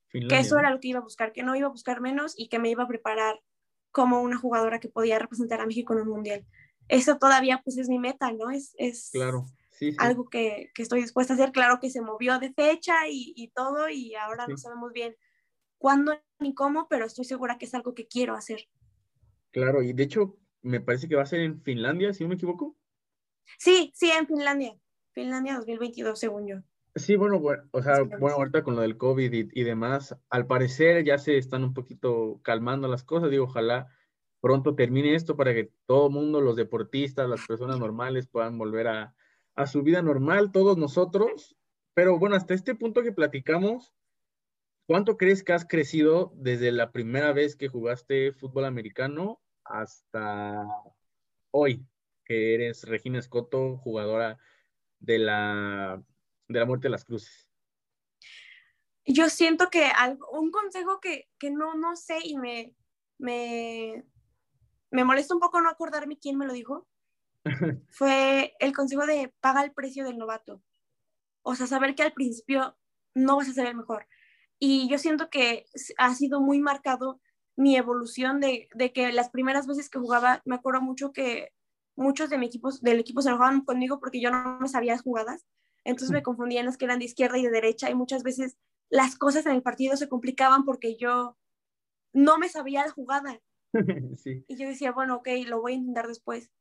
Finlandia. 0.08 0.38
Que 0.38 0.42
eso 0.42 0.58
era 0.58 0.70
lo 0.70 0.80
que 0.80 0.88
iba 0.88 1.00
a 1.00 1.02
buscar, 1.02 1.32
que 1.32 1.42
no 1.42 1.56
iba 1.56 1.66
a 1.66 1.72
buscar 1.72 2.00
menos 2.00 2.34
y 2.36 2.48
que 2.48 2.58
me 2.58 2.70
iba 2.70 2.84
a 2.84 2.88
preparar 2.88 3.40
como 3.90 4.22
una 4.22 4.36
jugadora 4.36 4.80
que 4.80 4.88
podía 4.88 5.18
representar 5.18 5.60
a 5.60 5.66
México 5.66 5.92
en 5.92 6.00
un 6.00 6.08
mundial. 6.08 6.46
Eso 6.88 7.18
todavía 7.18 7.60
pues 7.64 7.78
es 7.78 7.88
mi 7.88 7.98
meta, 7.98 8.32
¿no? 8.32 8.50
Es, 8.50 8.74
es 8.76 9.10
claro. 9.12 9.46
sí, 9.70 9.92
sí. 9.92 9.96
algo 9.98 10.28
que, 10.28 10.70
que, 10.74 10.82
estoy 10.82 11.00
dispuesta 11.00 11.32
a 11.32 11.36
hacer. 11.36 11.52
Claro 11.52 11.78
que 11.80 11.90
se 11.90 12.00
movió 12.00 12.38
de 12.38 12.52
fecha 12.52 13.08
y, 13.08 13.32
y 13.36 13.48
todo 13.48 13.88
y 13.88 14.14
ahora 14.14 14.46
sí. 14.46 14.52
no 14.52 14.58
sabemos 14.58 14.92
bien 14.92 15.16
cuándo 15.78 16.12
ni 16.38 16.54
cómo, 16.54 16.86
pero 16.88 17.06
estoy 17.06 17.24
segura 17.24 17.58
que 17.58 17.66
es 17.66 17.74
algo 17.74 17.94
que 17.94 18.06
quiero 18.06 18.34
hacer. 18.34 18.68
Claro, 19.50 19.82
y 19.82 19.92
de 19.92 20.02
hecho 20.02 20.36
me 20.64 20.80
parece 20.80 21.08
que 21.08 21.14
va 21.14 21.22
a 21.22 21.26
ser 21.26 21.40
en 21.40 21.60
Finlandia, 21.60 22.12
si 22.12 22.24
no 22.24 22.30
me 22.30 22.34
equivoco. 22.34 22.76
Sí, 23.58 23.92
sí, 23.94 24.10
en 24.10 24.26
Finlandia. 24.26 24.74
Finlandia 25.12 25.56
2022, 25.56 26.18
según 26.18 26.46
yo. 26.46 26.56
Sí, 26.96 27.16
bueno, 27.16 27.38
bueno 27.38 27.64
o 27.72 27.82
sea, 27.82 28.02
bueno, 28.02 28.36
ahorita 28.36 28.62
con 28.62 28.74
lo 28.74 28.82
del 28.82 28.96
COVID 28.96 29.32
y, 29.32 29.48
y, 29.52 29.64
demás, 29.64 30.16
al 30.30 30.46
parecer 30.46 31.04
ya 31.04 31.18
se 31.18 31.36
están 31.36 31.64
un 31.64 31.74
poquito 31.74 32.40
calmando 32.42 32.88
las 32.88 33.04
cosas. 33.04 33.30
Digo, 33.30 33.44
ojalá 33.44 33.88
pronto 34.40 34.74
termine 34.74 35.14
esto 35.14 35.36
para 35.36 35.52
que 35.54 35.70
todo 35.86 36.06
el 36.06 36.12
mundo, 36.14 36.40
los 36.40 36.56
deportistas, 36.56 37.28
las 37.28 37.46
personas 37.46 37.78
normales 37.78 38.26
puedan 38.26 38.58
volver 38.58 38.88
a, 38.88 39.14
a 39.54 39.66
su 39.66 39.82
vida 39.82 40.02
normal, 40.02 40.50
todos 40.50 40.78
nosotros. 40.78 41.56
Pero 41.94 42.18
bueno, 42.18 42.36
hasta 42.36 42.54
este 42.54 42.74
punto 42.74 43.02
que 43.02 43.12
platicamos, 43.12 43.92
¿cuánto 44.86 45.16
crees 45.16 45.44
que 45.44 45.52
has 45.52 45.66
crecido 45.66 46.32
desde 46.36 46.72
la 46.72 46.90
primera 46.90 47.32
vez 47.32 47.54
que 47.54 47.68
jugaste 47.68 48.32
fútbol 48.32 48.64
americano 48.64 49.40
hasta 49.64 50.66
hoy, 51.50 51.86
que 52.24 52.54
eres 52.54 52.84
Regina 52.84 53.18
Escoto, 53.18 53.78
jugadora 53.78 54.38
de 54.98 55.18
la, 55.18 56.02
de 56.48 56.58
la 56.58 56.66
Muerte 56.66 56.84
de 56.84 56.90
las 56.90 57.04
Cruces? 57.04 57.48
Yo 59.06 59.28
siento 59.28 59.68
que 59.68 59.84
algo, 59.84 60.30
un 60.30 60.50
consejo 60.50 61.00
que, 61.00 61.28
que 61.38 61.50
no, 61.50 61.74
no 61.74 61.96
sé 61.96 62.18
y 62.22 62.38
me, 62.38 62.74
me, 63.18 64.04
me 64.90 65.04
molesta 65.04 65.34
un 65.34 65.40
poco 65.40 65.60
no 65.60 65.68
acordarme 65.68 66.18
quién 66.18 66.38
me 66.38 66.46
lo 66.46 66.52
dijo, 66.52 66.88
fue 67.88 68.54
el 68.60 68.72
consejo 68.74 69.06
de 69.06 69.32
paga 69.40 69.62
el 69.62 69.72
precio 69.72 70.04
del 70.04 70.18
novato. 70.18 70.62
O 71.42 71.54
sea, 71.54 71.66
saber 71.66 71.94
que 71.94 72.02
al 72.02 72.14
principio 72.14 72.76
no 73.14 73.36
vas 73.36 73.48
a 73.48 73.52
ser 73.52 73.66
el 73.66 73.76
mejor. 73.76 74.06
Y 74.58 74.88
yo 74.88 74.98
siento 74.98 75.28
que 75.28 75.66
ha 75.98 76.14
sido 76.14 76.40
muy 76.40 76.60
marcado 76.60 77.20
mi 77.56 77.76
evolución 77.76 78.40
de, 78.40 78.68
de, 78.74 78.92
que 78.92 79.12
las 79.12 79.30
primeras 79.30 79.66
veces 79.66 79.88
que 79.88 79.98
jugaba, 79.98 80.42
me 80.44 80.56
acuerdo 80.56 80.80
mucho 80.80 81.12
que 81.12 81.52
muchos 81.96 82.30
de 82.30 82.38
mi 82.38 82.46
equipo, 82.46 82.70
del 82.80 83.00
equipo 83.00 83.22
se 83.22 83.28
enojaban 83.28 83.64
conmigo 83.64 84.00
porque 84.00 84.20
yo 84.20 84.30
no 84.30 84.58
me 84.58 84.68
sabía 84.68 84.92
las 84.92 85.02
jugadas, 85.02 85.46
entonces 85.84 86.10
me 86.10 86.22
confundía 86.22 86.60
en 86.60 86.66
las 86.66 86.76
que 86.76 86.86
eran 86.86 86.98
de 86.98 87.04
izquierda 87.04 87.38
y 87.38 87.42
de 87.42 87.50
derecha 87.50 87.90
y 87.90 87.94
muchas 87.94 88.22
veces 88.22 88.56
las 88.88 89.16
cosas 89.16 89.46
en 89.46 89.52
el 89.52 89.62
partido 89.62 89.96
se 89.96 90.08
complicaban 90.08 90.64
porque 90.64 90.96
yo 90.96 91.36
no 92.12 92.38
me 92.38 92.48
sabía 92.48 92.86
la 92.86 92.92
jugada. 92.92 93.40
Sí. 94.18 94.44
Y 94.46 94.56
yo 94.56 94.68
decía, 94.68 94.92
bueno, 94.92 95.16
ok, 95.16 95.28
lo 95.46 95.60
voy 95.60 95.72
a 95.72 95.76
intentar 95.76 96.06
después. 96.06 96.52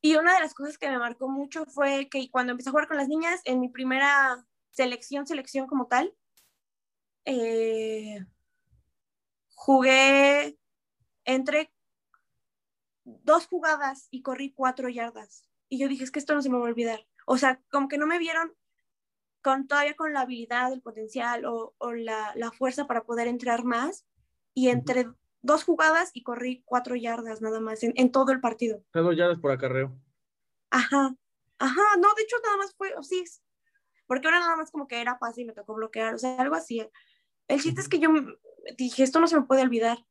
Y 0.00 0.14
una 0.14 0.34
de 0.34 0.40
las 0.40 0.54
cosas 0.54 0.78
que 0.78 0.88
me 0.88 0.98
marcó 0.98 1.28
mucho 1.28 1.66
fue 1.66 2.08
que 2.08 2.30
cuando 2.30 2.52
empecé 2.52 2.68
a 2.68 2.72
jugar 2.72 2.86
con 2.86 2.96
las 2.96 3.08
niñas, 3.08 3.40
en 3.44 3.58
mi 3.58 3.68
primera 3.68 4.46
selección, 4.70 5.26
selección 5.26 5.66
como 5.66 5.88
tal, 5.88 6.14
eh, 7.24 8.24
jugué 9.58 10.56
entre 11.24 11.72
dos 13.04 13.48
jugadas 13.48 14.06
y 14.12 14.22
corrí 14.22 14.52
cuatro 14.52 14.88
yardas. 14.88 15.48
Y 15.68 15.80
yo 15.80 15.88
dije, 15.88 16.04
es 16.04 16.12
que 16.12 16.20
esto 16.20 16.32
no 16.32 16.42
se 16.42 16.48
me 16.48 16.56
va 16.56 16.62
a 16.64 16.70
olvidar. 16.70 17.06
O 17.26 17.38
sea, 17.38 17.60
como 17.68 17.88
que 17.88 17.98
no 17.98 18.06
me 18.06 18.18
vieron 18.18 18.54
con 19.42 19.66
todavía 19.66 19.96
con 19.96 20.12
la 20.12 20.20
habilidad, 20.20 20.72
el 20.72 20.80
potencial 20.80 21.44
o, 21.44 21.74
o 21.78 21.92
la, 21.92 22.32
la, 22.36 22.52
fuerza 22.52 22.86
para 22.86 23.02
poder 23.02 23.26
entrar 23.26 23.64
más. 23.64 24.06
Y 24.54 24.68
entre 24.68 25.08
dos 25.42 25.64
jugadas 25.64 26.12
y 26.14 26.22
corrí 26.22 26.62
cuatro 26.64 26.94
yardas 26.94 27.42
nada 27.42 27.58
más 27.58 27.82
en, 27.82 27.92
en 27.96 28.12
todo 28.12 28.30
el 28.30 28.40
partido. 28.40 28.84
Dos 28.94 29.16
yardas 29.16 29.40
por 29.40 29.50
acarreo. 29.50 29.98
Ajá, 30.70 31.16
ajá, 31.58 31.96
no, 31.98 32.14
de 32.14 32.22
hecho 32.22 32.36
nada 32.44 32.58
más 32.58 32.74
fue, 32.76 32.94
oh, 32.96 33.02
sí, 33.02 33.24
porque 34.06 34.28
ahora 34.28 34.38
nada 34.38 34.56
más 34.56 34.70
como 34.70 34.86
que 34.86 35.00
era 35.00 35.18
fácil 35.18 35.44
y 35.44 35.46
me 35.48 35.52
tocó 35.52 35.74
bloquear, 35.74 36.14
o 36.14 36.18
sea, 36.18 36.36
algo 36.36 36.54
así. 36.54 36.88
El 37.48 37.60
chiste 37.60 37.80
es 37.80 37.88
que 37.88 37.98
yo 37.98 38.10
dije, 38.76 39.02
esto 39.02 39.20
no 39.20 39.26
se 39.26 39.36
me 39.38 39.46
puede 39.46 39.62
olvidar, 39.62 40.04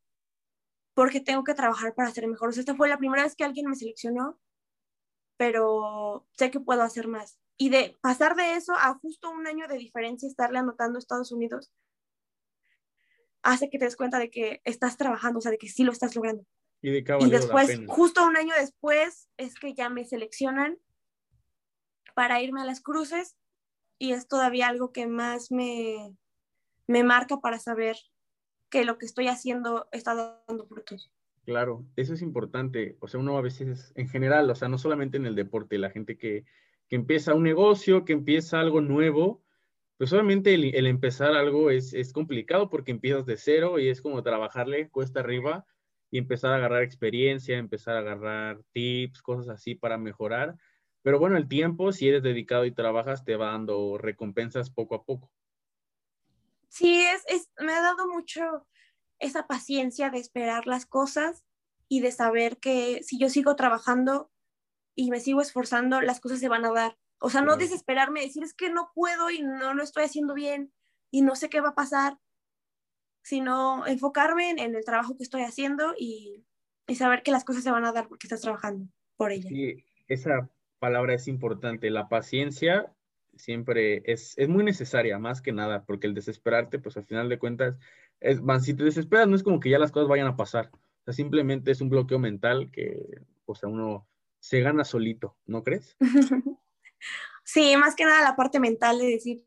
porque 0.93 1.19
tengo 1.19 1.43
que 1.43 1.53
trabajar 1.53 1.93
para 1.93 2.11
ser 2.11 2.27
mejor. 2.27 2.49
O 2.49 2.51
sea, 2.51 2.61
esta 2.61 2.75
fue 2.75 2.89
la 2.89 2.97
primera 2.97 3.23
vez 3.23 3.35
que 3.35 3.43
alguien 3.43 3.69
me 3.69 3.75
seleccionó, 3.75 4.39
pero 5.37 6.27
sé 6.37 6.49
que 6.49 6.59
puedo 6.59 6.81
hacer 6.81 7.07
más. 7.07 7.39
Y 7.57 7.69
de 7.69 7.97
pasar 8.01 8.35
de 8.35 8.55
eso 8.55 8.73
a 8.73 8.95
justo 8.99 9.29
un 9.29 9.47
año 9.47 9.67
de 9.67 9.77
diferencia, 9.77 10.27
estarle 10.27 10.59
anotando 10.59 10.97
a 10.97 10.99
Estados 10.99 11.31
Unidos, 11.31 11.71
hace 13.43 13.69
que 13.69 13.79
te 13.79 13.85
des 13.85 13.95
cuenta 13.95 14.19
de 14.19 14.29
que 14.29 14.61
estás 14.63 14.97
trabajando, 14.97 15.39
o 15.39 15.41
sea, 15.41 15.51
de 15.51 15.57
que 15.57 15.69
sí 15.69 15.83
lo 15.83 15.91
estás 15.91 16.15
logrando. 16.15 16.45
Y, 16.81 16.91
de 16.91 17.17
y 17.19 17.29
después, 17.29 17.79
justo 17.87 18.25
un 18.25 18.37
año 18.37 18.53
después, 18.59 19.29
es 19.37 19.55
que 19.55 19.73
ya 19.73 19.89
me 19.89 20.05
seleccionan 20.05 20.77
para 22.13 22.41
irme 22.41 22.61
a 22.61 22.65
las 22.65 22.81
cruces 22.81 23.35
y 23.99 24.13
es 24.13 24.27
todavía 24.27 24.67
algo 24.67 24.91
que 24.91 25.07
más 25.07 25.51
me, 25.51 26.15
me 26.87 27.03
marca 27.03 27.37
para 27.37 27.59
saber 27.59 27.97
que 28.69 28.85
lo 28.85 28.97
que 28.97 29.05
estoy 29.05 29.27
haciendo 29.27 29.87
está 29.91 30.41
dando 30.47 30.65
frutos. 30.65 31.11
Claro, 31.45 31.85
eso 31.95 32.13
es 32.13 32.21
importante. 32.21 32.97
O 32.99 33.07
sea, 33.07 33.19
uno 33.19 33.37
a 33.37 33.41
veces, 33.41 33.93
en 33.95 34.09
general, 34.09 34.49
o 34.49 34.55
sea, 34.55 34.67
no 34.67 34.77
solamente 34.77 35.17
en 35.17 35.25
el 35.25 35.35
deporte, 35.35 35.77
la 35.77 35.89
gente 35.89 36.17
que, 36.17 36.43
que 36.89 36.95
empieza 36.95 37.33
un 37.33 37.43
negocio, 37.43 38.03
que 38.03 38.13
empieza 38.13 38.59
algo 38.59 38.81
nuevo, 38.81 39.43
pues 39.97 40.11
obviamente 40.13 40.53
el, 40.53 40.75
el 40.75 40.87
empezar 40.87 41.33
algo 41.33 41.71
es, 41.71 41.93
es, 41.93 42.13
complicado 42.13 42.69
porque 42.69 42.91
empiezas 42.91 43.25
de 43.25 43.37
cero 43.37 43.79
y 43.79 43.89
es 43.89 44.01
como 44.01 44.21
trabajarle 44.23 44.89
cuesta 44.89 45.21
arriba 45.21 45.65
y 46.11 46.17
empezar 46.19 46.51
a 46.51 46.57
agarrar 46.57 46.83
experiencia, 46.83 47.57
empezar 47.57 47.95
a 47.95 47.99
agarrar 47.99 48.61
tips, 48.73 49.21
cosas 49.21 49.49
así 49.49 49.75
para 49.75 49.97
mejorar. 49.97 50.55
Pero 51.01 51.19
bueno, 51.19 51.37
el 51.37 51.47
tiempo, 51.47 51.91
si 51.91 52.09
eres 52.09 52.23
dedicado 52.23 52.65
y 52.65 52.71
trabajas, 52.71 53.23
te 53.23 53.37
va 53.37 53.51
dando 53.51 53.97
recompensas 53.97 54.69
poco 54.69 54.95
a 54.95 55.05
poco. 55.05 55.31
Sí, 56.69 57.01
es, 57.01 57.23
es, 57.27 57.49
me 57.59 57.73
ha 57.73 57.81
dado 57.81 58.07
mucho 58.07 58.67
esa 59.19 59.47
paciencia 59.47 60.09
de 60.09 60.19
esperar 60.19 60.67
las 60.67 60.85
cosas 60.85 61.45
y 61.87 62.01
de 62.01 62.11
saber 62.11 62.57
que 62.57 63.01
si 63.03 63.17
yo 63.17 63.29
sigo 63.29 63.55
trabajando 63.55 64.31
y 64.95 65.09
me 65.09 65.19
sigo 65.19 65.41
esforzando, 65.41 66.01
las 66.01 66.19
cosas 66.19 66.39
se 66.39 66.49
van 66.49 66.65
a 66.65 66.71
dar. 66.71 66.97
O 67.19 67.29
sea, 67.29 67.41
no 67.41 67.57
desesperarme, 67.57 68.21
decir 68.21 68.43
es 68.43 68.53
que 68.53 68.69
no 68.69 68.91
puedo 68.93 69.29
y 69.29 69.41
no 69.41 69.73
lo 69.73 69.83
estoy 69.83 70.03
haciendo 70.03 70.33
bien 70.33 70.71
y 71.11 71.21
no 71.21 71.35
sé 71.35 71.49
qué 71.49 71.61
va 71.61 71.69
a 71.69 71.75
pasar, 71.75 72.17
sino 73.23 73.87
enfocarme 73.87 74.49
en, 74.49 74.59
en 74.59 74.75
el 74.75 74.85
trabajo 74.85 75.17
que 75.17 75.23
estoy 75.23 75.41
haciendo 75.41 75.93
y, 75.97 76.45
y, 76.87 76.95
saber 76.95 77.23
que 77.23 77.31
las 77.31 77.43
cosas 77.43 77.63
se 77.63 77.71
van 77.71 77.85
a 77.85 77.91
dar 77.91 78.07
porque 78.07 78.27
estás 78.27 78.41
trabajando 78.41 78.87
por 79.15 79.31
ellas. 79.31 79.49
Sí, 79.49 79.83
esa 80.07 80.49
palabra 80.79 81.15
es 81.15 81.27
importante. 81.27 81.89
La 81.89 82.07
paciencia 82.07 82.93
siempre 83.37 84.03
es, 84.05 84.37
es 84.37 84.49
muy 84.49 84.63
necesaria, 84.63 85.17
más 85.19 85.41
que 85.41 85.51
nada, 85.51 85.83
porque 85.85 86.07
el 86.07 86.13
desesperarte, 86.13 86.79
pues 86.79 86.97
al 86.97 87.05
final 87.05 87.29
de 87.29 87.39
cuentas, 87.39 87.77
es, 88.19 88.39
si 88.61 88.73
te 88.73 88.83
desesperas, 88.83 89.27
no 89.27 89.35
es 89.35 89.43
como 89.43 89.59
que 89.59 89.69
ya 89.69 89.79
las 89.79 89.91
cosas 89.91 90.09
vayan 90.09 90.27
a 90.27 90.35
pasar. 90.35 90.71
O 90.73 91.03
sea, 91.05 91.13
simplemente 91.13 91.71
es 91.71 91.81
un 91.81 91.89
bloqueo 91.89 92.19
mental 92.19 92.69
que, 92.71 93.21
o 93.45 93.55
sea, 93.55 93.69
uno 93.69 94.07
se 94.39 94.61
gana 94.61 94.83
solito, 94.83 95.35
¿no 95.45 95.63
crees? 95.63 95.95
sí, 97.43 97.75
más 97.77 97.95
que 97.95 98.05
nada 98.05 98.21
la 98.21 98.35
parte 98.35 98.59
mental 98.59 98.99
de 98.99 99.07
decir, 99.07 99.45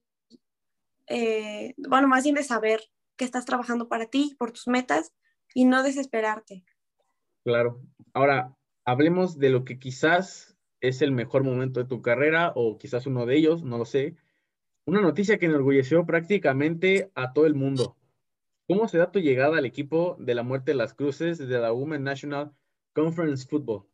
eh, 1.06 1.74
bueno, 1.76 2.08
más 2.08 2.24
bien 2.24 2.36
de 2.36 2.44
saber 2.44 2.80
que 3.16 3.24
estás 3.24 3.44
trabajando 3.44 3.88
para 3.88 4.06
ti, 4.06 4.34
por 4.38 4.52
tus 4.52 4.68
metas 4.68 5.12
y 5.54 5.64
no 5.64 5.82
desesperarte. 5.82 6.64
Claro. 7.44 7.80
Ahora, 8.12 8.56
hablemos 8.84 9.38
de 9.38 9.50
lo 9.50 9.64
que 9.64 9.78
quizás 9.78 10.49
es 10.80 11.02
el 11.02 11.12
mejor 11.12 11.44
momento 11.44 11.80
de 11.80 11.88
tu 11.88 12.02
carrera 12.02 12.52
o 12.54 12.78
quizás 12.78 13.06
uno 13.06 13.26
de 13.26 13.36
ellos, 13.36 13.62
no 13.62 13.78
lo 13.78 13.84
sé. 13.84 14.16
Una 14.84 15.00
noticia 15.00 15.38
que 15.38 15.46
enorgulleció 15.46 16.06
prácticamente 16.06 17.10
a 17.14 17.32
todo 17.32 17.46
el 17.46 17.54
mundo. 17.54 17.96
¿Cómo 18.66 18.88
se 18.88 18.98
da 18.98 19.10
tu 19.10 19.18
llegada 19.18 19.58
al 19.58 19.66
equipo 19.66 20.16
de 20.18 20.34
la 20.34 20.42
Muerte 20.42 20.70
de 20.70 20.76
las 20.76 20.94
Cruces 20.94 21.38
de 21.38 21.58
la 21.58 21.72
Women 21.72 22.04
National 22.04 22.52
Conference 22.92 23.46
Football? 23.46 23.86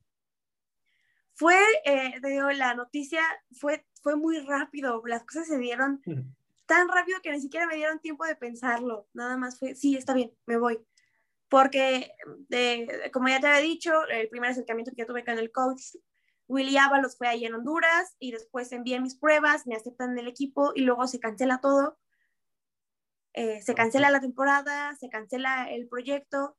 Fue, 1.34 1.58
eh, 1.84 2.14
digo, 2.22 2.50
la 2.52 2.74
noticia 2.74 3.20
fue, 3.52 3.86
fue 4.02 4.16
muy 4.16 4.38
rápido, 4.40 5.02
las 5.06 5.24
cosas 5.24 5.48
se 5.48 5.58
dieron 5.58 6.00
tan 6.66 6.88
rápido 6.88 7.20
que 7.22 7.30
ni 7.30 7.40
siquiera 7.40 7.66
me 7.66 7.76
dieron 7.76 8.00
tiempo 8.00 8.24
de 8.24 8.36
pensarlo, 8.36 9.08
nada 9.12 9.36
más 9.36 9.58
fue, 9.58 9.74
sí, 9.74 9.96
está 9.96 10.14
bien, 10.14 10.32
me 10.46 10.58
voy. 10.58 10.78
Porque, 11.48 12.10
de, 12.48 13.10
como 13.12 13.28
ya 13.28 13.40
te 13.40 13.46
había 13.46 13.60
dicho, 13.60 13.92
el 14.08 14.28
primer 14.28 14.50
acercamiento 14.50 14.90
que 14.90 15.02
yo 15.02 15.06
tuve 15.06 15.24
con 15.24 15.38
el 15.38 15.52
coach, 15.52 15.94
Willy 16.48 16.76
Ábalos 16.76 17.16
fue 17.16 17.28
ahí 17.28 17.44
en 17.44 17.54
Honduras 17.54 18.16
y 18.18 18.32
después 18.32 18.70
envié 18.72 19.00
mis 19.00 19.16
pruebas, 19.16 19.66
me 19.66 19.74
aceptan 19.74 20.12
en 20.12 20.18
el 20.18 20.28
equipo 20.28 20.72
y 20.74 20.82
luego 20.82 21.06
se 21.06 21.20
cancela 21.20 21.60
todo. 21.60 21.98
Eh, 23.32 23.60
se 23.62 23.74
cancela 23.74 24.10
la 24.10 24.20
temporada, 24.20 24.94
se 24.96 25.08
cancela 25.08 25.70
el 25.70 25.88
proyecto 25.88 26.56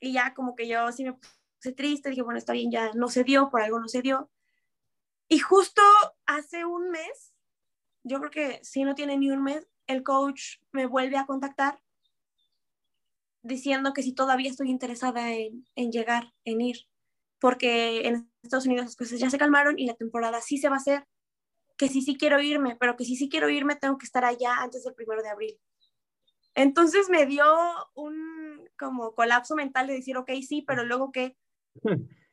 y 0.00 0.12
ya 0.12 0.34
como 0.34 0.56
que 0.56 0.66
yo 0.66 0.90
sí 0.92 1.04
me 1.04 1.12
puse 1.12 1.72
triste, 1.74 2.10
dije, 2.10 2.22
bueno, 2.22 2.38
está 2.38 2.52
bien, 2.52 2.70
ya 2.70 2.92
no 2.94 3.08
se 3.08 3.22
dio, 3.24 3.50
por 3.50 3.62
algo 3.62 3.78
no 3.78 3.88
se 3.88 4.02
dio. 4.02 4.30
Y 5.28 5.38
justo 5.38 5.82
hace 6.26 6.64
un 6.64 6.90
mes 6.90 7.36
yo 8.06 8.20
creo 8.20 8.30
que 8.30 8.60
si 8.62 8.84
no 8.84 8.94
tiene 8.94 9.18
ni 9.18 9.32
un 9.32 9.42
mes, 9.42 9.66
el 9.88 10.04
coach 10.04 10.58
me 10.70 10.86
vuelve 10.86 11.16
a 11.16 11.26
contactar 11.26 11.80
diciendo 13.42 13.92
que 13.92 14.02
si 14.04 14.12
todavía 14.12 14.48
estoy 14.48 14.70
interesada 14.70 15.32
en, 15.32 15.64
llegar, 15.90 16.32
en 16.44 16.60
ir, 16.60 16.76
porque 17.40 18.06
en 18.06 18.30
Estados 18.42 18.66
Unidos 18.66 18.86
las 18.86 18.96
cosas 18.96 19.18
ya 19.18 19.30
se 19.30 19.38
calmaron 19.38 19.78
y 19.78 19.86
la 19.86 19.94
temporada 19.94 20.40
sí 20.40 20.58
se 20.58 20.68
va 20.68 20.76
a 20.76 20.78
hacer, 20.78 21.06
que 21.76 21.88
sí 21.88 22.02
sí 22.02 22.16
quiero 22.16 22.40
irme, 22.40 22.76
pero 22.78 22.96
que 22.96 23.04
si 23.04 23.16
sí 23.16 23.28
quiero 23.28 23.48
irme 23.48 23.76
tengo 23.76 23.98
que 23.98 24.06
estar 24.06 24.24
allá 24.24 24.56
antes 24.62 24.84
del 24.84 24.94
primero 24.94 25.22
de 25.22 25.28
abril. 25.28 25.60
Entonces 26.54 27.10
me 27.10 27.26
dio 27.26 27.44
un 27.94 28.68
como 28.78 29.14
colapso 29.14 29.54
mental 29.54 29.86
de 29.86 29.94
decir, 29.94 30.16
ok, 30.16 30.30
sí, 30.46 30.62
pero 30.66 30.84
luego 30.84 31.12
qué, 31.12 31.36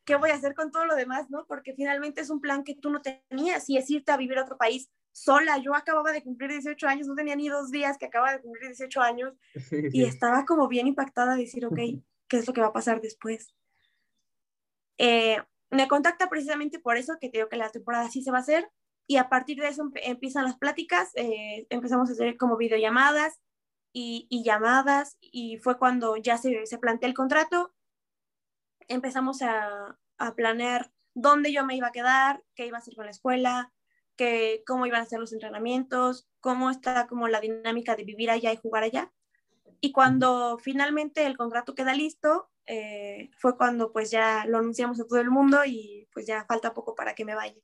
qué 0.05 0.15
voy 0.15 0.29
a 0.29 0.35
hacer 0.35 0.55
con 0.55 0.71
todo 0.71 0.85
lo 0.85 0.95
demás, 0.95 1.29
¿no? 1.29 1.45
Porque 1.45 1.73
finalmente 1.73 2.21
es 2.21 2.29
un 2.29 2.39
plan 2.39 2.63
que 2.63 2.75
tú 2.75 2.89
no 2.89 3.01
tenías 3.01 3.69
y 3.69 3.77
es 3.77 3.89
irte 3.89 4.11
a 4.11 4.17
vivir 4.17 4.37
a 4.37 4.43
otro 4.43 4.57
país 4.57 4.89
sola. 5.11 5.57
Yo 5.57 5.75
acababa 5.75 6.11
de 6.11 6.23
cumplir 6.23 6.51
18 6.51 6.87
años, 6.87 7.07
no 7.07 7.15
tenía 7.15 7.35
ni 7.35 7.49
dos 7.49 7.69
días 7.69 7.97
que 7.97 8.05
acababa 8.05 8.33
de 8.33 8.41
cumplir 8.41 8.67
18 8.67 9.01
años 9.01 9.33
y 9.91 10.05
estaba 10.05 10.45
como 10.45 10.67
bien 10.67 10.87
impactada 10.87 11.35
de 11.35 11.41
decir, 11.41 11.65
ok, 11.65 11.79
¿qué 12.27 12.37
es 12.37 12.47
lo 12.47 12.53
que 12.53 12.61
va 12.61 12.67
a 12.67 12.73
pasar 12.73 13.01
después? 13.01 13.53
Eh, 15.05 15.37
me 15.69 15.89
contacta 15.89 16.29
precisamente 16.29 16.79
por 16.79 16.95
eso, 16.95 17.17
que 17.19 17.27
te 17.27 17.45
que 17.49 17.57
la 17.57 17.69
temporada 17.69 18.09
sí 18.09 18.23
se 18.23 18.31
va 18.31 18.37
a 18.37 18.41
hacer 18.41 18.71
y 19.05 19.17
a 19.17 19.27
partir 19.27 19.59
de 19.59 19.67
eso 19.67 19.91
empiezan 19.95 20.45
las 20.45 20.57
pláticas, 20.57 21.11
eh, 21.15 21.67
empezamos 21.69 22.09
a 22.09 22.13
hacer 22.13 22.37
como 22.37 22.55
videollamadas 22.55 23.33
y, 23.91 24.27
y 24.29 24.45
llamadas 24.45 25.17
y 25.19 25.57
fue 25.57 25.77
cuando 25.77 26.15
ya 26.15 26.37
se, 26.37 26.65
se 26.67 26.77
plantea 26.77 27.09
el 27.09 27.15
contrato, 27.15 27.73
empezamos 28.87 29.41
a, 29.41 29.99
a 30.19 30.35
planear 30.35 30.93
dónde 31.13 31.51
yo 31.51 31.65
me 31.65 31.75
iba 31.75 31.87
a 31.87 31.91
quedar, 31.91 32.41
qué 32.55 32.65
iba 32.65 32.77
a 32.77 32.79
hacer 32.79 32.95
con 32.95 33.03
la 33.03 33.11
escuela, 33.11 33.73
que 34.15 34.63
cómo 34.65 34.85
iban 34.85 35.01
a 35.01 35.05
ser 35.05 35.19
los 35.19 35.33
entrenamientos, 35.33 36.29
cómo 36.39 36.69
está 36.69 37.07
como 37.07 37.27
la 37.27 37.41
dinámica 37.41 37.97
de 37.97 38.05
vivir 38.05 38.31
allá 38.31 38.53
y 38.53 38.57
jugar 38.57 38.83
allá. 38.83 39.11
Y 39.81 39.91
cuando 39.91 40.57
finalmente 40.59 41.25
el 41.25 41.35
contrato 41.35 41.75
queda 41.75 41.93
listo, 41.93 42.52
eh, 42.65 43.29
fue 43.37 43.57
cuando 43.57 43.91
pues 43.91 44.11
ya 44.11 44.45
lo 44.47 44.59
anunciamos 44.59 44.99
a 44.99 45.05
todo 45.05 45.19
el 45.19 45.29
mundo 45.29 45.59
y 45.65 46.07
pues 46.13 46.25
ya 46.25 46.45
falta 46.45 46.73
poco 46.73 46.95
para 46.95 47.15
que 47.15 47.25
me 47.25 47.35
vaya. 47.35 47.59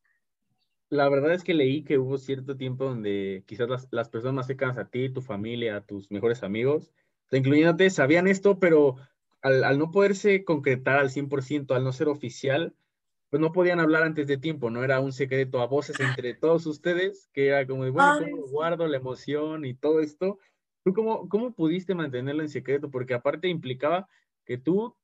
La 0.89 1.07
verdad 1.07 1.33
es 1.33 1.43
que 1.43 1.53
leí 1.53 1.83
que 1.83 1.99
hubo 1.99 2.17
cierto 2.17 2.57
tiempo 2.57 2.85
donde 2.85 3.43
quizás 3.45 3.69
las, 3.69 3.87
las 3.91 4.09
personas 4.09 4.33
más 4.35 4.47
cercanas 4.47 4.77
a 4.77 4.89
ti, 4.89 5.09
tu 5.09 5.21
familia, 5.21 5.77
a 5.77 5.85
tus 5.85 6.09
mejores 6.09 6.41
amigos, 6.41 6.91
incluyéndote, 7.31 7.89
sabían 7.91 8.27
esto, 8.27 8.59
pero 8.59 8.95
al, 9.41 9.63
al 9.63 9.77
no 9.77 9.91
poderse 9.91 10.43
concretar 10.43 10.97
al 10.97 11.11
100%, 11.11 11.75
al 11.75 11.83
no 11.83 11.91
ser 11.91 12.07
oficial, 12.07 12.75
pues 13.29 13.39
no 13.39 13.51
podían 13.51 13.79
hablar 13.79 14.03
antes 14.03 14.27
de 14.27 14.37
tiempo, 14.37 14.71
no 14.71 14.83
era 14.83 14.99
un 14.99 15.11
secreto 15.11 15.61
a 15.61 15.67
voces 15.67 15.99
entre 15.99 16.33
todos 16.33 16.65
ustedes, 16.65 17.29
que 17.31 17.47
era 17.47 17.67
como 17.67 17.83
de, 17.83 17.91
bueno, 17.91 18.25
¿cómo 18.31 18.47
guardo 18.47 18.87
la 18.87 18.97
emoción 18.97 19.65
y 19.65 19.75
todo 19.75 19.99
esto? 19.99 20.39
¿Tú 20.83 20.93
cómo, 20.93 21.29
cómo 21.29 21.53
pudiste 21.53 21.93
mantenerlo 21.93 22.41
en 22.41 22.49
secreto? 22.49 22.89
Porque 22.89 23.13
aparte 23.13 23.47
implicaba 23.47 24.07
que 24.49 24.57
tú, 24.57 24.97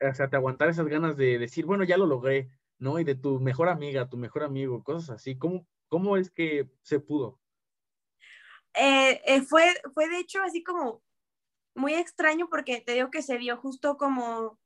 o 0.00 0.14
sea, 0.14 0.28
te 0.28 0.34
aguantar 0.34 0.68
esas 0.68 0.88
ganas 0.88 1.16
de 1.16 1.38
decir, 1.38 1.66
bueno, 1.66 1.84
ya 1.84 1.96
lo 1.96 2.04
logré, 2.04 2.50
¿no? 2.78 2.98
Y 2.98 3.04
de 3.04 3.14
tu 3.14 3.38
mejor 3.38 3.68
amiga, 3.68 4.08
tu 4.08 4.16
mejor 4.16 4.42
amigo, 4.42 4.82
cosas 4.82 5.10
así. 5.10 5.38
¿Cómo, 5.38 5.68
cómo 5.86 6.16
es 6.16 6.32
que 6.32 6.68
se 6.82 6.98
pudo? 6.98 7.40
Eh, 8.74 9.22
eh, 9.24 9.42
fue, 9.42 9.72
fue 9.94 10.08
de 10.08 10.18
hecho 10.18 10.42
así 10.42 10.64
como 10.64 11.00
muy 11.76 11.94
extraño 11.94 12.48
porque 12.48 12.80
te 12.80 12.94
digo 12.94 13.12
que 13.12 13.22
se 13.22 13.38
dio 13.38 13.56
justo 13.56 13.96
como 13.96 14.58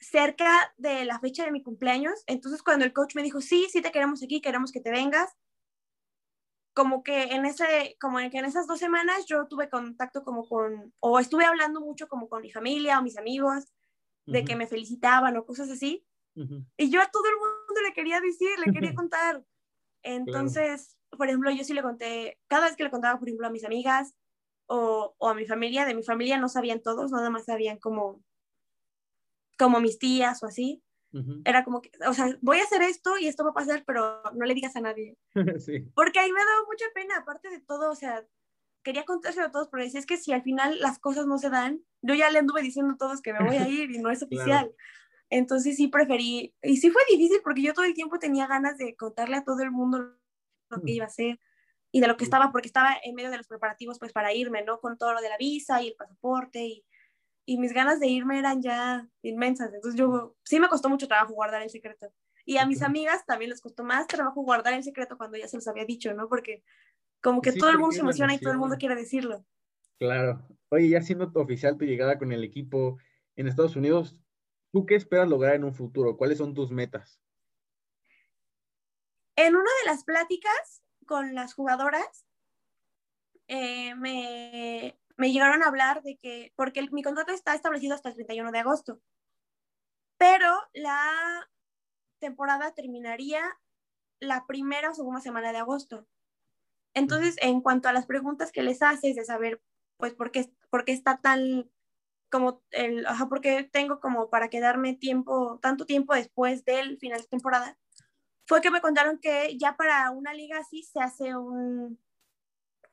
cerca 0.00 0.74
de 0.76 1.04
la 1.04 1.20
fecha 1.20 1.44
de 1.44 1.52
mi 1.52 1.62
cumpleaños. 1.62 2.24
Entonces, 2.26 2.64
cuando 2.64 2.84
el 2.84 2.92
coach 2.92 3.14
me 3.14 3.22
dijo, 3.22 3.40
sí, 3.40 3.68
sí 3.70 3.80
te 3.80 3.92
queremos 3.92 4.24
aquí, 4.24 4.40
queremos 4.40 4.72
que 4.72 4.80
te 4.80 4.90
vengas, 4.90 5.30
como 6.80 7.02
que 7.02 7.24
en 7.24 7.44
ese, 7.44 7.94
como 8.00 8.16
que 8.30 8.38
en 8.38 8.46
esas 8.46 8.66
dos 8.66 8.78
semanas 8.78 9.26
yo 9.26 9.46
tuve 9.48 9.68
contacto 9.68 10.24
como 10.24 10.48
con, 10.48 10.94
o 10.98 11.18
estuve 11.18 11.44
hablando 11.44 11.82
mucho 11.82 12.08
como 12.08 12.26
con 12.26 12.40
mi 12.40 12.50
familia 12.50 12.98
o 12.98 13.02
mis 13.02 13.18
amigos, 13.18 13.66
de 14.24 14.46
que 14.46 14.56
me 14.56 14.66
felicitaban 14.66 15.36
o 15.36 15.44
cosas 15.44 15.68
así. 15.68 16.06
Y 16.78 16.90
yo 16.90 17.02
a 17.02 17.10
todo 17.10 17.24
el 17.28 17.36
mundo 17.36 17.82
le 17.86 17.92
quería 17.92 18.18
decir, 18.22 18.48
le 18.64 18.72
quería 18.72 18.94
contar. 18.94 19.44
Entonces, 20.02 20.96
por 21.10 21.28
ejemplo, 21.28 21.50
yo 21.50 21.64
sí 21.64 21.74
le 21.74 21.82
conté, 21.82 22.38
cada 22.48 22.64
vez 22.66 22.76
que 22.76 22.84
le 22.84 22.90
contaba, 22.90 23.18
por 23.18 23.28
ejemplo, 23.28 23.46
a 23.46 23.50
mis 23.50 23.64
amigas 23.66 24.14
o, 24.64 25.14
o 25.18 25.28
a 25.28 25.34
mi 25.34 25.44
familia, 25.44 25.84
de 25.84 25.94
mi 25.94 26.02
familia 26.02 26.38
no 26.38 26.48
sabían 26.48 26.80
todos, 26.80 27.12
nada 27.12 27.28
más 27.28 27.44
sabían 27.44 27.78
como 27.78 28.22
como 29.58 29.80
mis 29.80 29.98
tías 29.98 30.42
o 30.42 30.46
así. 30.46 30.82
Era 31.44 31.64
como 31.64 31.82
que, 31.82 31.90
o 32.06 32.14
sea, 32.14 32.36
voy 32.40 32.58
a 32.58 32.62
hacer 32.62 32.82
esto 32.82 33.18
y 33.18 33.26
esto 33.26 33.44
va 33.44 33.50
a 33.50 33.54
pasar, 33.54 33.82
pero 33.84 34.22
no 34.34 34.44
le 34.44 34.54
digas 34.54 34.76
a 34.76 34.80
nadie. 34.80 35.16
Porque 35.94 36.20
ahí 36.20 36.32
me 36.32 36.40
ha 36.40 36.44
dado 36.44 36.66
mucha 36.66 36.84
pena, 36.94 37.16
aparte 37.16 37.50
de 37.50 37.60
todo, 37.60 37.90
o 37.90 37.96
sea, 37.96 38.24
quería 38.82 39.04
contárselo 39.04 39.46
a 39.46 39.50
todos, 39.50 39.68
pero 39.68 39.82
decía, 39.82 40.00
es 40.00 40.06
que 40.06 40.16
si 40.16 40.32
al 40.32 40.42
final 40.42 40.78
las 40.80 40.98
cosas 40.98 41.26
no 41.26 41.38
se 41.38 41.50
dan, 41.50 41.82
yo 42.02 42.14
ya 42.14 42.30
le 42.30 42.38
anduve 42.38 42.62
diciendo 42.62 42.94
a 42.94 42.96
todos 42.96 43.22
que 43.22 43.32
me 43.32 43.44
voy 43.44 43.56
a 43.56 43.68
ir 43.68 43.90
y 43.90 43.98
no 43.98 44.10
es 44.10 44.22
oficial. 44.22 44.72
Entonces 45.30 45.76
sí 45.76 45.88
preferí, 45.88 46.54
y 46.62 46.76
sí 46.76 46.90
fue 46.90 47.02
difícil 47.10 47.40
porque 47.42 47.62
yo 47.62 47.72
todo 47.72 47.84
el 47.84 47.94
tiempo 47.94 48.18
tenía 48.18 48.46
ganas 48.46 48.78
de 48.78 48.96
contarle 48.96 49.36
a 49.36 49.44
todo 49.44 49.60
el 49.60 49.70
mundo 49.70 50.16
lo 50.70 50.82
que 50.82 50.92
iba 50.92 51.04
a 51.04 51.08
hacer 51.08 51.38
y 51.92 52.00
de 52.00 52.06
lo 52.06 52.16
que 52.16 52.24
estaba, 52.24 52.52
porque 52.52 52.68
estaba 52.68 52.96
en 53.02 53.14
medio 53.14 53.30
de 53.30 53.36
los 53.36 53.48
preparativos 53.48 53.98
pues 53.98 54.12
para 54.12 54.32
irme, 54.32 54.62
¿no? 54.64 54.80
Con 54.80 54.96
todo 54.96 55.12
lo 55.12 55.20
de 55.20 55.28
la 55.28 55.36
visa 55.36 55.82
y 55.82 55.88
el 55.88 55.94
pasaporte 55.94 56.64
y 56.64 56.84
y 57.44 57.58
mis 57.58 57.72
ganas 57.72 58.00
de 58.00 58.06
irme 58.06 58.38
eran 58.38 58.62
ya 58.62 59.08
inmensas. 59.22 59.72
Entonces 59.72 59.98
yo, 59.98 60.36
sí 60.44 60.60
me 60.60 60.68
costó 60.68 60.88
mucho 60.88 61.08
trabajo 61.08 61.34
guardar 61.34 61.62
el 61.62 61.70
secreto. 61.70 62.12
Y 62.44 62.56
a 62.56 62.66
mis 62.66 62.82
amigas 62.82 63.24
también 63.26 63.50
les 63.50 63.60
costó 63.60 63.84
más 63.84 64.06
trabajo 64.06 64.42
guardar 64.42 64.74
el 64.74 64.82
secreto 64.82 65.16
cuando 65.16 65.36
ya 65.36 65.48
se 65.48 65.56
los 65.56 65.68
había 65.68 65.84
dicho, 65.84 66.12
¿no? 66.14 66.28
Porque 66.28 66.62
como 67.20 67.42
que 67.42 67.52
todo 67.52 67.70
el 67.70 67.78
mundo 67.78 67.92
se 67.92 68.00
emociona 68.00 68.34
y 68.34 68.38
todo 68.38 68.52
el 68.52 68.58
mundo 68.58 68.76
quiere 68.78 68.94
decirlo. 68.94 69.44
Claro. 69.98 70.46
Oye, 70.70 70.88
ya 70.88 71.02
siendo 71.02 71.30
oficial 71.34 71.76
tu 71.76 71.84
llegada 71.84 72.18
con 72.18 72.32
el 72.32 72.42
equipo 72.42 72.98
en 73.36 73.46
Estados 73.46 73.76
Unidos, 73.76 74.16
¿tú 74.72 74.86
qué 74.86 74.94
esperas 74.94 75.28
lograr 75.28 75.54
en 75.54 75.64
un 75.64 75.74
futuro? 75.74 76.16
¿Cuáles 76.16 76.38
son 76.38 76.54
tus 76.54 76.70
metas? 76.70 77.20
En 79.36 79.54
una 79.54 79.70
de 79.82 79.90
las 79.90 80.04
pláticas 80.04 80.82
con 81.06 81.34
las 81.34 81.54
jugadoras, 81.54 82.26
eh, 83.48 83.94
me, 83.96 84.98
me 85.20 85.32
llegaron 85.32 85.62
a 85.62 85.66
hablar 85.66 86.02
de 86.02 86.16
que, 86.16 86.50
porque 86.56 86.88
mi 86.92 87.02
contrato 87.02 87.30
está 87.32 87.54
establecido 87.54 87.94
hasta 87.94 88.08
el 88.08 88.14
31 88.14 88.52
de 88.52 88.58
agosto, 88.58 89.02
pero 90.16 90.50
la 90.72 91.46
temporada 92.20 92.72
terminaría 92.72 93.42
la 94.18 94.46
primera 94.46 94.90
o 94.90 94.94
segunda 94.94 95.20
semana 95.20 95.52
de 95.52 95.58
agosto. 95.58 96.06
Entonces, 96.94 97.36
en 97.42 97.60
cuanto 97.60 97.90
a 97.90 97.92
las 97.92 98.06
preguntas 98.06 98.50
que 98.50 98.62
les 98.62 98.80
haces 98.80 99.14
de 99.14 99.26
saber, 99.26 99.60
pues, 99.98 100.14
por 100.14 100.30
qué, 100.32 100.48
está 100.86 101.18
tan, 101.18 101.70
como, 102.30 102.62
el, 102.70 103.06
ajá, 103.06 103.28
por 103.28 103.42
qué 103.42 103.62
tengo 103.62 104.00
como 104.00 104.30
para 104.30 104.48
quedarme 104.48 104.94
tiempo, 104.94 105.58
tanto 105.60 105.84
tiempo 105.84 106.14
después 106.14 106.64
del 106.64 106.96
final 106.96 107.20
de 107.20 107.28
temporada, 107.28 107.78
fue 108.46 108.62
que 108.62 108.70
me 108.70 108.80
contaron 108.80 109.18
que 109.18 109.58
ya 109.58 109.76
para 109.76 110.10
una 110.12 110.32
liga 110.32 110.58
así 110.58 110.82
se 110.82 111.00
hace 111.00 111.36
un, 111.36 112.00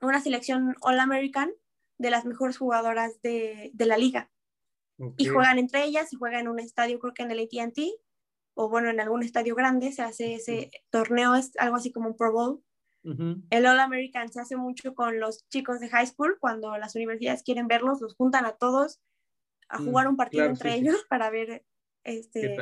una 0.01 0.19
selección 0.19 0.75
All 0.81 0.99
American 0.99 1.53
de 1.97 2.09
las 2.09 2.25
mejores 2.25 2.57
jugadoras 2.57 3.21
de, 3.21 3.71
de 3.73 3.85
la 3.85 3.97
liga. 3.97 4.31
Y 5.17 5.27
juegan 5.27 5.59
entre 5.59 5.83
ellas 5.83 6.11
y 6.11 6.15
juegan 6.15 6.41
en 6.41 6.47
un 6.47 6.59
estadio, 6.59 6.97
creo 6.99 7.13
que 7.13 7.21
en 7.21 7.29
el 7.29 7.39
ATT, 7.39 7.77
o 8.55 8.67
bueno, 8.67 8.89
en 8.89 8.99
algún 8.99 9.21
estadio 9.21 9.53
grande, 9.53 9.91
se 9.91 10.01
hace 10.01 10.33
ese 10.33 10.71
torneo, 10.89 11.35
es 11.35 11.51
algo 11.57 11.75
así 11.75 11.91
como 11.91 12.09
un 12.09 12.17
Pro 12.17 12.31
Bowl. 12.31 12.63
El 13.03 13.65
All 13.65 13.79
American 13.79 14.29
se 14.29 14.41
hace 14.41 14.57
mucho 14.57 14.93
con 14.93 15.19
los 15.19 15.47
chicos 15.47 15.79
de 15.79 15.87
high 15.87 16.07
school, 16.07 16.37
cuando 16.41 16.77
las 16.77 16.93
universidades 16.95 17.41
quieren 17.41 17.67
verlos, 17.67 18.01
los 18.01 18.15
juntan 18.15 18.45
a 18.45 18.57
todos 18.57 18.99
a 19.69 19.79
mm, 19.79 19.85
jugar 19.85 20.07
un 20.07 20.17
partido 20.17 20.45
entre 20.45 20.75
ellos 20.75 21.05
para 21.09 21.29
ver 21.29 21.63
este, 22.03 22.57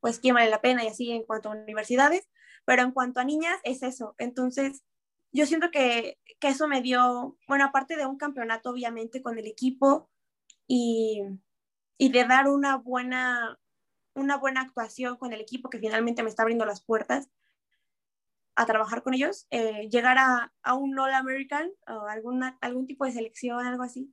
pues 0.00 0.20
quién 0.20 0.34
vale 0.34 0.50
la 0.50 0.60
pena 0.60 0.84
y 0.84 0.88
así 0.88 1.10
en 1.10 1.24
cuanto 1.24 1.50
a 1.50 1.56
universidades, 1.56 2.28
pero 2.64 2.82
en 2.82 2.92
cuanto 2.92 3.18
a 3.18 3.24
niñas 3.24 3.58
es 3.64 3.82
eso. 3.82 4.14
Entonces, 4.18 4.84
yo 5.32 5.46
siento 5.46 5.70
que, 5.70 6.18
que 6.40 6.48
eso 6.48 6.68
me 6.68 6.82
dio, 6.82 7.36
bueno, 7.46 7.64
aparte 7.64 7.96
de 7.96 8.06
un 8.06 8.16
campeonato 8.16 8.70
obviamente 8.70 9.22
con 9.22 9.38
el 9.38 9.46
equipo 9.46 10.10
y, 10.66 11.22
y 11.96 12.10
de 12.10 12.24
dar 12.24 12.48
una 12.48 12.76
buena, 12.76 13.58
una 14.14 14.36
buena 14.36 14.62
actuación 14.62 15.16
con 15.16 15.32
el 15.32 15.40
equipo 15.40 15.70
que 15.70 15.78
finalmente 15.78 16.22
me 16.22 16.28
está 16.28 16.42
abriendo 16.42 16.64
las 16.64 16.82
puertas, 16.82 17.30
a 18.54 18.66
trabajar 18.66 19.04
con 19.04 19.14
ellos, 19.14 19.46
eh, 19.50 19.88
llegar 19.88 20.18
a, 20.18 20.52
a, 20.62 20.74
un 20.74 20.98
All 20.98 21.14
American 21.14 21.70
o 21.86 22.08
alguna, 22.08 22.58
algún 22.60 22.86
tipo 22.86 23.04
de 23.04 23.12
selección, 23.12 23.64
algo 23.64 23.84
así. 23.84 24.12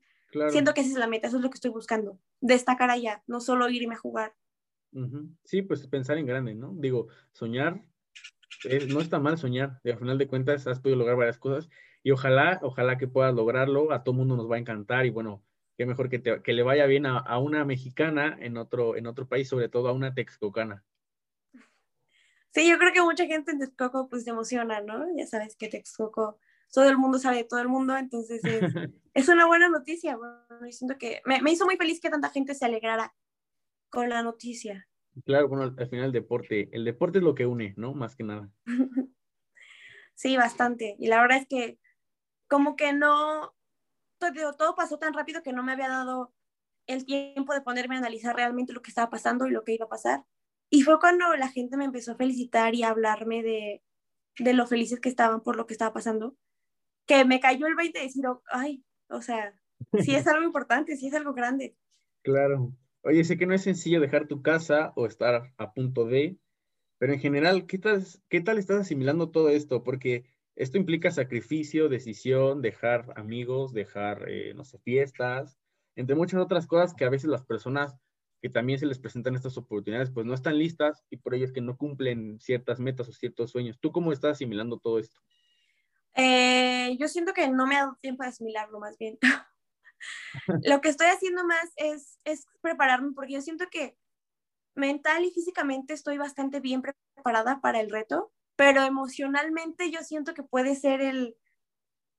Siento 0.50 0.74
que 0.74 0.82
esa 0.82 0.92
es 0.92 0.98
la 0.98 1.08
meta, 1.08 1.28
eso 1.28 1.38
es 1.38 1.44
lo 1.44 1.50
que 1.50 1.56
estoy 1.56 1.72
buscando, 1.72 2.20
destacar 2.42 2.92
allá, 2.92 3.24
no 3.26 3.40
solo 3.40 3.70
irme 3.70 3.96
a 3.96 4.00
jugar. 4.00 4.36
Sí, 5.44 5.62
pues 5.62 5.86
pensar 5.88 6.18
en 6.18 6.26
grande, 6.26 6.56
¿no? 6.56 6.74
Digo, 6.76 7.08
soñar, 7.32 7.84
no 8.90 9.02
está 9.02 9.20
mal 9.20 9.38
soñar, 9.38 9.80
y 9.84 9.92
al 9.92 9.98
final 9.98 10.18
de 10.18 10.28
cuentas 10.28 10.68
has 10.68 10.80
podido 10.80 11.00
lograr 11.00 11.18
varias 11.18 11.38
cosas 11.38 11.70
y 12.04 12.12
ojalá, 12.12 12.60
ojalá 12.62 12.98
que 12.98 13.08
puedas 13.08 13.34
lograrlo, 13.34 13.92
a 13.92 14.04
todo 14.04 14.14
mundo 14.14 14.36
nos 14.36 14.50
va 14.50 14.58
a 14.58 14.60
encantar 14.60 15.06
y 15.06 15.10
bueno, 15.10 15.44
qué 15.78 15.86
mejor 15.86 16.10
que, 16.10 16.20
te, 16.20 16.42
que 16.44 16.54
le 16.54 16.64
vaya 16.64 16.86
bien 16.86 17.06
a, 17.06 17.18
a, 17.18 17.40
una 17.40 17.66
mexicana 17.66 18.38
en 18.40 18.58
otro, 18.58 18.96
en 18.96 19.08
otro 19.08 19.28
país, 19.28 19.50
sobre 19.50 19.70
todo 19.70 19.90
a 19.90 19.94
una 19.94 20.14
texcocana. 20.14 20.84
Sí, 22.52 22.70
yo 22.70 22.78
creo 22.78 22.94
que 22.94 23.02
mucha 23.02 23.26
gente 23.26 23.52
en 23.52 23.60
Texcoco 23.60 24.08
pues 24.08 24.24
se 24.24 24.30
emociona, 24.30 24.80
¿no? 24.82 25.06
Ya 25.18 25.28
sabes 25.28 25.58
que 25.58 25.68
Texcoco, 25.68 26.40
todo 26.72 26.88
el 26.88 26.98
mundo 26.98 27.20
sabe 27.20 27.38
de 27.38 27.44
todo 27.44 27.60
el 27.60 27.68
mundo, 27.68 27.98
entonces 27.98 28.44
es, 28.46 28.62
es 29.14 29.28
una 29.28 29.46
buena 29.46 29.68
noticia. 29.68 30.16
Bueno, 30.16 30.38
siento 30.70 30.98
que 30.98 31.22
me, 31.26 31.42
me, 31.42 31.52
hizo 31.52 31.66
muy 31.66 31.76
feliz 31.76 32.00
que 32.00 32.10
tanta 32.10 32.30
gente 32.30 32.54
se 32.54 32.66
alegrara 32.66 33.14
con 33.90 34.10
la 34.10 34.24
noticia. 34.24 34.88
Claro, 35.24 35.48
bueno, 35.48 35.74
al 35.78 35.90
final 35.90 36.08
el 36.08 36.12
deporte, 36.12 36.70
el 36.74 36.84
deporte 36.84 37.20
es 37.20 37.24
lo 37.24 37.36
que 37.36 37.46
une, 37.46 37.74
¿no? 37.78 37.94
Más 37.94 38.16
que 38.16 38.24
nada. 38.24 38.50
sí, 40.14 40.36
bastante. 40.36 40.96
Y 41.00 41.08
la 41.08 41.22
verdad 41.22 41.38
es 41.38 41.48
que 41.48 41.80
como 42.48 42.76
que 42.76 42.94
no, 42.94 43.56
todo, 44.18 44.54
todo 44.54 44.76
pasó 44.76 45.00
tan 45.00 45.14
rápido 45.14 45.42
que 45.42 45.54
no 45.54 45.64
me 45.64 45.72
había 45.72 45.88
dado 45.88 46.34
el 46.88 47.06
tiempo 47.06 47.54
de 47.54 47.62
ponerme 47.62 47.96
a 47.96 48.00
analizar 48.00 48.36
realmente 48.36 48.74
lo 48.74 48.82
que 48.82 48.92
estaba 48.92 49.10
pasando 49.10 49.48
y 49.48 49.52
lo 49.52 49.64
que 49.64 49.74
iba 49.74 49.86
a 49.86 49.90
pasar. 49.90 50.26
Y 50.70 50.82
fue 50.82 51.00
cuando 51.00 51.36
la 51.36 51.50
gente 51.50 51.78
me 51.78 51.86
empezó 51.86 52.12
a 52.12 52.18
felicitar 52.18 52.76
y 52.76 52.84
a 52.84 52.90
hablarme 52.90 53.44
de, 53.44 53.84
de 54.40 54.54
lo 54.54 54.68
felices 54.68 55.00
que 55.00 55.10
estaban 55.10 55.42
por 55.42 55.56
lo 55.56 55.66
que 55.66 55.74
estaba 55.74 55.94
pasando, 55.94 56.36
que 57.06 57.26
me 57.26 57.40
cayó 57.40 57.68
el 57.68 57.76
20 57.76 58.00
de 58.00 58.06
decir, 58.06 58.26
oh, 58.28 58.42
ay, 58.52 58.84
o 59.10 59.22
sea, 59.22 59.58
sí 60.02 60.16
es 60.16 60.28
algo 60.28 60.44
importante, 60.44 60.98
sí 60.98 61.08
es 61.08 61.14
algo 61.14 61.34
grande. 61.34 61.76
Claro. 62.24 62.74
Oye, 63.08 63.24
sé 63.24 63.38
que 63.38 63.46
no 63.46 63.54
es 63.54 63.62
sencillo 63.62 64.02
dejar 64.02 64.28
tu 64.28 64.42
casa 64.42 64.92
o 64.96 65.06
estar 65.06 65.54
a 65.58 65.74
punto 65.74 66.06
de, 66.06 66.40
pero 66.98 67.14
en 67.14 67.20
general, 67.20 67.68
¿qué 67.68 67.78
tal, 67.78 68.04
qué 68.30 68.42
tal 68.42 68.58
estás 68.58 68.82
asimilando 68.82 69.30
todo 69.30 69.50
esto? 69.50 69.84
Porque 69.84 70.26
esto 70.56 70.80
implica 70.80 71.12
sacrificio, 71.12 71.88
decisión, 71.88 72.64
dejar 72.64 73.14
amigos, 73.16 73.74
dejar, 73.74 74.28
eh, 74.28 74.56
no 74.56 74.64
sé, 74.64 74.80
fiestas, 74.80 75.60
entre 75.96 76.16
muchas 76.16 76.42
otras 76.42 76.66
cosas 76.66 76.96
que 76.96 77.06
a 77.06 77.12
veces 77.12 77.30
las 77.30 77.46
personas 77.46 77.96
que 78.42 78.50
también 78.50 78.80
se 78.80 78.88
les 78.88 78.98
presentan 78.98 79.36
estas 79.36 79.56
oportunidades, 79.60 80.10
pues 80.10 80.26
no 80.26 80.34
están 80.34 80.58
listas 80.58 81.04
y 81.12 81.18
por 81.18 81.36
ello 81.36 81.46
es 81.46 81.52
que 81.52 81.62
no 81.62 81.78
cumplen 81.78 82.40
ciertas 82.40 82.80
metas 82.80 83.08
o 83.08 83.12
ciertos 83.12 83.52
sueños. 83.52 83.78
¿Tú 83.80 83.92
cómo 83.92 84.14
estás 84.14 84.32
asimilando 84.32 84.80
todo 84.80 84.98
esto? 84.98 85.22
Eh, 86.16 86.98
yo 87.00 87.08
siento 87.08 87.34
que 87.34 87.52
no 87.52 87.68
me 87.68 87.76
ha 87.76 87.82
dado 87.82 87.98
tiempo 88.02 88.24
de 88.24 88.30
asimilarlo 88.30 88.80
más 88.80 88.98
bien. 88.98 89.20
Lo 90.64 90.82
que 90.82 90.90
estoy 90.90 91.08
haciendo 91.08 91.46
más 91.46 91.72
es, 91.76 92.20
es 92.24 92.46
prepararme 92.62 93.14
porque 93.14 93.34
yo 93.34 93.42
siento 93.42 93.66
que 93.70 93.98
mental 94.76 95.24
y 95.24 95.32
físicamente 95.32 95.94
estoy 95.94 96.18
bastante 96.18 96.60
bien 96.60 96.82
preparada 96.82 97.62
para 97.62 97.80
el 97.80 97.90
reto, 97.90 98.34
pero 98.56 98.84
emocionalmente 98.84 99.92
yo 99.92 100.02
siento 100.02 100.34
que 100.34 100.44
puede 100.44 100.76
ser 100.76 101.02
el 101.02 101.38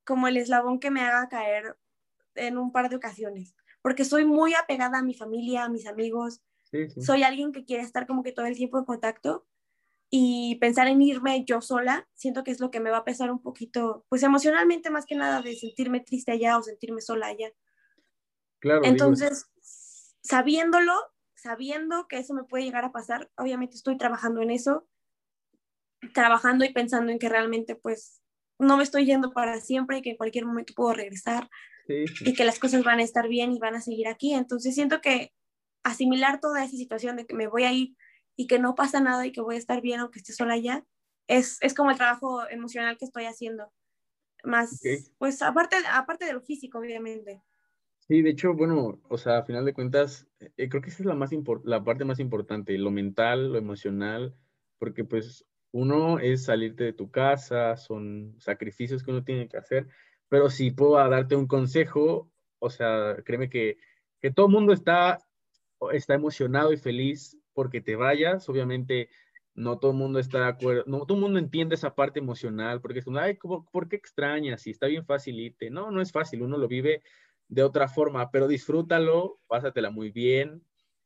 como 0.04 0.28
el 0.28 0.36
eslabón 0.36 0.78
que 0.78 0.90
me 0.90 1.02
haga 1.02 1.28
caer 1.28 1.76
en 2.34 2.58
un 2.58 2.70
par 2.70 2.88
de 2.88 2.96
ocasiones 2.96 3.56
porque 3.86 4.04
soy 4.04 4.24
muy 4.24 4.52
apegada 4.52 4.98
a 4.98 5.02
mi 5.04 5.14
familia, 5.14 5.62
a 5.62 5.68
mis 5.68 5.86
amigos. 5.86 6.42
Soy 6.98 7.22
alguien 7.22 7.52
que 7.52 7.64
quiere 7.64 7.84
estar 7.84 8.04
como 8.04 8.24
que 8.24 8.32
todo 8.32 8.46
el 8.46 8.56
tiempo 8.56 8.80
en 8.80 8.84
contacto 8.84 9.46
y 10.10 10.56
pensar 10.56 10.88
en 10.88 11.00
irme 11.02 11.44
yo 11.44 11.60
sola, 11.60 12.08
siento 12.12 12.42
que 12.42 12.50
es 12.50 12.58
lo 12.58 12.72
que 12.72 12.80
me 12.80 12.90
va 12.90 12.96
a 12.96 13.04
pesar 13.04 13.30
un 13.30 13.40
poquito, 13.40 14.04
pues 14.08 14.24
emocionalmente 14.24 14.90
más 14.90 15.06
que 15.06 15.14
nada 15.14 15.40
de 15.40 15.54
sentirme 15.54 16.00
triste 16.00 16.32
allá 16.32 16.58
o 16.58 16.64
sentirme 16.64 17.00
sola 17.00 17.28
allá. 17.28 17.52
Claro. 18.60 18.82
Entonces, 18.84 19.46
sabiéndolo, 20.22 20.94
sabiendo 21.34 22.08
que 22.08 22.18
eso 22.18 22.34
me 22.34 22.44
puede 22.44 22.64
llegar 22.64 22.84
a 22.84 22.92
pasar, 22.92 23.30
obviamente 23.36 23.76
estoy 23.76 23.96
trabajando 23.98 24.42
en 24.42 24.50
eso, 24.50 24.88
trabajando 26.12 26.64
y 26.64 26.72
pensando 26.72 27.12
en 27.12 27.18
que 27.18 27.28
realmente 27.28 27.76
pues 27.76 28.22
no 28.58 28.76
me 28.76 28.82
estoy 28.82 29.06
yendo 29.06 29.32
para 29.32 29.60
siempre 29.60 29.98
y 29.98 30.02
que 30.02 30.10
en 30.10 30.16
cualquier 30.16 30.46
momento 30.46 30.74
puedo 30.74 30.94
regresar 30.94 31.48
y 31.88 32.34
que 32.34 32.44
las 32.44 32.58
cosas 32.58 32.82
van 32.82 32.98
a 32.98 33.02
estar 33.02 33.28
bien 33.28 33.52
y 33.52 33.58
van 33.58 33.74
a 33.74 33.80
seguir 33.80 34.08
aquí. 34.08 34.34
Entonces 34.34 34.74
siento 34.74 35.00
que 35.00 35.32
asimilar 35.84 36.40
toda 36.40 36.64
esa 36.64 36.76
situación 36.76 37.16
de 37.16 37.26
que 37.26 37.34
me 37.34 37.46
voy 37.46 37.64
a 37.64 37.72
ir 37.72 37.96
y 38.36 38.46
que 38.46 38.58
no 38.58 38.74
pasa 38.74 39.00
nada 39.00 39.26
y 39.26 39.32
que 39.32 39.40
voy 39.40 39.54
a 39.54 39.58
estar 39.58 39.80
bien 39.80 40.00
aunque 40.00 40.18
esté 40.18 40.32
sola 40.32 40.54
allá, 40.54 40.84
es, 41.28 41.58
es 41.60 41.74
como 41.74 41.90
el 41.90 41.96
trabajo 41.96 42.48
emocional 42.48 42.96
que 42.98 43.04
estoy 43.04 43.24
haciendo. 43.26 43.72
Más, 44.44 44.80
pues 45.18 45.42
aparte, 45.42 45.76
aparte 45.90 46.24
de 46.24 46.32
lo 46.32 46.40
físico, 46.40 46.78
obviamente. 46.78 47.42
Sí, 48.08 48.22
de 48.22 48.30
hecho, 48.30 48.54
bueno, 48.54 49.00
o 49.08 49.18
sea, 49.18 49.38
a 49.38 49.44
final 49.44 49.64
de 49.64 49.74
cuentas, 49.74 50.28
eh, 50.56 50.68
creo 50.68 50.80
que 50.80 50.90
esa 50.90 51.02
es 51.02 51.06
la, 51.06 51.16
más 51.16 51.30
la 51.64 51.82
parte 51.82 52.04
más 52.04 52.20
importante, 52.20 52.78
lo 52.78 52.92
mental, 52.92 53.52
lo 53.52 53.58
emocional, 53.58 54.32
porque 54.78 55.04
pues 55.04 55.44
uno 55.72 56.20
es 56.20 56.44
salirte 56.44 56.84
de 56.84 56.92
tu 56.92 57.10
casa, 57.10 57.76
son 57.76 58.36
sacrificios 58.38 59.02
que 59.02 59.10
uno 59.10 59.24
tiene 59.24 59.48
que 59.48 59.56
hacer, 59.56 59.88
pero 60.28 60.50
si 60.50 60.70
puedo 60.70 60.94
darte 60.94 61.34
un 61.34 61.48
consejo, 61.48 62.30
o 62.60 62.70
sea, 62.70 63.16
créeme 63.24 63.50
que, 63.50 63.78
que 64.20 64.30
todo 64.30 64.46
el 64.46 64.52
mundo 64.52 64.72
está, 64.72 65.18
está 65.92 66.14
emocionado 66.14 66.72
y 66.72 66.76
feliz 66.76 67.36
porque 67.54 67.80
te 67.80 67.96
vayas, 67.96 68.48
obviamente 68.48 69.08
no 69.54 69.78
todo 69.78 69.90
el 69.92 69.96
mundo 69.96 70.18
está 70.20 70.40
de 70.40 70.48
acuerdo, 70.48 70.84
no 70.86 71.06
todo 71.06 71.16
el 71.16 71.22
mundo 71.22 71.38
entiende 71.40 71.74
esa 71.74 71.94
parte 71.94 72.20
emocional, 72.20 72.80
porque 72.80 73.00
es 73.00 73.04
como, 73.04 73.18
ay, 73.18 73.38
¿por 73.72 73.88
qué 73.88 73.96
extrañas? 73.96 74.62
Si 74.62 74.70
está 74.70 74.86
bien 74.86 75.06
facilite. 75.06 75.70
No, 75.70 75.90
no 75.90 76.02
es 76.02 76.12
fácil, 76.12 76.42
uno 76.42 76.58
lo 76.58 76.68
vive 76.68 77.02
de 77.48 77.62
otra 77.62 77.88
forma, 77.88 78.30
pero 78.30 78.48
disfrútalo, 78.48 79.40
pásatela 79.46 79.90
muy 79.90 80.10
bien, 80.10 80.62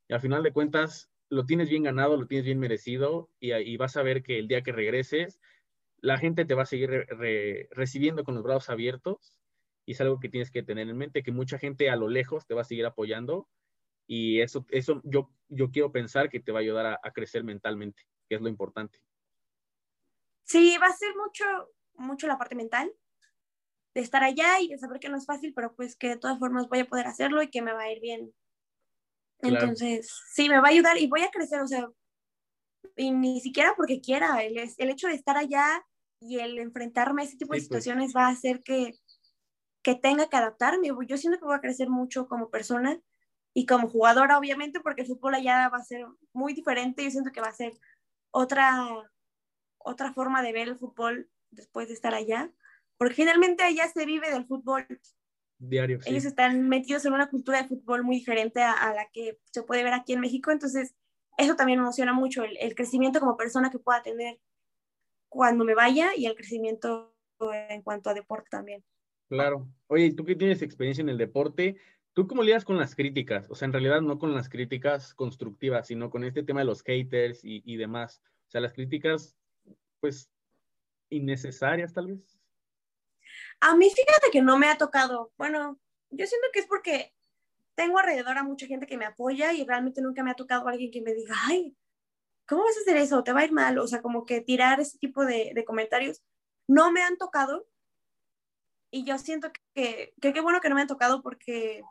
y 0.08 0.14
al 0.14 0.20
final 0.20 0.42
de 0.42 0.52
cuentas 0.52 1.10
lo 1.28 1.46
tienes 1.46 1.68
bien 1.68 1.84
ganado, 1.84 2.16
lo 2.16 2.26
tienes 2.26 2.44
bien 2.44 2.58
merecido, 2.58 3.30
y, 3.38 3.52
y 3.52 3.76
vas 3.76 3.96
a 3.96 4.02
ver 4.02 4.22
que 4.22 4.38
el 4.38 4.48
día 4.48 4.62
que 4.62 4.72
regreses, 4.72 5.40
la 6.00 6.18
gente 6.18 6.44
te 6.44 6.54
va 6.54 6.62
a 6.62 6.66
seguir 6.66 7.06
recibiendo 7.70 8.24
con 8.24 8.34
los 8.34 8.42
brazos 8.42 8.70
abiertos 8.70 9.36
y 9.84 9.92
es 9.92 10.00
algo 10.00 10.20
que 10.20 10.28
tienes 10.28 10.50
que 10.50 10.62
tener 10.62 10.88
en 10.88 10.96
mente, 10.96 11.22
que 11.22 11.32
mucha 11.32 11.58
gente 11.58 11.90
a 11.90 11.96
lo 11.96 12.08
lejos 12.08 12.46
te 12.46 12.54
va 12.54 12.62
a 12.62 12.64
seguir 12.64 12.86
apoyando 12.86 13.48
y 14.06 14.40
eso, 14.40 14.66
eso 14.70 15.00
yo, 15.04 15.30
yo 15.48 15.70
quiero 15.70 15.92
pensar 15.92 16.30
que 16.30 16.40
te 16.40 16.52
va 16.52 16.58
a 16.58 16.62
ayudar 16.62 16.98
a, 17.02 17.10
crecer 17.12 17.44
mentalmente, 17.44 18.02
que 18.28 18.36
es 18.36 18.40
lo 18.40 18.48
importante. 18.48 19.00
Sí, 20.42 20.76
va 20.82 20.86
a 20.86 20.92
ser 20.92 21.14
mucho, 21.16 21.44
mucho 21.94 22.26
la 22.26 22.38
parte 22.38 22.56
mental, 22.56 22.92
de 23.94 24.00
estar 24.00 24.22
allá 24.22 24.60
y 24.60 24.68
de 24.68 24.78
saber 24.78 25.00
que 25.00 25.08
no 25.08 25.16
es 25.16 25.26
fácil, 25.26 25.52
pero 25.54 25.74
pues 25.74 25.96
que 25.96 26.10
de 26.10 26.16
todas 26.16 26.38
formas 26.38 26.68
voy 26.68 26.80
a 26.80 26.88
poder 26.88 27.06
hacerlo 27.06 27.42
y 27.42 27.50
que 27.50 27.62
me 27.62 27.72
va 27.72 27.82
a 27.82 27.92
ir 27.92 28.00
bien. 28.00 28.32
Entonces, 29.40 30.12
sí, 30.32 30.48
me 30.48 30.60
va 30.60 30.68
a 30.68 30.70
ayudar 30.70 30.98
y 30.98 31.08
voy 31.08 31.22
a 31.22 31.30
crecer, 31.30 31.60
o 31.60 31.66
sea, 31.66 31.88
y 32.96 33.10
ni 33.10 33.40
siquiera 33.40 33.74
porque 33.76 34.00
quiera, 34.00 34.42
el, 34.42 34.58
el 34.58 34.90
hecho 34.90 35.08
de 35.08 35.14
estar 35.14 35.36
allá 35.36 35.84
y 36.20 36.38
el 36.38 36.58
enfrentarme 36.58 37.22
a 37.22 37.24
ese 37.24 37.36
tipo 37.36 37.54
de 37.54 37.58
pues. 37.58 37.64
situaciones 37.64 38.14
va 38.14 38.26
a 38.26 38.30
hacer 38.30 38.62
que, 38.62 38.92
que 39.82 39.94
tenga 39.94 40.28
que 40.28 40.36
adaptarme. 40.36 40.88
Yo 41.06 41.16
siento 41.16 41.38
que 41.38 41.46
voy 41.46 41.56
a 41.56 41.60
crecer 41.60 41.88
mucho 41.88 42.28
como 42.28 42.50
persona 42.50 43.00
y 43.54 43.66
como 43.66 43.88
jugadora, 43.88 44.38
obviamente, 44.38 44.80
porque 44.80 45.02
el 45.02 45.08
fútbol 45.08 45.34
allá 45.34 45.68
va 45.68 45.78
a 45.78 45.84
ser 45.84 46.06
muy 46.32 46.52
diferente. 46.52 47.02
Yo 47.02 47.10
siento 47.10 47.32
que 47.32 47.40
va 47.40 47.48
a 47.48 47.54
ser 47.54 47.72
otra, 48.30 48.86
otra 49.78 50.12
forma 50.12 50.42
de 50.42 50.52
ver 50.52 50.68
el 50.68 50.78
fútbol 50.78 51.30
después 51.50 51.88
de 51.88 51.94
estar 51.94 52.14
allá, 52.14 52.52
porque 53.00 53.14
finalmente 53.14 53.62
allá 53.62 53.88
se 53.88 54.04
vive 54.04 54.30
del 54.30 54.44
fútbol. 54.44 54.86
Diario. 55.58 56.00
Ellos 56.04 56.26
están 56.26 56.68
metidos 56.68 57.06
en 57.06 57.14
una 57.14 57.30
cultura 57.30 57.62
de 57.62 57.68
fútbol 57.68 58.04
muy 58.04 58.16
diferente 58.16 58.60
a, 58.60 58.72
a, 58.72 58.92
la 58.92 59.08
que 59.10 59.38
se 59.50 59.62
puede 59.62 59.82
ver 59.82 59.94
aquí 59.94 60.12
en 60.12 60.20
México, 60.20 60.50
entonces 60.50 60.94
eso 61.38 61.56
también 61.56 61.78
me 61.78 61.84
emociona 61.84 62.12
mucho, 62.12 62.44
el, 62.44 62.58
el 62.58 62.74
crecimiento 62.74 63.18
como 63.18 63.38
persona 63.38 63.70
que 63.70 63.78
pueda 63.78 64.02
tener 64.02 64.38
cuando 65.30 65.64
me 65.64 65.74
vaya 65.74 66.10
y 66.14 66.26
el 66.26 66.34
crecimiento 66.34 67.16
en 67.40 67.80
cuanto 67.80 68.10
a 68.10 68.14
deporte 68.14 68.50
también. 68.50 68.84
Claro. 69.30 69.66
Oye, 69.86 70.12
tú 70.12 70.26
que 70.26 70.36
tienes 70.36 70.60
experiencia 70.60 71.00
en 71.00 71.08
el 71.08 71.16
deporte, 71.16 71.78
¿tú 72.12 72.26
cómo 72.26 72.42
lidias 72.42 72.66
con 72.66 72.76
las 72.76 72.94
críticas? 72.94 73.46
O 73.48 73.54
sea, 73.54 73.64
en 73.64 73.72
realidad 73.72 74.02
no 74.02 74.18
con 74.18 74.34
las 74.34 74.50
críticas 74.50 75.14
constructivas, 75.14 75.86
sino 75.86 76.10
con 76.10 76.22
este 76.24 76.42
tema 76.42 76.60
de 76.60 76.66
los 76.66 76.82
haters 76.82 77.42
y, 77.42 77.62
y 77.64 77.78
demás. 77.78 78.20
O 78.48 78.50
sea, 78.50 78.60
las 78.60 78.74
críticas, 78.74 79.38
pues, 80.00 80.30
innecesarias 81.08 81.94
tal 81.94 82.08
vez. 82.08 82.39
A 83.60 83.76
mí 83.76 83.90
fíjate 83.90 84.30
que 84.32 84.42
no 84.42 84.58
me 84.58 84.68
ha 84.68 84.78
tocado. 84.78 85.32
Bueno, 85.36 85.78
yo 86.10 86.26
siento 86.26 86.48
que 86.52 86.60
es 86.60 86.66
porque 86.66 87.14
tengo 87.74 87.98
alrededor 87.98 88.38
a 88.38 88.42
mucha 88.42 88.66
gente 88.66 88.86
que 88.86 88.96
me 88.96 89.06
apoya 89.06 89.52
y 89.52 89.64
realmente 89.64 90.02
nunca 90.02 90.22
me 90.22 90.30
ha 90.30 90.34
tocado 90.34 90.68
alguien 90.68 90.90
que 90.90 91.02
me 91.02 91.14
diga, 91.14 91.34
ay, 91.46 91.76
¿cómo 92.46 92.64
vas 92.64 92.76
a 92.76 92.80
hacer 92.80 92.96
eso? 92.96 93.22
¿Te 93.22 93.32
va 93.32 93.40
a 93.40 93.44
ir 93.44 93.52
mal? 93.52 93.78
O 93.78 93.86
sea, 93.86 94.02
como 94.02 94.26
que 94.26 94.40
tirar 94.40 94.80
ese 94.80 94.98
tipo 94.98 95.24
de, 95.24 95.52
de 95.54 95.64
comentarios 95.64 96.22
no 96.66 96.92
me 96.92 97.02
han 97.02 97.16
tocado. 97.16 97.66
Y 98.90 99.04
yo 99.04 99.18
siento 99.18 99.52
que 99.74 100.14
qué 100.20 100.40
bueno 100.40 100.60
que 100.60 100.68
no 100.68 100.74
me 100.74 100.82
han 100.82 100.88
tocado 100.88 101.22
porque, 101.22 101.82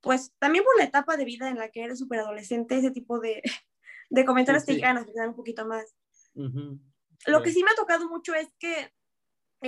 pues, 0.00 0.32
también 0.38 0.64
por 0.64 0.76
la 0.76 0.84
etapa 0.84 1.16
de 1.16 1.24
vida 1.24 1.48
en 1.48 1.58
la 1.58 1.70
que 1.70 1.84
eres 1.84 1.98
súper 1.98 2.20
adolescente, 2.20 2.76
ese 2.76 2.90
tipo 2.90 3.20
de, 3.20 3.42
de 4.10 4.24
comentarios 4.24 4.64
te 4.64 4.74
llegan 4.74 4.96
a 4.96 5.02
afectar 5.02 5.28
un 5.28 5.36
poquito 5.36 5.66
más. 5.66 5.94
Lo 7.26 7.42
que 7.42 7.52
sí 7.52 7.62
me 7.62 7.70
ha 7.70 7.76
tocado 7.76 8.08
mucho 8.08 8.34
es 8.34 8.48
que 8.58 8.92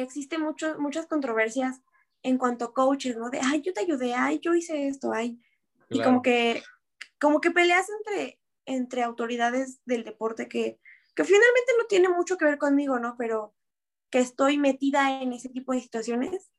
existen 0.02 0.40
mucho, 0.40 0.78
muchas 0.78 1.06
controversias 1.06 1.81
en 2.23 2.39
cuanto 2.39 2.66
a 2.66 2.74
coaches, 2.74 3.16
¿no? 3.16 3.31
De, 3.31 3.40
ay, 3.43 3.62
yo 3.62 3.73
te 3.73 3.81
ayudé, 3.81 4.14
ay, 4.14 4.40
yo 4.40 4.55
hice 4.55 4.89
esto, 4.89 5.12
ay. 5.12 5.40
Y 5.89 6.02
como 6.02 6.23
que, 6.23 6.62
como 7.20 7.40
que 7.40 7.51
peleas 7.52 7.86
entre, 7.89 8.40
entre 8.64 9.02
autoridades 9.02 9.81
del 9.85 10.05
deporte 10.05 10.48
que, 10.48 10.81
que 11.14 11.24
finalmente 11.24 11.73
no 11.78 11.86
tiene 11.86 12.09
mucho 12.09 12.36
que 12.36 12.44
ver 12.44 12.59
conmigo, 12.59 12.98
¿no? 12.98 13.16
Pero 13.16 13.55
que 14.10 14.18
estoy 14.18 14.59
metida 14.59 15.23
en 15.23 15.32
ese 15.32 15.48
tipo 15.48 15.73
de 15.73 15.81
situaciones, 15.81 16.51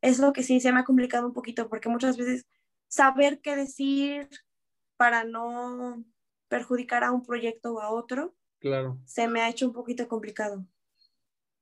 es 0.00 0.18
lo 0.18 0.32
que 0.32 0.42
sí 0.42 0.60
se 0.60 0.72
me 0.72 0.80
ha 0.80 0.84
complicado 0.84 1.26
un 1.26 1.32
poquito, 1.32 1.68
porque 1.68 1.88
muchas 1.88 2.16
veces 2.16 2.46
saber 2.88 3.40
qué 3.40 3.56
decir 3.56 4.28
para 4.96 5.24
no 5.24 6.04
perjudicar 6.48 7.04
a 7.04 7.12
un 7.12 7.22
proyecto 7.22 7.74
o 7.74 7.80
a 7.80 7.90
otro, 7.90 8.34
claro. 8.60 8.98
se 9.04 9.28
me 9.28 9.40
ha 9.40 9.48
hecho 9.48 9.66
un 9.66 9.72
poquito 9.72 10.06
complicado. 10.08 10.66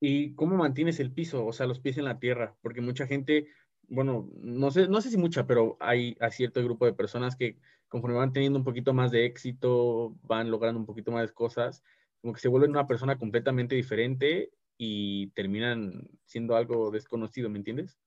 ¿Y 0.01 0.35
cómo 0.35 0.57
mantienes 0.57 0.99
el 0.99 1.13
piso, 1.13 1.45
o 1.45 1.53
sea, 1.53 1.67
los 1.67 1.79
pies 1.79 1.99
en 1.99 2.07
la 2.07 2.19
tierra? 2.19 2.57
Porque 2.63 2.81
mucha 2.81 3.07
gente, 3.07 3.49
bueno, 3.87 4.31
no 4.41 4.71
sé, 4.71 4.89
no 4.89 5.01
sé 5.03 5.11
si 5.11 5.19
mucha, 5.19 5.47
pero 5.47 5.77
hay, 5.79 6.17
hay 6.21 6.31
cierto 6.31 6.65
grupo 6.65 6.87
de 6.87 6.95
personas 6.95 7.37
que 7.37 7.59
conforme 7.89 8.17
van 8.17 8.33
teniendo 8.33 8.59
un 8.59 8.65
poquito 8.65 8.95
más 8.95 9.11
de 9.11 9.27
éxito, 9.27 10.17
van 10.23 10.51
logrando 10.51 10.81
un 10.81 10.87
poquito 10.87 11.11
más 11.11 11.29
de 11.29 11.35
cosas, 11.35 11.83
como 12.23 12.33
que 12.33 12.41
se 12.41 12.49
vuelven 12.49 12.71
una 12.71 12.87
persona 12.87 13.19
completamente 13.19 13.75
diferente 13.75 14.53
y 14.79 15.29
terminan 15.33 16.09
siendo 16.25 16.57
algo 16.57 16.91
desconocido, 16.91 17.51
¿me 17.51 17.59
entiendes? 17.59 17.99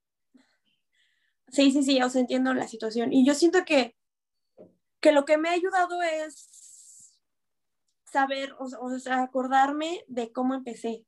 Sí, 1.49 1.71
sí, 1.71 1.83
sí, 1.83 2.01
o 2.01 2.09
sea, 2.09 2.21
entiendo 2.21 2.53
la 2.53 2.67
situación. 2.67 3.13
Y 3.13 3.25
yo 3.25 3.35
siento 3.35 3.59
que, 3.65 3.95
que 4.99 5.11
lo 5.11 5.25
que 5.25 5.37
me 5.37 5.49
ha 5.49 5.51
ayudado 5.51 6.01
es 6.01 7.13
saber, 8.05 8.55
o, 8.57 8.99
sea, 8.99 9.21
acordarme 9.21 10.03
de 10.07 10.31
cómo 10.31 10.55
empecé 10.55 11.05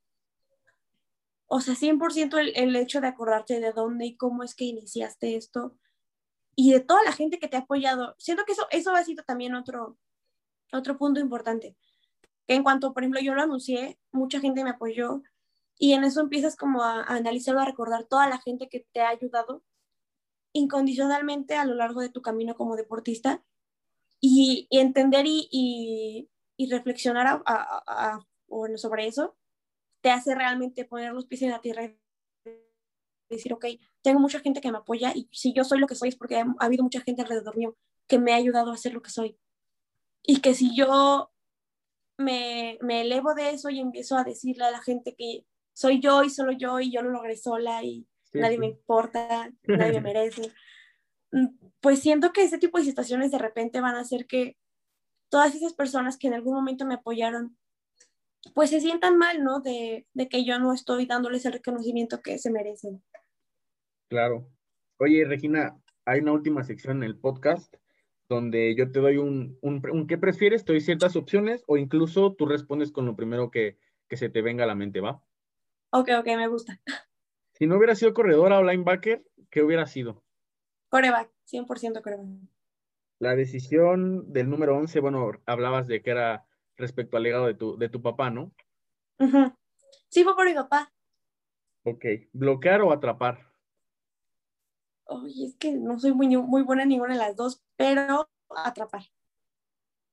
o 1.48 1.62
sea, 1.62 1.76
100% 1.76 2.38
el, 2.40 2.54
el 2.56 2.76
hecho 2.76 3.02
de 3.02 3.08
acordarte 3.08 3.60
de 3.60 3.72
dónde 3.72 4.06
y 4.06 4.18
cómo 4.18 4.44
es 4.44 4.56
que 4.56 4.66
iniciaste 4.66 5.36
esto 5.36 5.78
y 6.56 6.72
de 6.72 6.80
toda 6.80 7.04
la 7.04 7.12
gente 7.12 7.40
que 7.40 7.48
te 7.48 7.58
ha 7.58 7.62
apoyado. 7.62 8.16
Siento 8.18 8.44
que 8.46 8.54
eso, 8.54 8.68
eso 8.72 8.94
ha 8.94 9.04
sido 9.04 9.24
también 9.24 9.56
otro, 9.56 9.98
otro 10.72 10.98
punto 10.98 11.20
importante. 11.20 11.76
Que 12.48 12.56
en 12.56 12.64
cuanto, 12.64 12.94
por 12.94 13.04
ejemplo, 13.04 13.22
yo 13.22 13.34
lo 13.34 13.42
anuncié, 13.42 14.00
mucha 14.12 14.40
gente 14.40 14.64
me 14.64 14.72
apoyó 14.72 15.22
y 15.78 15.94
en 15.94 16.04
eso 16.04 16.22
empiezas 16.22 16.56
como 16.56 16.84
a, 16.84 17.02
a 17.02 17.16
analizar 17.16 17.56
o 17.56 17.60
a 17.60 17.66
recordar 17.66 18.06
toda 18.06 18.28
la 18.30 18.40
gente 18.40 18.70
que 18.70 18.86
te 18.94 19.02
ha 19.02 19.10
ayudado 19.10 19.64
incondicionalmente 20.54 21.56
a 21.56 21.66
lo 21.66 21.76
largo 21.76 22.00
de 22.00 22.10
tu 22.10 22.22
camino 22.22 22.56
como 22.56 22.78
deportista 22.78 23.44
y, 24.22 24.68
y 24.70 24.80
entender 24.80 25.26
y, 25.28 26.30
reflexionar 26.70 27.44
sobre 28.78 29.08
eso 29.08 29.36
te 30.06 30.12
hace 30.12 30.36
realmente 30.36 30.86
poner 30.86 31.14
los 31.14 31.26
pies 31.26 31.42
en 31.42 31.50
la 31.50 31.62
tierra 31.62 31.84
y 31.86 31.98
decir, 33.28 33.52
ok, 33.54 33.66
tengo 34.04 34.20
mucha 34.20 34.40
gente 34.40 34.62
que 34.62 34.72
me 34.72 34.78
apoya 34.78 35.12
y 35.16 35.28
si 35.32 35.52
yo 35.52 35.64
soy 35.64 35.80
lo 35.80 35.88
que 35.88 35.96
soy 35.96 36.10
es 36.10 36.16
porque 36.16 36.36
ha, 36.36 36.46
habido 36.60 36.84
mucha 36.84 37.02
gente 37.02 37.24
alrededor 37.24 37.58
mío 37.58 37.76
que 38.06 38.20
me 38.20 38.32
ha 38.32 38.36
ayudado 38.36 38.72
a 38.72 38.78
ser 38.78 38.94
lo 38.94 39.02
que 39.02 39.10
soy. 39.10 39.40
Y 40.22 40.42
que 40.42 40.54
si 40.54 40.76
yo 40.76 41.32
me, 42.20 42.78
me 42.82 43.02
elevo 43.02 43.34
de 43.34 43.50
eso 43.50 43.72
y 43.72 43.80
empiezo 43.80 44.16
a 44.16 44.24
decirle 44.24 44.66
a 44.66 44.70
la 44.70 44.84
gente 44.84 45.16
que 45.18 45.44
soy 45.74 46.00
yo 46.00 46.24
y 46.24 46.30
solo 46.30 46.52
yo 46.52 46.80
y 46.80 46.92
yo 46.92 47.02
lo 47.02 47.10
logré 47.10 47.36
sola 47.36 47.82
y 47.82 48.08
nadie 48.32 48.60
me 48.60 48.68
importa, 48.68 49.52
nadie 49.64 50.02
me 50.02 50.02
merece, 50.02 50.54
mm, 51.32 51.48
pues 51.80 51.98
siento 51.98 52.32
que 52.32 52.44
ese 52.44 52.60
tipo 52.60 52.78
de 52.78 52.84
situaciones 52.84 53.32
de 53.32 53.40
repente 53.40 53.82
van 53.82 53.96
a 53.96 54.02
hacer 54.02 54.28
que 54.28 54.56
todas 55.30 55.56
esas 55.56 55.74
personas 55.74 56.16
que 56.16 56.28
en 56.28 56.36
algún 56.36 56.54
momento 56.54 56.86
me 56.86 56.94
apoyaron 56.94 57.58
pues 58.54 58.70
se 58.70 58.80
sientan 58.80 59.18
mal, 59.18 59.44
¿no? 59.44 59.60
De, 59.60 60.06
que 60.30 60.46
yo 60.46 60.60
no 60.60 60.74
estoy 60.74 61.06
dándoles 61.06 61.46
el 61.46 61.54
reconocimiento 61.54 62.22
que 62.22 62.38
se 62.38 62.52
merecen. 62.52 63.04
Claro. 64.10 64.50
Oye, 64.98 65.26
Regina, 65.26 65.78
hay 66.06 66.20
una 66.20 66.34
última 66.34 66.64
sección 66.64 66.98
en 66.98 67.04
el 67.04 67.18
podcast 67.18 67.76
donde 68.30 68.76
yo 68.76 68.92
te 68.92 69.00
doy 69.00 69.18
un, 69.18 69.58
un, 69.62 70.08
¿qué 70.08 70.18
prefieres? 70.18 70.66
Te 70.66 70.74
doy 70.74 70.82
ciertas 70.82 71.16
opciones 71.16 71.64
o 71.68 71.78
incluso 71.78 72.34
tú 72.34 72.46
respondes 72.46 72.92
con 72.92 73.06
lo 73.06 73.16
primero 73.16 73.52
que, 73.52 73.78
que 74.08 74.18
se 74.18 74.30
te 74.30 74.42
venga 74.42 74.64
a 74.64 74.68
la 74.68 74.76
mente, 74.76 75.00
¿va? 75.02 75.22
Ok, 75.92 76.10
ok, 76.20 76.26
me 76.38 76.48
gusta. 76.48 76.80
Si 77.54 77.68
no 77.68 77.78
hubiera 77.78 77.96
sido 77.96 78.14
corredora 78.14 78.60
o 78.60 78.64
linebacker, 78.64 79.24
¿qué 79.50 79.64
hubiera 79.64 79.86
sido? 79.86 80.24
Coreback, 80.90 81.32
100% 81.50 82.02
coreback. 82.02 82.28
La 83.20 83.36
decisión 83.36 84.34
del 84.34 84.50
número 84.50 84.76
11, 84.78 85.00
bueno, 85.00 85.32
hablabas 85.46 85.88
de 85.88 86.02
que 86.02 86.12
era 86.12 86.46
respecto 86.78 87.18
al 87.18 87.24
legado 87.24 87.48
de 87.48 87.54
tu, 87.54 87.78
de 87.78 87.90
tu 87.90 88.02
papá, 88.02 88.30
¿no? 88.30 88.52
Sí, 90.10 90.24
fue 90.24 90.36
por 90.36 90.46
mi 90.46 90.54
papá. 90.54 90.94
Ok. 91.84 92.06
¿Bloquear 92.34 92.82
o 92.82 92.92
atrapar? 92.92 93.52
Oye, 95.06 95.46
es 95.46 95.56
que 95.58 95.72
no 95.74 96.00
soy 96.00 96.14
muy, 96.14 96.36
muy 96.38 96.64
buena 96.64 96.84
en 96.84 96.90
ninguna 96.90 97.14
de 97.14 97.20
las 97.20 97.36
dos, 97.36 97.64
pero 97.76 98.28
atrapar. 98.50 99.04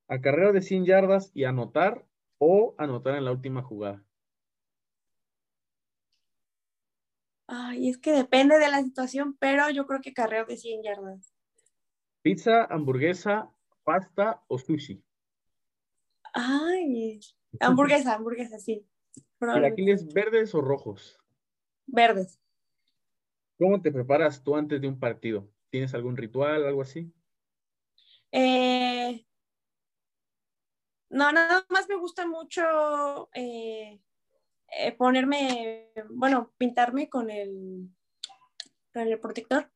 ¿Acarreo 0.08 0.52
de 0.52 0.60
100 0.60 0.84
yardas 0.84 1.30
y 1.34 1.44
anotar 1.44 2.06
o 2.38 2.74
anotar 2.76 3.14
en 3.14 3.24
la 3.24 3.32
última 3.32 3.62
jugada? 3.62 4.04
Ay, 7.46 7.88
es 7.88 7.98
que 7.98 8.12
depende 8.12 8.58
de 8.58 8.68
la 8.68 8.82
situación, 8.82 9.36
pero 9.38 9.70
yo 9.70 9.86
creo 9.86 10.00
que 10.00 10.12
carreo 10.12 10.44
de 10.44 10.56
100 10.56 10.82
yardas. 10.82 11.32
¿Pizza, 12.22 12.64
hamburguesa, 12.64 13.50
pasta 13.84 14.42
o 14.48 14.58
sushi? 14.58 15.02
Ay, 16.32 17.20
hamburguesa, 17.60 18.14
hamburguesa, 18.14 18.58
sí. 18.58 18.86
¿Chilaquiles 19.40 20.12
verdes 20.12 20.54
o 20.54 20.60
rojos? 20.60 21.18
Verdes. 21.86 22.40
¿Cómo 23.58 23.80
te 23.82 23.92
preparas 23.92 24.42
tú 24.42 24.56
antes 24.56 24.80
de 24.80 24.88
un 24.88 24.98
partido? 24.98 25.48
¿Tienes 25.70 25.94
algún 25.94 26.16
ritual, 26.16 26.64
algo 26.66 26.82
así? 26.82 27.12
Eh, 28.30 29.26
no, 31.10 31.30
nada 31.32 31.64
más 31.68 31.88
me 31.88 31.96
gusta 31.96 32.26
mucho 32.26 33.28
eh, 33.34 34.00
eh, 34.68 34.92
ponerme, 34.92 35.92
bueno, 36.10 36.52
pintarme 36.56 37.10
con 37.10 37.30
el, 37.30 37.90
con 38.92 39.02
el 39.02 39.20
protector. 39.20 39.70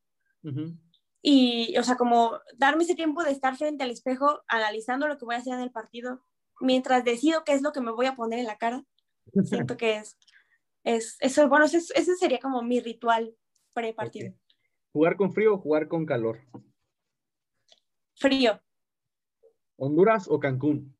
Y, 1.21 1.77
o 1.77 1.83
sea, 1.83 1.97
como 1.97 2.39
darme 2.55 2.83
ese 2.83 2.95
tiempo 2.95 3.23
de 3.23 3.31
estar 3.31 3.55
frente 3.57 3.83
al 3.83 3.91
espejo 3.91 4.43
analizando 4.47 5.07
lo 5.07 5.17
que 5.17 5.25
voy 5.25 5.35
a 5.35 5.39
hacer 5.39 5.53
en 5.53 5.61
el 5.61 5.71
partido 5.71 6.23
mientras 6.59 7.03
decido 7.03 7.43
qué 7.43 7.53
es 7.53 7.61
lo 7.61 7.71
que 7.71 7.81
me 7.81 7.91
voy 7.91 8.05
a 8.05 8.15
poner 8.15 8.39
en 8.39 8.45
la 8.45 8.57
cara, 8.57 8.83
siento 9.43 9.77
que 9.77 9.97
es, 9.97 10.17
es 10.83 11.17
eso, 11.19 11.47
bueno, 11.49 11.65
ese, 11.65 12.15
sería 12.15 12.39
como 12.39 12.61
mi 12.61 12.79
ritual 12.79 13.35
pre-partido. 13.73 14.33
¿Jugar 14.93 15.15
con 15.17 15.31
frío 15.31 15.55
o 15.55 15.57
jugar 15.57 15.87
con 15.87 16.05
calor? 16.05 16.39
Frío. 18.15 18.61
¿Honduras 19.75 20.27
o 20.27 20.39
Cancún? 20.39 20.95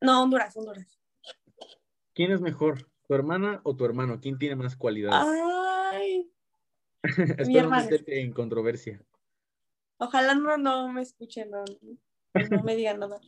no, 0.00 0.22
Honduras, 0.22 0.56
Honduras. 0.56 1.00
¿Quién 2.14 2.30
es 2.30 2.40
mejor, 2.40 2.88
tu 3.08 3.14
hermana 3.14 3.60
o 3.64 3.74
tu 3.74 3.84
hermano? 3.84 4.20
¿Quién 4.20 4.38
tiene 4.38 4.54
más 4.54 4.76
cualidades? 4.76 5.26
Ay. 5.92 6.30
Espero 7.38 7.70
no 7.70 7.76
en 8.06 8.32
controversia. 8.32 9.02
Ojalá 9.98 10.34
no, 10.34 10.56
no 10.58 10.92
me 10.92 11.02
escuchen, 11.02 11.50
no, 11.50 11.64
no 12.50 12.62
me 12.62 12.76
digan 12.76 13.00
nada. 13.00 13.20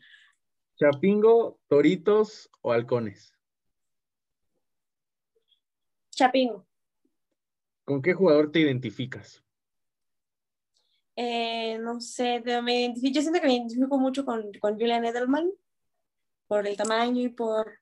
¿Chapingo, 0.76 1.58
toritos 1.68 2.50
o 2.60 2.72
halcones? 2.72 3.34
Chapingo. 6.10 6.66
¿Con 7.84 8.02
qué 8.02 8.12
jugador 8.12 8.52
te 8.52 8.60
identificas? 8.60 9.42
Eh, 11.16 11.78
no 11.78 12.00
sé, 12.00 12.40
me 12.62 12.80
identifico, 12.80 13.14
yo 13.14 13.22
siento 13.22 13.40
que 13.40 13.46
me 13.46 13.54
identifico 13.54 13.98
mucho 13.98 14.24
con, 14.24 14.52
con 14.60 14.74
Julian 14.78 15.04
Edelman. 15.04 15.50
por 16.46 16.66
el 16.66 16.76
tamaño 16.76 17.22
y 17.22 17.28
por, 17.28 17.80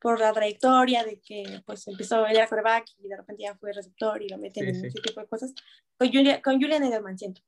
por 0.00 0.20
la 0.20 0.32
trayectoria 0.32 1.04
de 1.04 1.20
que 1.20 1.62
pues 1.66 1.86
empezó, 1.88 2.26
él 2.26 2.36
era 2.36 2.48
quarterback 2.48 2.86
y 2.98 3.08
de 3.08 3.16
repente 3.16 3.42
ya 3.44 3.54
fue 3.56 3.72
receptor 3.72 4.22
y 4.22 4.28
lo 4.28 4.38
meten 4.38 4.68
en 4.68 4.86
ese 4.86 5.00
tipo 5.00 5.20
de 5.20 5.26
cosas. 5.26 5.54
Con, 5.98 6.08
Julia, 6.08 6.42
con 6.42 6.60
Julian 6.60 6.84
Edelman, 6.84 7.18
siento. 7.18 7.42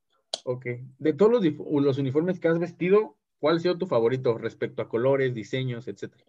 Ok. 0.45 0.67
De 0.99 1.13
todos 1.13 1.33
los, 1.33 1.45
los 1.85 1.99
uniformes 1.99 2.41
que 2.41 2.49
has 2.49 2.59
vestido, 2.59 3.17
¿cuál 3.39 3.57
ha 3.57 3.61
sido 3.61 3.79
tu 3.79 3.87
favorito 3.87 4.39
respecto 4.39 4.83
a 4.83 4.89
colores, 4.89 5.35
diseños, 5.35 5.89
etcétera? 5.89 6.25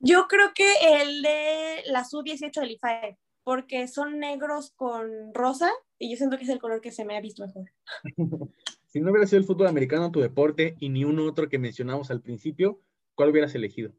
Yo 0.00 0.26
creo 0.28 0.52
que 0.54 0.72
el 1.02 1.22
de 1.22 1.82
la 1.86 2.04
sub-18 2.04 2.60
del 2.60 2.72
IFAE, 2.72 3.18
porque 3.42 3.88
son 3.88 4.18
negros 4.20 4.72
con 4.76 5.34
rosa 5.34 5.72
y 5.98 6.10
yo 6.10 6.16
siento 6.16 6.36
que 6.36 6.44
es 6.44 6.50
el 6.50 6.60
color 6.60 6.80
que 6.80 6.92
se 6.92 7.04
me 7.04 7.16
ha 7.16 7.20
visto 7.20 7.44
mejor. 7.44 7.64
si 8.86 9.00
no 9.00 9.10
hubiera 9.10 9.26
sido 9.26 9.40
el 9.40 9.46
fútbol 9.46 9.66
americano 9.66 10.12
tu 10.12 10.20
deporte 10.20 10.76
y 10.78 10.88
ni 10.88 11.04
uno 11.04 11.24
otro 11.24 11.48
que 11.48 11.58
mencionamos 11.58 12.10
al 12.10 12.20
principio, 12.20 12.80
¿cuál 13.14 13.30
hubieras 13.30 13.54
elegido? 13.54 13.92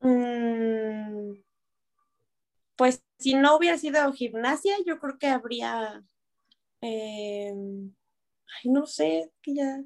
Mm, 0.00 1.34
pues 2.76 3.02
si 3.18 3.34
no 3.34 3.56
hubiera 3.56 3.78
sido 3.78 4.12
gimnasia, 4.12 4.74
yo 4.86 4.98
creo 4.98 5.18
que 5.18 5.26
habría, 5.26 6.02
eh, 6.80 7.52
ay, 7.52 8.70
no 8.70 8.86
sé, 8.86 9.32
que 9.42 9.54
ya... 9.54 9.82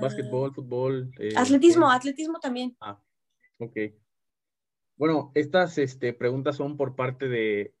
Básquetbol, 0.00 0.54
fútbol. 0.54 1.10
Eh, 1.18 1.32
atletismo, 1.36 1.90
atletismo 1.90 2.38
también. 2.40 2.76
Ah, 2.80 3.00
ok. 3.58 3.76
Bueno, 4.98 5.30
estas 5.34 5.78
este, 5.78 6.12
preguntas 6.12 6.56
son 6.56 6.76
por 6.76 6.96
parte 6.96 7.28
de, 7.28 7.72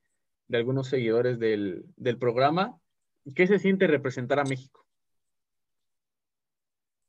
algunos 0.52 0.86
seguidores 0.88 1.38
del, 1.38 2.18
programa. 2.18 2.80
¿Qué 3.34 3.46
se 3.46 3.58
siente 3.58 3.88
representar 3.88 4.38
a 4.38 4.44
México? 4.44 4.86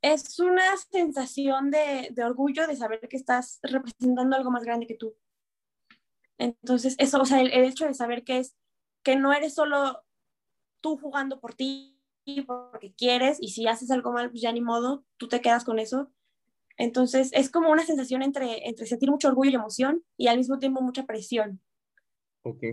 Es 0.01 0.39
una 0.39 0.75
sensación 0.77 1.69
de, 1.69 2.11
orgullo 2.25 2.65
de 2.65 2.75
saber 2.75 3.07
que 3.07 3.17
estás 3.17 3.59
representando 3.61 4.35
algo 4.35 4.49
más 4.49 4.63
grande 4.63 4.87
que 4.87 4.95
tú. 4.95 5.15
Entonces, 6.39 6.95
eso, 6.97 7.21
o 7.21 7.25
sea, 7.25 7.41
el, 7.41 7.51
hecho 7.51 7.85
de 7.85 7.93
saber 7.93 8.23
que 8.23 8.39
es 8.39 8.57
que 9.03 9.15
no 9.15 9.31
eres 9.31 9.53
solo 9.53 10.03
tú 10.81 10.97
jugando 10.97 11.39
por 11.39 11.53
ti, 11.53 11.95
porque 12.45 12.93
quieres, 12.93 13.37
y 13.41 13.49
si 13.49 13.67
haces 13.67 13.91
algo 13.91 14.11
mal, 14.11 14.29
pues 14.29 14.41
ya 14.41 14.51
ni 14.51 14.61
modo, 14.61 15.03
tú 15.17 15.27
te 15.27 15.41
quedas 15.41 15.63
con 15.63 15.79
eso, 15.79 16.11
entonces 16.77 17.29
es 17.33 17.51
como 17.51 17.71
una 17.71 17.85
sensación 17.85 18.21
entre, 18.21 18.67
entre 18.67 18.85
sentir 18.85 19.11
mucho 19.11 19.27
orgullo 19.27 19.51
y 19.51 19.55
emoción 19.55 20.03
y 20.15 20.27
al 20.27 20.37
mismo 20.37 20.59
tiempo 20.59 20.81
mucha 20.81 21.05
presión. 21.05 21.61
Ok. 22.43 22.63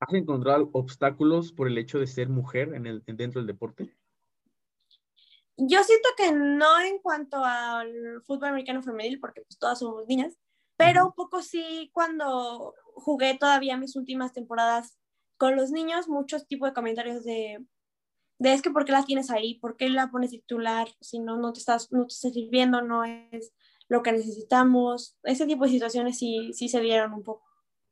¿Has 0.00 0.14
encontrado 0.14 0.70
obstáculos 0.72 1.52
por 1.52 1.66
el 1.66 1.76
hecho 1.76 1.98
de 1.98 2.06
ser 2.06 2.28
mujer 2.28 2.72
en 2.74 2.86
el, 2.86 3.02
dentro 3.04 3.40
del 3.40 3.46
deporte? 3.46 3.94
Yo 5.56 5.82
siento 5.82 6.08
que 6.16 6.32
no 6.32 6.80
en 6.80 7.00
cuanto 7.00 7.44
al 7.44 8.22
fútbol 8.24 8.50
americano 8.50 8.80
femenil, 8.80 9.18
porque 9.18 9.42
pues 9.42 9.58
todas 9.58 9.80
somos 9.80 10.06
niñas, 10.06 10.38
pero 10.76 11.06
un 11.06 11.12
poco 11.12 11.42
sí 11.42 11.90
cuando 11.92 12.74
jugué 12.94 13.36
todavía 13.36 13.76
mis 13.76 13.96
últimas 13.96 14.32
temporadas 14.32 14.96
con 15.38 15.56
los 15.56 15.70
niños, 15.70 16.08
muchos 16.08 16.46
tipos 16.46 16.68
de 16.68 16.74
comentarios 16.74 17.24
de, 17.24 17.64
de 18.38 18.52
es 18.52 18.60
que 18.60 18.70
por 18.70 18.84
qué 18.84 18.92
la 18.92 19.04
tienes 19.04 19.30
ahí, 19.30 19.58
por 19.58 19.76
qué 19.76 19.88
la 19.88 20.10
pones 20.10 20.30
titular, 20.30 20.88
si 21.00 21.18
no, 21.18 21.38
no 21.38 21.52
te 21.52 21.60
estás, 21.60 21.90
no 21.92 22.06
te 22.06 22.14
estás 22.14 22.32
sirviendo, 22.32 22.82
no 22.82 23.04
es 23.04 23.54
lo 23.88 24.02
que 24.02 24.12
necesitamos. 24.12 25.16
Ese 25.22 25.46
tipo 25.46 25.64
de 25.64 25.70
situaciones 25.70 26.18
sí, 26.18 26.52
sí 26.52 26.68
se 26.68 26.80
dieron 26.80 27.14
un 27.14 27.22
poco. 27.22 27.46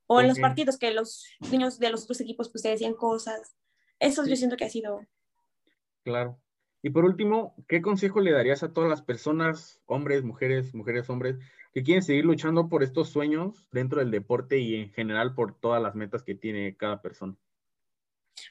O 0.09 0.21
en 0.21 0.29
los 0.29 0.39
partidos 0.39 0.79
que 0.79 0.93
los 0.93 1.25
niños 1.51 1.81
de 1.81 1.91
los 1.91 2.05
otros 2.05 2.21
equipos 2.21 2.49
pues 2.51 2.63
te 2.63 2.69
decían 2.69 2.95
cosas. 2.95 3.57
Eso 3.99 4.25
yo 4.25 4.37
siento 4.37 4.57
que 4.57 4.65
ha 4.65 4.71
sido. 4.71 5.01
Claro. 6.05 6.41
Y 6.83 6.91
por 6.91 7.05
último, 7.05 7.57
¿qué 7.67 7.83
consejo 7.83 8.21
le 8.21 8.31
darías 8.31 8.63
a 8.63 8.73
todas 8.73 8.89
las 8.89 9.03
personas, 9.03 9.81
hombres, 9.87 10.23
mujeres, 10.23 10.75
mujeres, 10.75 11.11
hombres, 11.11 11.37
que 11.77 11.83
quieren 11.83 12.03
seguir 12.03 12.25
luchando 12.25 12.71
por 12.71 12.83
estos 12.83 13.11
sueños 13.11 13.69
dentro 13.71 13.99
del 13.99 14.11
deporte 14.11 14.59
y 14.59 14.77
en 14.77 14.95
general 14.95 15.35
por 15.35 15.61
todas 15.61 15.83
las 15.83 15.95
metas 15.95 16.23
que 16.23 16.35
tiene 16.35 16.75
cada 16.75 17.03
persona? 17.03 17.37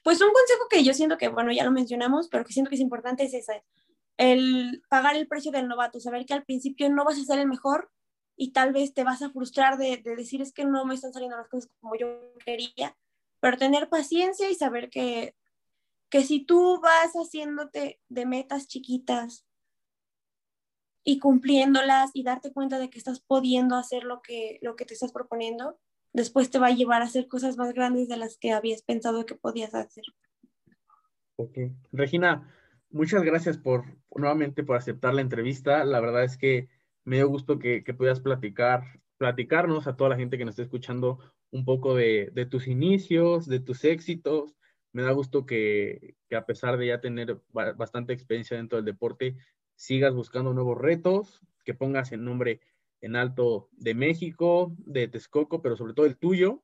Pues 0.04 0.22
un 0.22 0.28
consejo 0.32 0.68
que 0.70 0.84
yo 0.84 0.94
siento 0.94 1.18
que, 1.18 1.30
bueno, 1.30 1.52
ya 1.52 1.64
lo 1.64 1.72
mencionamos, 1.72 2.28
pero 2.30 2.46
que 2.46 2.54
siento 2.54 2.70
que 2.70 2.76
es 2.76 2.82
importante 2.82 3.24
es 3.24 3.34
ese, 3.34 3.64
el 4.18 4.84
pagar 4.90 5.16
el 5.16 5.28
precio 5.28 5.52
del 5.52 5.68
novato, 5.68 6.00
saber 6.00 6.28
que 6.28 6.36
al 6.36 6.44
principio 6.44 6.88
no 6.92 7.04
vas 7.04 7.18
a 7.18 7.24
ser 7.24 7.40
el 7.40 7.48
mejor 7.48 7.90
y 8.36 8.52
tal 8.52 8.74
vez 8.74 8.94
te 8.94 9.04
vas 9.04 9.24
a 9.24 9.32
frustrar 9.32 9.80
de, 9.80 10.04
decir 10.04 10.44
es 10.44 10.54
que 10.54 10.66
no 10.66 10.86
me 10.86 10.94
están 10.94 11.12
saliendo 11.12 11.36
las 11.36 11.50
cosas 11.50 11.72
como 11.82 11.96
yo 11.96 12.08
quería, 12.46 12.96
pero 13.40 13.58
tener 13.58 13.90
paciencia 13.90 14.52
y 14.52 14.54
saber 14.54 14.92
que, 14.92 15.34
que 16.10 16.22
si 16.22 16.46
tú 16.46 16.80
vas 16.80 17.14
haciéndote 17.14 18.00
de 18.08 18.26
metas 18.28 18.68
chiquitas 18.68 19.45
y 21.06 21.20
cumpliéndolas 21.20 22.10
y 22.14 22.24
darte 22.24 22.52
cuenta 22.52 22.80
de 22.80 22.90
que 22.90 22.98
estás 22.98 23.22
pudiendo 23.22 23.78
hacer 23.78 24.04
lo 24.04 24.22
que, 24.22 24.58
lo 24.62 24.76
que 24.76 24.86
te 24.86 24.96
estás 24.96 25.14
proponiendo, 25.14 25.80
después 26.12 26.50
te 26.50 26.58
va 26.58 26.68
a 26.68 26.76
llevar 26.76 27.04
a 27.04 27.06
hacer 27.06 27.28
cosas 27.28 27.58
más 27.58 27.74
grandes 27.74 28.10
de 28.10 28.18
las 28.18 28.38
que 28.38 28.52
habías 28.52 28.82
pensado 28.82 29.26
que 29.26 29.36
podías 29.36 29.76
hacer. 29.76 30.04
Ok. 31.36 31.58
Regina, 31.92 32.52
muchas 32.90 33.22
gracias 33.24 33.58
por 33.58 33.86
nuevamente 34.16 34.64
por 34.64 34.78
aceptar 34.78 35.14
la 35.14 35.22
entrevista. 35.22 35.86
La 35.86 36.00
verdad 36.00 36.24
es 36.24 36.38
que 36.38 36.70
me 37.04 37.18
dio 37.18 37.30
gusto 37.30 37.60
que, 37.60 37.84
que 37.84 37.94
puedas 37.94 38.20
platicar, 38.20 39.00
platicarnos 39.18 39.86
a 39.86 39.96
toda 39.96 40.10
la 40.10 40.16
gente 40.18 40.40
que 40.40 40.46
nos 40.46 40.54
está 40.54 40.64
escuchando 40.64 41.20
un 41.52 41.66
poco 41.66 41.94
de, 41.94 42.32
de 42.34 42.48
tus 42.48 42.68
inicios, 42.68 43.46
de 43.46 43.60
tus 43.60 43.84
éxitos. 43.84 44.56
Me 44.92 45.04
da 45.04 45.12
gusto 45.12 45.46
que, 45.46 46.16
que, 46.30 46.36
a 46.36 46.48
pesar 46.48 46.78
de 46.78 46.88
ya 46.88 47.00
tener 47.00 47.40
bastante 47.52 48.14
experiencia 48.14 48.58
dentro 48.58 48.78
del 48.78 48.86
deporte, 48.86 49.36
sigas 49.76 50.14
buscando 50.14 50.54
nuevos 50.54 50.78
retos, 50.78 51.42
que 51.64 51.74
pongas 51.74 52.12
el 52.12 52.24
nombre 52.24 52.62
en 53.02 53.16
alto 53.16 53.70
de 53.74 53.94
México, 53.94 54.76
de 54.80 55.08
Texcoco, 55.08 55.62
pero 55.62 55.76
sobre 55.76 55.94
todo 55.94 56.06
el 56.06 56.18
tuyo, 56.18 56.64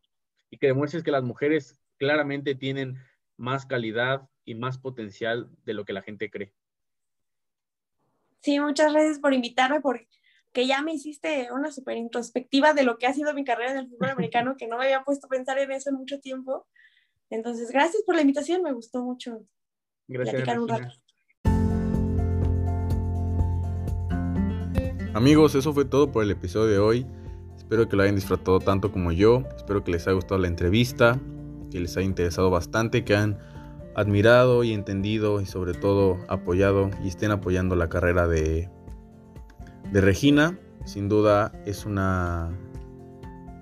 y 0.50 0.58
que 0.58 0.68
demuestres 0.68 1.04
que 1.04 1.12
las 1.12 1.24
mujeres 1.24 1.78
claramente 1.98 2.56
tienen 2.56 2.98
más 3.38 3.66
calidad 3.66 4.30
y 4.46 4.56
más 4.56 4.78
potencial 4.78 5.50
de 5.66 5.74
lo 5.74 5.86
que 5.86 5.94
la 5.94 6.02
gente 6.02 6.30
cree. 6.30 6.54
Sí, 8.42 8.60
muchas 8.60 8.92
gracias 8.92 9.20
por 9.20 9.34
invitarme, 9.34 9.82
porque 9.82 10.68
ya 10.68 10.82
me 10.82 10.94
hiciste 10.94 11.52
una 11.52 11.72
súper 11.72 11.98
introspectiva 11.98 12.74
de 12.74 12.84
lo 12.84 12.98
que 12.98 13.08
ha 13.08 13.14
sido 13.14 13.34
mi 13.34 13.44
carrera 13.44 13.72
en 13.72 13.78
el 13.78 13.90
fútbol 13.90 14.10
americano, 14.12 14.56
que 14.58 14.68
no 14.68 14.78
me 14.78 14.86
había 14.86 15.04
puesto 15.04 15.28
a 15.28 15.30
pensar 15.30 15.60
en 15.60 15.72
eso 15.72 15.90
en 15.90 15.98
mucho 15.98 16.20
tiempo. 16.20 16.68
Entonces, 17.30 17.72
gracias 17.72 18.04
por 18.04 18.16
la 18.16 18.22
invitación, 18.22 18.62
me 18.64 18.74
gustó 18.74 19.04
mucho 19.04 19.46
gracias, 20.08 20.36
platicar 20.36 20.60
un 20.60 20.68
rato. 20.68 21.01
Amigos, 25.14 25.56
eso 25.56 25.74
fue 25.74 25.84
todo 25.84 26.10
por 26.10 26.24
el 26.24 26.32
episodio 26.32 26.72
de 26.72 26.80
hoy. 26.80 27.06
Espero 27.58 27.90
que 27.90 27.98
lo 27.98 28.04
hayan 28.04 28.16
disfrutado 28.16 28.62
tanto 28.62 28.94
como 28.94 29.12
yo. 29.12 29.44
Espero 29.58 29.84
que 29.84 29.92
les 29.92 30.08
haya 30.08 30.16
gustado 30.16 30.40
la 30.40 30.48
entrevista, 30.48 31.20
que 31.70 31.82
les 31.82 31.98
haya 31.98 32.06
interesado 32.06 32.50
bastante, 32.50 33.04
que 33.04 33.18
han 33.18 33.38
admirado 33.94 34.64
y 34.64 34.72
entendido 34.72 35.42
y 35.42 35.46
sobre 35.46 35.74
todo 35.74 36.18
apoyado 36.30 36.90
y 37.04 37.10
estén 37.10 37.32
apoyando 37.32 37.76
la 37.76 37.90
carrera 37.90 38.26
de, 38.26 38.70
de 39.92 40.00
Regina. 40.00 40.58
Sin 40.86 41.10
duda 41.10 41.52
es 41.66 41.86
una 41.86 42.58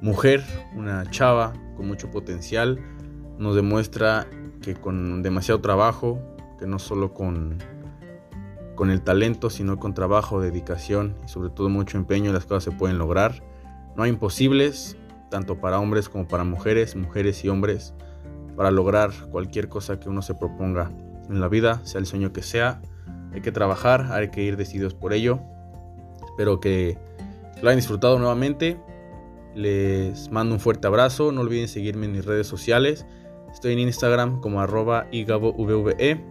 mujer, 0.03 0.43
una 0.75 1.09
chava 1.09 1.53
con 1.75 1.87
mucho 1.87 2.11
potencial. 2.11 2.79
Nos 3.39 3.55
demuestra 3.55 4.27
que 4.61 4.75
con 4.75 5.23
demasiado 5.23 5.61
trabajo, 5.61 6.19
que 6.59 6.67
no 6.67 6.77
solo 6.77 7.15
con 7.15 7.57
con 8.79 8.91
el 8.91 9.01
talento, 9.01 9.49
sino 9.49 9.77
con 9.77 9.93
trabajo, 9.93 10.39
dedicación 10.39 11.13
y 11.25 11.27
sobre 11.27 11.49
todo 11.49 11.67
mucho 11.67 11.97
empeño 11.97 12.31
las 12.31 12.45
cosas 12.45 12.63
se 12.63 12.71
pueden 12.71 12.97
lograr. 12.97 13.43
No 13.97 14.03
hay 14.03 14.09
imposibles, 14.09 14.95
tanto 15.29 15.59
para 15.59 15.81
hombres 15.81 16.07
como 16.07 16.29
para 16.29 16.45
mujeres, 16.45 16.95
mujeres 16.95 17.43
y 17.43 17.49
hombres, 17.49 17.93
para 18.55 18.71
lograr 18.71 19.11
cualquier 19.31 19.67
cosa 19.67 19.99
que 19.99 20.07
uno 20.07 20.21
se 20.21 20.33
proponga 20.33 20.93
en 21.27 21.41
la 21.41 21.49
vida, 21.49 21.81
sea 21.83 21.99
el 21.99 22.05
sueño 22.05 22.31
que 22.31 22.41
sea. 22.41 22.81
Hay 23.33 23.41
que 23.41 23.51
trabajar, 23.51 24.13
hay 24.13 24.29
que 24.29 24.43
ir 24.43 24.55
decididos 24.55 24.93
por 24.93 25.11
ello. 25.11 25.41
Espero 26.29 26.61
que 26.61 26.97
lo 27.61 27.67
hayan 27.67 27.79
disfrutado 27.79 28.17
nuevamente. 28.17 28.79
Les 29.55 30.31
mando 30.31 30.55
un 30.55 30.61
fuerte 30.61 30.87
abrazo. 30.87 31.33
No 31.33 31.41
olviden 31.41 31.67
seguirme 31.67 32.05
en 32.05 32.13
mis 32.13 32.23
redes 32.23 32.47
sociales. 32.47 33.05
Estoy 33.51 33.73
en 33.73 33.79
Instagram 33.79 34.39
como 34.39 34.61
arroba 34.61 35.07
igabovve. 35.11 36.23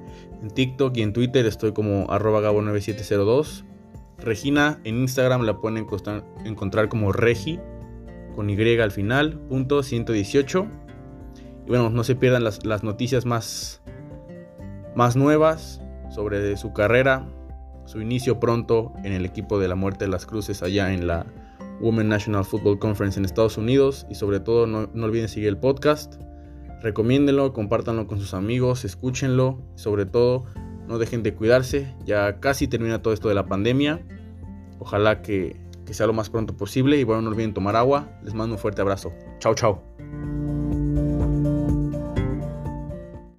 En 0.42 0.50
TikTok 0.50 0.96
y 0.96 1.02
en 1.02 1.12
Twitter 1.12 1.46
estoy 1.46 1.72
como 1.72 2.10
arroba 2.10 2.40
gabo9702. 2.40 3.64
Regina 4.18 4.80
en 4.84 4.98
Instagram 4.98 5.42
la 5.42 5.60
pueden 5.60 5.86
encontrar 6.44 6.88
como 6.88 7.12
regi 7.12 7.58
con 8.34 8.50
Y 8.50 8.78
al 8.78 8.92
final, 8.92 9.38
punto 9.48 9.82
118. 9.82 10.66
Y 11.66 11.68
bueno, 11.68 11.90
no 11.90 12.04
se 12.04 12.14
pierdan 12.14 12.44
las, 12.44 12.84
noticias 12.84 13.26
más, 13.26 13.82
más 14.94 15.16
nuevas 15.16 15.80
sobre 16.10 16.56
su 16.56 16.72
carrera, 16.72 17.28
su 17.84 18.00
inicio 18.00 18.38
pronto 18.38 18.92
en 19.02 19.12
el 19.12 19.24
equipo 19.24 19.58
de 19.58 19.66
la 19.66 19.74
Muerte 19.74 20.04
de 20.04 20.10
las 20.12 20.24
Cruces 20.24 20.62
allá 20.62 20.92
en 20.92 21.06
la 21.08 21.26
Women 21.80 22.08
National 22.08 22.44
Football 22.44 22.78
Conference 22.78 23.18
en 23.18 23.24
Estados 23.24 23.58
Unidos. 23.58 24.06
Y 24.08 24.14
sobre 24.14 24.38
todo 24.38 24.68
no, 24.68 24.88
no 24.94 25.06
olviden 25.06 25.28
seguir 25.28 25.48
el 25.48 25.58
podcast 25.58 26.14
recomiéndenlo, 26.82 27.52
compártanlo 27.52 28.06
con 28.06 28.20
sus 28.20 28.34
amigos, 28.34 28.84
escúchenlo, 28.84 29.60
sobre 29.74 30.06
todo 30.06 30.44
no 30.86 30.98
dejen 30.98 31.22
de 31.22 31.34
cuidarse, 31.34 31.94
ya 32.04 32.40
casi 32.40 32.66
termina 32.66 33.02
todo 33.02 33.12
esto 33.12 33.28
de 33.28 33.34
la 33.34 33.46
pandemia 33.46 34.02
Ojalá 34.78 35.22
que, 35.22 35.56
que 35.84 35.94
sea 35.94 36.06
lo 36.06 36.12
más 36.12 36.30
pronto 36.30 36.56
posible 36.56 36.98
y 36.98 37.04
bueno, 37.04 37.22
no 37.22 37.30
olviden 37.30 37.54
tomar 37.54 37.76
agua. 37.76 38.08
Les 38.22 38.34
mando 38.34 38.54
un 38.54 38.60
fuerte 38.60 38.80
abrazo. 38.80 39.12
Chao, 39.40 39.54
chao. 39.54 39.82